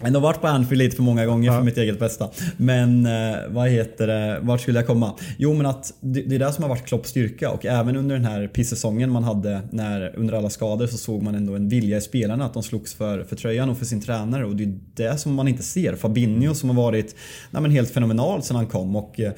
Men 0.00 0.14
har 0.14 0.22
varit 0.22 0.40
på 0.40 0.46
Anfield 0.46 0.78
lite 0.78 0.96
för 0.96 1.02
många 1.02 1.26
gånger 1.26 1.46
ja. 1.46 1.58
för 1.58 1.64
mitt 1.64 1.78
eget 1.78 1.98
bästa. 1.98 2.28
Men 2.56 3.06
eh, 3.06 3.36
vad 3.48 3.68
heter 3.68 4.06
det, 4.06 4.38
vart 4.42 4.60
skulle 4.60 4.78
jag 4.78 4.86
komma? 4.86 5.14
Jo 5.38 5.54
men 5.54 5.66
att 5.66 5.92
det, 6.00 6.22
det 6.22 6.34
är 6.34 6.38
det 6.38 6.52
som 6.52 6.64
har 6.64 6.68
varit 6.68 6.86
Klopps 6.86 7.10
styrka 7.10 7.50
och 7.50 7.66
även 7.66 7.96
under 7.96 8.14
den 8.14 8.24
här 8.24 8.46
pissäsongen 8.46 9.10
man 9.10 9.24
hade 9.24 9.60
när, 9.70 10.16
under 10.16 10.34
alla 10.34 10.50
skador 10.50 10.86
så 10.86 10.96
såg 10.96 11.22
man 11.22 11.34
ändå 11.34 11.54
en 11.54 11.68
vilja 11.68 11.96
i 11.96 12.00
spelarna 12.00 12.44
att 12.44 12.54
de 12.54 12.62
slogs 12.62 12.94
för, 12.94 13.24
för 13.24 13.36
tröjan 13.36 13.70
och 13.70 13.78
för 13.78 13.84
sin 13.84 14.00
tränare 14.00 14.44
och 14.44 14.56
det 14.56 14.64
är 14.64 14.78
det 14.94 15.18
som 15.18 15.34
man 15.34 15.48
inte 15.48 15.62
ser. 15.62 15.96
Fabinho 15.96 16.54
som 16.54 16.68
har 16.68 16.76
varit 16.76 17.16
nej, 17.50 17.62
men 17.62 17.70
helt 17.70 17.90
fenomenal 17.90 18.42
sedan 18.42 18.56
han 18.56 18.66
kom 18.66 18.96
och 18.96 19.20
eh, 19.20 19.32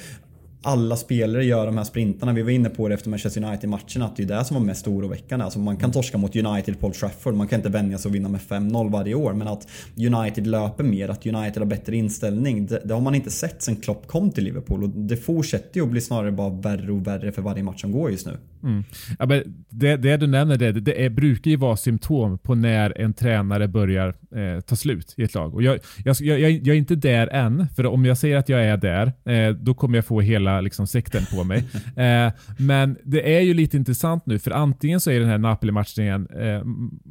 alla 0.62 0.96
spelare 0.96 1.44
gör 1.44 1.66
de 1.66 1.76
här 1.76 1.84
sprintarna. 1.84 2.32
Vi 2.32 2.42
var 2.42 2.50
inne 2.50 2.68
på 2.68 2.88
det 2.88 2.94
efter 2.94 3.10
Manchester 3.10 3.44
United-matchen 3.44 4.02
att 4.02 4.16
det 4.16 4.22
är 4.22 4.26
det 4.26 4.44
som 4.44 4.56
var 4.56 4.64
mest 4.64 4.88
oroväckande. 4.88 5.44
Alltså 5.44 5.58
man 5.58 5.76
kan 5.76 5.84
mm. 5.84 5.92
torska 5.92 6.18
mot 6.18 6.36
United 6.36 6.80
på 6.80 6.86
Old 6.86 6.94
Trafford. 6.94 7.34
Man 7.34 7.48
kan 7.48 7.58
inte 7.58 7.68
vänja 7.68 7.98
sig 7.98 8.08
att 8.08 8.14
vinna 8.14 8.28
med 8.28 8.40
5-0 8.40 8.92
varje 8.92 9.14
år. 9.14 9.32
Men 9.32 9.48
att 9.48 9.68
United 9.96 10.46
löper 10.46 10.84
mer, 10.84 11.08
att 11.08 11.26
United 11.26 11.58
har 11.58 11.66
bättre 11.66 11.96
inställning. 11.96 12.66
Det, 12.66 12.82
det, 12.84 12.94
har 12.94 13.00
man 13.00 13.14
inte 13.14 13.30
sett 13.30 13.62
sen 13.62 13.76
Klopp 13.76 14.06
kom 14.06 14.30
till 14.30 14.44
Liverpool. 14.44 14.82
Och 14.82 14.88
det 14.88 15.16
fortsätter 15.16 15.80
ju 15.80 15.84
att 15.84 15.90
bli 15.90 16.00
snarare 16.00 16.32
bara 16.32 16.50
värre 16.50 16.92
och 16.92 17.06
värre 17.06 17.32
för 17.32 17.42
varje 17.42 17.62
match 17.62 17.80
som 17.80 17.92
går 17.92 18.10
just 18.10 18.26
nu. 18.26 18.36
Mm. 18.62 18.84
Ja, 19.18 19.26
men 19.26 19.42
det, 19.68 19.96
det 19.96 20.16
du 20.16 20.26
nämner, 20.26 20.56
det, 20.56 20.72
det 20.72 21.04
är, 21.04 21.10
brukar 21.10 21.50
ju 21.50 21.56
vara 21.56 21.76
symptom 21.76 22.38
på 22.38 22.54
när 22.54 22.98
en 23.00 23.14
tränare 23.14 23.68
börjar 23.68 24.08
eh, 24.08 24.60
ta 24.60 24.76
slut 24.76 25.14
i 25.16 25.22
ett 25.22 25.34
lag. 25.34 25.54
Och 25.54 25.62
jag, 25.62 25.78
jag, 26.04 26.16
jag, 26.20 26.50
jag, 26.50 26.68
är 26.68 26.74
inte 26.74 26.94
där 26.94 27.26
än. 27.26 27.66
För 27.76 27.86
om 27.86 28.04
jag 28.04 28.18
säger 28.18 28.36
att 28.36 28.48
jag 28.48 28.64
är 28.64 28.76
där, 28.76 29.12
eh, 29.24 29.54
då 29.54 29.74
kommer 29.74 29.98
jag 29.98 30.04
få 30.04 30.20
hela 30.20 30.60
liksom 30.60 30.86
sekten 30.86 31.22
på 31.36 31.44
mig. 31.44 31.58
eh, 31.96 32.32
men 32.58 32.96
det 33.04 33.36
är 33.36 33.40
ju 33.40 33.54
lite 33.54 33.76
intressant 33.76 34.26
nu, 34.26 34.38
för 34.38 34.50
antingen 34.50 35.00
så 35.00 35.10
är 35.10 35.20
den 35.20 35.28
här 35.28 35.38
Napoli-matchen 35.38 36.26
eh, 36.26 36.62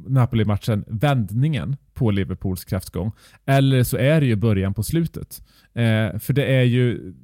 Napoli 0.08 0.44
vändningen 0.86 1.76
på 1.94 2.10
Liverpools 2.10 2.64
kraftgång, 2.64 3.12
eller 3.46 3.82
så 3.82 3.96
är 3.96 4.20
det 4.20 4.26
ju 4.26 4.36
början 4.36 4.74
på 4.74 4.82
slutet. 4.82 5.42
Eh, 5.74 6.18
för 6.18 6.32
det 6.32 6.44
är 6.44 6.62
ju 6.62 7.14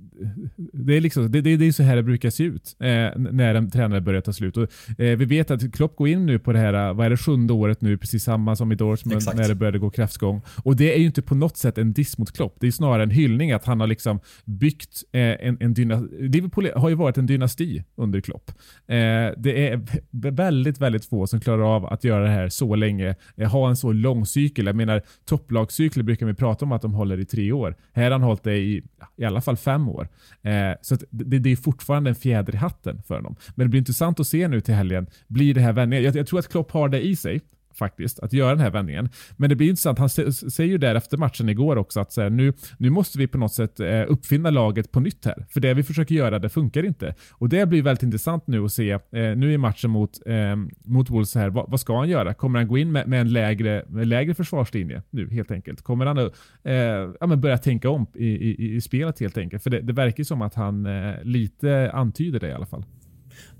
det 0.56 0.96
är, 0.96 1.00
liksom, 1.00 1.30
det, 1.30 1.40
det, 1.40 1.56
det 1.56 1.66
är 1.66 1.72
så 1.72 1.82
här 1.82 1.96
det 1.96 2.02
brukar 2.02 2.30
se 2.30 2.44
ut 2.44 2.76
eh, 2.80 2.86
när 3.16 3.54
en 3.54 3.70
tränare 3.70 4.00
börjar 4.00 4.20
ta 4.20 4.32
slut. 4.32 4.56
Och, 4.56 4.62
eh, 4.98 5.18
vi 5.18 5.24
vet 5.24 5.50
att 5.50 5.72
Klopp 5.72 5.96
går 5.96 6.08
in 6.08 6.26
nu 6.26 6.38
på 6.38 6.52
det 6.52 6.58
här, 6.58 6.94
vad 6.94 7.06
är 7.06 7.10
det, 7.10 7.16
sjunde 7.16 7.52
året 7.52 7.80
nu, 7.80 7.98
precis 7.98 8.24
samma 8.24 8.56
som 8.56 8.72
i 8.72 8.74
Dortmund 8.74 9.16
Exakt. 9.16 9.36
när 9.36 9.48
det 9.48 9.54
började 9.54 9.78
gå 9.78 9.90
kraftgång. 9.90 10.42
Och 10.64 10.76
det 10.76 10.94
är 10.94 10.98
ju 10.98 11.06
inte 11.06 11.22
på 11.22 11.34
något 11.34 11.56
sätt 11.56 11.78
en 11.78 11.92
diss 11.92 12.18
mot 12.18 12.32
Klopp. 12.32 12.56
Det 12.60 12.66
är 12.66 12.70
snarare 12.70 13.02
en 13.02 13.10
hyllning 13.10 13.52
att 13.52 13.64
han 13.64 13.80
har 13.80 13.86
liksom 13.86 14.20
byggt 14.44 15.04
eh, 15.12 15.20
en, 15.20 15.56
en 15.60 15.74
dynasti. 15.74 16.28
Liverpool 16.28 16.70
har 16.76 16.88
ju 16.88 16.94
varit 16.94 17.18
en 17.18 17.26
dynasti 17.26 17.84
under 17.96 18.20
Klopp. 18.20 18.50
Eh, 18.86 18.96
det 19.36 19.68
är 19.68 19.80
väldigt, 20.10 20.80
väldigt 20.80 21.04
få 21.04 21.26
som 21.26 21.40
klarar 21.40 21.76
av 21.76 21.86
att 21.86 22.04
göra 22.04 22.24
det 22.24 22.30
här 22.30 22.48
så 22.48 22.74
länge, 22.74 23.14
eh, 23.36 23.50
ha 23.50 23.68
en 23.68 23.76
så 23.76 23.92
lång 23.92 24.26
cykel. 24.26 24.66
Jag 24.66 24.76
menar, 24.76 25.02
topplagscykler 25.24 26.02
brukar 26.02 26.26
vi 26.26 26.34
prata 26.34 26.64
om 26.64 26.72
att 26.72 26.82
de 26.82 26.94
håller 26.94 27.20
i 27.20 27.24
tre 27.24 27.52
år. 27.52 27.76
Här 27.92 28.04
har 28.04 28.10
han 28.10 28.22
hållit 28.22 28.42
det 28.42 28.56
i 28.56 28.82
i 29.16 29.24
alla 29.24 29.40
fall 29.40 29.56
fem 29.56 29.88
år. 29.88 30.07
Eh, 30.42 30.72
så 30.82 30.96
det, 31.10 31.38
det, 31.38 31.52
är 31.52 31.56
fortfarande 31.56 32.10
en 32.10 32.14
fjäder 32.14 32.54
i 32.54 32.56
hatten 32.56 33.02
för 33.02 33.22
dem. 33.22 33.36
Men 33.54 33.66
det 33.66 33.70
blir 33.70 33.78
intressant 33.78 34.20
att 34.20 34.26
se 34.26 34.48
nu 34.48 34.60
till 34.60 34.74
helgen. 34.74 35.06
Blir 35.26 35.54
det 35.54 35.60
här 35.60 35.72
vändningen? 35.72 36.04
Jag, 36.04 36.16
jag 36.16 36.26
tror 36.26 36.38
att 36.38 36.48
Klopp 36.48 36.70
har 36.70 36.88
det 36.88 37.06
i 37.06 37.16
sig 37.16 37.40
faktiskt, 37.74 38.18
att 38.18 38.32
göra 38.32 38.50
den 38.50 38.60
här 38.60 38.70
vändningen. 38.70 39.08
Men 39.36 39.50
det 39.50 39.56
blir 39.56 39.68
intressant, 39.68 39.98
han 39.98 40.08
säger 40.08 40.70
ju 40.70 40.78
där 40.78 40.94
efter 40.94 41.16
matchen 41.16 41.48
igår 41.48 41.76
också 41.76 42.00
att 42.00 42.12
så 42.12 42.22
här, 42.22 42.30
nu, 42.30 42.52
nu 42.78 42.90
måste 42.90 43.18
vi 43.18 43.26
på 43.26 43.38
något 43.38 43.54
sätt 43.54 43.80
eh, 43.80 44.04
uppfinna 44.08 44.50
laget 44.50 44.92
på 44.92 45.00
nytt 45.00 45.24
här. 45.24 45.46
För 45.50 45.60
det 45.60 45.74
vi 45.74 45.82
försöker 45.82 46.14
göra, 46.14 46.38
det 46.38 46.48
funkar 46.48 46.84
inte. 46.84 47.14
Och 47.32 47.48
det 47.48 47.66
blir 47.66 47.82
väldigt 47.82 48.02
intressant 48.02 48.46
nu 48.46 48.64
att 48.64 48.72
se, 48.72 48.90
eh, 48.90 49.00
nu 49.10 49.52
i 49.52 49.58
matchen 49.58 49.90
mot, 49.90 50.26
eh, 50.26 50.56
mot 50.84 51.10
Wolves 51.10 51.34
här, 51.34 51.50
vad, 51.50 51.70
vad, 51.70 51.80
ska 51.80 51.98
han 51.98 52.08
göra? 52.08 52.34
Kommer 52.34 52.58
han 52.58 52.68
gå 52.68 52.78
in 52.78 52.92
med, 52.92 53.08
med 53.08 53.20
en 53.20 53.32
lägre, 53.32 53.84
med 53.88 54.06
lägre 54.06 54.34
försvarslinje 54.34 55.02
nu 55.10 55.30
helt 55.30 55.50
enkelt? 55.50 55.82
Kommer 55.82 56.06
han 56.06 56.18
att 56.18 56.34
eh, 56.64 56.74
ja, 57.20 57.26
men 57.26 57.40
börja 57.40 57.58
tänka 57.58 57.90
om 57.90 58.06
i, 58.14 58.26
i, 58.26 58.74
i 58.76 58.80
spelet 58.80 59.20
helt 59.20 59.38
enkelt? 59.38 59.62
För 59.62 59.70
det, 59.70 59.80
det 59.80 59.92
verkar 59.92 60.24
som 60.24 60.42
att 60.42 60.54
han 60.54 60.86
eh, 60.86 61.14
lite 61.22 61.90
antyder 61.92 62.40
det 62.40 62.48
i 62.48 62.52
alla 62.52 62.66
fall. 62.66 62.84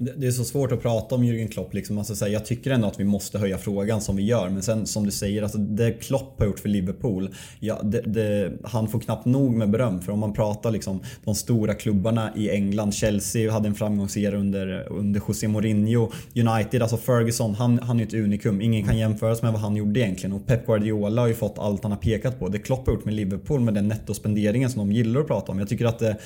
Det 0.00 0.26
är 0.26 0.30
så 0.30 0.44
svårt 0.44 0.72
att 0.72 0.82
prata 0.82 1.14
om 1.14 1.24
Jürgen 1.24 1.48
Klopp. 1.48 1.74
Liksom. 1.74 1.98
Alltså, 1.98 2.24
här, 2.24 2.32
jag 2.32 2.46
tycker 2.46 2.70
ändå 2.70 2.88
att 2.88 3.00
vi 3.00 3.04
måste 3.04 3.38
höja 3.38 3.58
frågan 3.58 4.00
som 4.00 4.16
vi 4.16 4.22
gör. 4.22 4.48
Men 4.48 4.62
sen 4.62 4.86
som 4.86 5.04
du 5.04 5.10
säger, 5.10 5.42
alltså, 5.42 5.58
det 5.58 5.92
Klopp 5.92 6.38
har 6.38 6.46
gjort 6.46 6.58
för 6.58 6.68
Liverpool. 6.68 7.34
Ja, 7.60 7.80
det, 7.82 8.00
det, 8.00 8.52
han 8.64 8.88
får 8.88 9.00
knappt 9.00 9.24
nog 9.24 9.54
med 9.54 9.70
beröm. 9.70 10.00
För 10.00 10.12
om 10.12 10.18
man 10.18 10.32
pratar 10.32 10.70
liksom, 10.70 11.00
de 11.24 11.34
stora 11.34 11.74
klubbarna 11.74 12.30
i 12.36 12.50
England. 12.50 12.94
Chelsea 12.94 13.52
hade 13.52 13.68
en 13.68 13.74
framgångsserie 13.74 14.38
under, 14.38 14.86
under 14.90 15.22
José 15.28 15.48
Mourinho. 15.48 16.10
United, 16.34 16.82
alltså 16.82 16.96
Ferguson, 16.96 17.54
han, 17.54 17.78
han 17.78 18.00
är 18.00 18.04
ett 18.04 18.14
unikum. 18.14 18.60
Ingen 18.60 18.84
kan 18.84 18.98
jämföras 18.98 19.42
med 19.42 19.52
vad 19.52 19.60
han 19.60 19.76
gjorde 19.76 20.00
egentligen. 20.00 20.32
Och 20.36 20.46
Pep 20.46 20.66
Guardiola 20.66 21.20
har 21.22 21.28
ju 21.28 21.34
fått 21.34 21.58
allt 21.58 21.82
han 21.82 21.92
har 21.92 21.98
pekat 21.98 22.38
på. 22.38 22.48
Det 22.48 22.58
Klopp 22.58 22.86
har 22.86 22.94
gjort 22.94 23.04
med 23.04 23.14
Liverpool 23.14 23.60
med 23.60 23.74
den 23.74 23.88
nettospenderingen 23.88 24.70
som 24.70 24.88
de 24.88 24.92
gillar 24.92 25.20
att 25.20 25.26
prata 25.26 25.52
om. 25.52 25.58
Jag 25.58 25.68
tycker 25.68 25.84
att 25.84 25.98
det, 25.98 26.16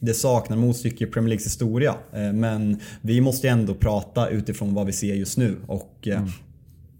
det 0.00 0.14
saknar 0.14 0.56
motstycke 0.56 1.04
i 1.04 1.06
Premier 1.06 1.28
Leagues 1.28 1.46
historia. 1.46 1.94
Eh, 2.12 2.32
men 2.32 2.80
vi 3.00 3.20
måste 3.20 3.48
ändå 3.48 3.74
prata 3.74 4.28
utifrån 4.28 4.74
vad 4.74 4.86
vi 4.86 4.92
ser 4.92 5.14
just 5.14 5.38
nu. 5.38 5.56
Och 5.66 6.08
eh, 6.08 6.18
mm. 6.18 6.30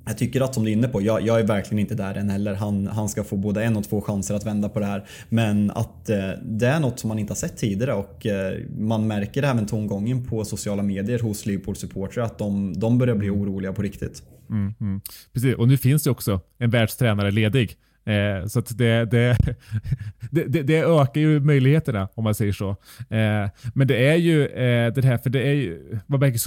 Jag 0.04 0.18
tycker 0.18 0.40
att 0.40 0.54
som 0.54 0.64
du 0.64 0.70
är 0.70 0.72
inne 0.72 0.88
på, 0.88 1.02
jag, 1.02 1.26
jag, 1.26 1.40
är 1.40 1.44
verkligen 1.44 1.78
inte 1.78 1.94
där 1.94 2.14
än 2.14 2.30
heller. 2.30 2.54
Han, 2.54 2.86
han 2.86 3.08
ska 3.08 3.24
få 3.24 3.36
både 3.36 3.64
en 3.64 3.76
och 3.76 3.84
två 3.84 4.00
chanser 4.00 4.34
att 4.34 4.46
vända 4.46 4.68
på 4.68 4.80
det 4.80 4.86
här. 4.86 5.04
Men 5.28 5.70
att 5.70 6.10
eh, 6.10 6.30
det 6.42 6.66
är 6.66 6.80
något 6.80 6.98
som 6.98 7.08
man 7.08 7.18
inte 7.18 7.30
har 7.30 7.36
sett 7.36 7.56
tidigare 7.56 7.94
och 7.94 8.26
eh, 8.26 8.58
man 8.78 9.06
märker 9.06 9.42
även 9.42 9.66
tongången 9.66 10.26
på 10.26 10.44
sociala 10.44 10.82
medier 10.82 11.18
hos 11.18 11.46
Liverpool 11.46 11.76
supportrar 11.76 12.24
att 12.24 12.38
de, 12.38 12.72
de 12.80 12.98
börjar 12.98 13.14
bli 13.14 13.30
oroliga 13.30 13.72
på 13.72 13.82
riktigt. 13.82 14.22
Mm, 14.50 14.74
mm. 14.80 15.00
Precis, 15.32 15.54
och 15.54 15.68
nu 15.68 15.76
finns 15.76 16.02
det 16.02 16.10
också 16.10 16.40
en 16.58 16.70
världstränare 16.70 17.30
ledig. 17.30 17.76
Eh, 18.04 18.46
så 18.46 18.60
det, 18.60 19.04
det, 19.10 19.36
det, 20.30 20.62
det, 20.62 20.78
ökar 20.78 21.20
ju 21.20 21.40
möjligheterna 21.40 22.08
om 22.14 22.24
man 22.24 22.34
säger 22.34 22.52
så. 22.52 22.70
Eh, 23.10 23.48
men 23.74 23.86
det 23.86 24.08
är 24.08 24.16
ju 24.16 24.46
eh, 24.46 24.92
det 24.92 25.04
här, 25.04 25.18
för 25.18 25.30
det 25.30 25.42
är 25.48 25.52
ju, 25.52 25.98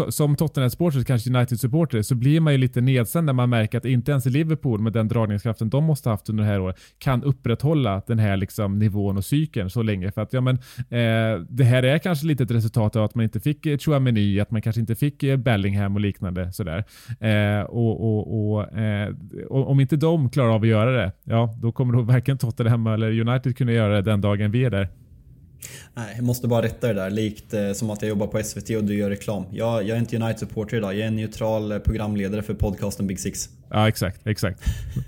som 0.10 0.36
Tottenham-supporter, 0.36 1.04
kanske 1.04 1.30
United-supporter, 1.30 2.02
så 2.02 2.16
blir 2.16 2.40
man 2.40 2.54
ju 2.54 2.58
lite 2.58 2.82
nedsänd 2.82 3.26
när 3.26 3.34
man 3.34 3.50
märker 3.50 3.78
att 3.78 3.86
inte 3.86 4.12
ens 4.12 4.26
Liverpool 4.26 4.80
med 4.82 4.94
den 4.94 5.08
dragningskraften 5.08 5.70
de 5.70 5.84
måste 5.84 6.10
ha 6.10 6.14
haft 6.14 6.30
under 6.30 6.44
det 6.44 6.50
här 6.50 6.60
året 6.60 6.76
kan 6.98 7.24
upprätthålla 7.24 8.02
den 8.08 8.20
här 8.20 8.38
liksom, 8.38 8.80
nivån 8.80 9.18
och 9.18 9.26
cykeln 9.26 9.70
så 9.70 9.82
länge. 9.82 10.12
För 10.12 10.22
att 10.22 10.34
ja, 10.34 10.42
men, 10.42 10.56
eh, 10.78 11.40
det 11.50 11.64
här 11.64 11.84
är 11.84 11.98
kanske 11.98 12.28
lite 12.28 12.44
ett 12.44 12.52
resultat 12.52 12.96
av 12.96 13.04
att 13.04 13.16
man 13.16 13.24
inte 13.24 13.40
fick 13.40 13.66
eh, 13.66 13.78
Chouameni, 13.78 14.40
att 14.40 14.52
man 14.52 14.62
kanske 14.62 14.80
inte 14.80 14.96
fick 14.96 15.24
eh, 15.24 15.38
Bellingham 15.38 15.96
och 15.96 16.02
liknande. 16.02 16.52
Sådär. 16.52 16.84
Eh, 17.20 17.64
och, 17.64 18.02
och, 18.02 18.54
och, 18.54 18.78
eh, 18.78 19.14
om 19.50 19.80
inte 19.80 19.96
de 19.96 20.30
klarar 20.30 20.50
av 20.50 20.62
att 20.62 20.68
göra 20.68 20.92
det, 20.92 21.12
ja, 21.24 21.43
då 21.62 21.72
kommer 21.72 21.94
nog 21.94 22.06
varken 22.06 22.38
Tottenham 22.38 22.88
eller 22.88 23.20
United 23.20 23.58
kunna 23.58 23.72
göra 23.72 23.96
det 23.96 24.02
den 24.02 24.22
dagen 24.22 24.52
vi 24.52 24.66
är 24.66 24.70
där. 24.70 24.90
Nej, 25.94 26.14
jag 26.16 26.26
måste 26.26 26.48
bara 26.48 26.62
rätta 26.62 26.88
det 26.88 26.94
där. 26.94 27.10
Likt 27.10 27.54
eh, 27.54 27.72
som 27.74 27.90
att 27.90 28.02
jag 28.02 28.10
jobbar 28.10 28.28
på 28.28 28.44
SVT 28.44 28.70
och 28.70 28.84
du 28.84 28.96
gör 28.96 29.10
reklam. 29.10 29.46
Jag, 29.52 29.84
jag 29.84 29.98
är 29.98 30.00
inte 30.00 30.18
United-supporter 30.18 30.78
idag. 30.78 30.94
Jag 30.94 31.02
är 31.02 31.08
en 31.08 31.16
neutral 31.16 31.72
eh, 31.72 31.80
programledare 31.80 32.42
för 32.42 32.54
podcasten 32.54 33.08
Big 33.08 33.20
Six. 33.20 33.50
Ja, 33.70 33.88
exakt. 33.88 34.28
exakt. 34.28 34.60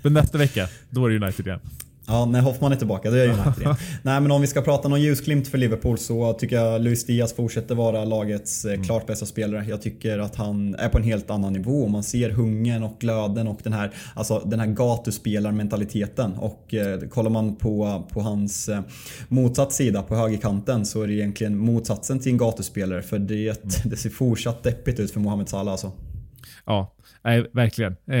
Men 0.02 0.12
nästa 0.12 0.38
vecka, 0.38 0.68
då 0.90 1.06
är 1.06 1.10
det 1.10 1.16
United 1.16 1.46
igen. 1.46 1.60
Ja, 2.08 2.24
när 2.24 2.40
Hoffman 2.40 2.72
är 2.72 2.76
tillbaka 2.76 3.10
då 3.10 3.16
är 3.16 3.28
United 3.28 3.52
igen. 3.60 3.76
Nej 4.02 4.20
men 4.20 4.30
om 4.30 4.40
vi 4.40 4.46
ska 4.46 4.62
prata 4.62 4.88
någon 4.88 5.00
ljusglimt 5.00 5.48
för 5.48 5.58
Liverpool 5.58 5.98
så 5.98 6.32
tycker 6.32 6.56
jag 6.56 6.82
Luis 6.82 7.06
Diaz 7.06 7.32
fortsätter 7.32 7.74
vara 7.74 8.04
lagets 8.04 8.64
eh, 8.64 8.72
mm. 8.72 8.84
klart 8.84 9.06
bästa 9.06 9.26
spelare. 9.26 9.66
Jag 9.68 9.82
tycker 9.82 10.18
att 10.18 10.36
han 10.36 10.74
är 10.74 10.88
på 10.88 10.98
en 10.98 11.04
helt 11.04 11.30
annan 11.30 11.52
nivå. 11.52 11.88
Man 11.88 12.02
ser 12.02 12.30
hungern 12.30 12.82
och 12.82 12.96
glöden 12.98 13.48
och 13.48 13.60
den 13.62 13.72
här, 13.72 13.92
alltså, 14.14 14.42
den 14.44 14.60
här 14.60 14.66
gatuspelarmentaliteten. 14.66 16.32
Och 16.34 16.74
eh, 16.74 17.00
kollar 17.00 17.30
man 17.30 17.56
på, 17.56 18.04
på 18.12 18.20
hans 18.20 18.68
eh, 18.68 18.80
motsatt 19.28 19.72
sida 19.72 20.02
på 20.02 20.16
högerkanten 20.16 20.86
så 20.86 21.02
är 21.02 21.06
det 21.06 21.14
egentligen 21.14 21.58
motsatsen 21.58 22.18
till 22.18 22.32
en 22.32 22.38
gatuspelare. 22.38 23.02
För 23.02 23.18
det, 23.18 23.48
mm. 23.48 23.70
det 23.84 23.96
ser 23.96 24.10
fortsatt 24.10 24.62
deppigt 24.62 25.00
ut 25.00 25.10
för 25.10 25.20
Mohamed 25.20 25.48
Salah 25.48 25.72
alltså. 25.72 25.92
Ja, 26.64 26.95
Nej, 27.26 27.46
verkligen. 27.52 27.96
Eh, 28.06 28.18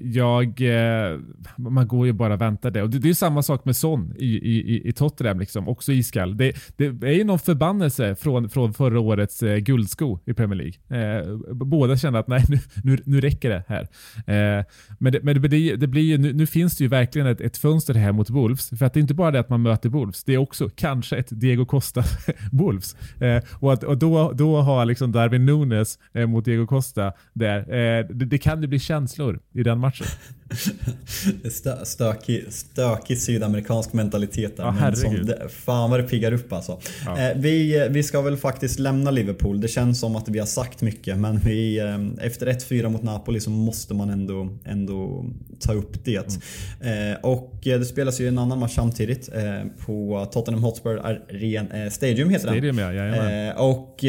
jag, 0.00 0.60
eh, 0.60 1.18
man 1.56 1.88
går 1.88 2.06
ju 2.06 2.12
bara 2.12 2.34
och 2.34 2.40
väntar 2.40 2.70
det. 2.70 2.82
Och 2.82 2.90
det, 2.90 2.98
det 2.98 3.08
är 3.08 3.14
samma 3.14 3.42
sak 3.42 3.64
med 3.64 3.76
Son 3.76 4.14
i, 4.18 4.26
i, 4.26 4.88
i 4.88 4.92
Tottenham, 4.92 5.40
liksom. 5.40 5.68
också 5.68 5.92
iskall. 5.92 6.36
Det, 6.36 6.56
det 6.76 6.86
är 6.86 7.12
ju 7.12 7.24
någon 7.24 7.38
förbannelse 7.38 8.14
från, 8.14 8.48
från 8.48 8.74
förra 8.74 9.00
årets 9.00 9.42
eh, 9.42 9.56
guldsko 9.56 10.18
i 10.26 10.34
Premier 10.34 10.56
League. 10.56 11.18
Eh, 11.18 11.36
båda 11.52 11.96
kände 11.96 12.18
att 12.18 12.28
nej, 12.28 12.44
nu, 12.48 12.58
nu, 12.84 12.98
nu 13.04 13.20
räcker 13.20 13.50
det 13.50 13.64
här. 13.68 13.82
Eh, 14.26 14.64
men 14.98 15.12
det, 15.12 15.22
men 15.22 15.42
det, 15.42 15.76
det 15.76 15.86
blir 15.86 16.02
ju, 16.02 16.18
nu, 16.18 16.32
nu, 16.32 16.46
finns 16.46 16.76
det 16.76 16.84
ju 16.84 16.88
verkligen 16.88 17.26
ett, 17.26 17.40
ett 17.40 17.56
fönster 17.56 17.94
här 17.94 18.12
mot 18.12 18.30
Wolves. 18.30 18.68
För 18.78 18.86
att 18.86 18.94
det 18.94 18.98
är 18.98 19.02
inte 19.02 19.14
bara 19.14 19.30
det 19.30 19.40
att 19.40 19.50
man 19.50 19.62
möter 19.62 19.88
Wolves, 19.88 20.24
det 20.24 20.34
är 20.34 20.38
också 20.38 20.70
kanske 20.76 21.16
ett 21.16 21.28
Diego 21.30 21.66
Costa 21.66 22.02
Wolves. 22.52 22.96
Eh, 23.20 23.42
och, 23.52 23.72
att, 23.72 23.84
och 23.84 23.98
då, 23.98 24.32
då 24.32 24.60
har 24.60 24.84
liksom 24.84 25.12
Darwin 25.12 25.46
Nunes 25.46 25.98
eh, 26.14 26.26
mot 26.26 26.44
Diego 26.44 26.66
Costa 26.66 27.12
där. 27.32 27.58
Eh, 27.58 28.06
det, 28.10 28.24
det 28.24 28.45
kan 28.46 28.60
det 28.60 28.68
bli 28.68 28.78
känslor 28.78 29.40
i 29.52 29.62
den 29.62 29.78
matchen. 29.78 30.06
Stö, 31.50 31.84
stökig, 31.84 32.44
stökig 32.48 33.18
sydamerikansk 33.18 33.92
mentalitet 33.92 34.56
där. 34.56 34.64
Ja, 34.64 34.72
men 34.72 34.96
som, 34.96 35.32
fan 35.50 35.90
vad 35.90 36.00
det 36.00 36.04
piggar 36.04 36.32
upp 36.32 36.52
alltså. 36.52 36.80
Ja. 37.06 37.20
Eh, 37.20 37.36
vi, 37.36 37.88
vi 37.90 38.02
ska 38.02 38.20
väl 38.20 38.36
faktiskt 38.36 38.78
lämna 38.78 39.10
Liverpool. 39.10 39.60
Det 39.60 39.68
känns 39.68 40.00
som 40.00 40.16
att 40.16 40.28
vi 40.28 40.38
har 40.38 40.46
sagt 40.46 40.82
mycket 40.82 41.18
men 41.18 41.38
vi, 41.38 41.78
eh, 41.78 42.26
efter 42.26 42.46
1-4 42.46 42.88
mot 42.88 43.02
Napoli 43.02 43.40
så 43.40 43.50
måste 43.50 43.94
man 43.94 44.10
ändå, 44.10 44.48
ändå 44.64 45.24
ta 45.60 45.72
upp 45.72 46.04
det. 46.04 46.40
Mm. 46.80 47.12
Eh, 47.12 47.18
och 47.20 47.58
det 47.62 47.84
spelas 47.84 48.20
ju 48.20 48.28
en 48.28 48.38
annan 48.38 48.58
match 48.58 48.74
samtidigt 48.74 49.28
eh, 49.34 49.86
på 49.86 50.28
Tottenham 50.32 50.62
Hotspur 50.62 50.98
Arena, 50.98 51.90
Stadium 51.90 52.30
heter 52.30 52.46
Stadium, 52.48 52.76
den. 52.76 52.96
Ja, 52.96 53.54
och 53.54 54.04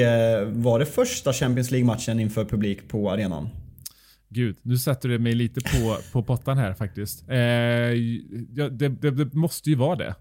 var 0.45 0.79
det 0.79 0.85
första 0.85 1.33
Champions 1.33 1.71
League-matchen 1.71 2.19
inför 2.19 2.45
publik 2.45 2.89
på 2.89 3.11
arenan? 3.11 3.49
Gud, 4.29 4.57
nu 4.61 4.77
sätter 4.77 5.09
du 5.09 5.19
mig 5.19 5.35
lite 5.35 5.61
på, 5.61 5.97
på 6.11 6.23
pottan 6.23 6.57
här 6.57 6.73
faktiskt. 6.73 7.29
Eh, 7.29 7.37
ja, 7.37 8.69
det, 8.69 8.89
det, 8.89 9.11
det, 9.11 9.33
måste 9.33 9.69
ju 9.69 9.75
vara 9.75 9.95
det. 9.95 10.15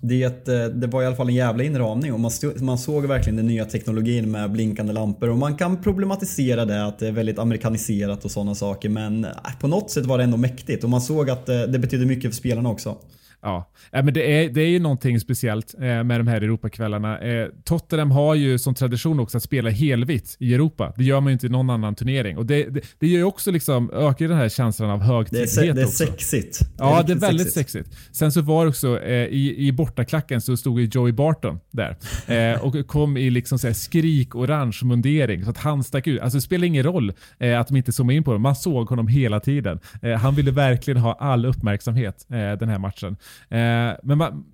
Det, 0.00 0.48
eh, 0.48 0.66
det 0.66 0.86
var 0.86 1.02
i 1.02 1.06
alla 1.06 1.16
fall 1.16 1.28
en 1.28 1.34
jävla 1.34 1.64
inramning 1.64 2.12
och 2.12 2.20
man, 2.20 2.30
stod, 2.30 2.60
man 2.62 2.78
såg 2.78 3.06
verkligen 3.06 3.36
den 3.36 3.46
nya 3.46 3.64
teknologin 3.64 4.30
med 4.30 4.52
blinkande 4.52 4.92
lampor 4.92 5.28
och 5.28 5.38
man 5.38 5.56
kan 5.56 5.82
problematisera 5.82 6.64
det 6.64 6.86
att 6.86 6.98
det 6.98 7.08
är 7.08 7.12
väldigt 7.12 7.38
amerikaniserat 7.38 8.24
och 8.24 8.30
sådana 8.30 8.54
saker 8.54 8.88
men 8.88 9.24
eh, 9.24 9.30
på 9.60 9.68
något 9.68 9.90
sätt 9.90 10.06
var 10.06 10.18
det 10.18 10.24
ändå 10.24 10.36
mäktigt 10.36 10.84
och 10.84 10.90
man 10.90 11.00
såg 11.00 11.30
att 11.30 11.48
eh, 11.48 11.62
det 11.62 11.78
betydde 11.78 12.06
mycket 12.06 12.30
för 12.30 12.36
spelarna 12.36 12.68
också. 12.68 12.96
Ja, 13.44 13.70
men 13.90 14.14
det 14.14 14.32
är, 14.32 14.48
det 14.48 14.60
är 14.60 14.68
ju 14.68 14.78
någonting 14.78 15.20
speciellt 15.20 15.74
eh, 15.74 15.80
med 15.80 16.20
de 16.20 16.26
här 16.26 16.36
Europakvällarna. 16.36 17.18
Eh, 17.18 17.48
Tottenham 17.64 18.10
har 18.10 18.34
ju 18.34 18.58
som 18.58 18.74
tradition 18.74 19.20
också 19.20 19.36
att 19.36 19.42
spela 19.42 19.70
helvitt 19.70 20.36
i 20.38 20.54
Europa. 20.54 20.92
Det 20.96 21.04
gör 21.04 21.20
man 21.20 21.30
ju 21.30 21.32
inte 21.32 21.46
i 21.46 21.50
någon 21.50 21.70
annan 21.70 21.94
turnering. 21.94 22.36
Och 22.36 22.46
det, 22.46 22.64
det, 22.64 22.80
det 22.98 23.06
gör 23.06 23.18
ju 23.18 23.24
också 23.24 23.50
liksom, 23.50 23.90
ökar 23.90 24.28
den 24.28 24.36
här 24.36 24.48
känslan 24.48 24.90
av 24.90 25.00
högtidlighet 25.00 25.54
Det 25.54 25.68
är, 25.68 25.74
det 25.74 25.82
är 25.82 25.86
sexigt. 25.86 26.58
Ja, 26.78 27.02
det 27.06 27.12
är 27.12 27.16
väldigt 27.16 27.52
sexigt. 27.52 27.88
sexigt. 27.88 28.16
Sen 28.16 28.32
så 28.32 28.40
var 28.40 28.64
det 28.64 28.68
också 28.68 29.00
eh, 29.00 29.12
i, 29.12 29.66
i 29.66 29.72
bortaklacken 29.72 30.40
så 30.40 30.56
stod 30.56 30.80
ju 30.80 30.88
Joey 30.92 31.12
Barton 31.12 31.60
där 31.70 31.96
och 32.64 32.86
kom 32.86 33.16
i 33.16 33.30
liksom 33.30 33.58
så 33.58 33.66
här 33.66 33.74
skrik-orange 33.74 34.78
mundering 34.82 35.44
så 35.44 35.50
att 35.50 35.58
han 35.58 35.84
stack 35.84 36.06
ut. 36.06 36.20
Alltså 36.20 36.36
det 36.38 36.42
spelar 36.42 36.66
ingen 36.66 36.82
roll 36.82 37.12
att 37.58 37.68
de 37.68 37.76
inte 37.76 37.92
zoomade 37.92 38.16
in 38.16 38.24
på 38.24 38.30
honom. 38.30 38.42
Man 38.42 38.56
såg 38.56 38.88
honom 38.88 39.08
hela 39.08 39.40
tiden. 39.40 39.80
Han 40.20 40.34
ville 40.34 40.50
verkligen 40.50 41.00
ha 41.00 41.12
all 41.12 41.46
uppmärksamhet 41.46 42.26
den 42.28 42.68
här 42.68 42.78
matchen. 42.78 43.16
Eh, 43.48 43.96
men 44.02 44.18
man, 44.18 44.44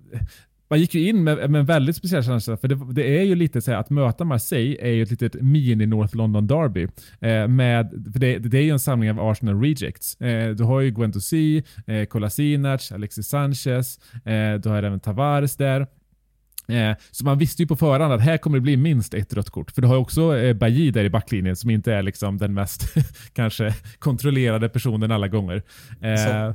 man 0.69 0.79
gick 0.79 0.95
ju 0.95 1.07
in 1.07 1.23
med, 1.23 1.49
med 1.49 1.59
en 1.59 1.65
väldigt 1.65 1.95
speciell 1.95 2.23
känsla, 2.23 2.57
för 2.57 2.67
det, 2.67 2.93
det, 2.93 3.19
är 3.19 3.23
ju 3.23 3.35
lite 3.35 3.61
så 3.61 3.73
att 3.73 3.89
möta 3.89 4.23
Marseille 4.23 4.77
är 4.81 4.91
ju 4.91 5.03
ett 5.03 5.11
litet 5.11 5.33
mini 5.33 5.85
North 5.85 6.15
London 6.15 6.47
Derby. 6.47 6.87
Eh, 7.19 7.47
med, 7.47 7.89
för 8.13 8.19
det, 8.19 8.37
det, 8.37 8.57
är 8.57 8.63
ju 8.63 8.69
en 8.69 8.79
samling 8.79 9.11
av 9.11 9.19
Arsenal 9.19 9.61
Rejects. 9.61 10.21
Eh, 10.21 10.55
du 10.55 10.63
har 10.63 10.81
ju 10.81 10.91
Guendouzi, 10.91 11.63
eh, 11.87 12.05
Kolasinac, 12.05 12.91
Alexis 12.91 13.27
Sanchez, 13.27 13.99
eh, 14.25 14.53
du 14.53 14.69
har 14.69 14.83
även 14.83 14.99
Tavares 14.99 15.55
där. 15.55 15.87
Eh, 16.67 16.95
så 17.11 17.25
man 17.25 17.37
visste 17.37 17.63
ju 17.63 17.67
på 17.67 17.75
förhand 17.75 18.13
att 18.13 18.21
här 18.21 18.37
kommer 18.37 18.57
det 18.57 18.61
bli 18.61 18.77
minst 18.77 19.13
ett 19.13 19.33
rött 19.33 19.49
kort. 19.49 19.71
För 19.71 19.81
du 19.81 19.87
har 19.87 19.95
ju 19.95 20.01
också 20.01 20.37
eh, 20.37 20.53
Bailly 20.53 20.91
där 20.91 21.03
i 21.03 21.09
backlinjen 21.09 21.55
som 21.55 21.69
inte 21.69 21.93
är 21.93 22.01
liksom 22.01 22.37
den 22.37 22.53
mest 22.53 22.93
kanske 23.33 23.75
kontrollerade 23.99 24.69
personen 24.69 25.11
alla 25.11 25.27
gånger. 25.27 25.63
Eh, 26.01 26.15
så, 26.15 26.53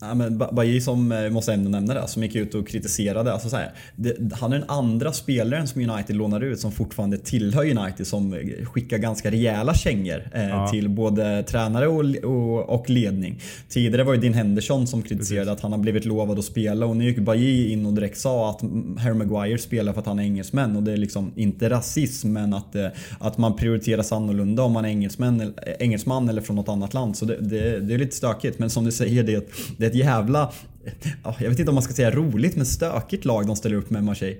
Ja, 0.00 0.14
men 0.14 0.38
Bajy 0.38 0.80
som, 0.80 1.12
eh, 1.12 1.30
måste 1.30 1.52
ändå 1.52 1.70
nämna 1.70 1.94
det, 1.94 2.08
som 2.08 2.22
gick 2.22 2.34
ut 2.34 2.54
och 2.54 2.68
kritiserade. 2.68 3.32
Alltså 3.32 3.48
så 3.48 3.56
här, 3.56 3.72
det, 3.96 4.16
han 4.32 4.52
är 4.52 4.58
den 4.58 4.70
andra 4.70 5.12
spelaren 5.12 5.68
som 5.68 5.90
United 5.90 6.16
lånar 6.16 6.40
ut 6.40 6.60
som 6.60 6.72
fortfarande 6.72 7.18
tillhör 7.18 7.78
United 7.78 8.06
som 8.06 8.38
skickar 8.64 8.98
ganska 8.98 9.30
rejäla 9.30 9.74
kängor 9.74 10.30
eh, 10.34 10.48
ja. 10.48 10.68
till 10.68 10.88
både 10.88 11.42
tränare 11.42 11.88
och, 11.88 12.04
och, 12.24 12.68
och, 12.68 12.90
ledning. 12.90 13.40
Tidigare 13.68 14.04
var 14.04 14.14
det 14.14 14.20
Dean 14.20 14.34
Henderson 14.34 14.86
som 14.86 15.02
kritiserade 15.02 15.44
Precis. 15.44 15.58
att 15.58 15.60
han 15.60 15.72
har 15.72 15.78
blivit 15.78 16.04
lovad 16.04 16.38
att 16.38 16.44
spela 16.44 16.86
och 16.86 16.96
nu 16.96 17.04
gick 17.04 17.18
Bajy 17.18 17.72
in 17.72 17.86
och 17.86 17.92
direkt 17.92 18.18
sa 18.18 18.50
att 18.50 18.60
Harry 18.98 19.14
Maguire 19.14 19.58
spelar 19.58 19.92
för 19.92 20.00
att 20.00 20.06
han 20.06 20.18
är 20.18 20.22
engelsmän 20.22 20.76
och 20.76 20.82
det 20.82 20.92
är 20.92 20.96
liksom 20.96 21.32
inte 21.36 21.70
rasism 21.70 22.32
men 22.32 22.54
att, 22.54 22.74
eh, 22.74 22.86
att 23.18 23.38
man 23.38 23.56
prioriteras 23.56 24.12
annorlunda 24.12 24.62
om 24.62 24.72
man 24.72 24.84
är 24.84 24.88
engelsman, 24.88 25.54
engelsman 25.78 26.28
eller 26.28 26.42
från 26.42 26.56
något 26.56 26.68
annat 26.68 26.94
land. 26.94 27.16
Så 27.16 27.24
det, 27.24 27.36
det, 27.40 27.80
det 27.80 27.94
är 27.94 27.98
lite 27.98 28.16
stökigt 28.16 28.58
men 28.58 28.70
som 28.70 28.84
du 28.84 28.92
säger 28.92 29.22
det, 29.22 29.48
det 29.76 29.85
det 29.86 29.98
är 29.98 30.00
ett 30.00 30.06
jävla, 30.06 30.52
jag 31.38 31.50
vet 31.50 31.58
inte 31.58 31.70
om 31.70 31.74
man 31.74 31.82
ska 31.82 31.94
säga 31.94 32.10
roligt 32.10 32.56
men 32.56 32.66
stökigt 32.66 33.24
lag 33.24 33.46
de 33.46 33.56
ställer 33.56 33.76
upp 33.76 33.90
med 33.90 34.04
Marseille. 34.04 34.38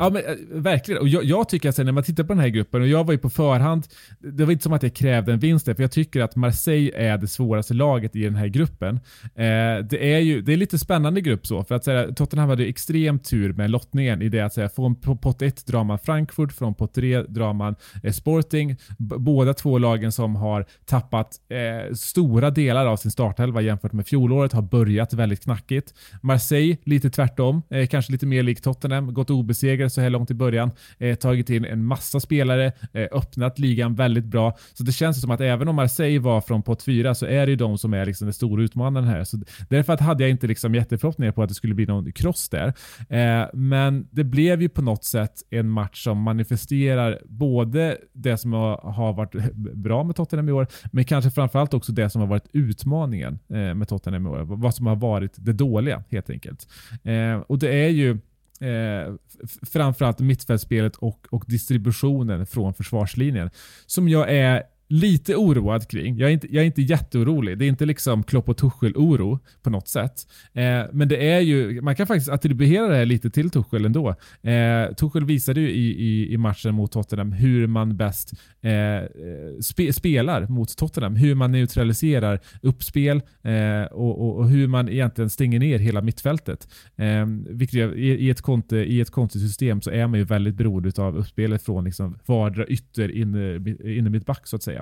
Ja, 0.00 0.10
men, 0.10 0.24
eh, 0.24 0.34
verkligen. 0.50 1.00
Och 1.00 1.08
jag, 1.08 1.24
jag 1.24 1.48
tycker 1.48 1.68
att 1.68 1.78
när 1.78 1.92
man 1.92 2.02
tittar 2.02 2.24
på 2.24 2.32
den 2.32 2.40
här 2.40 2.48
gruppen, 2.48 2.82
och 2.82 2.88
jag 2.88 3.04
var 3.04 3.12
ju 3.12 3.18
på 3.18 3.30
förhand, 3.30 3.86
det 4.18 4.44
var 4.44 4.52
inte 4.52 4.62
som 4.62 4.72
att 4.72 4.82
jag 4.82 4.94
krävde 4.94 5.32
en 5.32 5.38
vinst 5.38 5.66
där, 5.66 5.74
för 5.74 5.82
jag 5.82 5.92
tycker 5.92 6.20
att 6.20 6.36
Marseille 6.36 6.92
är 6.94 7.18
det 7.18 7.28
svåraste 7.28 7.74
laget 7.74 8.16
i 8.16 8.24
den 8.24 8.34
här 8.34 8.46
gruppen. 8.46 9.00
Eh, 9.24 9.84
det 9.90 10.14
är 10.14 10.18
ju 10.18 10.42
det 10.42 10.52
är 10.52 10.56
lite 10.56 10.78
spännande 10.78 11.20
grupp 11.20 11.46
så, 11.46 11.64
för 11.64 11.74
att 11.74 11.84
säga, 11.84 12.12
Tottenham 12.14 12.48
hade 12.48 12.64
extrem 12.64 13.18
tur 13.18 13.52
med 13.52 13.70
lottningen 13.70 14.22
i 14.22 14.28
det 14.28 14.40
att 14.40 14.54
säga, 14.54 14.68
från 14.68 14.96
pott 14.96 15.42
1 15.42 15.66
drar 15.66 15.84
man 15.84 15.98
Frankfurt, 15.98 16.52
från 16.52 16.74
pott 16.74 16.94
3 16.94 17.22
drar 17.22 17.52
man 17.52 17.74
eh, 18.02 18.12
Sporting. 18.12 18.76
B 18.98 19.14
båda 19.18 19.54
två 19.54 19.78
lagen 19.78 20.12
som 20.12 20.36
har 20.36 20.66
tappat 20.86 21.36
eh, 21.48 21.94
stora 21.94 22.50
delar 22.50 22.86
av 22.86 22.96
sin 22.96 23.10
startelva 23.10 23.60
jämfört 23.60 23.92
med 23.92 24.06
fjolåret 24.06 24.52
har 24.52 24.62
börjat 24.62 25.12
väldigt 25.12 25.44
knackigt. 25.44 25.94
Marseille 26.22 26.76
lite 26.84 27.10
tvärtom, 27.10 27.62
eh, 27.70 27.86
kanske 27.86 28.12
lite 28.12 28.26
mer 28.26 28.42
likt 28.42 28.64
Tottenham, 28.64 29.14
gått 29.14 29.30
obesegrade 29.30 29.89
så 29.90 30.00
här 30.00 30.10
långt 30.10 30.30
i 30.30 30.34
början. 30.34 30.70
Eh, 30.98 31.14
tagit 31.14 31.50
in 31.50 31.64
en 31.64 31.84
massa 31.84 32.20
spelare, 32.20 32.72
eh, 32.92 33.08
öppnat 33.12 33.58
ligan 33.58 33.94
väldigt 33.94 34.24
bra. 34.24 34.56
Så 34.74 34.82
det 34.82 34.92
känns 34.92 35.20
som 35.20 35.30
att 35.30 35.40
även 35.40 35.68
om 35.68 35.76
Marseille 35.76 36.18
var 36.18 36.40
från 36.40 36.62
pott 36.62 36.82
4 36.82 37.14
så 37.14 37.26
är 37.26 37.46
det 37.46 37.50
ju 37.50 37.56
de 37.56 37.78
som 37.78 37.94
är 37.94 38.06
liksom 38.06 38.26
den 38.26 38.34
stora 38.34 38.62
utmanaren 38.62 39.08
här. 39.08 39.24
Så 39.24 39.38
därför 39.68 39.98
hade 39.98 40.22
jag 40.22 40.30
inte 40.30 40.46
liksom 40.46 40.74
jätteförhoppningar 40.74 41.32
på 41.32 41.42
att 41.42 41.48
det 41.48 41.54
skulle 41.54 41.74
bli 41.74 41.86
någon 41.86 42.12
kross 42.12 42.48
där. 42.48 42.72
Eh, 43.08 43.48
men 43.52 44.08
det 44.10 44.24
blev 44.24 44.62
ju 44.62 44.68
på 44.68 44.82
något 44.82 45.04
sätt 45.04 45.42
en 45.50 45.68
match 45.68 46.04
som 46.04 46.18
manifesterar 46.18 47.20
både 47.24 47.98
det 48.12 48.36
som 48.38 48.52
har 48.52 49.12
varit 49.12 49.32
bra 49.74 50.04
med 50.04 50.16
Tottenham 50.16 50.48
i 50.48 50.52
år, 50.52 50.66
men 50.92 51.04
kanske 51.04 51.30
framförallt 51.30 51.74
också 51.74 51.92
det 51.92 52.10
som 52.10 52.20
har 52.20 52.28
varit 52.28 52.48
utmaningen 52.52 53.38
eh, 53.48 53.74
med 53.74 53.88
Tottenham 53.88 54.26
i 54.26 54.30
år. 54.30 54.38
Vad 54.38 54.74
som 54.74 54.86
har 54.86 54.96
varit 54.96 55.32
det 55.36 55.52
dåliga 55.52 56.04
helt 56.10 56.30
enkelt. 56.30 56.68
Eh, 57.02 57.40
och 57.46 57.58
det 57.58 57.84
är 57.84 57.88
ju 57.88 58.18
eh, 58.60 59.14
framförallt 59.62 60.18
mittfältsspelet 60.18 60.96
och, 60.96 61.26
och 61.30 61.44
distributionen 61.46 62.46
från 62.46 62.74
försvarslinjen 62.74 63.50
som 63.86 64.08
jag 64.08 64.32
är 64.32 64.62
lite 64.90 65.36
oroad 65.36 65.88
kring. 65.88 66.18
Jag 66.18 66.28
är 66.28 66.32
inte, 66.32 66.54
jag 66.54 66.62
är 66.62 66.66
inte 66.66 66.82
jätteorolig. 66.82 67.58
Det 67.58 67.64
är 67.64 67.68
inte 67.68 67.86
liksom 67.86 68.22
Klopp 68.22 68.48
och 68.48 68.56
Tuchel-oro 68.56 69.38
på 69.62 69.70
något 69.70 69.88
sätt. 69.88 70.26
Eh, 70.52 70.82
men 70.92 71.08
det 71.08 71.32
är 71.32 71.40
ju, 71.40 71.80
man 71.80 71.96
kan 71.96 72.06
faktiskt 72.06 72.30
attribuera 72.30 72.88
det 72.88 72.96
här 72.96 73.06
lite 73.06 73.30
till 73.30 73.50
Tuchel 73.50 73.84
ändå. 73.84 74.08
Eh, 74.42 74.94
Tuchel 74.94 75.24
visade 75.24 75.60
ju 75.60 75.70
i, 75.70 76.02
i, 76.02 76.32
i, 76.32 76.36
matchen 76.36 76.74
mot 76.74 76.92
Tottenham 76.92 77.32
hur 77.32 77.66
man 77.66 77.96
bäst 77.96 78.32
eh, 78.60 79.60
spe, 79.60 79.92
spelar 79.92 80.46
mot 80.46 80.76
Tottenham. 80.76 81.16
Hur 81.16 81.34
man 81.34 81.52
neutraliserar 81.52 82.40
uppspel 82.62 83.22
eh, 83.42 83.82
och, 83.92 84.20
och, 84.20 84.38
och, 84.38 84.48
hur 84.48 84.66
man 84.66 84.88
egentligen 84.88 85.30
stänger 85.30 85.58
ner 85.58 85.78
hela 85.78 86.00
mittfältet. 86.00 86.68
Eh, 86.96 87.26
vilket 87.50 87.74
i, 87.74 88.26
i, 88.26 88.30
ett 88.30 88.40
konte, 88.40 88.76
I 88.76 89.00
ett 89.00 89.10
kontesystem 89.10 89.80
så 89.80 89.90
är 89.90 90.06
man 90.06 90.18
ju 90.18 90.24
väldigt 90.24 90.54
beroende 90.54 91.02
av 91.02 91.16
uppspelet 91.16 91.62
från 91.62 91.84
liksom 91.84 92.18
vardera 92.26 92.66
ytter 92.66 93.16
inne, 93.16 93.54
inne 93.98 94.10
mitt 94.10 94.26
back 94.26 94.46
så 94.46 94.56
att 94.56 94.62
säga. 94.62 94.79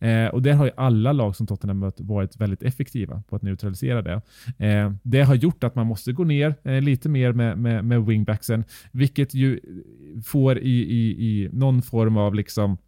Eh, 0.00 0.26
och 0.26 0.42
där 0.42 0.52
har 0.52 0.64
ju 0.64 0.70
alla 0.76 1.12
lag 1.12 1.36
som 1.36 1.46
Tottenham 1.46 1.78
mött 1.78 2.00
varit 2.00 2.36
väldigt 2.36 2.62
effektiva 2.62 3.22
på 3.28 3.36
att 3.36 3.42
neutralisera 3.42 4.02
det. 4.02 4.22
Eh, 4.66 4.92
det 5.02 5.22
har 5.22 5.34
gjort 5.34 5.64
att 5.64 5.74
man 5.74 5.86
måste 5.86 6.12
gå 6.12 6.24
ner 6.24 6.54
eh, 6.64 6.80
lite 6.80 7.08
mer 7.08 7.32
med, 7.32 7.58
med, 7.58 7.84
med 7.84 8.06
wingbacksen, 8.06 8.64
vilket 8.92 9.34
ju 9.34 9.60
får 10.26 10.58
i, 10.58 10.70
i, 10.70 11.10
i 11.10 11.48
någon 11.52 11.82
form 11.82 12.16
av 12.16 12.34
liksom 12.34 12.78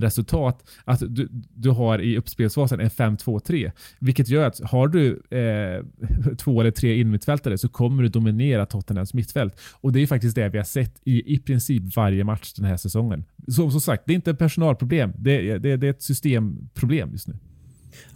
resultat 0.00 0.64
att 0.84 1.02
du, 1.08 1.28
du 1.54 1.70
har 1.70 1.98
i 1.98 2.18
uppspelsfasen 2.18 2.80
en 2.80 2.88
5-2-3. 2.88 3.72
Vilket 3.98 4.28
gör 4.28 4.46
att 4.46 4.60
har 4.60 4.88
du 4.88 5.22
eh, 5.30 6.34
två 6.36 6.60
eller 6.60 6.70
tre 6.70 7.00
innermittfältare 7.00 7.58
så 7.58 7.68
kommer 7.68 8.02
du 8.02 8.08
dominera 8.08 8.66
Tottenhams 8.66 9.14
mittfält. 9.14 9.60
Och 9.72 9.92
det 9.92 10.00
är 10.00 10.06
faktiskt 10.06 10.34
det 10.34 10.48
vi 10.48 10.58
har 10.58 10.64
sett 10.64 11.00
i 11.04 11.34
i 11.34 11.38
princip 11.38 11.96
varje 11.96 12.24
match 12.24 12.52
den 12.52 12.64
här 12.64 12.76
säsongen. 12.76 13.24
Så, 13.48 13.70
som 13.70 13.80
sagt, 13.80 14.02
det 14.06 14.12
är 14.12 14.14
inte 14.14 14.30
ett 14.30 14.38
personalproblem. 14.38 15.12
Det, 15.16 15.58
det, 15.58 15.76
det 15.76 15.86
är 15.86 15.90
ett 15.90 16.02
systemproblem 16.02 17.10
just 17.12 17.28
nu. 17.28 17.34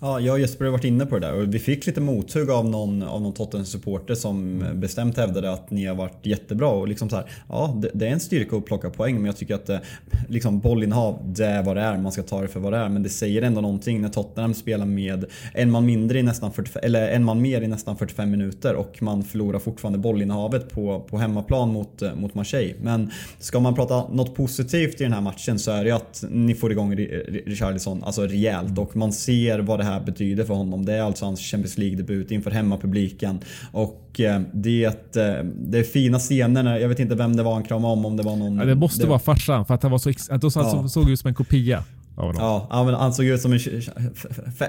Ja, 0.00 0.20
jag 0.20 0.32
och 0.32 0.40
Jesper 0.40 0.64
har 0.64 0.72
varit 0.72 0.84
inne 0.84 1.06
på 1.06 1.18
det 1.18 1.26
där 1.26 1.34
och 1.34 1.54
vi 1.54 1.58
fick 1.58 1.86
lite 1.86 2.00
mothugg 2.00 2.50
av 2.50 2.68
någon, 2.68 3.02
av 3.02 3.22
någon 3.22 3.32
Tottenham-supporter 3.32 4.14
som 4.14 4.60
mm. 4.60 4.80
bestämt 4.80 5.16
hävdade 5.16 5.52
att 5.52 5.70
ni 5.70 5.86
har 5.86 5.94
varit 5.94 6.26
jättebra. 6.26 6.68
Och 6.68 6.88
liksom 6.88 7.10
så 7.10 7.16
här, 7.16 7.24
ja, 7.48 7.78
det, 7.82 7.90
det, 7.94 8.06
är 8.06 8.10
en 8.10 8.20
styrka 8.20 8.56
att 8.56 8.64
plocka 8.64 8.90
poäng 8.90 9.14
men 9.14 9.24
jag 9.24 9.36
tycker 9.36 9.54
att 9.54 9.68
eh, 9.68 9.78
liksom 10.28 10.60
bollinnehav, 10.60 11.20
det 11.24 11.46
är 11.46 11.62
vad 11.62 11.76
det 11.76 11.82
är. 11.82 11.98
Man 11.98 12.12
ska 12.12 12.22
ta 12.22 12.42
det 12.42 12.48
för 12.48 12.60
vad 12.60 12.72
det 12.72 12.78
är. 12.78 12.88
Men 12.88 13.02
det 13.02 13.08
säger 13.08 13.42
ändå 13.42 13.60
någonting 13.60 14.00
när 14.00 14.08
Tottenham 14.08 14.54
spelar 14.54 14.86
med 14.86 15.24
en 15.52 15.70
man, 15.70 15.86
mindre 15.86 16.18
i 16.18 16.22
nästan 16.22 16.52
45, 16.52 16.80
eller 16.84 17.08
en 17.08 17.24
man 17.24 17.42
mer 17.42 17.62
i 17.62 17.66
nästan 17.66 17.96
45 17.96 18.30
minuter 18.30 18.74
och 18.74 19.02
man 19.02 19.22
förlorar 19.22 19.58
fortfarande 19.58 19.98
bollinnehavet 19.98 20.70
på, 20.70 21.00
på 21.00 21.18
hemmaplan 21.18 21.72
mot, 21.72 22.02
eh, 22.02 22.14
mot 22.14 22.34
Marseille. 22.34 22.74
Men 22.82 23.10
ska 23.38 23.60
man 23.60 23.74
prata 23.74 24.08
något 24.08 24.34
positivt 24.34 25.00
i 25.00 25.04
den 25.04 25.12
här 25.12 25.20
matchen 25.20 25.58
så 25.58 25.70
är 25.70 25.84
det 25.84 25.90
att 25.90 26.24
ni 26.30 26.54
får 26.54 26.72
igång 26.72 26.96
Richarlison 26.96 28.04
alltså 28.04 28.22
rejält 28.26 28.78
och 28.78 28.96
man 28.96 29.12
ser 29.12 29.63
vad 29.64 29.80
det 29.80 29.84
här 29.84 30.00
betyder 30.00 30.44
för 30.44 30.54
honom. 30.54 30.84
Det 30.84 30.92
är 30.92 31.02
alltså 31.02 31.24
hans 31.24 31.40
Champions 31.40 31.78
League-debut 31.78 32.30
inför 32.30 32.50
hemmapubliken. 32.50 33.40
Och 33.72 34.20
eh, 34.20 34.40
det, 34.52 35.16
eh, 35.16 35.44
det 35.44 35.78
är 35.78 35.82
fina 35.82 36.18
scener. 36.18 36.78
Jag 36.78 36.88
vet 36.88 36.98
inte 36.98 37.14
vem 37.14 37.36
det 37.36 37.42
var 37.42 37.54
han 37.54 37.64
kramade 37.64 37.92
om. 37.92 38.06
om 38.06 38.16
det 38.16 38.22
var 38.22 38.36
någon... 38.36 38.56
Ja, 38.56 38.64
det 38.64 38.74
måste 38.74 39.02
det... 39.02 39.08
vara 39.08 39.18
farsan 39.18 39.66
för 39.66 39.74
att 39.74 39.82
han 39.82 39.92
var 39.92 39.98
så, 39.98 40.10
att 40.10 40.54
ja. 40.54 40.88
såg 40.88 41.10
ut 41.10 41.20
som 41.20 41.28
en 41.28 41.34
kopia. 41.34 41.84
Ja, 42.16 42.66
ja 42.70 42.84
men 42.84 42.94
han 42.94 43.14
såg 43.14 43.26
ut 43.26 43.40
som 43.40 43.52
en 43.52 43.58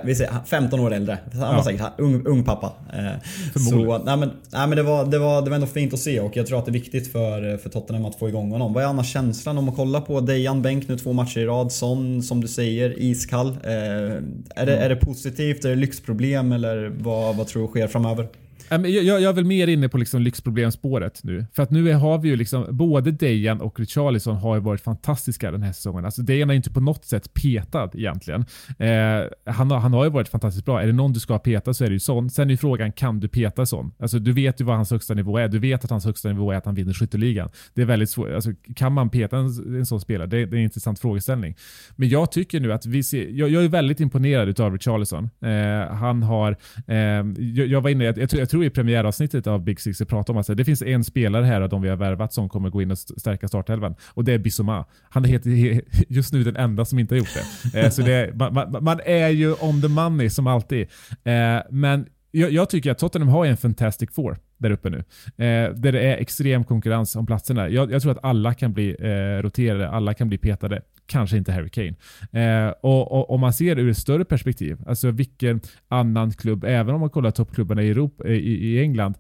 vi 0.04 0.16
säger, 0.16 0.34
15 0.46 0.80
år 0.80 0.94
äldre. 0.94 1.18
Han 1.32 1.42
var 1.42 1.54
ja. 1.54 1.64
säkert 1.64 1.88
ung, 1.98 2.26
ung 2.26 2.44
pappa. 2.44 2.74
Eh, 2.94 3.62
så, 3.70 3.98
nej 3.98 4.18
men, 4.18 4.32
nej 4.52 4.68
men 4.68 4.76
det, 4.76 4.84
var, 4.84 5.06
det, 5.06 5.20
var, 5.20 5.42
det 5.42 5.50
var 5.50 5.56
ändå 5.56 5.68
fint 5.68 5.94
att 5.94 6.00
se 6.00 6.20
och 6.20 6.38
jag 6.38 6.48
tror 6.48 6.60
att 6.60 6.66
det 6.66 6.72
är 6.72 6.74
viktigt 6.74 7.12
för, 7.12 7.58
för 7.58 7.70
Tottenham 7.70 8.06
att 8.06 8.16
få 8.16 8.30
igång 8.30 8.52
honom. 8.52 8.74
Vad 8.74 8.84
är 8.84 8.88
annars 8.88 9.14
känslan 9.14 9.58
om 9.58 9.70
att 9.70 9.76
kolla 9.76 10.02
på 10.02 10.22
Dejan 10.22 10.62
Bänk 10.62 10.88
nu 10.88 10.98
två 10.98 11.14
matcher 11.14 11.40
i 11.40 11.46
rad? 11.46 11.72
Son, 11.72 12.24
som 12.24 12.42
du 12.42 12.48
säger, 12.48 13.00
iskall. 13.00 13.48
Eh, 13.48 13.72
är, 13.72 14.22
det, 14.56 14.74
mm. 14.74 14.84
är 14.84 14.90
det 14.90 14.96
positivt? 14.96 15.66
Är 15.66 15.70
det 15.70 15.76
lyxproblem 15.76 16.52
eller 16.52 16.94
vad, 17.00 17.36
vad 17.36 17.48
tror 17.48 17.62
du 17.62 17.68
sker 17.68 17.88
framöver? 17.88 18.28
Jag, 18.70 18.88
jag, 18.88 19.24
är 19.24 19.34
väl 19.34 19.46
mer 19.46 19.68
inne 19.68 19.90
på 19.90 19.98
liksom 19.98 20.22
lyxproblemspåret 20.22 21.24
nu. 21.24 21.46
För 21.54 21.64
att 21.64 21.72
nu 21.72 21.94
har 21.94 22.18
vi 22.18 22.30
ju 22.30 22.36
liksom, 22.36 22.66
både 22.70 23.12
Dejan 23.12 23.62
och 23.62 23.80
Richarlison 23.80 24.36
har 24.36 24.56
ju 24.56 24.62
varit 24.62 24.82
fantastiska 24.82 25.52
den 25.52 25.62
här 25.62 25.74
säsongen. 25.74 26.06
Alltså 26.06 26.22
Dejan 26.22 26.50
är 26.50 26.54
ju 26.54 26.58
inte 26.58 26.72
på 26.72 26.80
något 26.80 27.06
sätt 27.06 27.34
petad 27.34 27.90
egentligen. 27.94 28.46
Eh, 28.80 29.54
han, 29.54 29.72
har, 29.72 29.80
han 29.80 29.94
har 29.94 30.04
ju 30.04 30.10
varit 30.10 30.30
fantastiskt 30.30 30.66
bra. 30.66 30.82
Är 30.82 30.88
det 30.88 30.94
någon 30.94 31.14
du 31.14 31.20
ska 31.20 31.40
peta 31.40 31.74
så 31.74 31.84
är 31.84 31.88
det 31.88 31.94
ju 31.94 32.00
sån. 32.00 32.30
Sen 32.30 32.48
är 32.48 32.52
ju 32.52 32.58
frågan, 32.58 32.92
kan 32.92 33.20
du 33.20 33.28
peta 33.28 33.66
sån? 33.66 33.92
Alltså 34.00 34.20
du 34.20 34.32
vet 34.32 34.62
ju 34.62 34.66
vad 34.66 34.76
hans 34.76 34.92
högsta 34.92 35.14
nivå 35.14 35.38
är. 35.38 35.48
Du 35.48 35.60
vet 35.60 35.84
att 35.84 35.90
hans 35.90 36.06
högsta 36.06 36.30
nivå 36.30 36.52
är 36.52 36.58
att 36.58 36.66
han 36.66 36.76
vinner 36.76 36.94
skytteligan. 36.94 37.50
Det 37.74 37.82
är 37.82 37.86
väldigt 37.86 38.10
svårt. 38.10 38.30
Alltså, 38.30 38.52
kan 38.76 38.94
man 38.94 39.10
peta 39.10 39.38
en, 39.38 39.78
en 39.78 39.86
sån 39.86 40.02
spelare? 40.02 40.28
Det, 40.28 40.46
det, 40.46 40.56
är 40.56 40.58
en 40.58 40.64
intressant 40.64 41.00
frågeställning. 41.00 41.56
Men 41.96 42.10
jag 42.10 42.32
tycker 42.32 42.60
nu 42.60 42.74
att 42.74 42.86
vi 42.86 43.04
ser, 43.04 43.28
jag, 43.30 43.50
jag 43.50 43.64
är 43.64 43.68
väldigt 43.68 44.00
imponerad 44.00 44.60
av 44.60 44.74
Richarlison. 44.74 45.30
Eh, 45.42 45.96
han 45.96 46.24
har, 46.24 46.58
eh, 46.88 46.96
jag, 46.96 47.68
jag, 47.68 47.82
var 47.82 47.90
inne, 47.90 48.04
jag, 48.04 48.18
jag, 48.18 48.30
jag 48.34 48.50
tror 48.56 48.66
i 48.66 48.70
premiäravsnittet 48.70 49.48
av 49.48 49.64
Big 49.64 49.80
Six 49.80 50.00
pratade 50.00 50.32
om 50.32 50.38
att 50.38 50.58
det 50.58 50.66
finns 50.66 50.82
en 50.82 51.04
spelare 51.04 51.46
här 51.46 51.62
av 51.62 51.70
de 51.70 51.82
vi 51.82 51.90
har 51.90 51.96
värvat 51.96 52.34
som 52.34 52.50
kommer 52.50 52.70
gå 52.70 52.82
in 52.82 52.92
och 52.92 52.98
stärka 52.98 53.48
startelvan. 53.48 53.96
Och 54.08 54.24
det 54.24 54.34
är 54.34 54.38
Bissoma. 54.38 54.86
Han 55.10 55.26
är 55.26 55.82
just 56.14 56.34
nu 56.34 56.44
den 56.44 56.56
enda 56.56 56.86
som 56.86 57.00
inte 57.00 57.16
har 57.16 57.20
gjort 57.20 57.34
det. 57.74 57.80
Eh, 57.80 57.90
så 57.90 58.02
det 58.02 58.36
man, 58.36 58.54
man, 58.54 58.84
man, 58.84 59.00
är 59.06 59.30
ju 59.30 59.54
on 59.54 59.82
the 59.82 59.88
money 59.88 60.30
som 60.30 60.48
alltid. 60.48 60.88
Eh, 61.24 61.60
men 61.70 62.06
jag, 62.32 62.52
jag, 62.52 62.70
tycker 62.70 62.92
att 62.92 62.98
Tottenham 62.98 63.30
har 63.30 63.46
en 63.46 63.58
fantastic 63.58 64.10
four 64.12 64.38
där 64.58 64.72
uppe 64.72 64.90
nu. 64.90 64.98
Eh, 65.46 65.74
där 65.74 65.92
det 65.92 66.02
är 66.02 66.18
extrem 66.18 66.64
konkurrens 66.64 67.16
om 67.16 67.26
platserna. 67.26 67.70
Jag, 67.70 67.92
jag 67.92 68.02
tror 68.02 68.12
att 68.12 68.24
alla 68.24 68.54
kan 68.54 68.74
bli 68.74 68.96
eh, 69.00 69.44
roterade, 69.44 69.90
alla 69.90 70.14
kan 70.14 70.30
bli 70.30 70.38
petade 70.38 70.82
kanske 71.06 71.38
inte 71.38 71.52
Harry 71.52 71.70
Kane. 71.70 71.96
Eh, 72.32 72.74
och, 72.82 73.30
Om 73.30 73.42
man 73.42 73.54
ser 73.54 73.76
det 73.76 73.82
ur 73.82 73.90
ett 73.90 73.98
större 73.98 74.26
perspektiv, 74.26 74.78
alltså 74.88 75.12
vilken 75.12 75.62
annan 75.88 76.32
klubb, 76.32 76.64
även 76.64 76.96
om 76.96 77.02
man 77.02 77.10
kollar 77.10 77.32
toppklubbarna 77.32 77.84
i, 77.84 77.90
Europa, 77.90 78.28
eh, 78.28 78.34
i, 78.34 78.54
i 78.66 78.82
England, 78.82 79.18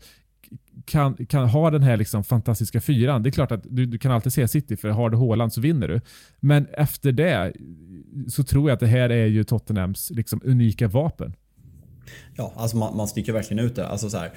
kan, 0.86 1.26
kan 1.26 1.50
ha 1.50 1.72
den 1.72 1.84
här 1.84 1.98
liksom 1.98 2.24
fantastiska 2.24 2.82
fyran. 2.82 3.24
Det 3.24 3.30
är 3.30 3.32
klart 3.32 3.52
att 3.52 3.64
du, 3.64 3.86
du 3.86 3.98
kan 3.98 4.12
alltid 4.12 4.34
säga 4.34 4.48
City, 4.48 4.78
för 4.78 4.90
har 4.90 5.10
du 5.10 5.18
Haaland 5.18 5.54
så 5.54 5.62
vinner 5.62 5.88
du. 5.88 6.02
Men 6.40 6.68
efter 6.74 7.12
det 7.12 7.54
så 8.28 8.44
tror 8.44 8.70
jag 8.70 8.74
att 8.74 8.80
det 8.80 8.88
här 8.88 9.10
är 9.10 9.26
ju 9.26 9.44
Tottenhams 9.44 10.12
liksom 10.12 10.42
unika 10.44 10.88
vapen. 10.88 11.34
Ja, 12.36 12.54
alltså 12.56 12.78
man, 12.78 12.98
man 12.98 13.08
sticker 13.08 13.34
verkligen 13.34 13.66
ut 13.66 13.76
det. 13.76 13.88
Alltså 13.88 14.10
så 14.10 14.18
här, 14.18 14.32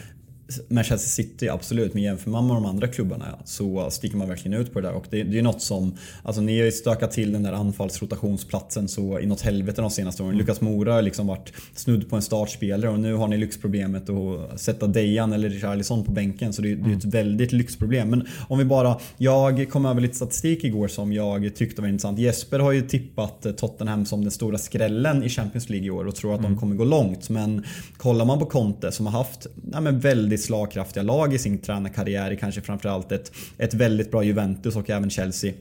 Manchester 0.69 1.09
City, 1.09 1.49
absolut. 1.49 1.95
Men 1.95 2.03
jämför 2.03 2.31
man 2.31 2.47
med 2.47 2.57
de 2.57 2.67
andra 2.67 2.89
klubbarna 2.89 3.39
så 3.45 3.91
sticker 3.91 4.17
man 4.17 4.29
verkligen 4.29 4.61
ut 4.61 4.73
på 4.73 4.81
det 4.81 4.89
där. 4.89 4.95
Och 4.95 5.07
det, 5.11 5.23
det 5.23 5.39
är 5.39 5.43
något 5.43 5.63
som... 5.63 5.97
Alltså 6.23 6.43
ni 6.43 6.59
har 6.59 6.65
ju 6.65 6.73
stökat 6.73 7.13
till 7.13 7.33
den 7.33 7.43
där 7.43 7.53
anfallsrotationsplatsen 7.53 8.89
så 8.89 9.21
inåt 9.21 9.41
helvete 9.41 9.81
de 9.81 9.91
senaste 9.91 10.23
åren. 10.23 10.33
Mm. 10.33 10.41
Lukas 10.41 10.61
Mora 10.61 10.93
har 10.93 11.03
liksom 11.03 11.27
varit 11.27 11.53
snudd 11.75 12.11
på 12.11 12.17
en 12.17 12.23
startspelare 12.23 12.91
och 12.91 13.01
nu 13.01 13.15
har 13.15 13.29
ni 13.29 13.37
lyxproblemet 13.37 14.11
att 14.11 14.61
sätta 14.61 14.87
Dejan 14.87 15.33
eller 15.33 15.51
Richarlison 15.51 16.05
på 16.05 16.13
bänken. 16.13 16.53
Så 16.53 16.63
det, 16.63 16.75
det 16.75 16.91
är 16.91 16.97
ett 16.97 17.05
mm. 17.05 17.11
väldigt 17.11 17.53
lyxproblem. 17.53 18.11
Men 18.11 18.27
om 18.49 18.59
vi 18.59 18.65
bara... 18.65 18.99
Jag 19.17 19.71
kom 19.71 19.87
över 19.87 20.01
lite 20.01 20.15
statistik 20.15 20.65
igår 20.65 20.89
som 20.89 21.13
jag 21.13 21.57
tyckte 21.57 21.83
var 21.83 21.89
intressant. 21.89 22.19
Jesper 22.19 22.59
har 22.59 22.73
ju 22.73 22.83
tippat 22.83 23.47
Tottenham 23.57 24.07
som 24.07 24.23
den 24.23 24.31
stora 24.31 24.59
skrällen 24.59 25.23
i 25.23 25.29
Champions 25.29 25.69
League 25.69 25.87
i 25.87 25.91
år 25.91 26.05
och 26.05 26.15
tror 26.15 26.35
att 26.35 26.41
mm. 26.41 26.53
de 26.53 26.61
kommer 26.61 26.77
gå 26.77 26.85
långt. 26.85 27.29
Men 27.29 27.65
kollar 27.97 28.25
man 28.25 28.39
på 28.39 28.47
Conte 28.47 28.93
som 28.93 29.07
har 29.07 29.13
haft 29.13 29.47
ja, 29.73 29.81
men 29.81 30.01
väldigt 30.01 30.38
väldigt 30.39 30.47
slagkraftiga 30.47 31.03
lag 31.03 31.35
i 31.35 31.39
sin 31.39 31.59
tränarkarriär. 31.59 32.35
Kanske 32.35 32.61
framförallt 32.61 33.13
ett, 33.13 33.33
ett 33.59 33.75
väldigt 33.75 34.11
bra 34.11 34.23
Juventus 34.23 34.77
och 34.77 34.91
även 34.91 35.11
Chelsea. 35.11 35.53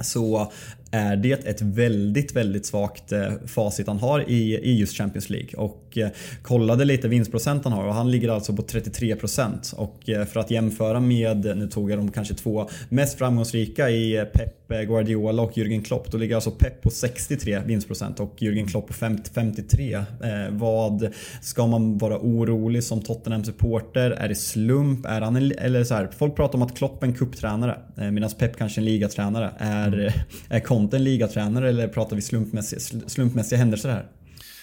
Så 0.00 0.52
är 0.90 1.16
det 1.16 1.46
ett 1.46 1.62
väldigt, 1.62 2.36
väldigt 2.36 2.66
svagt 2.66 3.12
eh, 3.12 3.32
facit 3.46 3.86
han 3.86 3.98
har 3.98 4.30
i, 4.30 4.54
i 4.54 4.78
just 4.78 4.96
Champions 4.96 5.30
League. 5.30 5.54
Och 5.56 5.98
eh, 5.98 6.08
kollade 6.42 6.84
lite 6.84 7.08
vinstprocent 7.08 7.64
han 7.64 7.72
har 7.72 7.84
och 7.84 7.94
han 7.94 8.10
ligger 8.10 8.28
alltså 8.28 8.56
på 8.56 8.62
33% 8.62 9.74
och 9.74 10.08
eh, 10.08 10.24
för 10.24 10.40
att 10.40 10.50
jämföra 10.50 11.00
med, 11.00 11.56
nu 11.56 11.68
tog 11.68 11.90
jag 11.90 11.98
de 11.98 12.10
kanske 12.10 12.34
två 12.34 12.68
mest 12.88 13.18
framgångsrika 13.18 13.90
i 13.90 14.24
Pep 14.32 14.68
Guardiola 14.68 15.42
och 15.42 15.52
Jürgen 15.52 15.84
Klopp. 15.84 16.10
Då 16.10 16.18
ligger 16.18 16.34
alltså 16.34 16.50
Pep 16.50 16.82
på 16.82 16.90
63 16.90 17.60
vinstprocent 17.66 18.20
och 18.20 18.34
Jürgen 18.38 18.68
Klopp 18.68 18.86
på 18.86 18.92
50, 18.92 19.30
53. 19.34 19.94
Eh, 19.94 20.04
vad 20.50 21.08
ska 21.42 21.66
man 21.66 21.98
vara 21.98 22.18
orolig 22.18 22.84
som 22.84 23.00
Tottenham-supporter? 23.00 24.10
Är 24.10 24.28
det 24.28 24.34
slump? 24.34 25.06
Är 25.06 25.20
han 25.20 25.36
en, 25.36 25.52
eller 25.58 25.84
så 25.84 25.94
här, 25.94 26.08
folk 26.18 26.36
pratar 26.36 26.54
om 26.54 26.62
att 26.62 26.76
Klopp 26.76 27.02
är 27.02 27.06
en 27.06 27.14
kupptränare 27.14 27.78
eh, 27.96 28.10
medan 28.10 28.30
Pep 28.38 28.56
kanske 28.56 28.80
är 28.80 28.82
en 28.82 28.84
ligatränare. 28.84 29.50
Är, 29.58 29.92
mm. 29.92 30.12
är 30.48 30.60
Conte 30.78 30.96
en 30.96 31.04
ligatränare 31.04 31.68
eller 31.68 31.88
pratar 31.88 32.16
vi 32.16 32.22
slumpmässiga, 32.22 32.80
slumpmässiga 33.06 33.58
händelser 33.58 33.88
här? 33.88 34.06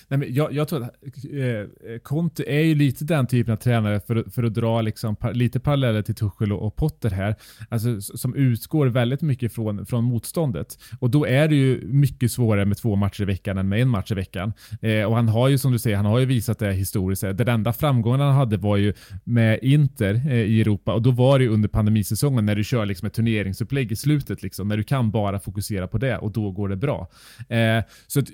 Nej, 0.07 0.19
men 0.19 0.33
jag, 0.33 0.53
jag 0.53 0.67
tror 0.67 0.83
att 0.83 0.91
eh, 1.33 1.47
eh, 1.47 1.99
Conte 2.03 2.43
är 2.43 2.61
ju 2.61 2.75
lite 2.75 3.05
den 3.05 3.27
typen 3.27 3.53
av 3.53 3.57
tränare, 3.57 3.99
för, 3.99 4.25
för 4.31 4.43
att 4.43 4.53
dra 4.53 4.81
liksom, 4.81 5.15
par, 5.15 5.33
lite 5.33 5.59
paralleller 5.59 6.01
till 6.01 6.15
Tuchel 6.15 6.53
och, 6.53 6.67
och, 6.67 6.75
Potter 6.75 7.09
här, 7.09 7.35
alltså, 7.69 8.01
som 8.01 8.35
utgår 8.35 8.87
väldigt 8.87 9.21
mycket 9.21 9.53
från, 9.53 9.85
från 9.85 10.03
motståndet. 10.03 10.79
Och 10.99 11.09
då 11.09 11.25
är 11.25 11.47
det 11.47 11.55
ju 11.55 11.87
mycket 11.87 12.31
svårare 12.31 12.65
med 12.65 12.77
två 12.77 12.95
matcher 12.95 13.21
i 13.21 13.25
veckan 13.25 13.57
än 13.57 13.69
med 13.69 13.81
en 13.81 13.89
match 13.89 14.11
i 14.11 14.15
veckan. 14.15 14.53
Eh, 14.81 15.03
och 15.03 15.15
han 15.15 15.27
har 15.27 15.47
ju 15.47 15.57
som 15.57 15.71
du 15.71 15.79
säger, 15.79 15.97
han 15.97 16.05
har 16.05 16.19
ju 16.19 16.25
visat 16.25 16.59
det 16.59 16.73
historiskt. 16.73 17.21
Den 17.21 17.47
enda 17.47 17.73
framgången 17.73 18.19
han 18.19 18.35
hade 18.35 18.57
var 18.57 18.77
ju 18.77 18.93
med 19.23 19.59
Inter 19.61 20.13
eh, 20.13 20.33
i 20.33 20.61
Europa 20.61 20.93
och 20.93 21.01
då 21.01 21.11
var 21.11 21.39
det 21.39 21.45
ju 21.45 21.51
under 21.51 21.69
pandemisäsongen 21.69 22.45
när 22.45 22.55
du 22.55 22.63
kör 22.63 22.85
liksom 22.85 23.05
ett 23.07 23.13
turneringsupplägg 23.13 23.91
i 23.91 23.95
slutet, 23.95 24.43
liksom, 24.43 24.67
när 24.67 24.77
du 24.77 24.83
kan 24.83 25.11
bara 25.11 25.39
fokusera 25.39 25.87
på 25.87 25.97
det 25.97 26.17
och 26.17 26.31
då 26.31 26.51
går 26.51 26.69
det 26.69 26.75
bra. 26.75 27.07
Eh, 27.49 27.83
så 28.07 28.19
att, 28.19 28.29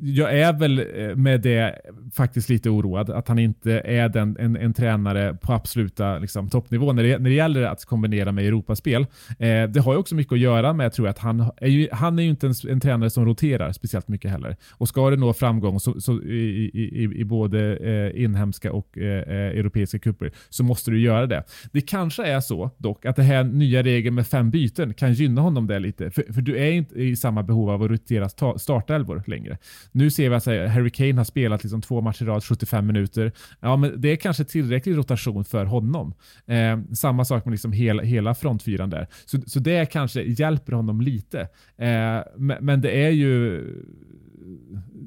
jag 0.00 0.38
är 0.38 0.52
väl 0.58 0.78
eh, 0.78 1.16
med 1.16 1.40
det 1.40 1.78
faktiskt 2.14 2.48
lite 2.48 2.70
oroad 2.70 3.10
att 3.10 3.28
han 3.28 3.38
inte 3.38 3.72
är 3.72 4.08
den, 4.08 4.36
en, 4.40 4.56
en 4.56 4.74
tränare 4.74 5.34
på 5.34 5.52
absoluta 5.52 6.18
liksom, 6.18 6.48
toppnivå 6.48 6.92
när 6.92 7.02
det, 7.02 7.18
när 7.18 7.30
det 7.30 7.36
gäller 7.36 7.62
att 7.62 7.84
kombinera 7.84 8.32
med 8.32 8.46
Europaspel. 8.46 9.06
Eh, 9.38 9.64
det 9.68 9.80
har 9.80 9.92
ju 9.92 9.98
också 9.98 10.14
mycket 10.14 10.32
att 10.32 10.38
göra 10.38 10.72
med 10.72 10.92
tror 10.92 11.06
jag, 11.06 11.10
att 11.12 11.18
han 11.18 11.50
är 11.56 11.68
ju, 11.68 11.88
han 11.92 12.18
är 12.18 12.22
ju 12.22 12.28
inte 12.28 12.46
en, 12.46 12.54
en 12.68 12.80
tränare 12.80 13.10
som 13.10 13.26
roterar 13.26 13.72
speciellt 13.72 14.08
mycket 14.08 14.30
heller. 14.30 14.56
Och 14.70 14.88
ska 14.88 15.10
det 15.10 15.16
nå 15.16 15.32
framgång 15.32 15.80
så, 15.80 16.00
så 16.00 16.22
i, 16.22 16.70
i, 16.74 17.02
i, 17.20 17.24
både 17.24 17.76
eh, 17.76 18.24
inhemska 18.24 18.72
och 18.72 18.98
eh, 18.98 19.04
eh 19.04 19.58
europeiska 19.58 19.98
kupper 19.98 20.32
så 20.48 20.64
måste 20.64 20.90
du 20.90 21.00
göra 21.00 21.26
det. 21.26 21.44
Det 21.72 21.80
kanske 21.80 22.26
är 22.26 22.40
så 22.40 22.70
dock 22.78 23.06
att 23.06 23.16
det 23.16 23.22
här 23.22 23.44
nya 23.44 23.82
regeln 23.82 24.14
med 24.14 24.26
fem 24.26 24.50
byten 24.50 24.94
kan 24.94 25.12
gynna 25.12 25.40
honom 25.40 25.66
där 25.66 25.80
lite. 25.80 26.10
För, 26.10 26.32
för 26.32 26.40
du 26.40 26.56
är 26.56 26.70
inte 26.70 26.94
i 27.02 27.16
samma 27.16 27.42
behov 27.42 27.70
av 27.70 27.82
att 27.82 27.90
rotera 27.90 28.28
startelvor 28.58 29.22
längre. 29.26 29.58
Nu 29.92 30.10
ser 30.10 30.28
vi 30.28 30.34
alltså 30.34 30.47
att 30.48 30.70
Harry 30.70 30.90
Kane 30.90 31.14
har 31.14 31.24
spelat 31.24 31.62
liksom 31.62 31.82
två 31.82 32.00
matcher 32.00 32.22
i 32.22 32.26
rad, 32.26 32.44
75 32.44 32.86
minuter. 32.86 33.32
Ja, 33.60 33.76
men 33.76 34.00
det 34.00 34.08
är 34.08 34.16
kanske 34.16 34.44
tillräcklig 34.44 34.96
rotation 34.96 35.44
för 35.44 35.64
honom. 35.64 36.14
Eh, 36.46 36.78
samma 36.94 37.24
sak 37.24 37.44
med 37.44 37.52
liksom 37.52 37.72
hela, 37.72 38.02
hela 38.02 38.34
frontfyran 38.34 38.90
där. 38.90 39.06
Så, 39.26 39.40
så 39.46 39.58
det 39.58 39.86
kanske 39.92 40.22
hjälper 40.22 40.72
honom 40.72 41.00
lite. 41.00 41.40
Eh, 41.76 42.20
men, 42.36 42.56
men 42.60 42.80
det 42.80 43.04
är 43.04 43.10
ju 43.10 43.64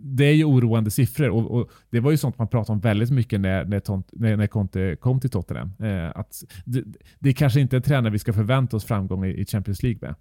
det 0.04 0.26
är 0.26 0.34
ju 0.34 0.44
oroande 0.44 0.92
siffror 0.92 1.30
och, 1.30 1.52
och, 1.52 1.70
det 1.90 2.00
var 2.00 2.12
ju 2.12 2.18
sånt 2.18 2.38
man 2.38 2.48
pratade 2.48 2.74
om 2.74 2.80
väldigt 2.80 3.12
mycket 3.12 3.40
när, 3.40 3.66
när, 3.66 3.80
Tont, 3.80 4.10
när, 4.12 4.38
när 4.38 4.48
Conte 4.48 4.96
kom 4.96 5.20
till 5.20 5.30
Tottenham. 5.30 5.74
Eh, 5.80 6.12
att 6.16 6.44
det, 6.66 6.84
det 7.20 7.34
kanske 7.34 7.62
inte 7.62 7.76
är 7.76 7.78
en 7.78 7.84
tränare 7.84 8.12
vi 8.12 8.20
ska 8.20 8.34
förvänta 8.34 8.78
oss 8.78 8.86
framgång 8.86 9.26
i, 9.26 9.42
i 9.42 9.46
Champions 9.46 9.84
League 9.84 10.00
med. 10.02 10.16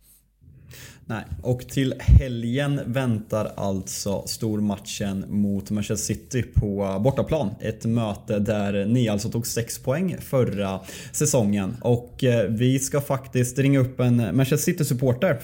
Nej, 1.07 1.25
och 1.43 1.69
till 1.69 1.95
helgen 1.99 2.81
väntar 2.87 3.53
alltså 3.57 4.27
stormatchen 4.27 5.25
mot 5.29 5.71
Manchester 5.71 6.15
City 6.15 6.43
på 6.43 7.01
bortaplan. 7.05 7.51
Ett 7.61 7.85
möte 7.85 8.39
där 8.39 8.85
ni 8.85 9.09
alltså 9.09 9.31
tog 9.31 9.47
6 9.47 9.79
poäng 9.79 10.17
förra 10.21 10.81
säsongen. 11.13 11.77
Och 11.81 12.25
eh, 12.25 12.49
vi 12.49 12.79
ska 12.79 13.01
faktiskt 13.01 13.59
ringa 13.59 13.79
upp 13.79 14.01
en 14.01 14.17
Manchester 14.17 14.73
City-supporter. 14.73 15.39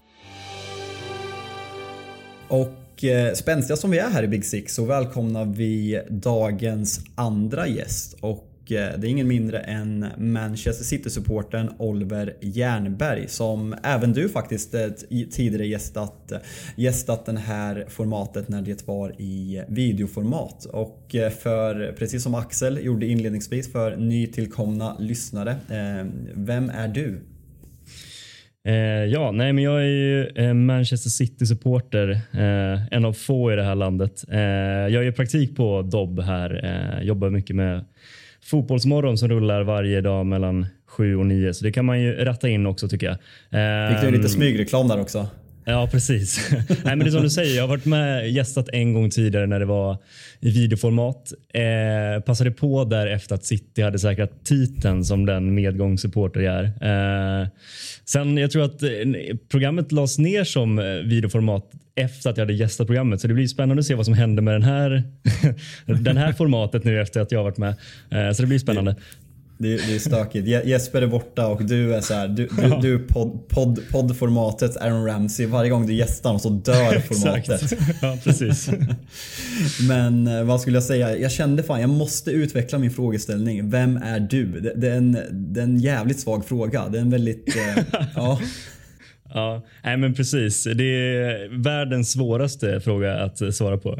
Och 2.48 3.04
eh, 3.04 3.34
spänstiga 3.34 3.76
som 3.76 3.90
vi 3.90 3.98
är 3.98 4.10
här 4.10 4.22
i 4.22 4.28
Big 4.28 4.44
Six 4.44 4.74
så 4.74 4.84
välkomnar 4.84 5.44
vi 5.44 6.02
dagens 6.10 7.00
andra 7.14 7.66
gäst. 7.66 8.16
Och 8.20 8.55
Eh, 8.72 8.98
det 8.98 9.06
är 9.06 9.10
ingen 9.10 9.28
mindre 9.28 9.58
än 9.58 10.06
Manchester 10.18 10.84
City-supporten 10.84 11.70
Oliver 11.78 12.34
Jernberg 12.40 13.28
som 13.28 13.74
även 13.82 14.12
du 14.12 14.28
faktiskt 14.28 14.74
eh, 14.74 14.88
tidigare 15.30 15.66
gästat, 15.66 16.32
eh, 16.32 16.38
gästat 16.76 17.26
den 17.26 17.36
här 17.36 17.84
formatet 17.88 18.48
när 18.48 18.62
det 18.62 18.86
var 18.86 19.20
i 19.20 19.62
videoformat. 19.68 20.64
Och 20.64 21.14
för, 21.42 21.94
precis 21.98 22.22
som 22.22 22.34
Axel 22.34 22.84
gjorde 22.84 23.06
inledningsvis 23.06 23.72
för 23.72 23.96
nytillkomna 23.96 24.96
lyssnare, 24.98 25.56
vem 26.34 26.70
är 26.70 26.88
du? 26.88 27.20
ja, 29.08 29.30
nej 29.32 29.52
men 29.52 29.64
jag 29.64 29.80
är 29.80 29.86
ju 29.86 30.54
Manchester 30.54 31.10
City-supporter. 31.10 32.20
En 32.90 33.04
av 33.04 33.12
få 33.12 33.52
i 33.52 33.56
det 33.56 33.62
här 33.62 33.74
landet. 33.74 34.24
Jag 34.28 34.90
gör 34.90 35.12
praktik 35.12 35.56
på 35.56 35.82
Dobb 35.82 36.20
här. 36.20 37.00
Jobbar 37.02 37.30
mycket 37.30 37.56
med 37.56 37.84
Fotbollsmorgon 38.46 39.18
som 39.18 39.28
rullar 39.28 39.62
varje 39.62 40.00
dag 40.00 40.26
mellan 40.26 40.66
sju 40.86 41.16
och 41.16 41.26
nio. 41.26 41.54
Så 41.54 41.64
det 41.64 41.72
kan 41.72 41.84
man 41.84 42.00
ju 42.00 42.24
ratta 42.24 42.48
in 42.48 42.66
också 42.66 42.88
tycker 42.88 43.06
jag. 43.06 43.16
Fick 43.92 44.00
du 44.00 44.10
lite 44.10 44.22
ehm, 44.22 44.28
smygreklam 44.28 44.88
där 44.88 45.00
också? 45.00 45.26
Ja, 45.68 45.88
precis. 45.92 46.50
Nej, 46.68 46.76
men 46.84 46.98
det 46.98 47.06
är 47.06 47.10
som 47.10 47.22
du 47.22 47.30
säger, 47.30 47.56
jag 47.56 47.62
har 47.62 47.68
varit 47.68 47.84
med 47.84 48.30
gästat 48.30 48.68
en 48.68 48.94
gång 48.94 49.10
tidigare 49.10 49.46
när 49.46 49.60
det 49.60 49.66
var 49.66 49.98
i 50.40 50.50
videoformat. 50.50 51.32
Eh, 51.54 52.22
passade 52.22 52.50
på 52.50 52.84
där 52.84 53.06
efter 53.06 53.34
att 53.34 53.44
City 53.44 53.82
hade 53.82 53.98
säkrat 53.98 54.44
titeln 54.44 55.04
som 55.04 55.26
den 55.26 55.54
medgångssupporter 55.54 56.40
jag 56.40 56.54
är. 56.54 57.42
Eh, 57.42 57.48
sen, 58.04 58.36
jag 58.36 58.50
tror 58.50 58.64
att 58.64 58.82
eh, 58.82 58.88
programmet 59.48 59.92
lades 59.92 60.18
ner 60.18 60.44
som 60.44 60.78
eh, 60.78 60.84
videoformat 60.84 61.70
efter 61.94 62.30
att 62.30 62.36
jag 62.36 62.42
hade 62.42 62.54
gästat 62.54 62.86
programmet. 62.86 63.20
Så 63.20 63.28
det 63.28 63.34
blir 63.34 63.46
spännande 63.46 63.80
att 63.80 63.86
se 63.86 63.94
vad 63.94 64.04
som 64.04 64.14
händer 64.14 64.42
med 64.42 64.54
den 64.54 64.62
här, 64.62 65.02
den 65.86 66.16
här 66.16 66.32
formatet 66.32 66.84
nu 66.84 67.00
efter 67.00 67.20
att 67.20 67.32
jag 67.32 67.38
har 67.38 67.44
varit 67.44 67.58
med. 67.58 67.74
Eh, 68.10 68.32
så 68.32 68.42
det 68.42 68.48
blir 68.48 68.58
spännande. 68.58 68.96
Det, 69.58 69.76
det 69.76 69.94
är 69.94 69.98
stökigt. 69.98 70.46
Jesper 70.46 71.02
är 71.02 71.06
borta 71.06 71.46
och 71.46 71.64
du 71.64 71.94
är 71.94 72.00
så 72.00 72.14
här, 72.14 72.28
du, 72.28 72.48
du, 72.62 72.76
du 72.80 72.98
podd, 72.98 73.48
podd, 73.48 73.80
poddformatet 73.90 74.76
Aaron 74.76 75.06
Ramsey. 75.06 75.46
Varje 75.46 75.70
gång 75.70 75.86
du 75.86 75.94
gästar 75.94 76.30
honom 76.30 76.40
så 76.40 76.48
dör 76.48 77.00
formatet. 77.08 77.72
ja, 78.02 78.18
precis. 78.24 78.70
Men 79.88 80.26
eh, 80.26 80.42
vad 80.42 80.60
skulle 80.60 80.76
jag 80.76 80.84
säga? 80.84 81.16
Jag 81.16 81.32
kände 81.32 81.62
fan, 81.62 81.80
jag 81.80 81.90
måste 81.90 82.30
utveckla 82.30 82.78
min 82.78 82.90
frågeställning. 82.90 83.70
Vem 83.70 83.96
är 83.96 84.20
du? 84.20 84.60
Det, 84.60 84.72
det, 84.76 84.88
är, 84.88 84.96
en, 84.96 85.18
det 85.30 85.60
är 85.60 85.64
en 85.64 85.78
jävligt 85.78 86.20
svag 86.20 86.44
fråga. 86.46 86.88
Det 86.88 86.98
är 86.98 87.02
en 87.02 87.10
väldigt... 87.10 87.56
Eh, 87.56 87.84
ja. 88.14 88.40
Ja, 89.36 89.62
nej 89.82 89.96
men 89.96 90.14
precis. 90.14 90.64
Det 90.64 90.84
är 90.84 91.62
världens 91.62 92.12
svåraste 92.12 92.80
fråga 92.80 93.14
att 93.14 93.54
svara 93.54 93.78
på. 93.78 93.88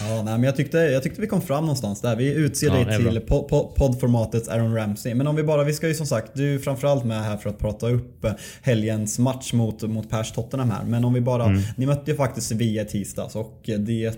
ja, 0.00 0.22
nej, 0.24 0.24
men 0.24 0.42
jag, 0.42 0.56
tyckte, 0.56 0.78
jag 0.78 1.02
tyckte 1.02 1.20
vi 1.20 1.26
kom 1.26 1.40
fram 1.40 1.62
någonstans 1.62 2.00
där. 2.00 2.16
Vi 2.16 2.34
utser 2.34 2.66
ja, 2.66 2.72
dig 2.74 2.96
till 2.96 3.20
po 3.20 3.42
po 3.42 3.74
poddformatet 3.76 4.48
Aaron 4.48 4.74
Ramsey. 4.74 5.14
Men 5.14 5.26
om 5.26 5.36
vi 5.36 5.42
bara, 5.42 5.64
vi 5.64 5.72
ska 5.72 5.88
ju 5.88 5.94
som 5.94 6.06
sagt, 6.06 6.30
du 6.34 6.54
är 6.54 6.58
framförallt 6.58 7.04
med 7.04 7.24
här 7.24 7.36
för 7.36 7.50
att 7.50 7.58
prata 7.58 7.88
upp 7.88 8.26
helgens 8.62 9.18
match 9.18 9.52
mot, 9.52 9.82
mot 9.82 10.10
Pers 10.10 10.32
Tottenham 10.32 10.70
här. 10.70 10.84
Men 10.84 11.04
om 11.04 11.14
vi 11.14 11.20
bara, 11.20 11.44
mm. 11.44 11.62
ni 11.76 11.86
mötte 11.86 12.10
ju 12.10 12.16
faktiskt 12.16 12.48
Sevilla 12.48 12.82
i 12.82 12.84
tisdags 12.84 13.36
och 13.36 13.70
det 13.78 14.14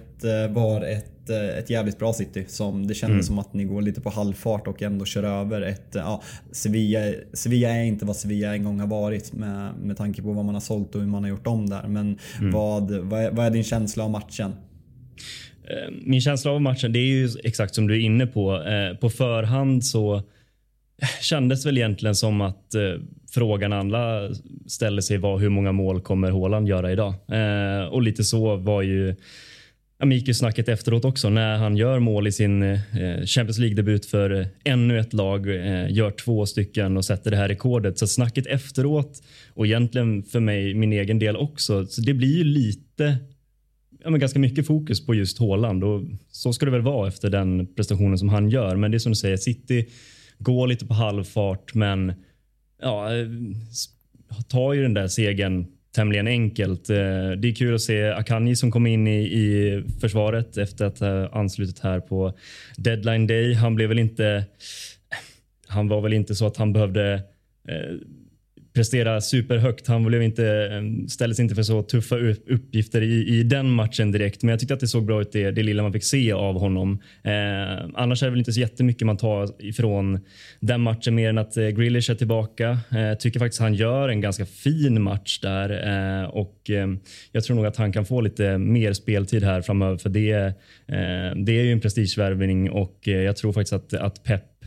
var 0.51 0.83
ett 0.83 1.20
Eh, 1.29 1.59
ett, 1.59 1.71
jävligt 1.71 1.99
bra 1.99 2.13
City. 2.13 2.45
Som 2.49 2.87
det 2.87 2.95
kändes 2.95 3.15
mm. 3.15 3.23
som 3.23 3.39
att 3.39 3.55
ni 3.55 3.65
går 3.65 3.83
lite 3.83 4.01
på 4.01 4.11
halvfart 4.11 4.67
och 4.67 4.83
ändå 4.83 5.05
kör 5.05 5.23
över 5.23 5.63
ett... 5.63 5.89
Ja, 5.93 6.23
Sevilla, 6.53 7.13
Sevilla 7.33 7.69
är 7.69 7.85
inte 7.85 8.05
vad 8.05 8.17
Sevilla 8.17 8.55
en 8.55 8.65
gång 8.65 8.81
har 8.81 8.87
varit 8.87 9.33
med, 9.33 9.75
med 9.83 9.97
tanke 9.97 10.23
på 10.23 10.33
vad 10.33 10.45
man 10.45 10.55
har 10.55 10.61
sålt 10.61 10.95
och 10.95 11.01
hur 11.01 11.09
man 11.09 11.23
har 11.23 11.31
gjort 11.31 11.47
om 11.47 11.71
där. 11.71 11.89
Men 11.89 12.19
mm. 12.39 12.53
vad, 12.53 12.91
vad 12.91 13.21
är, 13.21 13.31
vad, 13.31 13.47
är, 13.47 13.51
din 13.51 13.65
känsla 13.65 14.05
av 14.05 14.11
matchen? 14.11 14.53
Eh, 15.65 15.95
min 16.05 16.21
känsla 16.21 16.51
av 16.51 16.63
matchen, 16.63 16.93
det 16.93 16.99
är 16.99 17.07
ju 17.07 17.29
exakt 17.45 17.75
som 17.75 17.87
du 17.87 17.95
är 17.95 18.01
inne 18.01 18.27
på. 18.27 18.63
Eh, 18.63 18.97
på 18.97 19.11
förhand 19.11 19.85
så 19.85 20.23
kändes 21.21 21.67
väl 21.67 21.79
egentligen 21.79 22.15
som 22.15 22.41
att 22.41 22.75
frågan 23.31 23.73
alla 23.73 24.29
ställer 24.67 25.03
sig 25.03 25.19
var 25.19 25.39
hur 25.39 25.49
många 25.49 25.73
mål 25.73 26.01
kommer 26.01 26.31
Håland 26.31 26.69
göra 26.69 26.93
idag? 26.93 27.15
och 27.91 28.03
lite 28.03 28.25
så 28.25 28.57
var 28.57 28.83
ju 28.83 29.17
Amikis 30.03 30.39
snacket 30.39 30.69
efteråt 30.69 31.05
också 31.05 31.31
när 31.31 31.57
han 31.57 31.77
gör 31.77 31.99
mål 31.99 32.27
i 32.27 32.33
sin 32.33 32.63
eh, 32.63 32.79
Champions 33.25 33.59
League-debut 33.59 34.07
för 34.07 34.41
eh, 34.41 34.47
ännu 34.65 34.99
ett 34.99 35.13
lag, 35.13 35.49
eh, 35.49 35.93
gör 35.93 36.11
två 36.11 36.47
stycken 36.47 36.97
och 36.97 37.05
sätter 37.05 37.31
det 37.31 37.37
här 37.37 37.49
rekordet. 37.49 37.99
Så 37.99 38.07
snacket 38.07 38.47
efteråt 38.47 39.23
och 39.55 39.67
egentligen 39.67 40.23
för 40.23 40.41
mig, 40.41 40.75
min 40.75 40.93
egen 40.93 41.19
del 41.19 41.37
också, 41.37 41.87
så 41.87 42.01
det 42.01 42.15
blir 42.15 42.37
ju 42.37 42.45
lite 42.45 43.17
ja, 44.05 44.11
men 44.11 44.21
ganska 44.21 44.39
mycket 44.39 44.67
fokus 44.67 45.07
på 45.07 45.15
just 45.15 45.39
Haaland 45.39 45.85
och 45.85 46.03
så 46.31 46.53
ska 46.53 46.65
det 46.65 46.73
väl 46.73 46.83
vara 46.83 47.09
efter 47.09 47.31
den 47.31 47.75
prestationen 47.75 48.19
som 48.19 48.29
han 48.29 48.51
gör. 48.51 48.77
Men 48.77 48.91
det 48.91 48.97
är 48.97 48.99
som 48.99 49.13
du 49.13 49.17
säger, 49.17 49.37
City 49.37 49.87
går 50.39 50.67
lite 50.67 50.87
på 50.87 50.95
halvfart 50.95 51.75
men 51.75 52.13
ja, 52.83 53.09
tar 54.49 54.73
ju 54.73 54.83
den 54.83 54.95
där 54.95 55.09
segern 55.09 55.67
tämligen 55.95 56.27
enkelt. 56.27 56.91
Eh, 56.91 56.97
det 57.39 57.49
är 57.49 57.55
kul 57.55 57.75
att 57.75 57.81
se 57.81 58.11
Akanji 58.11 58.57
som 58.57 58.71
kom 58.71 58.87
in 58.87 59.07
i, 59.07 59.21
i 59.21 59.83
försvaret 60.01 60.57
efter 60.57 60.85
att 60.85 60.99
ha 60.99 61.29
anslutit 61.29 61.79
här 61.79 62.01
på 62.01 62.33
deadline 62.77 63.27
day. 63.27 63.55
Han 63.55 63.75
blev 63.75 63.89
väl 63.89 63.99
inte... 63.99 64.27
Eh, 64.27 64.43
han 65.67 65.89
var 65.89 66.01
väl 66.01 66.13
inte 66.13 66.35
så 66.35 66.47
att 66.47 66.57
han 66.57 66.73
behövde 66.73 67.13
eh, 67.69 67.97
prestera 68.73 69.21
superhögt. 69.21 69.87
Han 69.87 70.05
blev 70.05 70.23
inte, 70.23 70.47
eh, 70.47 71.07
ställdes 71.07 71.41
inte 71.41 71.55
för 71.55 71.63
så 71.63 71.83
tuffa 71.83 72.17
uppgifter 72.47 73.03
i, 73.03 73.29
i 73.29 73.43
den 73.43 73.71
matchen 73.71 74.13
direkt. 74.13 74.43
Men 74.43 74.51
jag 74.51 74.61
tyckte 74.61 74.75
att 74.75 74.81
det 74.81 74.89
såg 74.89 75.05
bra 75.05 75.21
ut 75.21 75.33
det, 75.33 75.51
det 75.51 75.63
lilla 75.63 75.83
man 75.83 75.93
fick 75.93 76.05
se 76.05 76.33
av 76.33 76.59
honom. 76.59 77.01
Eh, 77.25 77.91
annars 77.95 78.23
är 78.23 78.27
det 78.27 78.31
väl 78.31 78.39
inte 78.39 78.53
så 78.53 78.61
jättemycket 78.61 79.07
man 79.07 79.17
tar 79.17 79.63
ifrån 79.63 80.21
den 80.61 80.81
matchen 80.81 81.15
mer 81.15 81.29
än 81.29 81.39
att 81.39 81.57
eh, 81.57 81.69
Grealish 81.69 82.11
är 82.11 82.15
tillbaka. 82.15 82.79
Eh, 82.91 83.19
tycker 83.19 83.39
faktiskt 83.39 83.61
han 83.61 83.75
gör 83.75 84.09
en 84.09 84.21
ganska 84.21 84.47
fin 84.47 85.03
match 85.03 85.41
där 85.41 85.71
eh, 85.71 86.29
och 86.29 86.71
eh, 86.71 86.89
jag 87.33 87.45
tror 87.45 87.57
nog 87.57 87.67
att 87.67 87.77
han 87.77 87.93
kan 87.93 88.07
få 88.07 88.21
lite 88.21 88.59
mer 88.59 88.93
speltid 88.93 89.45
här 89.45 89.63
framöver 89.63 89.97
för 89.97 90.09
det, 90.09 90.33
eh, 90.33 91.37
det 91.37 91.53
är 91.53 91.65
ju 91.65 91.73
en 91.73 91.81
prestigevärvning 91.81 92.71
och 92.71 93.09
eh, 93.09 93.15
jag 93.15 93.37
tror 93.37 93.53
faktiskt 93.53 93.73
att, 93.73 93.95
att 93.95 94.25
Pep 94.25 94.60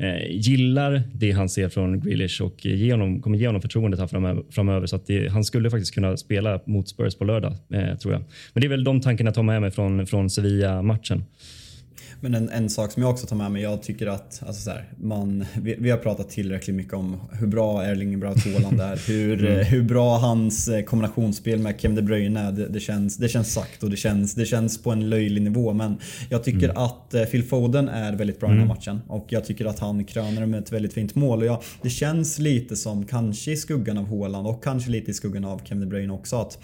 Eh, 0.00 0.30
gillar 0.30 1.02
det 1.12 1.32
han 1.32 1.48
ser 1.48 1.68
från 1.68 2.00
Grealish 2.00 2.42
och 2.42 2.66
ge 2.66 2.92
honom, 2.92 3.22
kommer 3.22 3.38
ge 3.38 3.46
honom 3.46 3.62
förtroendet 3.62 4.00
här 4.00 4.06
framöver. 4.06 4.42
framöver 4.50 4.86
så 4.86 4.96
att 4.96 5.06
det, 5.06 5.28
han 5.28 5.44
skulle 5.44 5.70
faktiskt 5.70 5.94
kunna 5.94 6.16
spela 6.16 6.60
mot 6.64 6.88
Spurs 6.88 7.14
på 7.14 7.24
lördag, 7.24 7.52
eh, 7.72 7.96
tror 7.96 8.14
jag. 8.14 8.22
Men 8.52 8.60
det 8.60 8.66
är 8.66 8.68
väl 8.68 8.84
de 8.84 9.00
tankarna 9.00 9.28
jag 9.28 9.34
tar 9.34 9.42
med 9.42 9.60
mig 9.60 9.70
från, 9.70 10.06
från 10.06 10.30
Sevilla-matchen. 10.30 11.24
Men 12.22 12.34
en, 12.34 12.48
en 12.48 12.70
sak 12.70 12.92
som 12.92 13.02
jag 13.02 13.10
också 13.10 13.26
tar 13.26 13.36
med 13.36 13.52
mig, 13.52 13.62
jag 13.62 13.82
tycker 13.82 14.06
att 14.06 14.42
alltså 14.46 14.62
så 14.62 14.70
här, 14.70 14.84
man, 14.96 15.44
vi, 15.62 15.76
vi, 15.78 15.90
har 15.90 15.98
pratat 15.98 16.30
tillräckligt 16.30 16.76
mycket 16.76 16.94
om 16.94 17.20
hur 17.32 17.46
bra 17.46 17.82
Erling 17.82 18.20
Braut 18.20 18.44
Haaland 18.44 18.80
är. 18.80 18.96
Hur, 19.08 19.44
mm. 19.44 19.66
hur 19.66 19.82
bra 19.82 20.18
hans 20.18 20.68
eh, 20.68 20.84
kombinationsspel 20.84 21.58
med 21.58 21.80
Kevin 21.80 21.96
De 21.96 22.02
Bruyne 22.02 22.40
är. 22.40 22.52
Det, 22.52 22.68
det, 22.68 22.80
känns, 22.80 23.16
det 23.16 23.28
känns 23.28 23.52
sagt 23.52 23.82
och 23.82 23.90
det 23.90 23.96
känns, 23.96 24.34
det 24.34 24.46
känns 24.46 24.82
på 24.82 24.90
en 24.90 25.10
löjlig 25.10 25.42
nivå. 25.42 25.72
Men 25.72 25.98
jag 26.28 26.44
tycker 26.44 26.68
mm. 26.68 26.76
att 26.76 27.14
eh, 27.14 27.24
Phil 27.24 27.42
Foden 27.42 27.88
är 27.88 28.12
väldigt 28.12 28.40
bra 28.40 28.48
i 28.48 28.50
den 28.50 28.58
här 28.58 28.64
mm. 28.64 28.76
matchen. 28.76 29.00
Och 29.06 29.26
jag 29.28 29.44
tycker 29.44 29.64
att 29.64 29.78
han 29.78 30.04
kröner 30.04 30.46
med 30.46 30.60
ett 30.60 30.72
väldigt 30.72 30.92
fint 30.92 31.14
mål. 31.14 31.38
Och 31.38 31.46
jag, 31.46 31.62
det 31.82 31.90
känns 31.90 32.38
lite 32.38 32.76
som, 32.76 33.06
kanske 33.06 33.52
i 33.52 33.56
skuggan 33.56 33.98
av 33.98 34.06
Haaland 34.08 34.46
och 34.46 34.64
kanske 34.64 34.90
lite 34.90 35.10
i 35.10 35.14
skuggan 35.14 35.44
av 35.44 35.60
Kevin 35.64 35.80
De 35.80 35.86
Bruyne 35.86 36.12
också, 36.12 36.36
att 36.36 36.58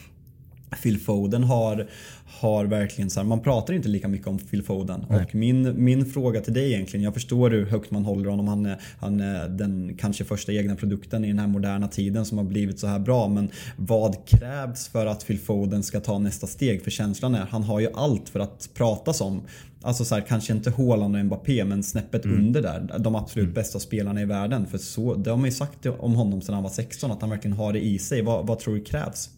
Phil 0.82 1.00
Foden 1.00 1.44
har, 1.44 1.86
har 2.24 2.64
verkligen 2.64 3.10
så 3.10 3.20
här, 3.20 3.26
man 3.26 3.40
pratar 3.40 3.74
inte 3.74 3.88
lika 3.88 4.08
mycket 4.08 4.26
om 4.26 4.38
Phil 4.38 4.62
Foden. 4.62 5.04
Nej. 5.10 5.24
Och 5.24 5.34
min, 5.34 5.84
min 5.84 6.06
fråga 6.06 6.40
till 6.40 6.54
dig 6.54 6.72
egentligen, 6.72 7.04
jag 7.04 7.14
förstår 7.14 7.50
hur 7.50 7.66
högt 7.66 7.90
man 7.90 8.04
håller 8.04 8.30
honom. 8.30 8.48
Han 8.48 8.66
är, 8.66 8.80
han 9.00 9.20
är 9.20 9.48
den 9.48 9.96
kanske 9.98 10.24
första 10.24 10.52
egna 10.52 10.76
produkten 10.76 11.24
i 11.24 11.28
den 11.28 11.38
här 11.38 11.46
moderna 11.46 11.88
tiden 11.88 12.24
som 12.24 12.38
har 12.38 12.44
blivit 12.44 12.78
så 12.78 12.86
här 12.86 12.98
bra. 12.98 13.28
Men 13.28 13.50
vad 13.76 14.26
krävs 14.26 14.88
för 14.88 15.06
att 15.06 15.26
Phil 15.26 15.38
Foden 15.38 15.82
ska 15.82 16.00
ta 16.00 16.18
nästa 16.18 16.46
steg? 16.46 16.82
För 16.82 16.90
känslan 16.90 17.34
är, 17.34 17.46
han 17.50 17.62
har 17.62 17.80
ju 17.80 17.88
allt 17.94 18.28
för 18.28 18.40
att 18.40 18.70
pratas 18.74 19.20
om. 19.20 19.42
Alltså 19.82 20.04
så 20.04 20.14
här, 20.14 20.22
kanske 20.22 20.52
inte 20.52 20.70
Haaland 20.70 21.16
och 21.16 21.24
Mbappé 21.24 21.64
men 21.64 21.82
snäppet 21.82 22.24
mm. 22.24 22.38
under 22.38 22.62
där. 22.62 22.98
De 22.98 23.14
absolut 23.14 23.44
mm. 23.44 23.54
bästa 23.54 23.78
spelarna 23.78 24.20
i 24.20 24.24
världen. 24.24 24.66
För 24.66 24.78
så, 24.78 25.14
det 25.14 25.30
har 25.30 25.36
man 25.36 25.46
ju 25.46 25.52
sagt 25.52 25.86
om 25.86 26.14
honom 26.14 26.42
sedan 26.42 26.54
han 26.54 26.62
var 26.62 26.70
16 26.70 27.10
att 27.10 27.20
han 27.20 27.30
verkligen 27.30 27.56
har 27.56 27.72
det 27.72 27.84
i 27.84 27.98
sig. 27.98 28.22
Vad, 28.22 28.46
vad 28.46 28.58
tror 28.58 28.74
du 28.74 28.84
krävs? 28.84 29.30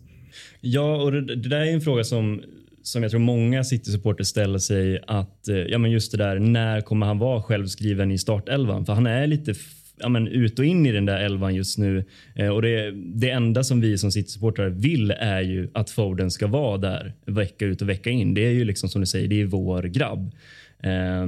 Ja, 0.60 1.02
och 1.02 1.12
det, 1.12 1.20
det 1.20 1.48
där 1.48 1.60
är 1.60 1.72
en 1.72 1.80
fråga 1.80 2.04
som 2.04 2.42
som 2.82 3.02
jag 3.02 3.10
tror 3.10 3.20
många 3.20 3.64
City-supporter 3.64 4.24
ställer 4.24 4.58
sig 4.58 5.00
att 5.06 5.48
eh, 5.48 5.56
ja, 5.56 5.78
men 5.78 5.90
just 5.90 6.12
det 6.12 6.18
där 6.18 6.38
när 6.38 6.80
kommer 6.80 7.06
han 7.06 7.18
vara 7.18 7.42
självskriven 7.42 8.10
i 8.10 8.18
startelvan? 8.18 8.86
För 8.86 8.92
han 8.92 9.06
är 9.06 9.26
lite 9.26 9.54
ja, 10.00 10.08
men 10.08 10.28
ut 10.28 10.58
och 10.58 10.64
in 10.64 10.86
i 10.86 10.92
den 10.92 11.06
där 11.06 11.20
elvan 11.20 11.54
just 11.54 11.78
nu 11.78 12.04
eh, 12.34 12.48
och 12.48 12.62
det, 12.62 12.90
det 12.94 13.30
enda 13.30 13.64
som 13.64 13.80
vi 13.80 13.98
som 13.98 14.12
City-supportrar 14.12 14.68
vill 14.68 15.10
är 15.10 15.40
ju 15.40 15.68
att 15.74 15.90
Foden 15.90 16.30
ska 16.30 16.46
vara 16.46 16.78
där 16.78 17.12
vecka 17.26 17.66
ut 17.66 17.82
och 17.82 17.88
vecka 17.88 18.10
in. 18.10 18.34
Det 18.34 18.46
är 18.46 18.50
ju 18.50 18.64
liksom 18.64 18.88
som 18.88 19.00
du 19.00 19.06
säger, 19.06 19.28
det 19.28 19.40
är 19.40 19.46
vår 19.46 19.82
grabb. 19.82 20.34
Eh, 20.82 21.26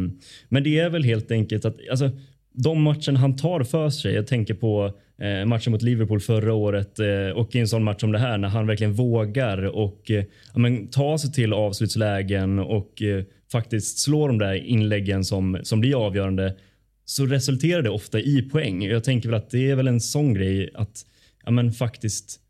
men 0.49 0.63
det 0.65 0.79
är 0.79 0.91
väl 0.91 1.05
helt 1.05 1.31
enkelt 1.31 1.65
att 1.65 1.77
alltså, 1.91 2.11
de 2.53 2.83
matchen 2.83 3.17
han 3.17 3.37
tar 3.37 3.63
för 3.63 3.91
sig. 3.91 4.15
Jag 4.15 4.27
tänker 4.27 4.55
på 4.55 4.93
eh, 5.21 5.45
matchen 5.45 5.73
mot 5.73 5.83
Liverpool 5.83 6.21
förra 6.21 6.55
året 6.55 6.99
eh, 6.99 7.29
och 7.35 7.55
i 7.55 7.59
en 7.59 7.69
sån 7.69 7.85
match 7.85 8.01
som 8.01 8.13
det 8.13 8.19
här 8.19 8.39
när 8.39 8.49
han 8.49 8.67
verkligen 8.67 8.93
vågar 8.93 9.63
och 9.63 10.11
eh, 10.11 10.25
men, 10.55 10.87
ta 10.87 11.19
sig 11.19 11.33
till 11.33 11.53
avslutslägen 11.53 12.59
och 12.59 13.03
eh, 13.03 13.25
faktiskt 13.53 13.99
slå 13.99 14.27
de 14.27 14.39
där 14.39 14.55
inläggen 14.55 15.25
som, 15.25 15.59
som 15.63 15.81
blir 15.81 16.07
avgörande 16.07 16.57
så 17.05 17.27
resulterar 17.27 17.83
det 17.83 17.91
ofta 17.91 18.21
i 18.21 18.43
poäng. 18.43 18.85
Jag 18.85 19.05
tänker 19.05 19.29
väl 19.29 19.39
att 19.39 19.51
det 19.51 19.71
är 19.71 19.77
väl 19.77 19.89
en 19.89 20.01
sån 20.01 20.35
grej 20.35 20.71
att 20.75 21.07
ja, 21.45 21.51
men, 21.51 21.73
faktiskt 21.73 22.41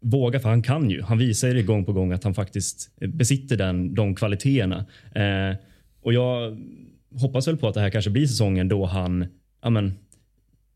våga, 0.00 0.40
för 0.40 0.48
han 0.48 0.62
kan 0.62 0.90
ju. 0.90 1.02
Han 1.02 1.18
visar 1.18 1.48
ju 1.48 1.62
gång 1.62 1.84
på 1.84 1.92
gång 1.92 2.12
att 2.12 2.24
han 2.24 2.34
faktiskt 2.34 2.90
besitter 3.00 3.56
den, 3.56 3.94
de 3.94 4.14
kvaliteterna. 4.14 4.86
Eh, 5.14 5.56
och 6.02 6.12
jag 6.12 6.58
hoppas 7.20 7.48
väl 7.48 7.56
på 7.56 7.68
att 7.68 7.74
det 7.74 7.80
här 7.80 7.90
kanske 7.90 8.10
blir 8.10 8.26
säsongen 8.26 8.68
då 8.68 8.84
han 8.84 9.26
ja, 9.62 9.70
men, 9.70 9.94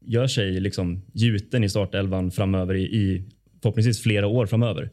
gör 0.08 0.26
sig 0.26 0.60
liksom 0.60 1.04
gjuten 1.12 1.64
i 1.64 1.68
startelvan 1.68 2.30
framöver 2.30 2.74
i, 2.74 2.82
i 2.82 3.24
förhoppningsvis 3.62 4.02
flera 4.02 4.26
år 4.26 4.46
framöver. 4.46 4.90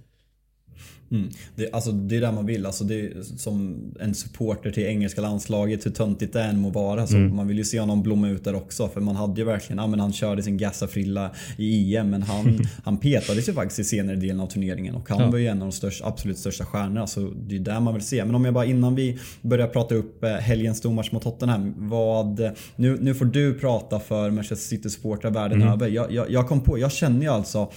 Mm. 1.11 1.29
Det, 1.55 1.71
alltså, 1.71 1.91
det 1.91 2.17
är 2.17 2.21
det 2.21 2.31
man 2.31 2.45
vill. 2.45 2.65
Alltså, 2.65 2.83
det 2.83 2.99
är 2.99 3.21
som 3.37 3.75
en 3.99 4.15
supporter 4.15 4.71
till 4.71 4.83
engelska 4.83 5.21
landslaget, 5.21 5.85
hur 5.85 5.91
töntigt 5.91 6.33
det 6.33 6.41
än 6.41 6.59
må 6.59 6.69
vara. 6.69 7.07
Så 7.07 7.15
mm. 7.15 7.35
Man 7.35 7.47
vill 7.47 7.57
ju 7.57 7.63
se 7.63 7.79
honom 7.79 8.03
blomma 8.03 8.29
ut 8.29 8.43
där 8.43 8.55
också. 8.55 8.87
För 8.87 9.01
man 9.01 9.15
hade 9.15 9.41
ju 9.41 9.45
verkligen, 9.45 9.77
ja, 9.77 9.87
men 9.87 9.99
han 9.99 10.13
körde 10.13 10.43
sin 10.43 10.57
gassafrilla 10.57 11.31
i 11.57 11.95
EM 11.95 12.09
men 12.09 12.21
han, 12.21 12.59
han 12.83 12.97
petades 12.97 13.49
ju 13.49 13.53
faktiskt 13.53 13.79
i 13.79 13.83
senare 13.83 14.15
delen 14.15 14.39
av 14.39 14.47
turneringen. 14.47 14.95
Och 14.95 15.09
han 15.09 15.19
ja. 15.19 15.31
var 15.31 15.37
ju 15.37 15.47
en 15.47 15.61
av 15.61 15.67
de 15.67 15.71
största, 15.71 16.07
absolut 16.07 16.37
största 16.37 16.65
stjärnorna. 16.65 17.07
Så 17.07 17.19
det 17.19 17.55
är 17.55 17.59
där 17.59 17.79
man 17.79 17.93
vill 17.93 18.03
se. 18.03 18.25
Men 18.25 18.35
om 18.35 18.45
jag 18.45 18.53
bara 18.53 18.65
innan 18.65 18.95
vi 18.95 19.19
börjar 19.41 19.67
prata 19.67 19.95
upp 19.95 20.23
eh, 20.23 20.29
helgens 20.29 20.77
stormatch 20.77 21.11
mot 21.11 21.23
Tottenham. 21.23 21.73
Vad, 21.77 22.51
nu, 22.75 22.97
nu 23.01 23.13
får 23.13 23.25
du 23.25 23.53
prata 23.53 23.99
för 23.99 24.31
Manchester 24.31 24.67
City-supportrar 24.67 25.31
världen 25.31 25.61
mm. 25.61 25.73
över. 25.73 25.87
Jag, 25.87 26.11
jag, 26.11 26.31
jag 26.31 26.47
kom 26.47 26.61
på, 26.61 26.79
jag 26.79 26.91
känner 26.91 27.21
ju 27.21 27.27
alltså 27.27 27.71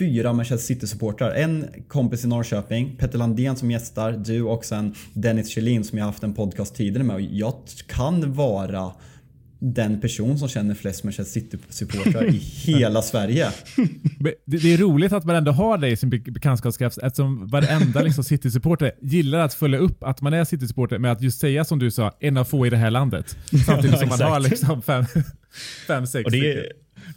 fyra 0.00 0.32
Manchester 0.32 0.74
City-supportrar. 0.74 1.30
En 1.34 1.66
kompis 1.88 2.24
i 2.24 2.28
Norrköping, 2.28 2.96
Petter 2.98 3.18
Landén 3.18 3.56
som 3.56 3.70
gästar, 3.70 4.12
du 4.12 4.42
och 4.42 4.64
sen 4.64 4.94
Dennis 5.12 5.48
Kjellin 5.48 5.84
som 5.84 5.98
jag 5.98 6.04
haft 6.04 6.22
en 6.22 6.34
podcast 6.34 6.74
tidigare 6.74 7.04
med. 7.04 7.16
Och 7.16 7.20
jag 7.20 7.54
kan 7.86 8.32
vara 8.32 8.92
den 9.58 10.00
person 10.00 10.38
som 10.38 10.48
känner 10.48 10.74
flest 10.74 11.04
Manchester 11.04 11.40
City-supportrar 11.40 12.24
i 12.24 12.36
hela 12.66 13.02
Sverige. 13.02 13.48
Det 14.46 14.72
är 14.74 14.78
roligt 14.78 15.12
att 15.12 15.24
man 15.24 15.36
ändå 15.36 15.52
har 15.52 15.78
det 15.78 15.88
i 15.88 15.96
sin 15.96 16.10
bekantskapskrets 16.10 16.98
eftersom 16.98 17.46
varenda 17.46 18.02
liksom 18.02 18.24
City-supporter 18.24 18.92
gillar 19.00 19.38
att 19.38 19.54
följa 19.54 19.78
upp 19.78 20.04
att 20.04 20.20
man 20.20 20.34
är 20.34 20.44
City-supporter 20.44 20.98
med 20.98 21.12
att 21.12 21.22
just 21.22 21.40
säga 21.40 21.64
som 21.64 21.78
du 21.78 21.90
sa, 21.90 22.16
en 22.20 22.36
av 22.36 22.44
få 22.44 22.66
i 22.66 22.70
det 22.70 22.76
här 22.76 22.90
landet. 22.90 23.36
Samtidigt 23.66 23.98
som 23.98 24.08
man 24.08 24.20
har 24.20 24.40
liksom 24.40 24.82
fem, 24.82 25.04
fem 25.86 26.06
sex 26.06 26.24
och 26.24 26.30
det 26.30 26.52
är, 26.52 26.66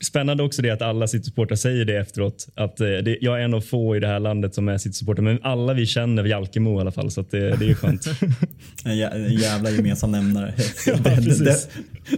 Spännande 0.01 0.43
också 0.43 0.61
det 0.61 0.69
att 0.69 0.81
alla 0.81 1.07
City-supportrar 1.07 1.55
säger 1.55 1.85
det 1.85 1.97
efteråt. 1.97 2.47
Att 2.55 2.79
eh, 2.79 2.87
det, 2.87 3.17
jag 3.21 3.39
är 3.39 3.43
en 3.43 3.53
av 3.53 3.61
få 3.61 3.95
i 3.95 3.99
det 3.99 4.07
här 4.07 4.19
landet 4.19 4.55
som 4.55 4.69
är 4.69 4.77
City-supporter. 4.77 5.21
Men 5.21 5.39
alla 5.43 5.73
vi 5.73 5.85
känner 5.85 6.23
Jalkemo 6.23 6.77
i 6.77 6.81
alla 6.81 6.91
fall. 6.91 7.11
Så 7.11 7.21
det, 7.29 7.55
det 7.55 7.69
är 7.69 7.73
skönt. 7.73 8.05
en, 8.85 8.97
jävla 9.33 9.69
gemensam 9.69 10.11
nämnare. 10.11 10.53
ja, 10.85 10.95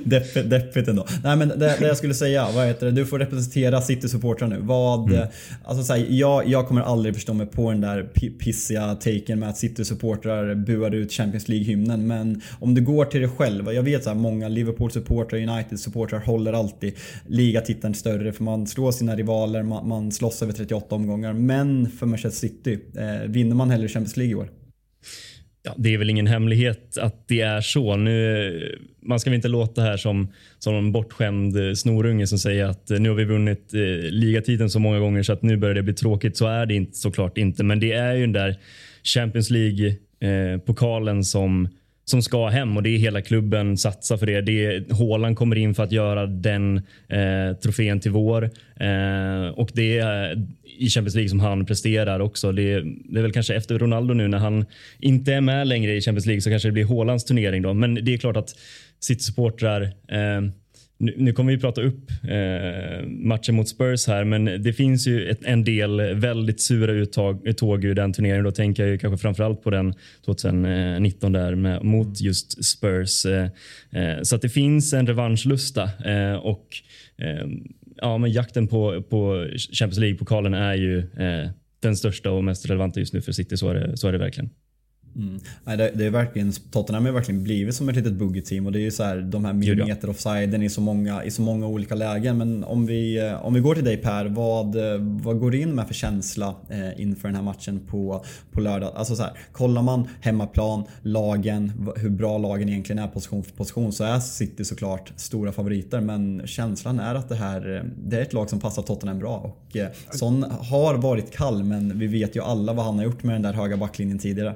deppigt, 0.03 0.49
deppigt 0.49 0.88
ändå. 0.88 1.07
Nej 1.24 1.36
men 1.38 1.49
det, 1.49 1.55
det, 1.55 1.88
jag 1.88 1.97
skulle 1.97 2.13
säga, 2.13 2.47
vad 2.55 2.68
heter 2.68 2.86
det? 2.86 2.91
Du 2.91 3.05
får 3.05 3.20
representera 3.20 3.82
City-supportrar 3.82 4.47
nu. 4.47 4.57
Vad, 4.59 5.09
mm. 5.11 5.28
alltså, 5.63 5.84
så 5.84 5.93
här, 5.93 6.05
jag, 6.09 6.47
jag 6.47 6.68
kommer 6.68 6.82
aldrig 6.82 7.16
förstå 7.16 7.34
mig 7.34 7.47
på 7.47 7.72
den 7.72 7.82
där 7.82 8.03
pissiga 8.39 8.95
taken 8.95 9.39
med 9.39 9.49
att 9.49 9.57
City-supportrar 9.57 10.55
buar 10.55 10.95
ut 10.95 11.11
Champions 11.11 11.47
League-hymnen. 11.47 12.07
Men 12.07 12.41
om 12.59 12.76
du 12.76 12.82
går 12.82 13.05
till 13.05 13.22
dig 13.22 13.30
själv. 13.30 13.74
Jag 13.74 13.84
vet 13.84 14.07
att 14.07 14.18
många 14.18 14.47
Liverpool-supportrar, 14.47 15.38
United-supportrar 15.38 16.20
håller 16.20 16.53
alltid 16.53 16.93
ligatiteln 17.56 17.93
större 17.93 18.34
för 18.34 18.43
man 18.43 18.68
slår 18.68 18.91
sina 18.91 19.16
rivaler, 19.16 19.64
man, 19.64 19.88
man 19.88 20.12
slåss 20.12 20.41
över 20.41 20.53
38 20.53 20.95
omgångar. 20.95 21.34
Men 21.34 21.89
för 21.89 22.06
Manchester 22.06 22.47
City, 22.47 22.80
eh, 22.97 23.30
vinner 23.30 23.56
man 23.56 23.70
hellre 23.70 23.88
Champions 23.88 24.18
League 24.18 24.32
i 24.32 24.36
år? 24.36 24.49
Ja, 25.64 25.74
det 25.78 25.93
är 25.93 25.97
väl 25.97 26.10
ingen 26.10 26.28
hemlighet 26.28 26.97
att 26.97 27.28
det 27.28 27.41
är 27.41 27.62
så. 27.62 27.95
Nu, 27.95 28.80
man 29.01 29.20
ska 29.20 29.30
väl 29.30 29.36
inte 29.36 29.47
låta 29.47 29.82
här 29.82 29.97
som, 29.97 30.28
som 30.60 30.76
en 30.76 30.91
bortskämd 30.91 31.58
eh, 31.58 31.74
snorunge 31.74 32.28
som 32.28 32.39
säger 32.39 32.66
att 32.66 32.91
eh, 32.91 32.99
nu 32.99 33.10
har 33.10 33.16
vi 33.16 33.26
vunnit 33.26 33.74
eh, 33.74 33.80
ligatiteln 34.12 34.70
så 34.70 34.80
många 34.80 34.99
gånger 34.99 35.24
så 35.24 35.34
att 35.34 35.41
nu 35.41 35.58
börjar 35.58 35.76
det 35.76 35.84
bli 35.84 35.93
tråkigt. 35.93 36.38
Så 36.38 36.47
är 36.47 36.66
det 36.66 36.74
inte, 36.74 36.97
såklart 36.97 37.38
inte. 37.38 37.64
Men 37.64 37.80
det 37.80 37.91
är 37.91 38.14
ju 38.14 38.22
den 38.22 38.34
där 38.34 38.60
Champions 39.03 39.49
League-pokalen 39.49 41.18
eh, 41.18 41.22
som 41.22 41.68
som 42.06 42.22
ska 42.22 42.47
hem 42.47 42.78
och 42.78 42.84
det 42.84 42.89
är 42.89 42.97
hela 42.97 43.22
klubben 43.22 43.78
satsar 43.78 44.18
för 44.18 44.26
det. 44.26 44.41
det 44.41 44.91
Håland 44.91 45.38
kommer 45.38 45.56
in 45.56 45.76
för 45.76 45.84
att 45.84 45.91
göra 45.91 46.26
den 46.26 46.78
eh, 47.10 47.58
trofén 47.64 47.99
till 47.99 48.12
vår 48.12 48.43
eh, 48.80 49.47
och 49.56 49.70
det 49.74 49.99
är 49.99 50.32
eh, 50.32 50.38
i 50.78 50.89
Champions 50.89 51.16
League 51.16 51.30
som 51.30 51.39
han 51.39 51.66
presterar 51.66 52.20
också. 52.20 52.51
Det, 52.51 52.82
det, 52.82 53.20
är 53.20 53.22
väl 53.22 53.32
kanske 53.32 53.56
efter 53.56 53.80
Ronaldo 53.80 54.14
nu 54.14 54.28
när 54.28 54.38
han 54.38 54.66
inte 54.99 55.34
är 55.34 55.41
med 55.41 55.68
längre 55.68 55.95
i 55.95 56.01
Champions 56.01 56.26
League 56.26 56.41
så 56.41 56.49
kanske 56.49 56.68
det 56.68 56.74
blir 56.74 56.84
Hålands 56.84 57.26
turnering 57.26 57.62
då. 57.62 57.74
Men 57.74 57.95
det 57.95 58.14
är 58.14 58.18
klart 58.18 58.38
att 58.38 58.56
City-supportrar 58.99 59.82
eh, 60.08 60.51
nu, 60.98 61.14
nu 61.18 61.34
kommer 61.34 61.52
vi 61.52 61.60
prata 61.60 61.82
upp 61.82 62.12
eh, 62.24 63.08
matchen 63.08 63.56
mot 63.56 63.70
Spurs 63.70 64.08
här, 64.08 64.24
men 64.24 64.46
det 64.46 64.74
finns 64.74 65.08
ju 65.08 65.30
ett, 65.30 65.43
en 65.43 65.64
del 65.64 66.16
väldigt 66.16 66.62
sura 66.62 66.91
uttag, 66.91 67.48
uttåg 67.48 67.86
ur 67.86 67.96
den 67.96 68.14
turneringen. 68.14 68.43
Då 68.43 68.52
tänker 68.52 68.84
jag 68.84 68.91
ju 68.91 68.98
kanske 68.98 69.22
framförallt 69.22 69.64
på 69.64 69.70
den 69.70 69.93
2019 70.26 71.32
där 71.32 71.56
med, 71.56 71.84
mot 71.84 72.22
just 72.22 72.66
Spurs. 72.66 73.26
Eh, 73.26 73.43
eh, 73.91 74.22
så 74.22 74.36
att 74.36 74.41
det 74.41 74.50
finns 74.50 74.93
en 74.93 75.08
revanschlusta 75.08 75.84
eh, 76.06 76.34
och 76.34 76.68
eh, 77.18 77.48
ja, 77.96 78.18
men 78.18 78.32
jakten 78.32 78.68
på, 78.68 79.02
på 79.02 79.48
Champions 79.72 80.00
League-pokalen 80.00 80.54
är 80.54 80.76
ju 80.76 81.00
eh, 81.00 81.50
den 81.80 81.96
största 81.96 82.32
och 82.32 82.43
mest 82.43 82.70
relevanta 82.70 83.00
just 83.00 83.14
nu 83.14 83.22
för 83.22 83.32
City. 83.32 83.58
Så 83.58 83.70
är 83.70 83.76
det, 83.76 83.98
så 83.98 84.08
är 84.08 84.12
det 84.12 84.18
verkligen. 84.18 84.50
Mm. 85.16 85.39
Nej, 85.63 85.78
det, 85.78 85.91
det, 85.95 86.05
är 86.05 86.09
verkligen, 86.09 86.51
Tottenham 86.72 87.05
har 87.05 87.11
verkligen 87.11 87.43
blivit 87.43 87.76
som 87.76 87.89
ett 87.89 87.95
litet 87.95 88.13
buggy-team 88.13 88.66
och 88.66 88.72
det 88.72 88.80
är 88.80 88.84
ju 88.84 88.91
så 88.91 89.03
här, 89.03 89.18
de 89.22 89.45
här 89.45 89.53
millimeter 89.53 90.09
offsiden 90.09 90.63
i 90.63 90.70
så, 90.70 90.82
många, 90.82 91.24
i 91.24 91.32
så 91.32 91.41
många 91.41 91.68
olika 91.68 91.95
lägen. 91.95 92.38
Men 92.38 92.63
om 92.63 92.86
vi, 92.86 93.34
om 93.41 93.53
vi 93.53 93.59
går 93.59 93.76
till 93.76 93.84
dig 93.84 93.97
Per, 93.97 94.26
vad, 94.26 94.76
vad 94.99 95.39
går 95.39 95.51
du 95.51 95.61
in 95.61 95.76
med 95.76 95.88
för 95.88 95.93
känsla 95.93 96.55
eh, 96.70 97.01
inför 97.01 97.28
den 97.28 97.36
här 97.36 97.43
matchen 97.43 97.80
på, 97.88 98.26
på 98.51 98.61
lördag? 98.61 98.91
Alltså 98.95 99.16
så 99.16 99.24
här, 99.24 99.32
kollar 99.51 99.82
man 99.82 100.07
hemmaplan, 100.22 100.84
lagen, 101.01 101.88
hur 101.95 102.09
bra 102.09 102.38
lagen 102.38 102.70
egentligen 102.70 103.03
är 103.03 103.07
position 103.07 103.43
för 103.43 103.51
position 103.51 103.93
så 103.93 104.03
är 104.03 104.20
City 104.20 104.66
såklart 104.66 105.13
stora 105.16 105.51
favoriter. 105.51 106.01
Men 106.01 106.41
känslan 106.45 106.99
är 106.99 107.16
att 107.16 107.30
det 107.30 107.36
här 107.36 107.91
det 108.05 108.18
är 108.18 108.22
ett 108.22 108.34
lag 108.34 108.49
som 108.49 108.59
passar 108.59 108.82
Tottenham 108.82 109.20
bra. 109.20 109.38
Och 109.38 109.78
eh, 109.78 109.88
Son 110.11 110.43
har 110.43 110.95
varit 110.95 111.32
kall 111.32 111.63
men 111.63 111.99
vi 111.99 112.07
vet 112.07 112.36
ju 112.36 112.41
alla 112.41 112.74
vad 112.74 112.86
han 112.86 112.97
har 112.97 113.03
gjort 113.03 113.24
med 113.24 113.36
den 113.36 113.41
där 113.41 113.53
höga 113.53 113.78
backlinjen 113.78 114.20
tidigare. 114.20 114.55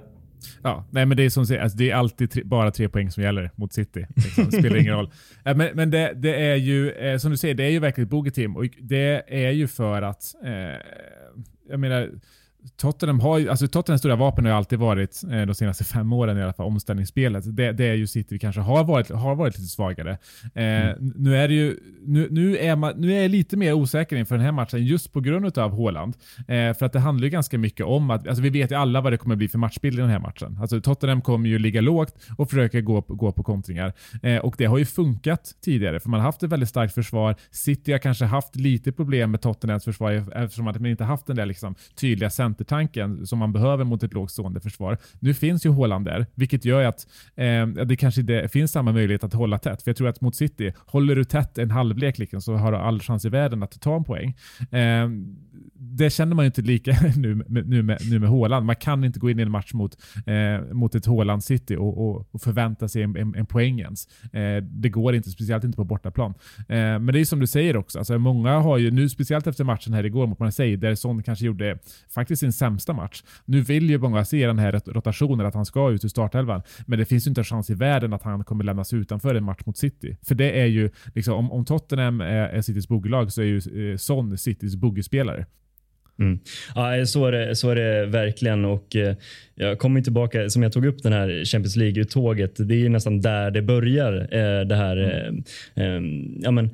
Ja, 0.63 0.85
nej 0.91 1.05
men 1.05 1.17
det 1.17 1.23
är 1.23 1.29
som 1.29 1.41
alltså 1.41 1.77
det 1.77 1.91
är 1.91 1.95
alltid 1.95 2.31
tre, 2.31 2.43
bara 2.43 2.71
tre 2.71 2.89
poäng 2.89 3.11
som 3.11 3.23
gäller 3.23 3.51
mot 3.55 3.73
City. 3.73 4.05
Liksom. 4.15 4.45
Det 4.45 4.51
spelar 4.51 4.77
ingen 4.77 4.93
roll. 4.97 5.11
Men, 5.43 5.69
men 5.73 5.91
det, 5.91 6.13
det, 6.15 6.35
är 6.35 6.55
ju, 6.55 6.91
eh, 6.91 7.17
som 7.17 7.31
du 7.31 7.37
säger, 7.37 7.55
det 7.55 7.63
är 7.63 7.69
ju 7.69 7.79
verkligen 7.79 8.05
ett 8.05 8.11
bogeyteam 8.11 8.55
och 8.55 8.65
det 8.79 9.23
är 9.27 9.51
ju 9.51 9.67
för 9.67 10.01
att, 10.01 10.35
eh, 10.45 10.51
jag 11.69 11.79
menar, 11.79 12.09
Tottenham 12.77 13.19
har 13.19 13.47
alltså 13.47 13.67
Tottenhams 13.67 14.01
stora 14.01 14.15
vapen 14.15 14.45
har 14.45 14.51
ju 14.51 14.57
alltid 14.57 14.79
varit, 14.79 15.23
eh, 15.31 15.41
de 15.41 15.55
senaste 15.55 15.83
fem 15.83 16.13
åren 16.13 16.37
i 16.37 16.43
alla 16.43 16.53
fall, 16.53 16.65
omställningsspelet. 16.65 17.55
Det, 17.55 17.71
det 17.71 17.85
är 17.85 17.93
ju 17.93 18.07
City 18.07 18.39
kanske 18.39 18.61
har 18.61 18.83
varit, 18.83 19.09
har 19.09 19.35
varit 19.35 19.57
lite 19.57 19.69
svagare. 19.69 20.11
Eh, 20.55 20.63
mm. 20.63 21.13
Nu 21.15 21.37
är 21.37 21.47
det 21.47 21.53
ju, 21.53 21.77
nu, 22.05 22.27
nu, 22.31 22.57
är 22.57 22.75
man, 22.75 22.93
nu 22.97 23.13
är 23.13 23.21
jag 23.21 23.31
lite 23.31 23.57
mer 23.57 23.73
osäker 23.73 24.15
inför 24.15 24.35
den 24.35 24.45
här 24.45 24.51
matchen 24.51 24.85
just 24.85 25.13
på 25.13 25.21
grund 25.21 25.57
av 25.57 25.83
Haaland. 25.83 26.13
Eh, 26.39 26.73
för 26.73 26.83
att 26.83 26.93
det 26.93 26.99
handlar 26.99 27.25
ju 27.25 27.29
ganska 27.29 27.57
mycket 27.57 27.85
om 27.85 28.09
att, 28.09 28.27
alltså 28.27 28.43
vi 28.43 28.49
vet 28.49 28.71
ju 28.71 28.75
alla 28.75 29.01
vad 29.01 29.13
det 29.13 29.17
kommer 29.17 29.35
bli 29.35 29.47
för 29.47 29.57
matchbild 29.57 29.99
i 29.99 30.01
den 30.01 30.09
här 30.09 30.19
matchen. 30.19 30.57
Alltså 30.61 30.81
Tottenham 30.81 31.21
kommer 31.21 31.49
ju 31.49 31.59
ligga 31.59 31.81
lågt 31.81 32.15
och 32.37 32.49
försöka 32.49 32.81
gå, 32.81 33.01
gå 33.01 33.31
på 33.31 33.43
kontringar. 33.43 33.93
Eh, 34.23 34.37
och 34.37 34.55
det 34.57 34.65
har 34.65 34.77
ju 34.77 34.85
funkat 34.85 35.51
tidigare, 35.63 35.99
för 35.99 36.09
man 36.09 36.19
har 36.19 36.25
haft 36.25 36.43
ett 36.43 36.49
väldigt 36.49 36.69
starkt 36.69 36.93
försvar. 36.93 37.35
City 37.51 37.91
har 37.91 37.99
kanske 37.99 38.25
haft 38.25 38.55
lite 38.55 38.91
problem 38.91 39.31
med 39.31 39.41
Tottenhams 39.41 39.85
försvar 39.85 40.11
eftersom 40.35 40.65
man 40.65 40.85
inte 40.85 41.03
haft 41.03 41.25
den 41.25 41.35
där 41.35 41.45
liksom 41.45 41.75
tydliga 41.95 42.29
centertanken 42.49 43.27
som 43.27 43.39
man 43.39 43.53
behöver 43.53 43.83
mot 43.83 44.03
ett 44.03 44.13
lågt 44.13 44.31
stående 44.31 44.59
försvar. 44.59 44.97
Nu 45.19 45.33
finns 45.33 45.65
ju 45.65 45.71
Haaland 45.71 46.05
där, 46.05 46.25
vilket 46.35 46.65
gör 46.65 46.83
att 46.83 47.07
eh, 47.35 47.67
det 47.67 47.95
kanske 47.95 48.21
inte 48.21 48.49
finns 48.49 48.71
samma 48.71 48.91
möjlighet 48.91 49.23
att 49.23 49.33
hålla 49.33 49.57
tätt. 49.57 49.83
För 49.83 49.91
jag 49.91 49.97
tror 49.97 50.07
att 50.07 50.21
mot 50.21 50.35
City, 50.35 50.73
håller 50.85 51.15
du 51.15 51.23
tätt 51.23 51.57
en 51.57 51.71
halvlek 51.71 52.17
liksom, 52.17 52.41
så 52.41 52.55
har 52.55 52.71
du 52.71 52.77
all 52.77 52.99
chans 52.99 53.25
i 53.25 53.29
världen 53.29 53.63
att 53.63 53.81
ta 53.81 53.95
en 53.95 54.03
poäng. 54.03 54.35
Eh, 54.71 55.09
det 55.79 56.09
känner 56.09 56.35
man 56.35 56.45
ju 56.45 56.47
inte 56.47 56.61
lika 56.61 56.91
nu, 57.15 57.35
med, 57.35 57.69
nu, 57.69 57.83
med, 57.83 57.97
nu 58.09 58.19
med 58.19 58.29
Haaland. 58.29 58.65
Man 58.65 58.75
kan 58.75 59.03
inte 59.03 59.19
gå 59.19 59.29
in 59.29 59.39
i 59.39 59.41
en 59.41 59.51
match 59.51 59.73
mot, 59.73 59.97
eh, 60.25 60.73
mot 60.73 60.95
ett 60.95 61.05
Haaland 61.05 61.43
City 61.43 61.75
och, 61.75 62.09
och, 62.09 62.27
och, 62.31 62.41
förvänta 62.41 62.87
sig 62.87 63.03
en, 63.03 63.15
en, 63.15 63.35
en 63.35 63.45
poäng 63.45 63.79
ens. 63.79 64.07
Eh, 64.33 64.63
det 64.63 64.89
går 64.89 65.15
inte, 65.15 65.29
speciellt 65.29 65.63
inte 65.63 65.75
på 65.75 65.83
bortaplan. 65.83 66.33
Eh, 66.57 66.75
men 66.75 67.05
det 67.05 67.19
är 67.19 67.25
som 67.25 67.39
du 67.39 67.47
säger 67.47 67.77
också, 67.77 67.97
alltså, 67.99 68.17
många 68.17 68.59
har 68.59 68.77
ju 68.77 68.91
nu, 68.91 69.09
speciellt 69.09 69.47
efter 69.47 69.63
matchen 69.63 69.93
här 69.93 70.03
igår 70.03 70.27
mot 70.27 70.39
Marseille, 70.39 70.77
där 70.77 70.95
Son 70.95 71.23
kanske 71.23 71.45
gjorde 71.45 71.77
faktiskt 72.09 72.38
sin 72.39 72.53
sämsta 72.53 72.93
match. 72.93 73.23
Nu 73.45 73.61
vill 73.61 73.89
ju 73.89 73.97
många 73.97 74.25
se 74.25 74.47
den 74.47 74.59
här 74.59 74.81
rotationen, 74.85 75.45
att 75.45 75.53
han 75.53 75.65
ska 75.65 75.91
ut 75.91 76.05
ur 76.05 76.09
startelvan. 76.09 76.61
Men 76.85 76.99
det 76.99 77.05
finns 77.05 77.27
ju 77.27 77.29
inte 77.29 77.41
en 77.41 77.45
chans 77.45 77.69
i 77.69 77.73
världen 77.73 78.13
att 78.13 78.23
han 78.23 78.43
kommer 78.43 78.63
lämnas 78.63 78.93
utanför 78.93 79.35
en 79.35 79.43
match 79.43 79.61
mot 79.65 79.77
City. 79.77 80.17
För 80.27 80.35
det 80.35 80.61
är 80.61 80.65
ju, 80.65 80.89
liksom, 81.15 81.33
om, 81.33 81.51
om 81.51 81.65
Tottenham 81.65 82.21
är, 82.21 82.49
är 82.49 82.61
Citys 82.61 82.87
bugglag 82.87 83.31
så 83.31 83.41
är 83.41 83.45
ju 83.45 83.91
eh, 83.91 83.97
Son 83.97 84.37
Citys 84.37 84.75
buggespelare. 84.75 85.45
Mm. 86.19 86.39
Ja, 86.75 87.05
så 87.05 87.25
är, 87.25 87.31
det, 87.31 87.55
så 87.55 87.69
är 87.69 87.75
det 87.75 88.05
verkligen. 88.05 88.65
Och 88.65 88.95
eh, 88.95 89.15
jag 89.55 89.79
kommer 89.79 90.01
tillbaka, 90.01 90.49
som 90.49 90.63
jag 90.63 90.71
tog 90.71 90.85
upp 90.85 91.03
den 91.03 91.13
här 91.13 91.45
Champions 91.45 91.75
League-uttåget. 91.75 92.67
Det 92.67 92.85
är 92.85 92.89
nästan 92.89 93.21
där 93.21 93.51
det 93.51 93.61
börjar. 93.61 94.13
Eh, 94.13 94.65
det 94.65 94.75
här 94.75 94.97
mm. 94.97 95.43
eh, 95.75 95.85
eh 95.85 96.01
ja, 96.43 96.51
men, 96.51 96.69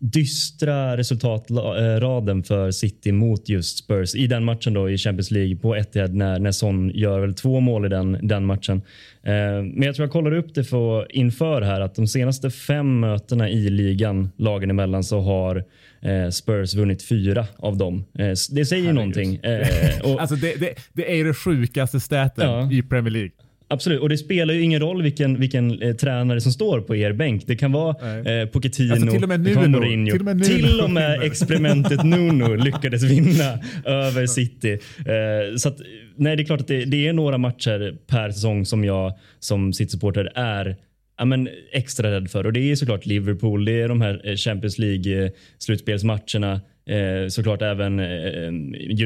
dystra 0.00 0.96
resultatraden 0.96 2.42
för 2.42 2.70
City 2.70 3.12
mot 3.12 3.48
just 3.48 3.78
Spurs 3.78 4.14
i 4.14 4.26
den 4.26 4.44
matchen 4.44 4.74
då 4.74 4.90
i 4.90 4.98
Champions 4.98 5.30
League 5.30 5.56
på 5.56 5.76
Etihad 5.76 6.14
när, 6.14 6.38
när 6.38 6.52
Son 6.52 6.90
gör 6.94 7.20
väl 7.20 7.34
två 7.34 7.60
mål 7.60 7.86
i 7.86 7.88
den, 7.88 8.18
den 8.22 8.46
matchen. 8.46 8.82
Eh, 9.22 9.32
men 9.62 9.82
jag 9.82 9.94
tror 9.94 10.04
jag 10.04 10.12
kollade 10.12 10.38
upp 10.38 10.54
det 10.54 10.64
för, 10.64 11.16
inför 11.16 11.62
här 11.62 11.80
att 11.80 11.94
de 11.94 12.06
senaste 12.06 12.50
fem 12.50 13.00
mötena 13.00 13.48
i 13.48 13.70
ligan 13.70 14.30
lagen 14.36 14.70
emellan 14.70 15.04
så 15.04 15.20
har 15.20 15.64
eh, 16.00 16.28
Spurs 16.30 16.74
vunnit 16.74 17.02
fyra 17.02 17.46
av 17.56 17.76
dem. 17.76 18.04
Eh, 18.18 18.32
det 18.50 18.66
säger 18.66 18.86
ju 18.86 18.92
någonting. 18.92 19.40
Eh, 19.50 20.00
och, 20.12 20.20
alltså 20.20 20.36
det, 20.36 20.60
det, 20.60 20.74
det, 20.92 21.20
är 21.20 21.24
det 21.24 21.34
sjukaste 21.34 22.00
staten 22.00 22.50
ja. 22.50 22.72
i 22.72 22.82
Premier 22.82 23.12
League. 23.12 23.30
Absolut, 23.72 24.00
och 24.00 24.08
det 24.08 24.18
spelar 24.18 24.54
ju 24.54 24.62
ingen 24.62 24.80
roll 24.80 25.02
vilken, 25.02 25.40
vilken 25.40 25.82
eh, 25.82 25.94
tränare 25.94 26.40
som 26.40 26.52
står 26.52 26.80
på 26.80 26.96
er 26.96 27.12
bänk. 27.12 27.46
Det 27.46 27.56
kan 27.56 27.72
vara 27.72 27.96
eh, 28.18 28.46
Pochettino, 28.46 28.92
alltså 28.92 29.10
till 29.10 29.22
och 29.22 29.28
med 29.28 29.40
Nuno, 29.40 29.68
Mourinho. 29.68 30.10
Till 30.10 30.20
och 30.20 30.36
med, 30.36 30.44
till 30.44 30.80
och 30.80 30.90
med 30.90 31.22
experimentet 31.22 32.04
Nuno 32.04 32.54
lyckades 32.64 33.02
vinna 33.02 33.58
över 33.84 34.26
City. 34.26 34.72
Eh, 34.72 35.56
så 35.56 35.68
att, 35.68 35.78
nej, 36.16 36.36
det 36.36 36.42
är 36.42 36.44
klart 36.44 36.60
att 36.60 36.68
det, 36.68 36.84
det, 36.84 37.08
är 37.08 37.12
några 37.12 37.38
matcher 37.38 37.96
per 38.06 38.30
säsong 38.30 38.66
som 38.66 38.84
jag 38.84 39.12
som 39.38 39.72
City-supporter 39.72 40.32
är 40.34 40.76
ja, 41.18 41.24
men 41.24 41.48
extra 41.72 42.10
rädd 42.10 42.30
för. 42.30 42.46
Och 42.46 42.52
det 42.52 42.70
är 42.70 42.76
såklart 42.76 43.06
Liverpool, 43.06 43.64
det 43.64 43.80
är 43.80 43.88
de 43.88 44.00
här 44.00 44.20
eh, 44.24 44.36
Champions 44.36 44.78
League-slutspelsmatcherna. 44.78 46.60
Eh, 46.90 47.28
såklart 47.28 47.62
även 47.62 48.00
eh, 48.00 48.06
eh, 48.06 48.52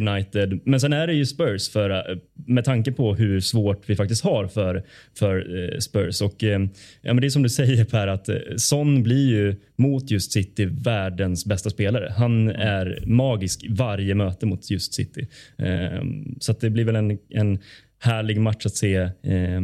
United. 0.01 0.61
Men 0.65 0.81
sen 0.81 0.93
är 0.93 1.07
det 1.07 1.13
ju 1.13 1.27
Spurs 1.27 1.69
för, 1.69 1.91
eh, 1.91 2.19
med 2.35 2.65
tanke 2.65 2.93
på 2.93 3.15
hur 3.15 3.41
svårt 3.41 3.83
vi 3.87 3.97
faktiskt 3.97 4.25
har 4.25 4.47
för, 4.47 4.83
för 5.19 5.59
eh, 5.59 5.79
Spurs. 5.79 6.21
Och, 6.21 6.45
eh, 6.45 6.61
ja, 7.03 7.15
men 7.15 7.17
det 7.17 7.27
är 7.27 7.31
som 7.31 7.43
du 7.43 7.49
säger 7.61 7.85
Per, 7.85 8.07
att 8.07 8.29
eh, 8.29 8.37
Son 8.57 9.03
blir 9.03 9.29
ju 9.29 9.57
mot 9.77 10.11
just 10.11 10.33
City 10.33 10.65
världens 10.65 11.47
bästa 11.47 11.71
spelare. 11.71 12.13
Han 12.17 12.49
är 12.49 13.03
magisk 13.07 13.67
varje 13.69 14.15
möte 14.15 14.47
mot 14.47 14.71
just 14.71 14.95
City. 14.95 15.27
Eh, 15.59 16.03
så 16.41 16.53
det 16.53 16.71
blir 16.71 16.85
väl 16.85 16.97
en, 16.97 17.19
en 17.31 17.59
härlig 17.99 18.41
match 18.41 18.67
att 18.67 18.77
se 18.77 18.97
eh, 19.23 19.61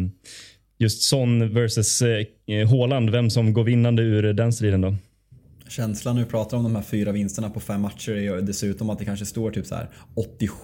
just 0.79 1.03
Son 1.03 1.55
versus 1.55 2.03
eh, 2.03 2.69
Haaland, 2.69 3.11
vem 3.11 3.31
som 3.31 3.53
går 3.53 3.65
vinnande 3.65 4.03
ur 4.03 4.33
den 4.33 4.53
striden 4.53 4.81
då? 4.81 4.97
Känslan 5.71 6.15
när 6.15 6.25
vi 6.25 6.31
pratar 6.31 6.57
om 6.57 6.63
de 6.63 6.75
här 6.75 6.83
fyra 6.83 7.13
vinsterna 7.13 7.51
på 7.51 7.61
fem 7.61 7.81
matcher 7.81 8.13
är 8.13 8.21
ju 8.21 8.41
dessutom 8.41 8.91
att 8.91 8.99
det 8.99 9.05
kanske 9.05 9.27
står 9.27 9.51
typ 9.51 9.67
så 9.67 9.75
här 9.75 9.91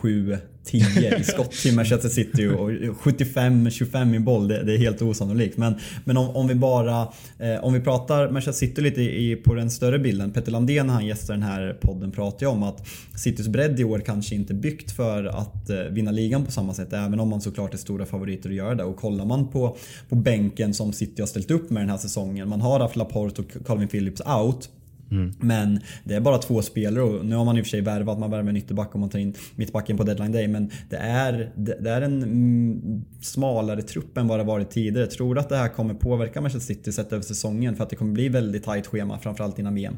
87-10 0.02 1.20
i 1.20 1.24
skott 1.24 1.52
till 1.52 1.74
Manchester 1.74 2.08
City 2.08 2.46
och 2.46 2.70
75-25 2.70 4.14
i 4.14 4.18
boll. 4.18 4.48
Det, 4.48 4.64
det, 4.64 4.74
är 4.74 4.78
helt 4.78 5.02
osannolikt. 5.02 5.56
Men, 5.56 5.74
men 6.04 6.16
om, 6.16 6.36
om 6.36 6.48
vi 6.48 6.54
bara 6.54 7.08
eh, 7.38 7.64
om 7.64 7.72
vi 7.72 7.80
pratar 7.80 8.30
Manchester 8.30 8.66
City 8.66 8.80
lite 8.80 9.02
i, 9.02 9.36
på 9.36 9.54
den 9.54 9.70
större 9.70 9.98
bilden. 9.98 10.30
Petter 10.30 10.52
Landén 10.52 10.88
han 10.88 11.06
gästar 11.06 11.34
den 11.34 11.42
här 11.42 11.78
podden 11.80 12.12
pratar 12.12 12.46
ju 12.46 12.52
om 12.52 12.62
att 12.62 12.88
Citys 13.16 13.48
bredd 13.48 13.80
i 13.80 13.84
år 13.84 13.98
kanske 13.98 14.34
inte 14.34 14.52
är 14.52 14.54
byggt 14.54 14.90
för 14.90 15.24
att 15.24 15.70
eh, 15.70 15.78
vinna 15.78 16.10
ligan 16.10 16.44
på 16.44 16.50
samma 16.50 16.74
sätt. 16.74 16.92
Även 16.92 17.20
om 17.20 17.28
man 17.28 17.40
såklart 17.40 17.74
är 17.74 17.78
stora 17.78 18.06
favoriter 18.06 18.48
att 18.48 18.56
göra 18.56 18.74
det. 18.74 18.84
Och 18.84 18.96
kollar 18.96 19.24
man 19.24 19.48
på, 19.48 19.76
på 20.08 20.14
bänken 20.14 20.74
som 20.74 20.92
City 20.92 21.22
har 21.22 21.26
ställt 21.26 21.50
upp 21.50 21.70
med 21.70 21.82
den 21.82 21.90
här 21.90 21.98
säsongen. 21.98 22.48
Man 22.48 22.60
har 22.60 22.80
haft 22.80 22.96
Laporte 22.96 23.42
och 23.42 23.66
Calvin 23.66 23.88
Phillips 23.88 24.20
out. 24.20 24.70
Mm. 25.10 25.32
Men 25.40 25.80
det 26.04 26.14
är 26.14 26.20
bara 26.20 26.38
två 26.38 26.62
spelare 26.62 27.04
och 27.04 27.24
nu 27.26 27.36
har 27.36 27.44
man 27.44 27.58
i 27.58 27.60
och 27.60 27.64
för 27.64 27.70
sig 27.70 27.80
värvat, 27.80 28.18
man 28.18 28.30
värvar 28.30 28.50
en 28.50 28.56
ytterback 28.56 28.94
och 28.94 29.00
man 29.00 29.10
tar 29.10 29.18
in 29.18 29.34
mittbacken 29.56 29.96
på 29.96 30.04
deadline 30.04 30.32
day. 30.32 30.48
Men 30.48 30.70
det 30.90 30.96
är, 30.96 31.50
det 31.56 31.90
är 31.90 32.02
en 32.02 32.22
mm, 32.22 33.04
smalare 33.20 33.82
trupp 33.82 34.18
än 34.18 34.28
vad 34.28 34.40
det 34.40 34.44
varit 34.44 34.70
tidigare. 34.70 35.00
Jag 35.00 35.10
tror 35.10 35.38
att 35.38 35.48
det 35.48 35.56
här 35.56 35.68
kommer 35.68 35.94
påverka 35.94 36.40
Manchester 36.40 36.74
City 36.74 36.92
sett 36.92 37.12
över 37.12 37.22
säsongen 37.22 37.76
för 37.76 37.84
att 37.84 37.90
det 37.90 37.96
kommer 37.96 38.12
bli 38.12 38.28
väldigt 38.28 38.64
tajt 38.64 38.86
schema 38.86 39.18
framförallt 39.18 39.58
innan 39.58 39.74
VM. 39.74 39.96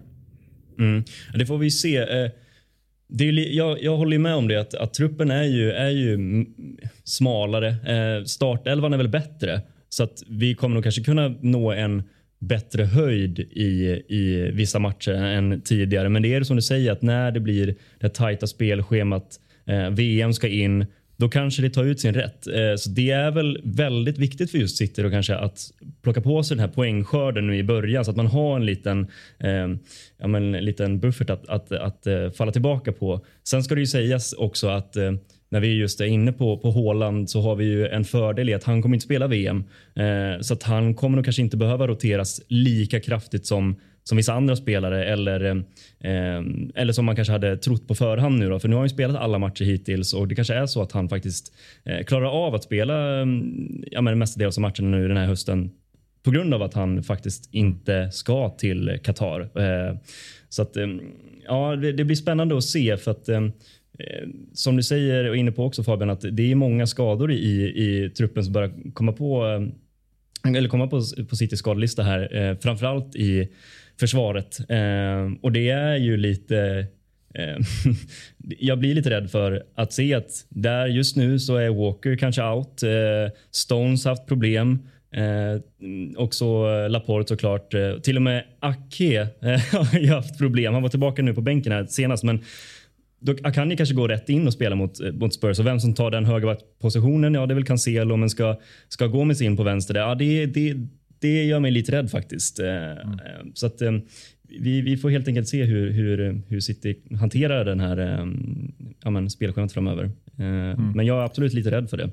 Mm. 0.79 1.05
Det 1.35 1.47
får 1.47 1.59
vi 1.59 1.71
se. 1.71 1.97
Eh, 1.97 2.31
det 3.09 3.29
är, 3.29 3.57
jag, 3.57 3.83
jag 3.83 3.97
håller 3.97 4.19
med 4.19 4.35
om 4.35 4.49
det 4.49 4.57
att, 4.57 4.75
att 4.75 4.95
truppen 4.95 5.31
är 5.31 5.45
ju, 5.45 5.71
är 5.71 5.91
ju 5.91 6.47
smalare. 7.05 7.69
Eh, 7.69 8.25
startelvan 8.25 8.93
är 8.93 8.97
väl 8.97 9.09
bättre 9.09 9.61
så 9.89 10.03
att 10.03 10.23
vi 10.29 10.55
kommer 10.55 10.75
nog 10.75 10.83
kanske 10.83 11.03
kunna 11.03 11.29
nå 11.41 11.73
en 11.73 12.03
bättre 12.39 12.85
höjd 12.85 13.39
i, 13.39 14.03
i 14.09 14.51
vissa 14.53 14.79
matcher 14.79 15.13
än 15.13 15.61
tidigare. 15.61 16.09
Men 16.09 16.23
det 16.23 16.35
är 16.35 16.43
som 16.43 16.57
du 16.57 16.63
säger 16.63 16.93
att 16.93 17.03
när 17.03 17.31
det 17.31 17.41
blir 17.41 17.75
det 18.01 18.09
tajta 18.09 18.47
spelschemat, 18.47 19.41
eh, 19.67 19.91
VM 19.91 20.33
ska 20.33 20.49
in, 20.49 20.87
då 21.17 21.29
kanske 21.29 21.63
det 21.63 21.71
tar 21.71 21.85
ut 21.85 22.01
sin 22.01 22.15
rätt. 22.15 22.47
Eh, 22.47 22.77
så 22.77 22.91
det 22.91 23.11
är 23.11 23.31
väl 23.31 23.61
väldigt 23.65 24.19
viktigt 24.19 24.51
för 24.51 24.59
just 24.59 24.77
City 24.77 25.03
då 25.03 25.11
kanske 25.11 25.37
att 25.37 25.61
plocka 26.03 26.21
på 26.21 26.43
sig 26.43 26.57
den 26.57 26.67
här 26.67 26.75
poängskörden 26.75 27.47
nu 27.47 27.57
i 27.57 27.63
början 27.63 28.05
så 28.05 28.11
att 28.11 28.17
man 28.17 28.27
har 28.27 28.57
en 28.57 28.67
liten, 28.67 29.07
eh, 29.39 29.69
ja, 30.19 30.27
men, 30.27 30.55
en 30.55 30.65
liten 30.65 31.01
buffert 31.01 31.31
att, 31.31 31.49
att, 31.49 31.73
att, 31.73 32.07
att 32.07 32.37
falla 32.37 32.53
tillbaka 32.53 32.93
på. 32.93 33.25
Sen 33.45 33.63
ska 33.63 33.75
det 33.75 33.81
ju 33.81 33.87
sägas 33.87 34.33
också 34.33 34.69
att 34.69 34.97
eh, 34.97 35.13
när 35.51 35.61
vi 35.61 35.75
just 35.75 36.01
är 36.01 36.05
inne 36.05 36.33
på, 36.33 36.59
på 36.59 36.71
Håland 36.71 37.31
så 37.31 37.41
har 37.41 37.57
vi 37.57 37.65
ju 37.65 37.87
en 37.87 38.05
fördel 38.05 38.49
i 38.49 38.55
att 38.55 38.65
han 38.65 38.83
kommer 38.83 38.97
inte 38.97 39.05
spela 39.05 39.27
VM. 39.27 39.65
Eh, 39.95 40.41
så 40.41 40.55
att 40.55 40.63
han 40.63 40.95
kommer 40.95 41.17
nog 41.17 41.25
kanske 41.25 41.43
inte 41.43 41.57
behöva 41.57 41.87
roteras 41.87 42.41
lika 42.49 43.01
kraftigt 43.01 43.47
som, 43.47 43.77
som 44.05 44.17
vissa 44.17 44.33
andra 44.33 44.57
spelare 44.57 45.05
eller, 45.05 45.45
eh, 46.01 46.43
eller 46.75 46.93
som 46.93 47.05
man 47.05 47.17
kanske 47.17 47.33
hade 47.33 47.57
trott 47.57 47.89
på 47.89 47.95
förhand 47.95 48.39
nu 48.39 48.49
då. 48.49 48.59
För 48.59 48.69
nu 48.69 48.75
har 48.75 48.83
han 48.83 48.89
spelat 48.89 49.17
alla 49.17 49.39
matcher 49.39 49.65
hittills 49.65 50.15
och 50.15 50.29
det 50.29 50.35
kanske 50.35 50.55
är 50.55 50.67
så 50.67 50.83
att 50.83 50.93
han 50.93 51.09
faktiskt 51.09 51.55
eh, 51.85 52.05
klarar 52.05 52.47
av 52.47 52.55
att 52.55 52.65
spela 52.65 53.21
mm, 53.21 53.85
ja, 53.91 54.01
men 54.01 54.19
mestadels 54.19 54.59
av 54.59 54.63
matcherna 54.63 54.97
nu 54.97 55.09
den 55.09 55.17
här 55.17 55.27
hösten 55.27 55.71
på 56.23 56.31
grund 56.31 56.55
av 56.55 56.63
att 56.63 56.75
han 56.75 57.03
faktiskt 57.03 57.49
inte 57.55 58.11
ska 58.13 58.51
till 58.51 58.99
Qatar. 59.03 59.41
Eh, 59.41 59.97
så 60.49 60.63
att 60.63 60.77
eh, 60.77 60.87
ja, 61.47 61.77
det, 61.77 61.93
det, 61.93 62.05
blir 62.05 62.17
spännande 62.17 62.57
att 62.57 62.65
se 62.65 62.97
för 62.97 63.11
att 63.11 63.29
Eh, 63.29 63.41
Eh, 63.99 64.29
som 64.53 64.77
du 64.77 64.83
säger 64.83 65.29
och 65.29 65.37
inne 65.37 65.53
på 65.53 65.65
också 65.65 65.83
Fabian, 65.83 66.11
att 66.11 66.25
det 66.33 66.51
är 66.51 66.55
många 66.55 66.87
skador 66.87 67.33
i, 67.33 67.63
i 67.63 68.11
truppen 68.11 68.45
som 68.45 68.53
börjar 68.53 68.93
komma 68.93 69.13
på 69.13 69.47
eh, 69.47 70.57
eller 70.57 70.69
komma 70.69 70.87
på, 70.87 71.03
på 71.29 71.37
Citys 71.37 71.59
skadelista 71.59 72.03
här. 72.03 72.37
Eh, 72.37 72.59
framförallt 72.59 73.17
i 73.17 73.49
försvaret. 74.01 74.61
Eh, 74.71 75.33
och 75.43 75.53
det 75.53 75.71
är 75.71 75.97
ju 75.97 76.17
lite 76.17 76.87
eh, 77.35 77.57
jag 78.59 78.79
blir 78.79 78.95
lite 78.95 79.11
rädd 79.11 79.31
för 79.31 79.65
att 79.75 79.93
se 79.93 80.15
att 80.15 80.47
där 80.49 80.87
just 80.87 81.17
nu 81.17 81.39
så 81.39 81.57
är 81.57 81.71
Walker 81.71 82.17
kanske 82.17 82.43
out. 82.43 82.83
Eh, 82.83 83.33
Stones 83.51 84.05
haft 84.05 84.27
problem. 84.27 84.79
Eh, 85.13 85.61
också 86.17 86.67
Laporte 86.89 87.29
såklart. 87.29 87.75
Eh, 87.75 87.99
till 87.99 88.17
och 88.17 88.23
med 88.23 88.45
Ake 88.61 89.21
eh, 89.21 89.29
har 89.41 90.15
haft 90.15 90.39
problem. 90.39 90.75
Han 90.75 90.83
var 90.83 90.91
tillbaka 90.91 91.23
nu 91.23 91.35
på 91.35 91.41
bänken 91.41 91.73
här 91.73 91.87
senast 91.87 92.25
men 92.25 92.45
då 93.21 93.35
kan 93.35 93.69
ni 93.69 93.77
kanske 93.77 93.95
gå 93.95 94.09
rätt 94.09 94.29
in 94.29 94.47
och 94.47 94.53
spela 94.53 94.77
mot, 94.77 95.01
eh, 95.01 95.13
mot 95.13 95.35
Spurs 95.35 95.59
och 95.59 95.67
vem 95.67 95.81
som 95.81 95.95
tar 95.95 96.11
den 96.11 96.25
högerbackspositionen, 96.25 97.35
ja 97.35 97.47
det 97.47 97.53
är 97.53 97.55
väl 97.55 97.65
Cancelo 97.65 98.17
men 98.17 98.31
ska, 98.31 98.61
ska 98.89 99.07
Gomes 99.07 99.43
in 99.43 99.57
på 99.57 99.63
vänster 99.63 99.95
där, 99.95 100.01
ja 100.01 100.15
det, 100.15 100.47
det, 100.47 100.77
det 101.19 101.45
gör 101.45 101.61
mig 101.61 101.71
lite 101.71 101.93
rädd 101.93 102.11
faktiskt. 102.11 102.59
Eh, 102.59 102.67
mm. 102.67 103.13
Eh, 103.13 103.47
så 103.55 103.67
att 103.67 103.83
vi, 104.61 104.81
vi 104.81 104.97
får 104.97 105.11
helt 105.11 105.29
enkelt 105.29 105.49
se 105.49 105.65
hur, 105.65 105.91
hur, 105.91 106.43
hur 106.49 106.61
City 106.61 106.99
hanterar 107.21 107.65
den 107.65 107.81
här 107.81 108.29
ja, 109.05 109.11
men, 109.11 109.31
spelschemat 109.31 109.73
framöver. 109.73 110.11
Mm. 110.39 110.93
Men 110.93 111.07
jag 111.07 111.21
är 111.21 111.25
absolut 111.25 111.55
lite 111.55 111.71
rädd 111.71 111.91
för 111.91 111.97
det 111.97 112.11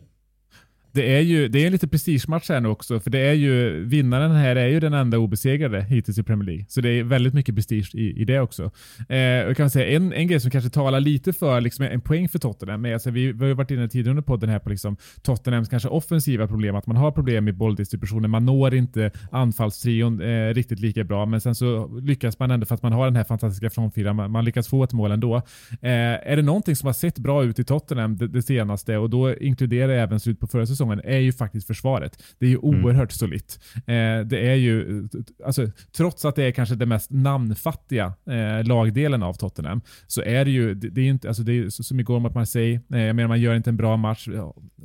det 0.96 1.16
är 1.16 1.20
ju 1.20 1.48
det 1.48 1.60
är 1.60 1.66
en 1.66 1.72
lite 1.72 1.88
prestigematch 1.88 2.50
här 2.50 2.62
nu 2.62 2.70
också, 2.70 3.00
för 3.00 3.10
det 3.10 3.20
är 3.20 3.34
ju 3.34 3.84
vinnaren 3.86 4.32
här 4.32 4.56
är 4.56 4.68
ju 4.68 4.80
den 4.80 4.94
enda 4.94 5.18
obesegrade 5.18 5.84
hittills 5.84 6.18
i 6.18 6.24
Premier 6.24 6.46
League. 6.46 6.66
Så 6.68 6.82
det 6.82 6.90
är 6.90 7.04
väldigt 7.04 7.34
mycket 7.34 7.56
prestige 7.56 7.96
i, 7.96 8.22
i 8.22 8.26
det 8.26 8.40
också. 8.40 8.72
Eh, 9.10 9.18
jag 9.18 9.58
kan 9.58 9.70
säga 9.70 9.96
en, 9.96 10.14
en 10.14 10.28
grej 10.28 10.40
som 10.40 10.52
kanske 10.52 10.70
talar 10.70 11.00
lite 11.00 11.34
för 11.34 11.62
liksom, 11.62 11.86
en 11.86 12.02
poäng 12.02 12.30
för 12.30 12.40
Tottenham. 12.40 12.86
Är, 12.86 12.94
alltså, 12.94 13.12
vi, 13.12 13.32
vi 13.32 13.40
har 13.40 13.48
ju 13.48 13.54
varit 13.54 13.72
inne 13.72 13.88
tidigare 13.88 14.10
under 14.10 14.24
podden 14.24 14.50
här 14.50 14.60
på 14.60 14.70
liksom, 14.70 14.98
Tottenhams 15.22 15.70
kanske 15.70 15.90
offensiva 15.90 16.48
problem, 16.48 16.76
att 16.76 16.88
man 16.88 16.98
har 16.98 17.12
problem 17.12 17.46
med 17.46 17.58
bolldistributionen. 17.58 18.30
Man 18.30 18.46
når 18.46 18.76
inte 18.76 19.12
anfallstrion 19.32 20.22
eh, 20.22 20.54
riktigt 20.54 20.80
lika 20.80 21.04
bra, 21.04 21.26
men 21.26 21.42
sen 21.42 21.56
så 21.56 21.88
lyckas 21.88 22.40
man 22.40 22.52
ändå 22.52 22.66
för 22.66 22.76
att 22.76 22.84
man 22.84 22.92
har 22.92 23.06
den 23.06 23.16
här 23.16 23.24
fantastiska 23.24 23.70
frontfyran. 23.70 24.16
Man, 24.16 24.32
man 24.32 24.46
lyckas 24.46 24.68
få 24.68 24.84
ett 24.84 24.94
mål 24.94 25.12
ändå. 25.12 25.36
Eh, 25.82 26.32
är 26.32 26.36
det 26.36 26.42
någonting 26.42 26.76
som 26.76 26.88
har 26.88 26.94
sett 26.94 27.20
bra 27.20 27.44
ut 27.44 27.60
i 27.60 27.64
Tottenham 27.64 28.18
det, 28.18 28.28
det 28.28 28.42
senaste 28.42 28.98
och 28.98 29.10
då 29.10 29.36
inkluderar 29.36 29.94
jag 29.94 30.04
även 30.04 30.20
slut 30.20 30.40
på 30.40 30.48
förra 30.48 30.66
säsongen 30.66 30.85
säsongen 30.86 31.02
är 31.04 31.20
ju 31.20 31.32
faktiskt 31.32 31.68
försvaret. 31.68 32.24
Det 32.40 32.46
är 32.46 32.50
ju 32.50 32.60
mm. 32.64 32.86
oerhört 32.86 33.12
mm. 33.22 33.30
solitt. 33.30 33.60
Eh, 33.76 34.28
det 34.28 34.40
är 34.40 34.56
ju, 34.56 35.08
alltså, 35.46 35.72
trots 35.98 36.26
att 36.26 36.36
det 36.36 36.44
är 36.44 36.52
kanske 36.52 36.76
det 36.76 36.86
mest 36.86 37.12
namnfattiga 37.12 38.14
eh, 38.30 38.64
lagdelen 38.64 39.24
av 39.24 39.34
Tottenham, 39.34 39.82
så 40.08 40.22
är 40.22 40.46
det 40.46 40.52
ju, 40.52 40.74
det, 40.74 40.90
det 40.90 41.02
är 41.02 41.06
inte, 41.06 41.28
alltså 41.28 41.44
det 41.44 41.54
är 41.54 41.70
som 41.70 42.00
igår 42.00 42.20
mot 42.20 42.36
Marseille, 42.36 42.80
eh, 42.94 43.00
jag 43.00 43.16
menar 43.16 43.28
man 43.28 43.42
gör 43.42 43.56
inte 43.56 43.70
en 43.70 43.78
bra 43.78 43.98
match, 43.98 44.28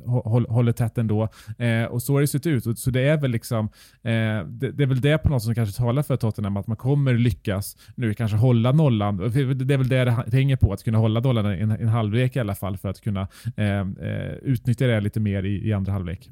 håll, 0.05 0.45
håller 0.49 0.71
tätt 0.71 0.97
ändå. 0.97 1.29
Eh, 1.57 1.83
och 1.83 2.01
så 2.01 2.13
har 2.13 2.21
det 2.21 2.27
sett 2.27 2.47
ut. 2.47 2.79
Så 2.79 2.91
det 2.91 3.01
är 3.01 3.17
väl 3.17 3.31
liksom, 3.31 3.65
eh, 4.03 4.45
det, 4.47 4.71
det, 4.71 4.83
är 4.83 4.87
väl 4.87 5.01
det 5.01 5.17
på 5.17 5.29
något 5.29 5.43
som 5.43 5.55
kanske 5.55 5.77
talar 5.77 6.03
för 6.03 6.17
Tottenham, 6.17 6.57
att 6.57 6.67
man 6.67 6.77
kommer 6.77 7.13
lyckas 7.13 7.77
nu 7.95 8.13
kanske 8.13 8.37
hålla 8.37 8.71
nollan. 8.71 9.17
Det 9.17 9.39
är 9.39 9.77
väl 9.77 9.89
det 9.89 10.03
det 10.31 10.37
hänger 10.37 10.55
på, 10.55 10.73
att 10.73 10.83
kunna 10.83 10.97
hålla 10.97 11.19
nollan 11.19 11.45
en, 11.45 11.71
en 11.71 11.87
halvlek 11.87 12.35
i 12.35 12.39
alla 12.39 12.55
fall 12.55 12.77
för 12.77 12.89
att 12.89 13.01
kunna 13.01 13.27
eh, 13.55 13.87
utnyttja 14.41 14.87
det 14.87 15.01
lite 15.01 15.19
mer 15.19 15.43
i, 15.43 15.67
i 15.67 15.73
andra 15.73 15.90
halvlek. 15.91 16.29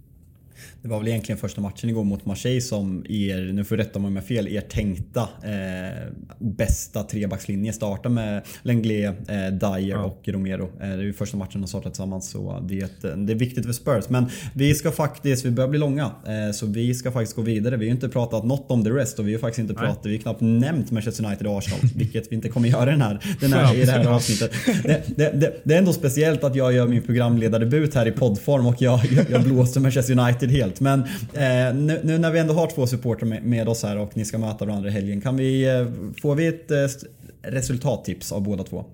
Det 0.82 0.88
var 0.88 1.00
väl 1.00 1.08
egentligen 1.08 1.40
första 1.40 1.62
matchen 1.62 1.90
igår 1.90 2.04
mot 2.04 2.26
Marseille 2.26 2.62
som 2.62 3.06
er, 3.10 3.54
nu 3.54 3.64
får 3.64 3.78
rätta 3.78 4.00
mig 4.00 4.08
om 4.08 4.16
jag 4.16 4.26
fel, 4.26 4.48
er 4.48 4.62
tänkta 4.62 5.22
eh, 5.44 6.14
bästa 6.40 7.04
trebackslinje 7.04 7.74
startar 7.74 8.10
med 8.10 8.42
Lenglet, 8.62 9.30
eh, 9.30 9.36
Dyer 9.48 9.90
ja. 9.90 10.04
och 10.04 10.28
Romero. 10.28 10.64
Eh, 10.64 10.70
det 10.80 10.86
är 10.86 10.98
ju 10.98 11.14
första 11.14 11.38
matchen 11.38 11.62
de 11.62 11.68
startat 11.68 11.94
tillsammans 11.94 12.30
så 12.30 12.66
det 12.68 12.80
är, 12.80 12.86
ett, 12.86 13.02
det 13.02 13.34
är 13.34 13.36
viktigt 13.36 13.66
för 13.66 13.74
Spurs. 13.74 14.10
Men 14.10 14.26
vi 14.54 14.74
ska 14.76 14.92
faktiskt, 14.92 15.46
vi 15.46 15.52
börjar 15.52 15.70
bli 15.70 15.80
långa, 15.80 16.04
eh, 16.04 16.54
så 16.54 16.66
vi 16.66 16.94
ska 16.94 17.12
faktiskt 17.12 17.36
gå 17.36 17.42
vidare. 17.42 17.78
Vi 17.78 17.86
har 17.86 17.90
ju 17.90 17.92
inte 17.92 18.10
pratat 18.10 18.46
något 18.46 18.72
om 18.72 18.84
the 18.84 18.90
rest 18.90 19.20
och 19.20 19.28
vi 19.28 19.34
har 19.34 19.40
faktiskt 19.40 19.60
inte 19.60 19.74
pratat, 19.74 20.06
vi 20.06 20.16
har 20.16 20.22
knappt 20.22 20.42
nämnt 20.42 20.92
Manchester 20.92 21.26
United 21.26 21.48
och 21.48 21.58
Arsenal, 21.58 21.80
vilket 21.96 22.32
vi 22.32 22.36
inte 22.36 22.50
kommer 22.50 22.70
göra 22.70 22.86
den 22.86 23.02
här, 23.02 23.20
den 23.40 23.54
här, 23.54 23.76
i 23.76 23.86
det 23.86 23.92
här 23.92 24.08
avsnittet. 24.08 24.52
Det, 24.84 25.04
det, 25.16 25.32
det, 25.32 25.62
det, 25.64 25.74
är 25.74 25.78
ändå 25.78 25.94
speciellt 25.94 26.44
att 26.44 26.56
jag 26.56 26.74
gör 26.74 26.88
min 26.88 27.02
programledardebut 27.02 27.96
här 27.96 28.08
i 28.08 28.12
poddform 28.12 28.66
och 28.66 28.82
jag, 28.82 29.00
jag, 29.12 29.30
jag 29.30 29.44
blåser 29.44 29.82
Manchester 29.82 30.20
United 30.20 30.49
United 30.50 30.62
helt. 30.62 30.80
Men 30.80 31.00
eh, 31.34 31.76
nu, 31.76 32.00
nu, 32.04 32.18
när 32.18 32.32
vi 32.32 32.40
ändå 32.40 32.54
har 32.54 32.68
två 32.68 32.88
supportrar 32.88 33.28
med, 33.28 33.44
med, 33.44 33.68
oss 33.68 33.84
här 33.84 33.98
och 33.98 34.18
ni 34.18 34.26
ska 34.26 34.38
möta 34.38 34.66
varandra 34.66 34.90
i 34.90 34.92
helgen. 34.92 35.22
Kan 35.22 35.38
vi, 35.38 35.64
eh, 35.64 35.88
får 36.22 36.36
vi 36.36 36.48
ett 36.48 36.72
eh, 36.72 36.78
resultattips 37.42 38.32
av 38.32 38.44
båda 38.44 38.64
två? 38.64 38.86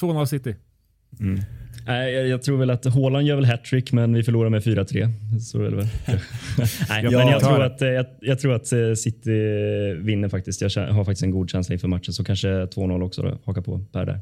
2-0 0.00 0.26
City. 0.26 0.56
Mm. 1.20 1.40
jag, 1.86 2.28
jag, 2.28 2.42
tror 2.42 2.58
väl 2.58 2.70
att 2.70 2.84
Haaland 2.84 3.26
gör 3.26 3.36
väl 3.36 3.44
hattrick 3.44 3.92
men 3.92 4.14
vi 4.14 4.22
förlorar 4.22 4.50
med 4.50 4.62
4-3. 4.62 5.08
Så 5.40 5.58
är 5.58 5.70
det 5.70 5.76
väl. 5.76 5.86
Nej, 6.88 7.02
men 7.02 7.12
jag 7.12 7.40
tror, 7.40 7.62
att, 7.62 7.80
jag, 7.80 8.06
jag, 8.20 8.38
tror 8.38 8.54
att 8.54 8.72
eh, 8.72 8.94
City 8.94 9.30
vinner 9.98 10.28
faktiskt. 10.28 10.60
Jag 10.60 10.70
har 10.70 11.04
faktiskt 11.04 11.22
en 11.22 11.30
god 11.30 11.50
känsla 11.50 11.72
inför 11.72 11.88
matchen 11.88 12.12
så 12.12 12.24
kanske 12.24 12.48
2-0 12.48 13.02
också 13.02 13.22
då. 13.22 13.38
Haka 13.44 13.62
på 13.62 13.78
Per 13.92 14.06
där. 14.06 14.20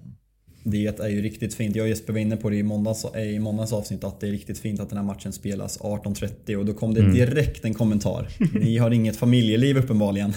Det 0.62 1.00
är 1.00 1.08
ju 1.08 1.22
riktigt 1.22 1.54
fint. 1.54 1.76
Jag 1.76 1.84
och 1.84 1.88
Jesper 1.88 2.12
var 2.12 2.20
inne 2.20 2.36
på 2.36 2.50
det 2.50 2.56
i 2.56 2.62
måndags, 2.62 3.06
i 3.16 3.38
måndags 3.38 3.72
avsnitt 3.72 4.04
att 4.04 4.20
det 4.20 4.28
är 4.28 4.30
riktigt 4.30 4.58
fint 4.58 4.80
att 4.80 4.88
den 4.88 4.98
här 4.98 5.04
matchen 5.04 5.32
spelas 5.32 5.80
18.30 5.80 6.56
och 6.56 6.66
då 6.66 6.72
kom 6.72 6.94
det 6.94 7.00
mm. 7.00 7.14
direkt 7.14 7.64
en 7.64 7.74
kommentar. 7.74 8.28
Ni 8.60 8.78
har 8.78 8.90
inget 8.90 9.16
familjeliv 9.16 9.78
uppenbarligen. 9.78 10.32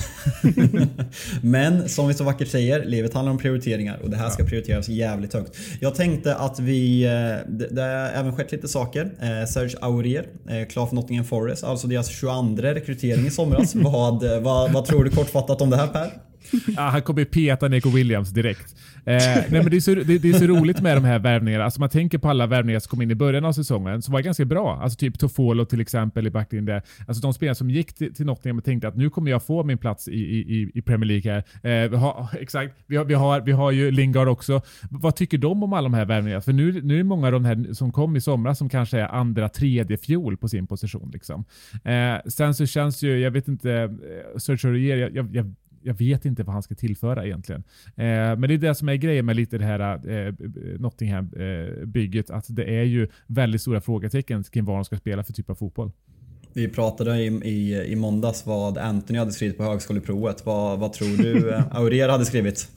Men 1.42 1.90
som 1.90 2.08
vi 2.08 2.14
så 2.14 2.24
vackert 2.24 2.48
säger, 2.48 2.86
livet 2.86 3.14
handlar 3.14 3.32
om 3.32 3.38
prioriteringar 3.38 4.00
och 4.04 4.10
det 4.10 4.18
här 4.18 4.30
ska 4.30 4.44
prioriteras 4.44 4.90
jävligt 4.90 5.34
högt. 5.34 5.58
Jag 5.80 5.96
tänkte 5.96 6.36
att 6.36 6.60
vi, 6.60 7.04
eh, 7.04 7.10
det, 7.52 7.68
det 7.72 7.82
har 7.82 7.90
även 7.90 8.36
skett 8.36 8.52
lite 8.52 8.68
saker. 8.68 9.12
Eh, 9.22 9.48
Serge 9.48 9.78
Aurier, 9.82 10.26
eh, 10.50 10.68
klar 10.68 10.86
för 10.86 10.96
Nottingham 10.96 11.26
Forest, 11.26 11.64
alltså 11.64 11.88
deras 11.88 12.10
22 12.10 12.62
rekrytering 12.62 13.26
i 13.26 13.30
somras. 13.30 13.76
vad, 13.76 14.42
vad, 14.42 14.72
vad 14.72 14.86
tror 14.86 15.04
du 15.04 15.10
kortfattat 15.10 15.62
om 15.62 15.70
det 15.70 15.78
här 15.78 15.88
Per? 15.88 16.12
ja, 16.76 16.82
han 16.82 17.02
kommer 17.02 17.26
peta 17.26 17.68
Nico 17.68 17.90
Williams 17.90 18.30
direkt. 18.30 18.76
Eh, 19.06 19.16
nej, 19.26 19.48
men 19.50 19.70
det, 19.70 19.76
är 19.76 19.80
så, 19.80 19.96
det, 19.96 20.18
det, 20.18 20.30
är 20.30 20.34
så 20.34 20.46
roligt 20.46 20.82
med 20.82 20.98
de 20.98 21.04
här 21.04 21.20
värvningarna. 21.20 21.64
Alltså 21.64 21.80
man 21.80 21.90
tänker 21.90 22.18
på 22.18 22.30
alla 22.30 22.48
värvningar 22.48 22.80
som 22.80 22.90
kom 22.90 23.02
in 23.02 23.12
i 23.12 23.16
början 23.16 23.46
av 23.46 23.54
säsongen 23.54 24.02
som 24.02 24.14
var 24.14 24.22
ganska 24.22 24.46
bra. 24.46 24.80
Alltså 24.82 24.98
typ 24.98 25.20
Tofolo 25.20 25.66
till 25.66 25.82
exempel 25.82 26.28
i 26.28 26.30
backlinjen. 26.30 26.82
Alltså 27.08 27.22
de 27.22 27.34
spelare 27.34 27.56
som 27.56 27.70
gick 27.70 27.94
till, 27.94 28.14
till 28.14 28.26
Nottingham 28.26 28.58
och 28.58 28.64
tänkte 28.64 28.88
att 28.88 28.96
nu 28.96 29.10
kommer 29.10 29.32
jag 29.32 29.44
få 29.44 29.64
min 29.64 29.78
plats 29.78 30.08
i, 30.08 30.12
i, 30.14 30.72
i 30.74 30.82
Premier 30.82 31.08
League 31.08 31.32
här. 31.32 31.84
Eh, 31.84 31.90
vi 31.90 31.98
har, 31.98 32.28
exakt, 32.40 32.76
vi 32.88 32.98
har, 32.98 33.06
vi, 33.06 33.14
har, 33.14 33.42
vi 33.42 33.52
har 33.52 33.72
ju 33.72 33.92
Lingard 33.92 34.28
också. 34.28 34.62
Vad 34.90 35.16
tycker 35.16 35.38
de 35.38 35.64
om 35.64 35.74
alla 35.74 35.84
de 35.86 35.94
här 35.94 36.06
värvningarna? 36.06 36.42
För 36.42 36.54
nu, 36.54 36.82
nu 36.82 36.94
är 36.94 36.98
det 36.98 37.04
många 37.04 37.26
av 37.26 37.32
de 37.32 37.46
här 37.46 37.74
som 37.74 37.92
kom 37.92 38.16
i 38.16 38.22
somras 38.22 38.58
som 38.58 38.70
kanske 38.70 39.00
är 39.00 39.08
andra, 39.08 39.50
tredje 39.50 39.98
fjol 39.98 40.38
på 40.38 40.48
sin 40.48 40.68
position. 40.68 41.10
Liksom. 41.14 41.46
Eh, 41.84 42.16
sen 42.28 42.56
så 42.56 42.66
känns 42.66 43.04
ju, 43.04 43.20
jag 43.20 43.32
vet 43.32 43.48
inte, 43.48 43.96
Search 44.38 44.64
Sergio 44.64 44.68
Aurier, 44.68 44.98
jag, 44.98 45.16
jag, 45.16 45.36
jag 45.36 45.54
jag 45.84 45.94
vet 45.94 46.26
inte 46.26 46.44
vad 46.44 46.54
han 46.54 46.64
ska 46.64 46.76
tillföra 46.76 47.26
egentligen. 47.26 47.64
Eh, 47.86 48.06
men 48.06 48.42
det 48.42 48.54
är 48.54 48.58
det 48.58 48.76
som 48.76 48.90
är 48.90 48.96
grejen 48.96 49.26
med 49.26 49.36
lite 49.36 49.58
det 49.58 49.66
här 49.66 50.10
eh, 50.10 50.34
Nottingham-bygget. 50.80 52.30
Eh, 52.30 52.38
att 52.38 52.46
det 52.50 52.64
är 52.64 52.84
ju 52.84 53.08
väldigt 53.28 53.62
stora 53.62 53.82
frågetecken 53.82 54.44
kring 54.44 54.66
vad 54.66 54.78
de 54.78 54.86
ska 54.86 54.98
spela 54.98 55.24
för 55.24 55.34
typ 55.34 55.50
av 55.50 55.56
fotboll. 55.56 55.92
Vi 56.54 56.68
pratade 56.68 57.18
i, 57.18 57.26
i, 57.28 57.86
i 57.92 57.96
måndags 57.96 58.46
vad 58.46 58.78
Anthony 58.78 59.20
hade 59.20 59.32
skrivit 59.32 59.58
på 59.58 59.64
högskoleprovet. 59.64 60.46
Vad, 60.46 60.80
vad 60.80 60.94
tror 60.94 61.18
du 61.18 61.54
eh, 61.54 61.64
Aurier 61.72 62.10
hade 62.10 62.26
skrivit? 62.26 62.72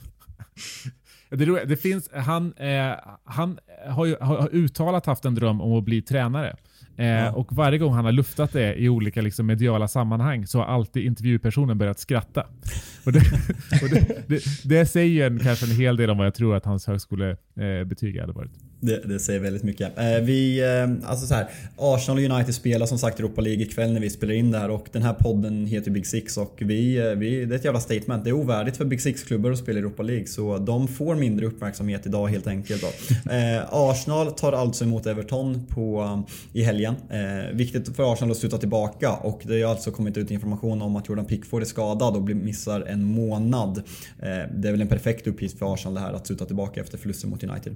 Det, 1.31 1.65
det 1.65 1.77
finns, 1.77 2.11
han, 2.13 2.53
eh, 2.53 2.93
han 3.25 3.59
har, 3.87 4.07
ju, 4.07 4.17
har 4.21 4.49
uttalat 4.55 5.07
haft 5.07 5.25
en 5.25 5.35
dröm 5.35 5.61
om 5.61 5.79
att 5.79 5.85
bli 5.85 6.03
tränare. 6.03 6.57
Eh, 6.97 7.07
ja. 7.07 7.33
Och 7.33 7.53
varje 7.53 7.79
gång 7.79 7.95
han 7.95 8.05
har 8.05 8.13
luftat 8.13 8.53
det 8.53 8.75
i 8.75 8.89
olika 8.89 9.23
liksom, 9.23 9.47
mediala 9.47 9.89
sammanhang 9.89 10.47
så 10.47 10.59
har 10.59 10.67
alltid 10.67 11.05
intervjupersonen 11.05 11.79
börjat 11.79 11.99
skratta. 11.99 12.47
Och 13.05 13.13
det, 13.13 13.19
och 13.83 13.89
det, 13.91 14.29
det, 14.29 14.43
det 14.65 14.87
säger 14.87 15.27
en, 15.27 15.39
kanske 15.39 15.67
en 15.67 15.77
hel 15.77 15.97
del 15.97 16.11
om 16.11 16.19
vad 16.19 16.27
jag 16.27 16.35
tror 16.35 16.57
att 16.57 16.65
hans 16.65 16.87
högskolebetyg 16.87 18.21
hade 18.21 18.33
varit. 18.33 18.53
Det, 18.81 19.09
det, 19.09 19.19
säger 19.19 19.41
väldigt 19.41 19.63
mycket. 19.63 19.99
Eh, 19.99 20.19
vi, 20.23 20.61
eh, 20.61 21.11
alltså 21.11 21.27
så 21.27 21.35
här, 21.35 21.49
Arsenal 21.77 22.19
och 22.19 22.31
United 22.31 22.55
spelar 22.55 22.87
som 22.87 22.99
sagt 22.99 23.19
Europa 23.21 23.41
League 23.41 23.63
ikväll 23.63 23.93
när 23.93 24.01
vi 24.01 24.11
spelar 24.11 24.35
in 24.35 24.51
det 24.51 24.59
här 24.59 24.71
och 24.71 24.89
den 24.93 25.03
här 25.03 25.13
podden 25.13 25.67
heter 25.67 25.91
Big 25.91 26.07
Six 26.07 26.37
och 26.37 26.55
vi, 26.59 26.97
eh, 26.97 27.05
vi, 27.05 27.45
det 27.45 27.55
är 27.55 27.59
ett 27.59 27.65
jävla 27.65 27.81
statement. 27.81 28.25
Det 28.25 28.31
är 28.31 28.33
ovärdigt 28.33 28.77
för 28.77 28.85
Big 28.85 29.01
Six-klubbar 29.01 29.51
att 29.51 29.59
spela 29.59 29.79
Europa 29.79 30.03
League 30.03 30.27
så 30.27 30.59
de 30.59 30.89
får 30.89 31.15
mindre 31.15 31.47
uppmärksamhet 31.47 32.07
idag 32.07 32.29
helt 32.29 32.47
enkelt. 32.47 32.85
Eh, 33.31 33.65
Arsenal 33.71 34.33
tar 34.33 34.53
alltså 34.53 34.85
emot 34.85 35.07
Everton 35.07 35.67
på, 35.67 36.23
i 36.53 36.63
helgen. 36.63 36.95
Eh, 37.11 37.57
viktigt 37.57 37.97
för 37.97 38.13
Arsenal 38.13 38.31
att 38.31 38.37
sluta 38.37 38.59
tillbaka 38.59 39.13
och 39.13 39.43
det 39.45 39.63
har 39.63 39.71
alltså 39.71 39.91
kommit 39.91 40.17
ut 40.17 40.31
information 40.31 40.83
om 40.83 40.97
att 40.97 41.09
Jordan 41.09 41.25
Pickford 41.25 41.63
är 41.63 41.67
skadad 41.67 42.17
och 42.17 42.23
missar 42.23 42.81
en 42.81 43.05
månad. 43.05 43.79
Eh, 44.19 44.55
det 44.55 44.69
är 44.69 44.73
väl 44.73 44.81
en 44.81 44.89
perfekt 44.89 45.27
uppgift 45.27 45.59
för 45.59 45.75
Arsenal 45.75 45.95
det 45.95 46.01
här 46.01 46.13
att 46.13 46.27
sluta 46.27 46.45
tillbaka 46.45 46.81
efter 46.81 46.99
förlusten 46.99 47.31
mot 47.31 47.45
United. 47.45 47.75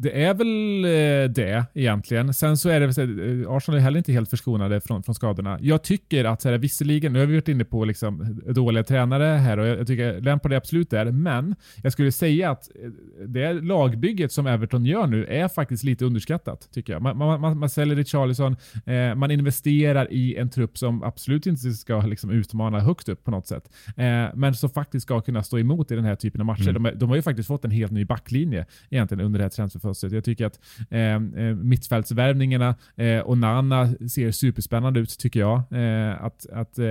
Det 0.00 0.24
är 0.24 0.34
väl 0.34 0.84
eh, 0.84 1.30
det 1.30 1.64
egentligen. 1.74 2.34
Sen 2.34 2.56
så 2.56 2.68
är 2.68 2.80
det 2.80 2.86
eh, 2.86 3.50
Arsenal 3.50 3.78
är 3.78 3.82
heller 3.82 3.98
inte 3.98 4.12
helt 4.12 4.30
förskonade 4.30 4.80
från, 4.80 5.02
från 5.02 5.14
skadorna. 5.14 5.58
Jag 5.60 5.82
tycker 5.82 6.24
att 6.24 6.42
så 6.42 6.48
här, 6.48 6.58
visserligen, 6.58 7.12
nu 7.12 7.18
har 7.18 7.26
vi 7.26 7.34
varit 7.34 7.48
inne 7.48 7.64
på 7.64 7.84
liksom, 7.84 8.42
dåliga 8.46 8.84
tränare 8.84 9.24
här 9.24 9.58
och 9.58 9.66
jag, 9.66 9.78
jag 9.78 9.86
tycker 9.86 10.20
Lampard 10.20 10.52
är 10.52 10.56
absolut 10.56 10.90
där, 10.90 11.12
men 11.12 11.54
jag 11.82 11.92
skulle 11.92 12.12
säga 12.12 12.50
att 12.50 12.70
eh, 12.82 12.90
det 13.26 13.52
lagbygget 13.52 14.32
som 14.32 14.46
Everton 14.46 14.84
gör 14.84 15.06
nu 15.06 15.24
är 15.24 15.48
faktiskt 15.48 15.84
lite 15.84 16.04
underskattat 16.04 16.68
tycker 16.72 16.92
jag. 16.92 17.02
Man, 17.02 17.18
man, 17.18 17.40
man, 17.40 17.58
man 17.58 17.70
säljer 17.70 17.96
Richarlison, 17.96 18.56
eh, 18.86 19.14
man 19.14 19.30
investerar 19.30 20.12
i 20.12 20.36
en 20.36 20.50
trupp 20.50 20.78
som 20.78 21.02
absolut 21.02 21.46
inte 21.46 21.70
ska 21.70 22.00
liksom, 22.00 22.30
utmana 22.30 22.80
högt 22.80 23.08
upp 23.08 23.24
på 23.24 23.30
något 23.30 23.46
sätt, 23.46 23.70
eh, 23.96 24.26
men 24.34 24.54
som 24.54 24.70
faktiskt 24.70 25.06
ska 25.06 25.20
kunna 25.20 25.42
stå 25.42 25.58
emot 25.58 25.90
i 25.90 25.94
den 25.94 26.04
här 26.04 26.16
typen 26.16 26.40
av 26.40 26.46
matcher. 26.46 26.68
Mm. 26.68 26.82
De, 26.82 26.90
de, 26.98 27.08
har 27.08 27.16
ju 27.16 27.22
faktiskt 27.22 27.46
fått 27.46 27.64
en 27.64 27.70
helt 27.70 27.92
ny 27.92 28.04
backlinje 28.04 28.66
egentligen 28.90 29.24
under 29.24 29.38
det 29.38 29.44
här 29.44 29.50
transferfönstret 29.50 29.87
fönstret. 29.88 30.12
Jag 30.12 30.24
tycker 30.24 30.46
att 30.46 30.60
eh, 30.90 31.00
eh, 31.00 31.54
mittfältsvärvningarna 31.54 32.74
eh, 32.96 33.20
och 33.20 33.38
Nana 33.38 33.88
ser 34.08 34.30
superspännande 34.30 35.00
ut 35.00 35.18
tycker 35.18 35.40
jag. 35.40 35.62
Eh, 35.70 36.24
att 36.24 36.46
att 36.52 36.78
eh, 36.78 36.86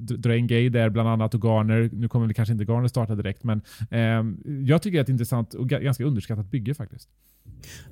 dra 0.00 0.36
in 0.36 0.46
Gay 0.46 0.68
där 0.68 0.90
bland 0.90 1.08
annat 1.08 1.34
och 1.34 1.42
Garner. 1.42 1.90
Nu 1.92 2.08
kommer 2.08 2.26
väl 2.26 2.34
kanske 2.34 2.52
inte 2.52 2.64
Garner 2.64 2.88
starta 2.88 3.14
direkt, 3.14 3.44
men 3.44 3.60
eh, 3.90 4.22
jag 4.66 4.82
tycker 4.82 5.00
att 5.00 5.06
det 5.06 5.10
är 5.10 5.14
ett 5.14 5.20
intressant 5.20 5.54
och 5.54 5.68
ganska 5.68 6.04
underskattat 6.04 6.50
bygge 6.50 6.74
faktiskt. 6.74 7.08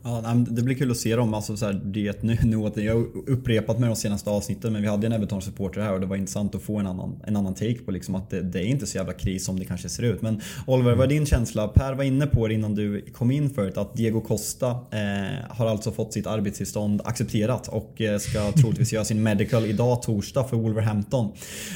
Ja, 0.06 0.34
det 0.48 0.62
blir 0.62 0.74
kul 0.74 0.90
att 0.90 0.96
se 0.96 1.16
dem. 1.16 1.34
Alltså, 1.34 1.56
så 1.56 1.66
här, 1.66 1.80
det, 1.84 2.22
nu, 2.22 2.38
nu, 2.42 2.70
jag 2.82 2.94
har 2.94 3.06
upprepat 3.26 3.78
med 3.78 3.88
de 3.88 3.96
senaste 3.96 4.30
avsnitten 4.30 4.72
men 4.72 4.82
vi 4.82 4.88
hade 4.88 5.06
en 5.06 5.12
Everton-supporter 5.12 5.80
här 5.80 5.92
och 5.92 6.00
det 6.00 6.06
var 6.06 6.16
intressant 6.16 6.54
att 6.54 6.62
få 6.62 6.78
en 6.78 6.86
annan, 6.86 7.22
en 7.26 7.36
annan 7.36 7.54
take 7.54 7.78
på 7.84 7.90
liksom 7.90 8.14
att 8.14 8.30
det, 8.30 8.42
det, 8.42 8.58
är 8.58 8.64
inte 8.64 8.86
så 8.86 8.96
jävla 8.96 9.12
kris 9.12 9.44
som 9.44 9.58
det 9.58 9.64
kanske 9.64 9.88
ser 9.88 10.02
ut. 10.02 10.22
Men 10.22 10.40
Oliver, 10.66 10.94
vad 10.94 11.04
är 11.04 11.08
din 11.08 11.26
känsla? 11.26 11.68
Per 11.68 11.94
var 11.94 12.04
inne 12.04 12.26
på 12.26 12.48
det 12.48 12.54
innan 12.54 12.74
du 12.74 13.04
kom 13.12 13.30
in 13.30 13.50
förut 13.50 13.76
att 13.76 13.96
Diego 13.96 14.20
Costa 14.20 14.70
eh, 14.70 15.48
har 15.48 15.66
alltså 15.66 15.92
fått 15.92 16.12
sitt 16.12 16.26
arbetstillstånd 16.26 17.02
accepterat 17.04 17.68
och 17.68 18.00
eh, 18.00 18.18
ska 18.18 18.52
troligtvis 18.60 18.92
göra 18.92 19.04
sin 19.04 19.22
medical 19.22 19.66
idag 19.66 20.02
torsdag 20.02 20.44
för 20.44 20.56
Wolverhampton. 20.56 21.32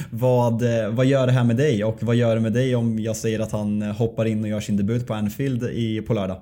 Vad, 0.09 0.61
eh, 0.61 0.89
vad 0.89 1.05
gör 1.05 1.27
det 1.27 1.33
här 1.33 1.43
med 1.43 1.55
dig 1.55 1.83
och 1.83 2.03
vad 2.03 2.15
gör 2.15 2.35
det 2.35 2.41
med 2.41 2.53
dig 2.53 2.75
om 2.75 2.99
jag 2.99 3.15
säger 3.15 3.39
att 3.39 3.51
han 3.51 3.81
hoppar 3.81 4.25
in 4.25 4.43
och 4.43 4.49
gör 4.49 4.59
sin 4.59 4.77
debut 4.77 5.07
på 5.07 5.13
Anfield 5.13 5.63
i, 5.63 6.01
på 6.01 6.13
lördag? 6.13 6.41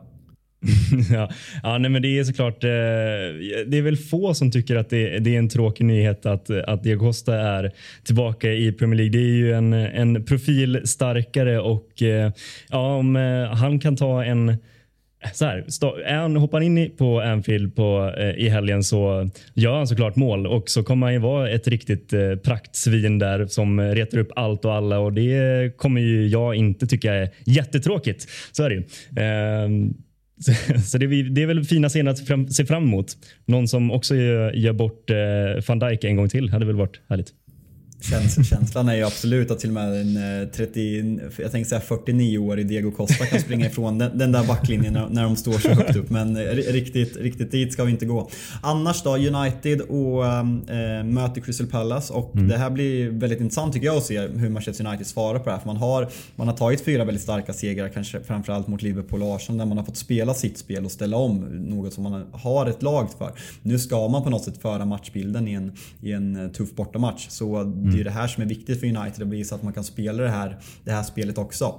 ja, 1.12 1.30
ja 1.64 1.78
nej, 1.78 1.92
men 1.92 2.02
det 2.02 2.20
är 2.20 2.24
såklart. 2.24 2.64
Eh, 2.64 2.70
det 3.68 3.78
är 3.78 3.82
väl 3.82 3.98
få 3.98 4.34
som 4.34 4.52
tycker 4.52 4.76
att 4.76 4.90
det, 4.90 5.20
det, 5.20 5.36
är 5.36 5.40
en 5.40 5.50
tråkig 5.50 5.86
nyhet 5.86 6.26
att, 6.26 6.50
att 6.50 6.84
Diego 6.84 7.00
Costa 7.00 7.36
är 7.36 7.72
tillbaka 8.04 8.54
i 8.54 8.72
Premier 8.72 8.98
League. 8.98 9.12
Det 9.12 9.26
är 9.26 9.36
ju 9.36 9.54
en, 9.54 9.74
en 9.74 10.26
profil 10.26 10.82
starkare 10.86 11.60
och 11.60 12.02
eh, 12.02 12.32
ja, 12.70 12.96
om 12.96 13.16
eh, 13.16 13.56
han 13.56 13.80
kan 13.80 13.96
ta 13.96 14.24
en 14.24 14.58
så 15.34 15.46
här, 15.46 15.66
han 16.14 16.36
hoppar 16.36 16.62
in 16.62 16.92
på 16.98 17.22
Anfield 17.22 17.76
på, 17.76 18.14
eh, 18.18 18.30
i 18.30 18.50
helgen 18.50 18.84
så 18.84 19.30
gör 19.54 19.78
han 19.78 19.88
såklart 19.88 20.16
mål 20.16 20.48
och 20.48 20.70
så 20.70 20.84
kommer 20.84 21.08
han 21.08 21.14
ju 21.14 21.20
vara 21.20 21.50
ett 21.50 21.68
riktigt 21.68 22.14
eh, 22.14 22.36
praktsvin 22.36 23.20
där 23.20 23.46
som 23.46 23.82
retar 23.82 24.18
upp 24.18 24.32
allt 24.36 24.66
och 24.66 24.74
alla 24.74 25.00
och 25.00 25.14
det 25.14 25.78
kommer 25.78 26.02
ju 26.02 26.28
jag 26.28 26.56
inte 26.56 26.88
tycka 26.88 27.14
är 27.14 27.30
jättetråkigt. 27.46 28.28
Så 28.52 28.64
är 28.64 28.70
det 28.70 28.76
ju. 28.76 28.82
Eh, 29.24 29.92
Så, 30.86 30.98
det, 30.98 31.06
är, 31.06 31.24
det 31.24 31.42
är 31.42 31.48
väl 31.48 31.64
fina 31.64 31.90
scener 31.90 32.12
att 32.12 32.28
fram, 32.28 32.48
se 32.48 32.66
fram 32.66 32.84
emot. 32.84 33.18
Någon 33.46 33.68
som 33.68 33.92
också 33.92 34.16
gör, 34.16 34.54
gör 34.54 34.74
bort 34.74 35.10
eh, 35.10 35.16
van 35.68 35.80
Dijk 35.80 36.04
en 36.04 36.16
gång 36.16 36.30
till 36.30 36.50
hade 36.50 36.66
väl 36.66 36.76
varit 36.76 37.02
härligt. 37.10 37.34
Käns 38.02 38.50
känslan 38.50 38.90
är 38.90 38.96
ju 38.96 39.04
absolut 39.04 39.52
att 39.52 39.60
till 39.60 39.70
och 39.70 39.74
med 39.74 40.02
en 40.02 40.50
30, 40.52 41.00
eh, 41.00 41.06
jag 41.38 41.52
tänkte 41.52 41.70
säga 41.70 41.82
49-årig 42.00 42.68
Diego 42.68 42.92
Costa 42.92 43.26
kan 43.26 43.40
springa 43.40 43.66
ifrån 43.66 43.98
den, 43.98 44.18
den 44.18 44.32
där 44.32 44.44
backlinjen 44.48 44.94
när, 45.10 45.24
de 45.24 45.36
står 45.36 45.54
så 45.54 45.70
högt 45.70 45.96
upp. 45.96 46.10
Men 46.10 46.38
eh, 46.38 46.42
riktigt, 46.52 47.18
riktigt 47.18 47.52
dit 47.52 47.74
ska 47.74 47.84
vi 47.84 47.92
inte 47.92 48.06
gå. 48.06 48.30
Annars 48.62 49.04
då, 49.04 49.18
United 49.18 49.82
och 49.82 50.26
äh, 50.26 50.44
möter 51.04 51.42
Crystal 51.42 51.68
Palace 51.68 52.14
och 52.14 52.36
mm. 52.36 52.48
det 52.48 52.58
här 52.58 52.70
blir 52.70 53.10
väldigt 53.10 53.40
intressant 53.40 53.74
tycker 53.74 53.86
jag 53.86 53.98
att 53.98 54.06
se 54.06 54.20
hur 54.20 54.50
Manchester 54.50 54.88
United 54.88 55.08
svarar 55.08 55.40
på 55.40 55.46
det 55.46 55.52
här. 55.52 55.60
För 55.60 55.68
man 55.68 55.78
har, 55.78 56.08
man 56.36 56.48
har 56.48 56.56
tagit 56.56 56.86
fyra 56.86 57.06
väldigt 57.06 57.24
starka 57.24 57.54
segrar, 57.54 57.90
kanske 57.90 58.20
framförallt 58.20 58.68
mot 58.68 58.82
Liverpool 58.82 59.24
och 59.24 59.36
Arsenal, 59.36 59.58
där 59.58 59.66
man 59.66 59.78
har 59.78 59.86
fått 59.86 59.98
spela 59.98 60.34
sitt 60.34 60.58
spel 60.58 60.86
och 60.86 60.92
ställa 60.92 61.18
om. 61.18 61.40
Något 61.70 61.94
som 61.94 62.04
man 62.04 62.26
har 62.32 62.66
ett 62.66 62.82
lag 62.82 63.10
för. 63.18 63.32
Nu 63.62 63.80
ska 63.80 64.08
man 64.08 64.24
på 64.24 64.30
något 64.30 64.44
sätt 64.44 64.62
föra 64.62 64.86
matchbilden 64.86 65.48
i 65.48 65.54
en, 65.54 65.72
i 66.02 66.12
en 66.12 66.50
tuff 66.54 66.76
bortamatch. 66.76 67.26
Så 67.30 67.74
Mm. 67.88 67.96
det 67.96 67.96
är 67.96 67.98
ju 67.98 68.04
det 68.04 68.12
här 68.12 68.28
som 68.28 68.44
är 68.44 68.48
viktigt 68.48 68.80
för 68.80 68.88
United 68.88 69.22
att 69.24 69.34
visa 69.34 69.56
att 69.56 69.64
man 69.64 69.74
kan 69.74 69.84
spela 69.84 70.24
det 70.24 70.30
här, 70.30 70.60
det 70.84 70.92
här 70.92 71.04
spelet 71.04 71.38
också. 71.38 71.76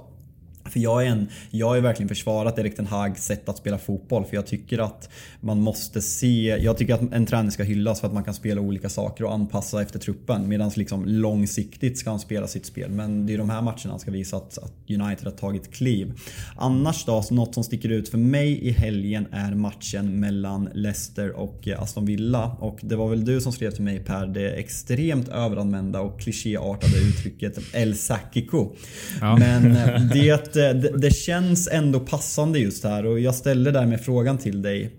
För 0.69 0.79
jag 0.79 1.05
är, 1.05 1.09
en, 1.09 1.27
jag 1.51 1.67
har 1.67 1.77
verkligen 1.77 2.09
försvarat 2.09 2.59
Erik 2.59 2.75
Ten 2.75 2.87
Hags 2.87 3.25
sätt 3.25 3.49
att 3.49 3.57
spela 3.57 3.77
fotboll 3.77 4.25
för 4.25 4.35
jag 4.35 4.47
tycker 4.47 4.79
att 4.79 5.09
man 5.39 5.61
måste 5.61 6.01
se, 6.01 6.57
jag 6.61 6.77
tycker 6.77 6.93
att 6.93 7.13
en 7.13 7.25
träning 7.25 7.51
ska 7.51 7.63
hyllas 7.63 7.99
för 7.99 8.07
att 8.07 8.13
man 8.13 8.23
kan 8.23 8.33
spela 8.33 8.61
olika 8.61 8.89
saker 8.89 9.23
och 9.23 9.33
anpassa 9.33 9.81
efter 9.81 9.99
truppen 9.99 10.47
medan 10.47 10.71
liksom 10.75 11.05
långsiktigt 11.05 11.97
ska 11.97 12.09
han 12.09 12.19
spela 12.19 12.47
sitt 12.47 12.65
spel. 12.65 12.91
Men 12.91 13.25
det 13.25 13.33
är 13.33 13.37
de 13.37 13.49
här 13.49 13.61
matcherna 13.61 13.89
han 13.89 13.99
ska 13.99 14.11
visa 14.11 14.37
att, 14.37 14.57
att 14.57 14.73
United 14.89 15.25
har 15.25 15.31
tagit 15.31 15.73
kliv. 15.73 16.13
Annars 16.55 17.05
då, 17.05 17.23
något 17.31 17.53
som 17.53 17.63
sticker 17.63 17.89
ut 17.89 18.09
för 18.09 18.17
mig 18.17 18.67
i 18.67 18.71
helgen 18.71 19.27
är 19.31 19.55
matchen 19.55 20.19
mellan 20.19 20.69
Leicester 20.73 21.31
och 21.31 21.67
Aston 21.77 22.05
Villa 22.05 22.57
och 22.59 22.79
det 22.81 22.95
var 22.95 23.09
väl 23.09 23.25
du 23.25 23.41
som 23.41 23.51
skrev 23.51 23.71
till 23.71 23.83
mig 23.83 23.99
Per 23.99 24.27
det 24.27 24.49
extremt 24.49 25.29
överanvända 25.29 26.01
och 26.01 26.19
klichéartade 26.19 26.97
uttrycket 27.09 27.59
El 27.73 27.95
Sakico. 27.95 28.75
Ja. 29.21 29.37
Men 29.37 29.73
det 30.13 30.29
Eh, 30.29 30.58
Eh, 30.59 30.75
det, 30.75 30.97
det, 30.97 31.11
känns 31.11 31.67
ändå 31.71 31.99
passande 31.99 32.59
just 32.59 32.83
här 32.83 33.05
och 33.05 33.19
jag 33.19 33.35
ställer 33.35 33.71
därmed 33.71 34.01
frågan 34.01 34.37
till 34.37 34.61
dig. 34.61 34.91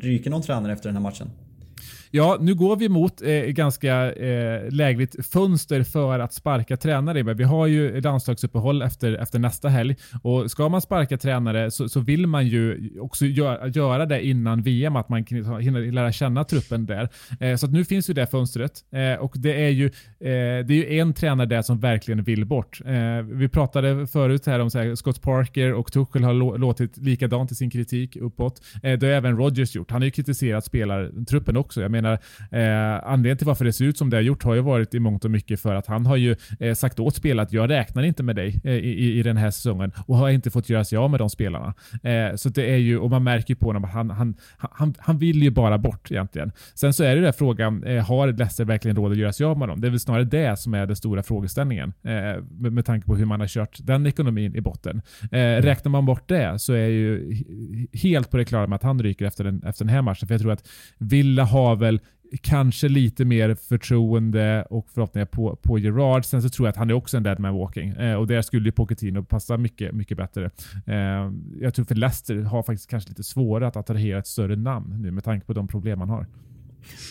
Ryker 0.00 0.30
någon 0.30 0.42
tränare 0.42 0.72
efter 0.72 0.88
den 0.88 0.96
här 0.96 1.02
matchen? 1.02 1.30
Ja, 2.16 2.36
nu 2.40 2.54
går 2.54 2.76
vi 2.76 2.88
mot 2.88 3.22
eh, 3.22 3.28
ganska 3.30 4.12
eh, 4.12 4.70
lägligt 4.70 5.26
fönster 5.26 5.82
för 5.82 6.18
att 6.18 6.32
sparka 6.32 6.76
tränare. 6.76 7.24
Men 7.24 7.36
vi 7.36 7.44
har 7.44 7.66
ju 7.66 8.00
landslagsuppehåll 8.00 8.82
efter, 8.82 9.12
efter 9.12 9.38
nästa 9.38 9.68
helg 9.68 9.96
och 10.22 10.50
ska 10.50 10.68
man 10.68 10.80
sparka 10.80 11.18
tränare 11.18 11.70
så, 11.70 11.88
så 11.88 12.00
vill 12.00 12.26
man 12.26 12.46
ju 12.46 12.90
också 13.00 13.26
gör, 13.26 13.66
göra 13.66 14.06
det 14.06 14.26
innan 14.26 14.62
VM, 14.62 14.96
att 14.96 15.08
man 15.08 15.24
hinner 15.60 15.92
lära 15.92 16.12
känna 16.12 16.44
truppen 16.44 16.86
där. 16.86 17.08
Eh, 17.40 17.56
så 17.56 17.66
nu 17.66 17.84
finns 17.84 18.10
ju 18.10 18.14
det 18.14 18.26
fönstret 18.26 18.72
eh, 18.92 19.20
och 19.20 19.32
det 19.36 19.64
är 19.64 19.70
ju, 19.70 19.86
eh, 19.86 19.90
det 20.66 20.74
är 20.74 20.92
ju 20.92 20.98
en 20.98 21.12
tränare 21.12 21.46
där 21.46 21.62
som 21.62 21.80
verkligen 21.80 22.24
vill 22.24 22.44
bort. 22.44 22.80
Eh, 22.86 23.22
vi 23.22 23.48
pratade 23.48 24.06
förut 24.06 24.46
här 24.46 24.60
om 24.60 24.70
så 24.70 24.78
här, 24.78 24.94
Scott 24.94 25.22
Parker 25.22 25.72
och 25.72 25.92
Tuchel 25.92 26.24
har 26.24 26.58
låtit 26.58 26.96
likadant 26.96 27.52
i 27.52 27.54
sin 27.54 27.70
kritik 27.70 28.16
uppåt. 28.16 28.62
Eh, 28.82 28.98
det 28.98 29.06
har 29.06 29.12
även 29.12 29.36
Rodgers 29.36 29.76
gjort. 29.76 29.90
Han 29.90 30.00
har 30.02 30.06
ju 30.06 30.10
kritiserat 30.10 30.64
spelartruppen 30.64 31.56
också. 31.56 31.82
Jag 31.82 31.90
menar 31.90 32.03
menar, 32.04 32.18
eh, 32.50 33.00
anledningen 33.04 33.38
till 33.38 33.46
varför 33.46 33.64
det 33.64 33.72
ser 33.72 33.84
ut 33.84 33.98
som 33.98 34.10
det 34.10 34.16
har 34.16 34.22
gjort 34.22 34.42
har 34.42 34.54
ju 34.54 34.60
varit 34.60 34.94
i 34.94 35.00
mångt 35.00 35.24
och 35.24 35.30
mycket 35.30 35.60
för 35.60 35.74
att 35.74 35.86
han 35.86 36.06
har 36.06 36.16
ju 36.16 36.36
eh, 36.60 36.74
sagt 36.74 37.00
åt 37.00 37.16
spelarna 37.16 37.42
att 37.42 37.52
jag 37.52 37.70
räknar 37.70 38.02
inte 38.02 38.22
med 38.22 38.36
dig 38.36 38.60
eh, 38.64 38.72
i, 38.72 39.18
i 39.18 39.22
den 39.22 39.36
här 39.36 39.50
säsongen 39.50 39.92
och 40.06 40.16
har 40.16 40.28
inte 40.28 40.50
fått 40.50 40.68
göra 40.68 40.84
sig 40.84 40.98
av 40.98 41.10
med 41.10 41.20
de 41.20 41.30
spelarna. 41.30 41.74
Eh, 42.02 42.36
så 42.36 42.48
det 42.48 42.72
är 42.72 42.76
ju, 42.76 42.98
och 42.98 43.10
man 43.10 43.24
märker 43.24 43.54
på 43.54 43.66
honom 43.66 43.84
att 43.84 43.92
han, 43.92 44.10
han, 44.10 44.34
han, 44.58 44.94
han 44.98 45.18
vill 45.18 45.42
ju 45.42 45.50
bara 45.50 45.78
bort 45.78 46.10
egentligen. 46.10 46.52
Sen 46.74 46.94
så 46.94 47.04
är 47.04 47.16
det 47.16 47.22
där 47.22 47.32
frågan, 47.32 47.84
eh, 47.84 48.06
har 48.06 48.26
Leicester 48.26 48.64
verkligen 48.64 48.96
råd 48.96 49.12
att 49.12 49.18
göra 49.18 49.32
sig 49.32 49.46
av 49.46 49.58
med 49.58 49.68
dem? 49.68 49.80
Det 49.80 49.86
är 49.86 49.90
väl 49.90 50.00
snarare 50.00 50.24
det 50.24 50.58
som 50.58 50.74
är 50.74 50.86
den 50.86 50.96
stora 50.96 51.22
frågeställningen 51.22 51.92
eh, 52.02 52.12
med, 52.50 52.72
med 52.72 52.86
tanke 52.86 53.06
på 53.06 53.16
hur 53.16 53.24
man 53.24 53.40
har 53.40 53.46
kört 53.46 53.78
den 53.82 54.06
ekonomin 54.06 54.56
i 54.56 54.60
botten. 54.60 55.02
räknar 55.30 55.90
man 55.90 56.06
bort 56.06 56.28
det 56.28 56.58
så 56.58 56.72
är 56.72 56.78
jag 56.78 56.90
ju 56.90 57.36
helt 57.92 58.30
på 58.30 58.36
det 58.36 58.44
klara 58.44 58.66
med 58.66 58.76
att 58.76 58.82
han 58.82 59.02
ryker 59.02 59.24
efter 59.24 59.44
den, 59.44 59.62
efter 59.62 59.84
den 59.84 59.94
här 59.94 60.02
matchen. 60.02 60.28
För 60.28 60.34
jag 60.34 60.40
tror 60.40 60.52
att 60.52 60.68
Villa 60.98 61.44
har 61.44 61.76
väl 61.76 61.93
kanske 62.40 62.88
lite 62.88 63.24
mer 63.24 63.54
förtroende 63.54 64.66
och 64.70 64.90
förhoppningar 64.90 65.26
på, 65.26 65.56
på 65.56 65.78
Gerard. 65.78 66.24
Sen 66.24 66.42
så 66.42 66.48
tror 66.48 66.66
jag 66.66 66.70
att 66.70 66.76
han 66.76 66.90
är 66.90 66.94
också 66.94 67.16
en 67.16 67.22
dead 67.22 67.40
man 67.40 67.54
walking 67.54 67.90
eh, 67.90 68.14
och 68.14 68.26
där 68.26 68.42
skulle 68.42 68.68
ju 68.68 68.72
Pochettino 68.72 69.24
passa 69.24 69.56
mycket, 69.56 69.92
mycket 69.92 70.16
bättre. 70.16 70.50
Eh, 70.86 71.32
jag 71.60 71.74
tror 71.74 71.84
för 71.84 71.94
Leicester 71.94 72.42
har 72.42 72.62
faktiskt 72.62 72.90
kanske 72.90 73.08
lite 73.08 73.22
svårare 73.22 73.68
att 73.68 73.76
attrahera 73.76 74.18
ett 74.18 74.26
större 74.26 74.56
namn 74.56 75.02
nu 75.02 75.10
med 75.10 75.24
tanke 75.24 75.46
på 75.46 75.52
de 75.52 75.68
problem 75.68 75.98
man 75.98 76.08
har. 76.08 76.26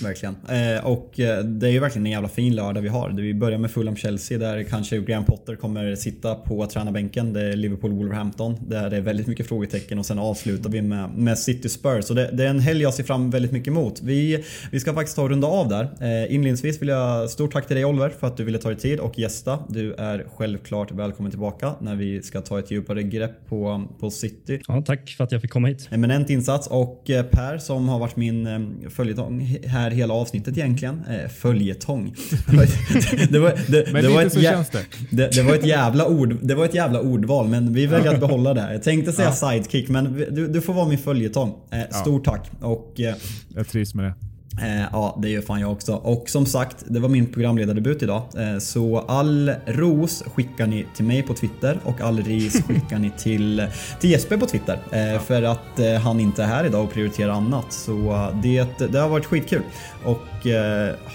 Verkligen. 0.02 0.36
Eh, 0.50 0.86
och 0.86 1.20
eh, 1.20 1.44
det 1.44 1.68
är 1.68 1.72
ju 1.72 1.80
verkligen 1.80 2.06
en 2.06 2.12
jävla 2.12 2.30
fin 2.30 2.56
lördag 2.56 2.82
vi 2.82 2.90
har. 2.90 3.10
Vi 3.10 3.34
börjar 3.34 3.58
med 3.58 3.72
Fulham-Chelsea 3.72 4.38
där 4.38 4.64
kanske 4.64 4.98
Graham 4.98 5.26
Potter 5.26 5.56
kommer 5.56 5.96
sitta 5.96 6.36
på 6.36 6.66
tränarbänken. 6.66 7.34
Det 7.34 7.42
är 7.42 7.54
Liverpool-Wolverhampton 7.54 8.56
där 8.68 8.90
det 8.90 8.98
är 8.98 9.02
väldigt 9.02 9.28
mycket 9.28 9.48
frågetecken 9.48 10.00
och 10.00 10.06
sen 10.06 10.20
avslutar 10.20 10.70
vi 10.70 10.82
med, 10.82 11.10
med 11.10 11.40
City 11.40 11.70
Spurs. 11.70 12.06
Så 12.06 12.14
det, 12.14 12.30
det, 12.34 12.44
är 12.44 12.50
en 12.50 12.60
helg 12.60 12.82
jag 12.82 12.94
ser 12.94 13.04
fram 13.04 13.30
väldigt 13.30 13.52
mycket 13.52 13.68
emot. 13.68 14.02
Vi, 14.02 14.44
vi 14.72 14.80
ska 14.80 14.94
faktiskt 14.94 15.16
ta 15.16 15.24
och 15.24 15.30
runda 15.30 15.48
av 15.48 15.68
där. 15.68 15.84
Eh, 15.84 16.34
inledningsvis 16.34 16.82
vill 16.82 16.90
jag 16.90 17.30
stort 17.30 17.54
tack 17.54 17.68
till 17.68 17.76
dig 17.76 17.86
Oliver 17.86 18.10
för 18.10 18.28
att 18.28 18.38
du 18.38 18.44
ville 18.44 18.58
ta 18.58 18.70
dig 18.70 18.78
tid 18.78 19.00
och 19.00 19.20
gästa. 19.20 19.60
Du 19.70 19.94
är 19.94 20.26
självklart 20.36 20.92
välkommen 20.92 21.32
tillbaka 21.32 21.74
när 21.82 21.96
vi 21.96 22.22
ska 22.22 22.42
ta 22.42 22.60
ett 22.60 22.72
djupare 22.72 23.04
grepp 23.04 23.50
på, 23.50 23.88
på 24.00 24.10
City. 24.10 24.62
Ja, 24.68 24.84
tack 24.86 25.10
för 25.18 25.24
att 25.24 25.32
jag 25.32 25.42
fick 25.42 25.52
komma 25.52 25.68
hit. 25.68 25.88
Eminent 25.92 26.30
insats 26.30 26.68
och 26.68 27.04
Per 27.32 27.58
som 27.58 27.90
har 27.90 28.00
varit 28.00 28.16
min 28.16 28.90
följetong 28.90 29.60
här 29.68 29.92
hela 29.92 30.14
avsnittet 30.14 30.58
egentligen. 30.58 31.04
Eh, 31.10 31.30
följetong. 31.30 32.16
det 33.30 33.40
var, 33.40 33.72
det, 33.72 33.94
men 33.94 34.04
det 34.04 34.10
var 34.10 34.22
ett, 34.22 34.34
så 34.34 34.42
känns 34.42 34.70
det. 34.70 34.86
det. 35.10 35.36
Det 35.36 35.44
var 35.44 35.56
ett 35.56 35.66
jävla 35.66 36.08
ord, 36.08 36.38
det 36.42 36.56
var 36.56 36.66
ett 36.66 36.76
jävla 36.76 37.02
ordval 37.02 37.48
men 37.48 37.74
vi 37.74 37.86
väljer 37.86 38.14
att 38.14 38.20
behålla 38.20 38.54
det. 38.54 38.74
Jag 38.74 38.84
tänkte 38.84 39.12
säga 39.12 39.28
ja. 39.42 39.52
sidekick 39.52 39.90
men 39.90 40.26
du, 40.32 40.48
du, 40.48 40.62
får 40.62 40.74
vara 40.74 40.88
min 40.88 40.98
följetong. 40.98 41.56
Eh, 41.72 42.02
stort 42.02 42.24
ja. 42.26 42.32
tack. 42.32 42.52
Och, 42.62 43.00
eh, 43.00 43.16
jag 43.56 43.68
trivs 43.68 43.96
med 43.96 44.06
det. 44.06 44.33
Eh, 44.62 44.82
ja, 44.92 45.20
det 45.22 45.30
gör 45.30 45.42
fan 45.42 45.62
jag 45.62 45.72
också. 45.72 45.94
Och 45.94 46.30
som 46.30 46.46
sagt, 46.46 46.78
det 46.88 47.00
var 47.00 47.10
min 47.10 47.32
programledardebut 47.34 48.04
idag. 48.04 48.22
Eh, 48.38 48.60
så 48.60 49.00
all 49.00 49.52
ros 49.66 50.24
skickar 50.36 50.68
ni 50.68 50.86
till 50.96 51.06
mig 51.06 51.24
på 51.24 51.34
Twitter 51.34 51.80
och 51.84 52.02
all 52.02 52.24
ris 52.24 52.64
skickar 52.68 53.00
ni 53.00 53.12
till, 53.18 53.68
till 54.00 54.12
Jesper 54.12 54.38
på 54.38 54.46
Twitter. 54.46 54.80
Eh, 54.92 55.00
ja. 55.00 55.20
För 55.20 55.44
att 55.44 56.02
han 56.04 56.20
inte 56.20 56.44
är 56.44 56.48
här 56.48 56.66
idag 56.66 56.84
och 56.84 56.94
prioriterar 56.94 57.32
annat. 57.32 57.74
Så 57.74 58.30
det, 58.44 58.68
det 58.92 59.00
har 59.00 59.10
varit 59.10 59.26
skitkul. 59.26 59.64
Och 60.06 60.48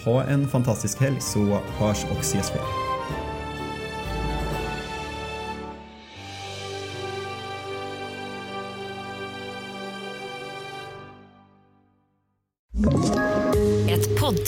ha 0.04 0.24
en 0.24 0.48
fantastisk 0.48 1.00
helg 1.00 1.16
så 1.20 1.58
hörs 1.78 2.04
och 2.10 2.20
ses 2.20 2.52
vi. 2.54 2.87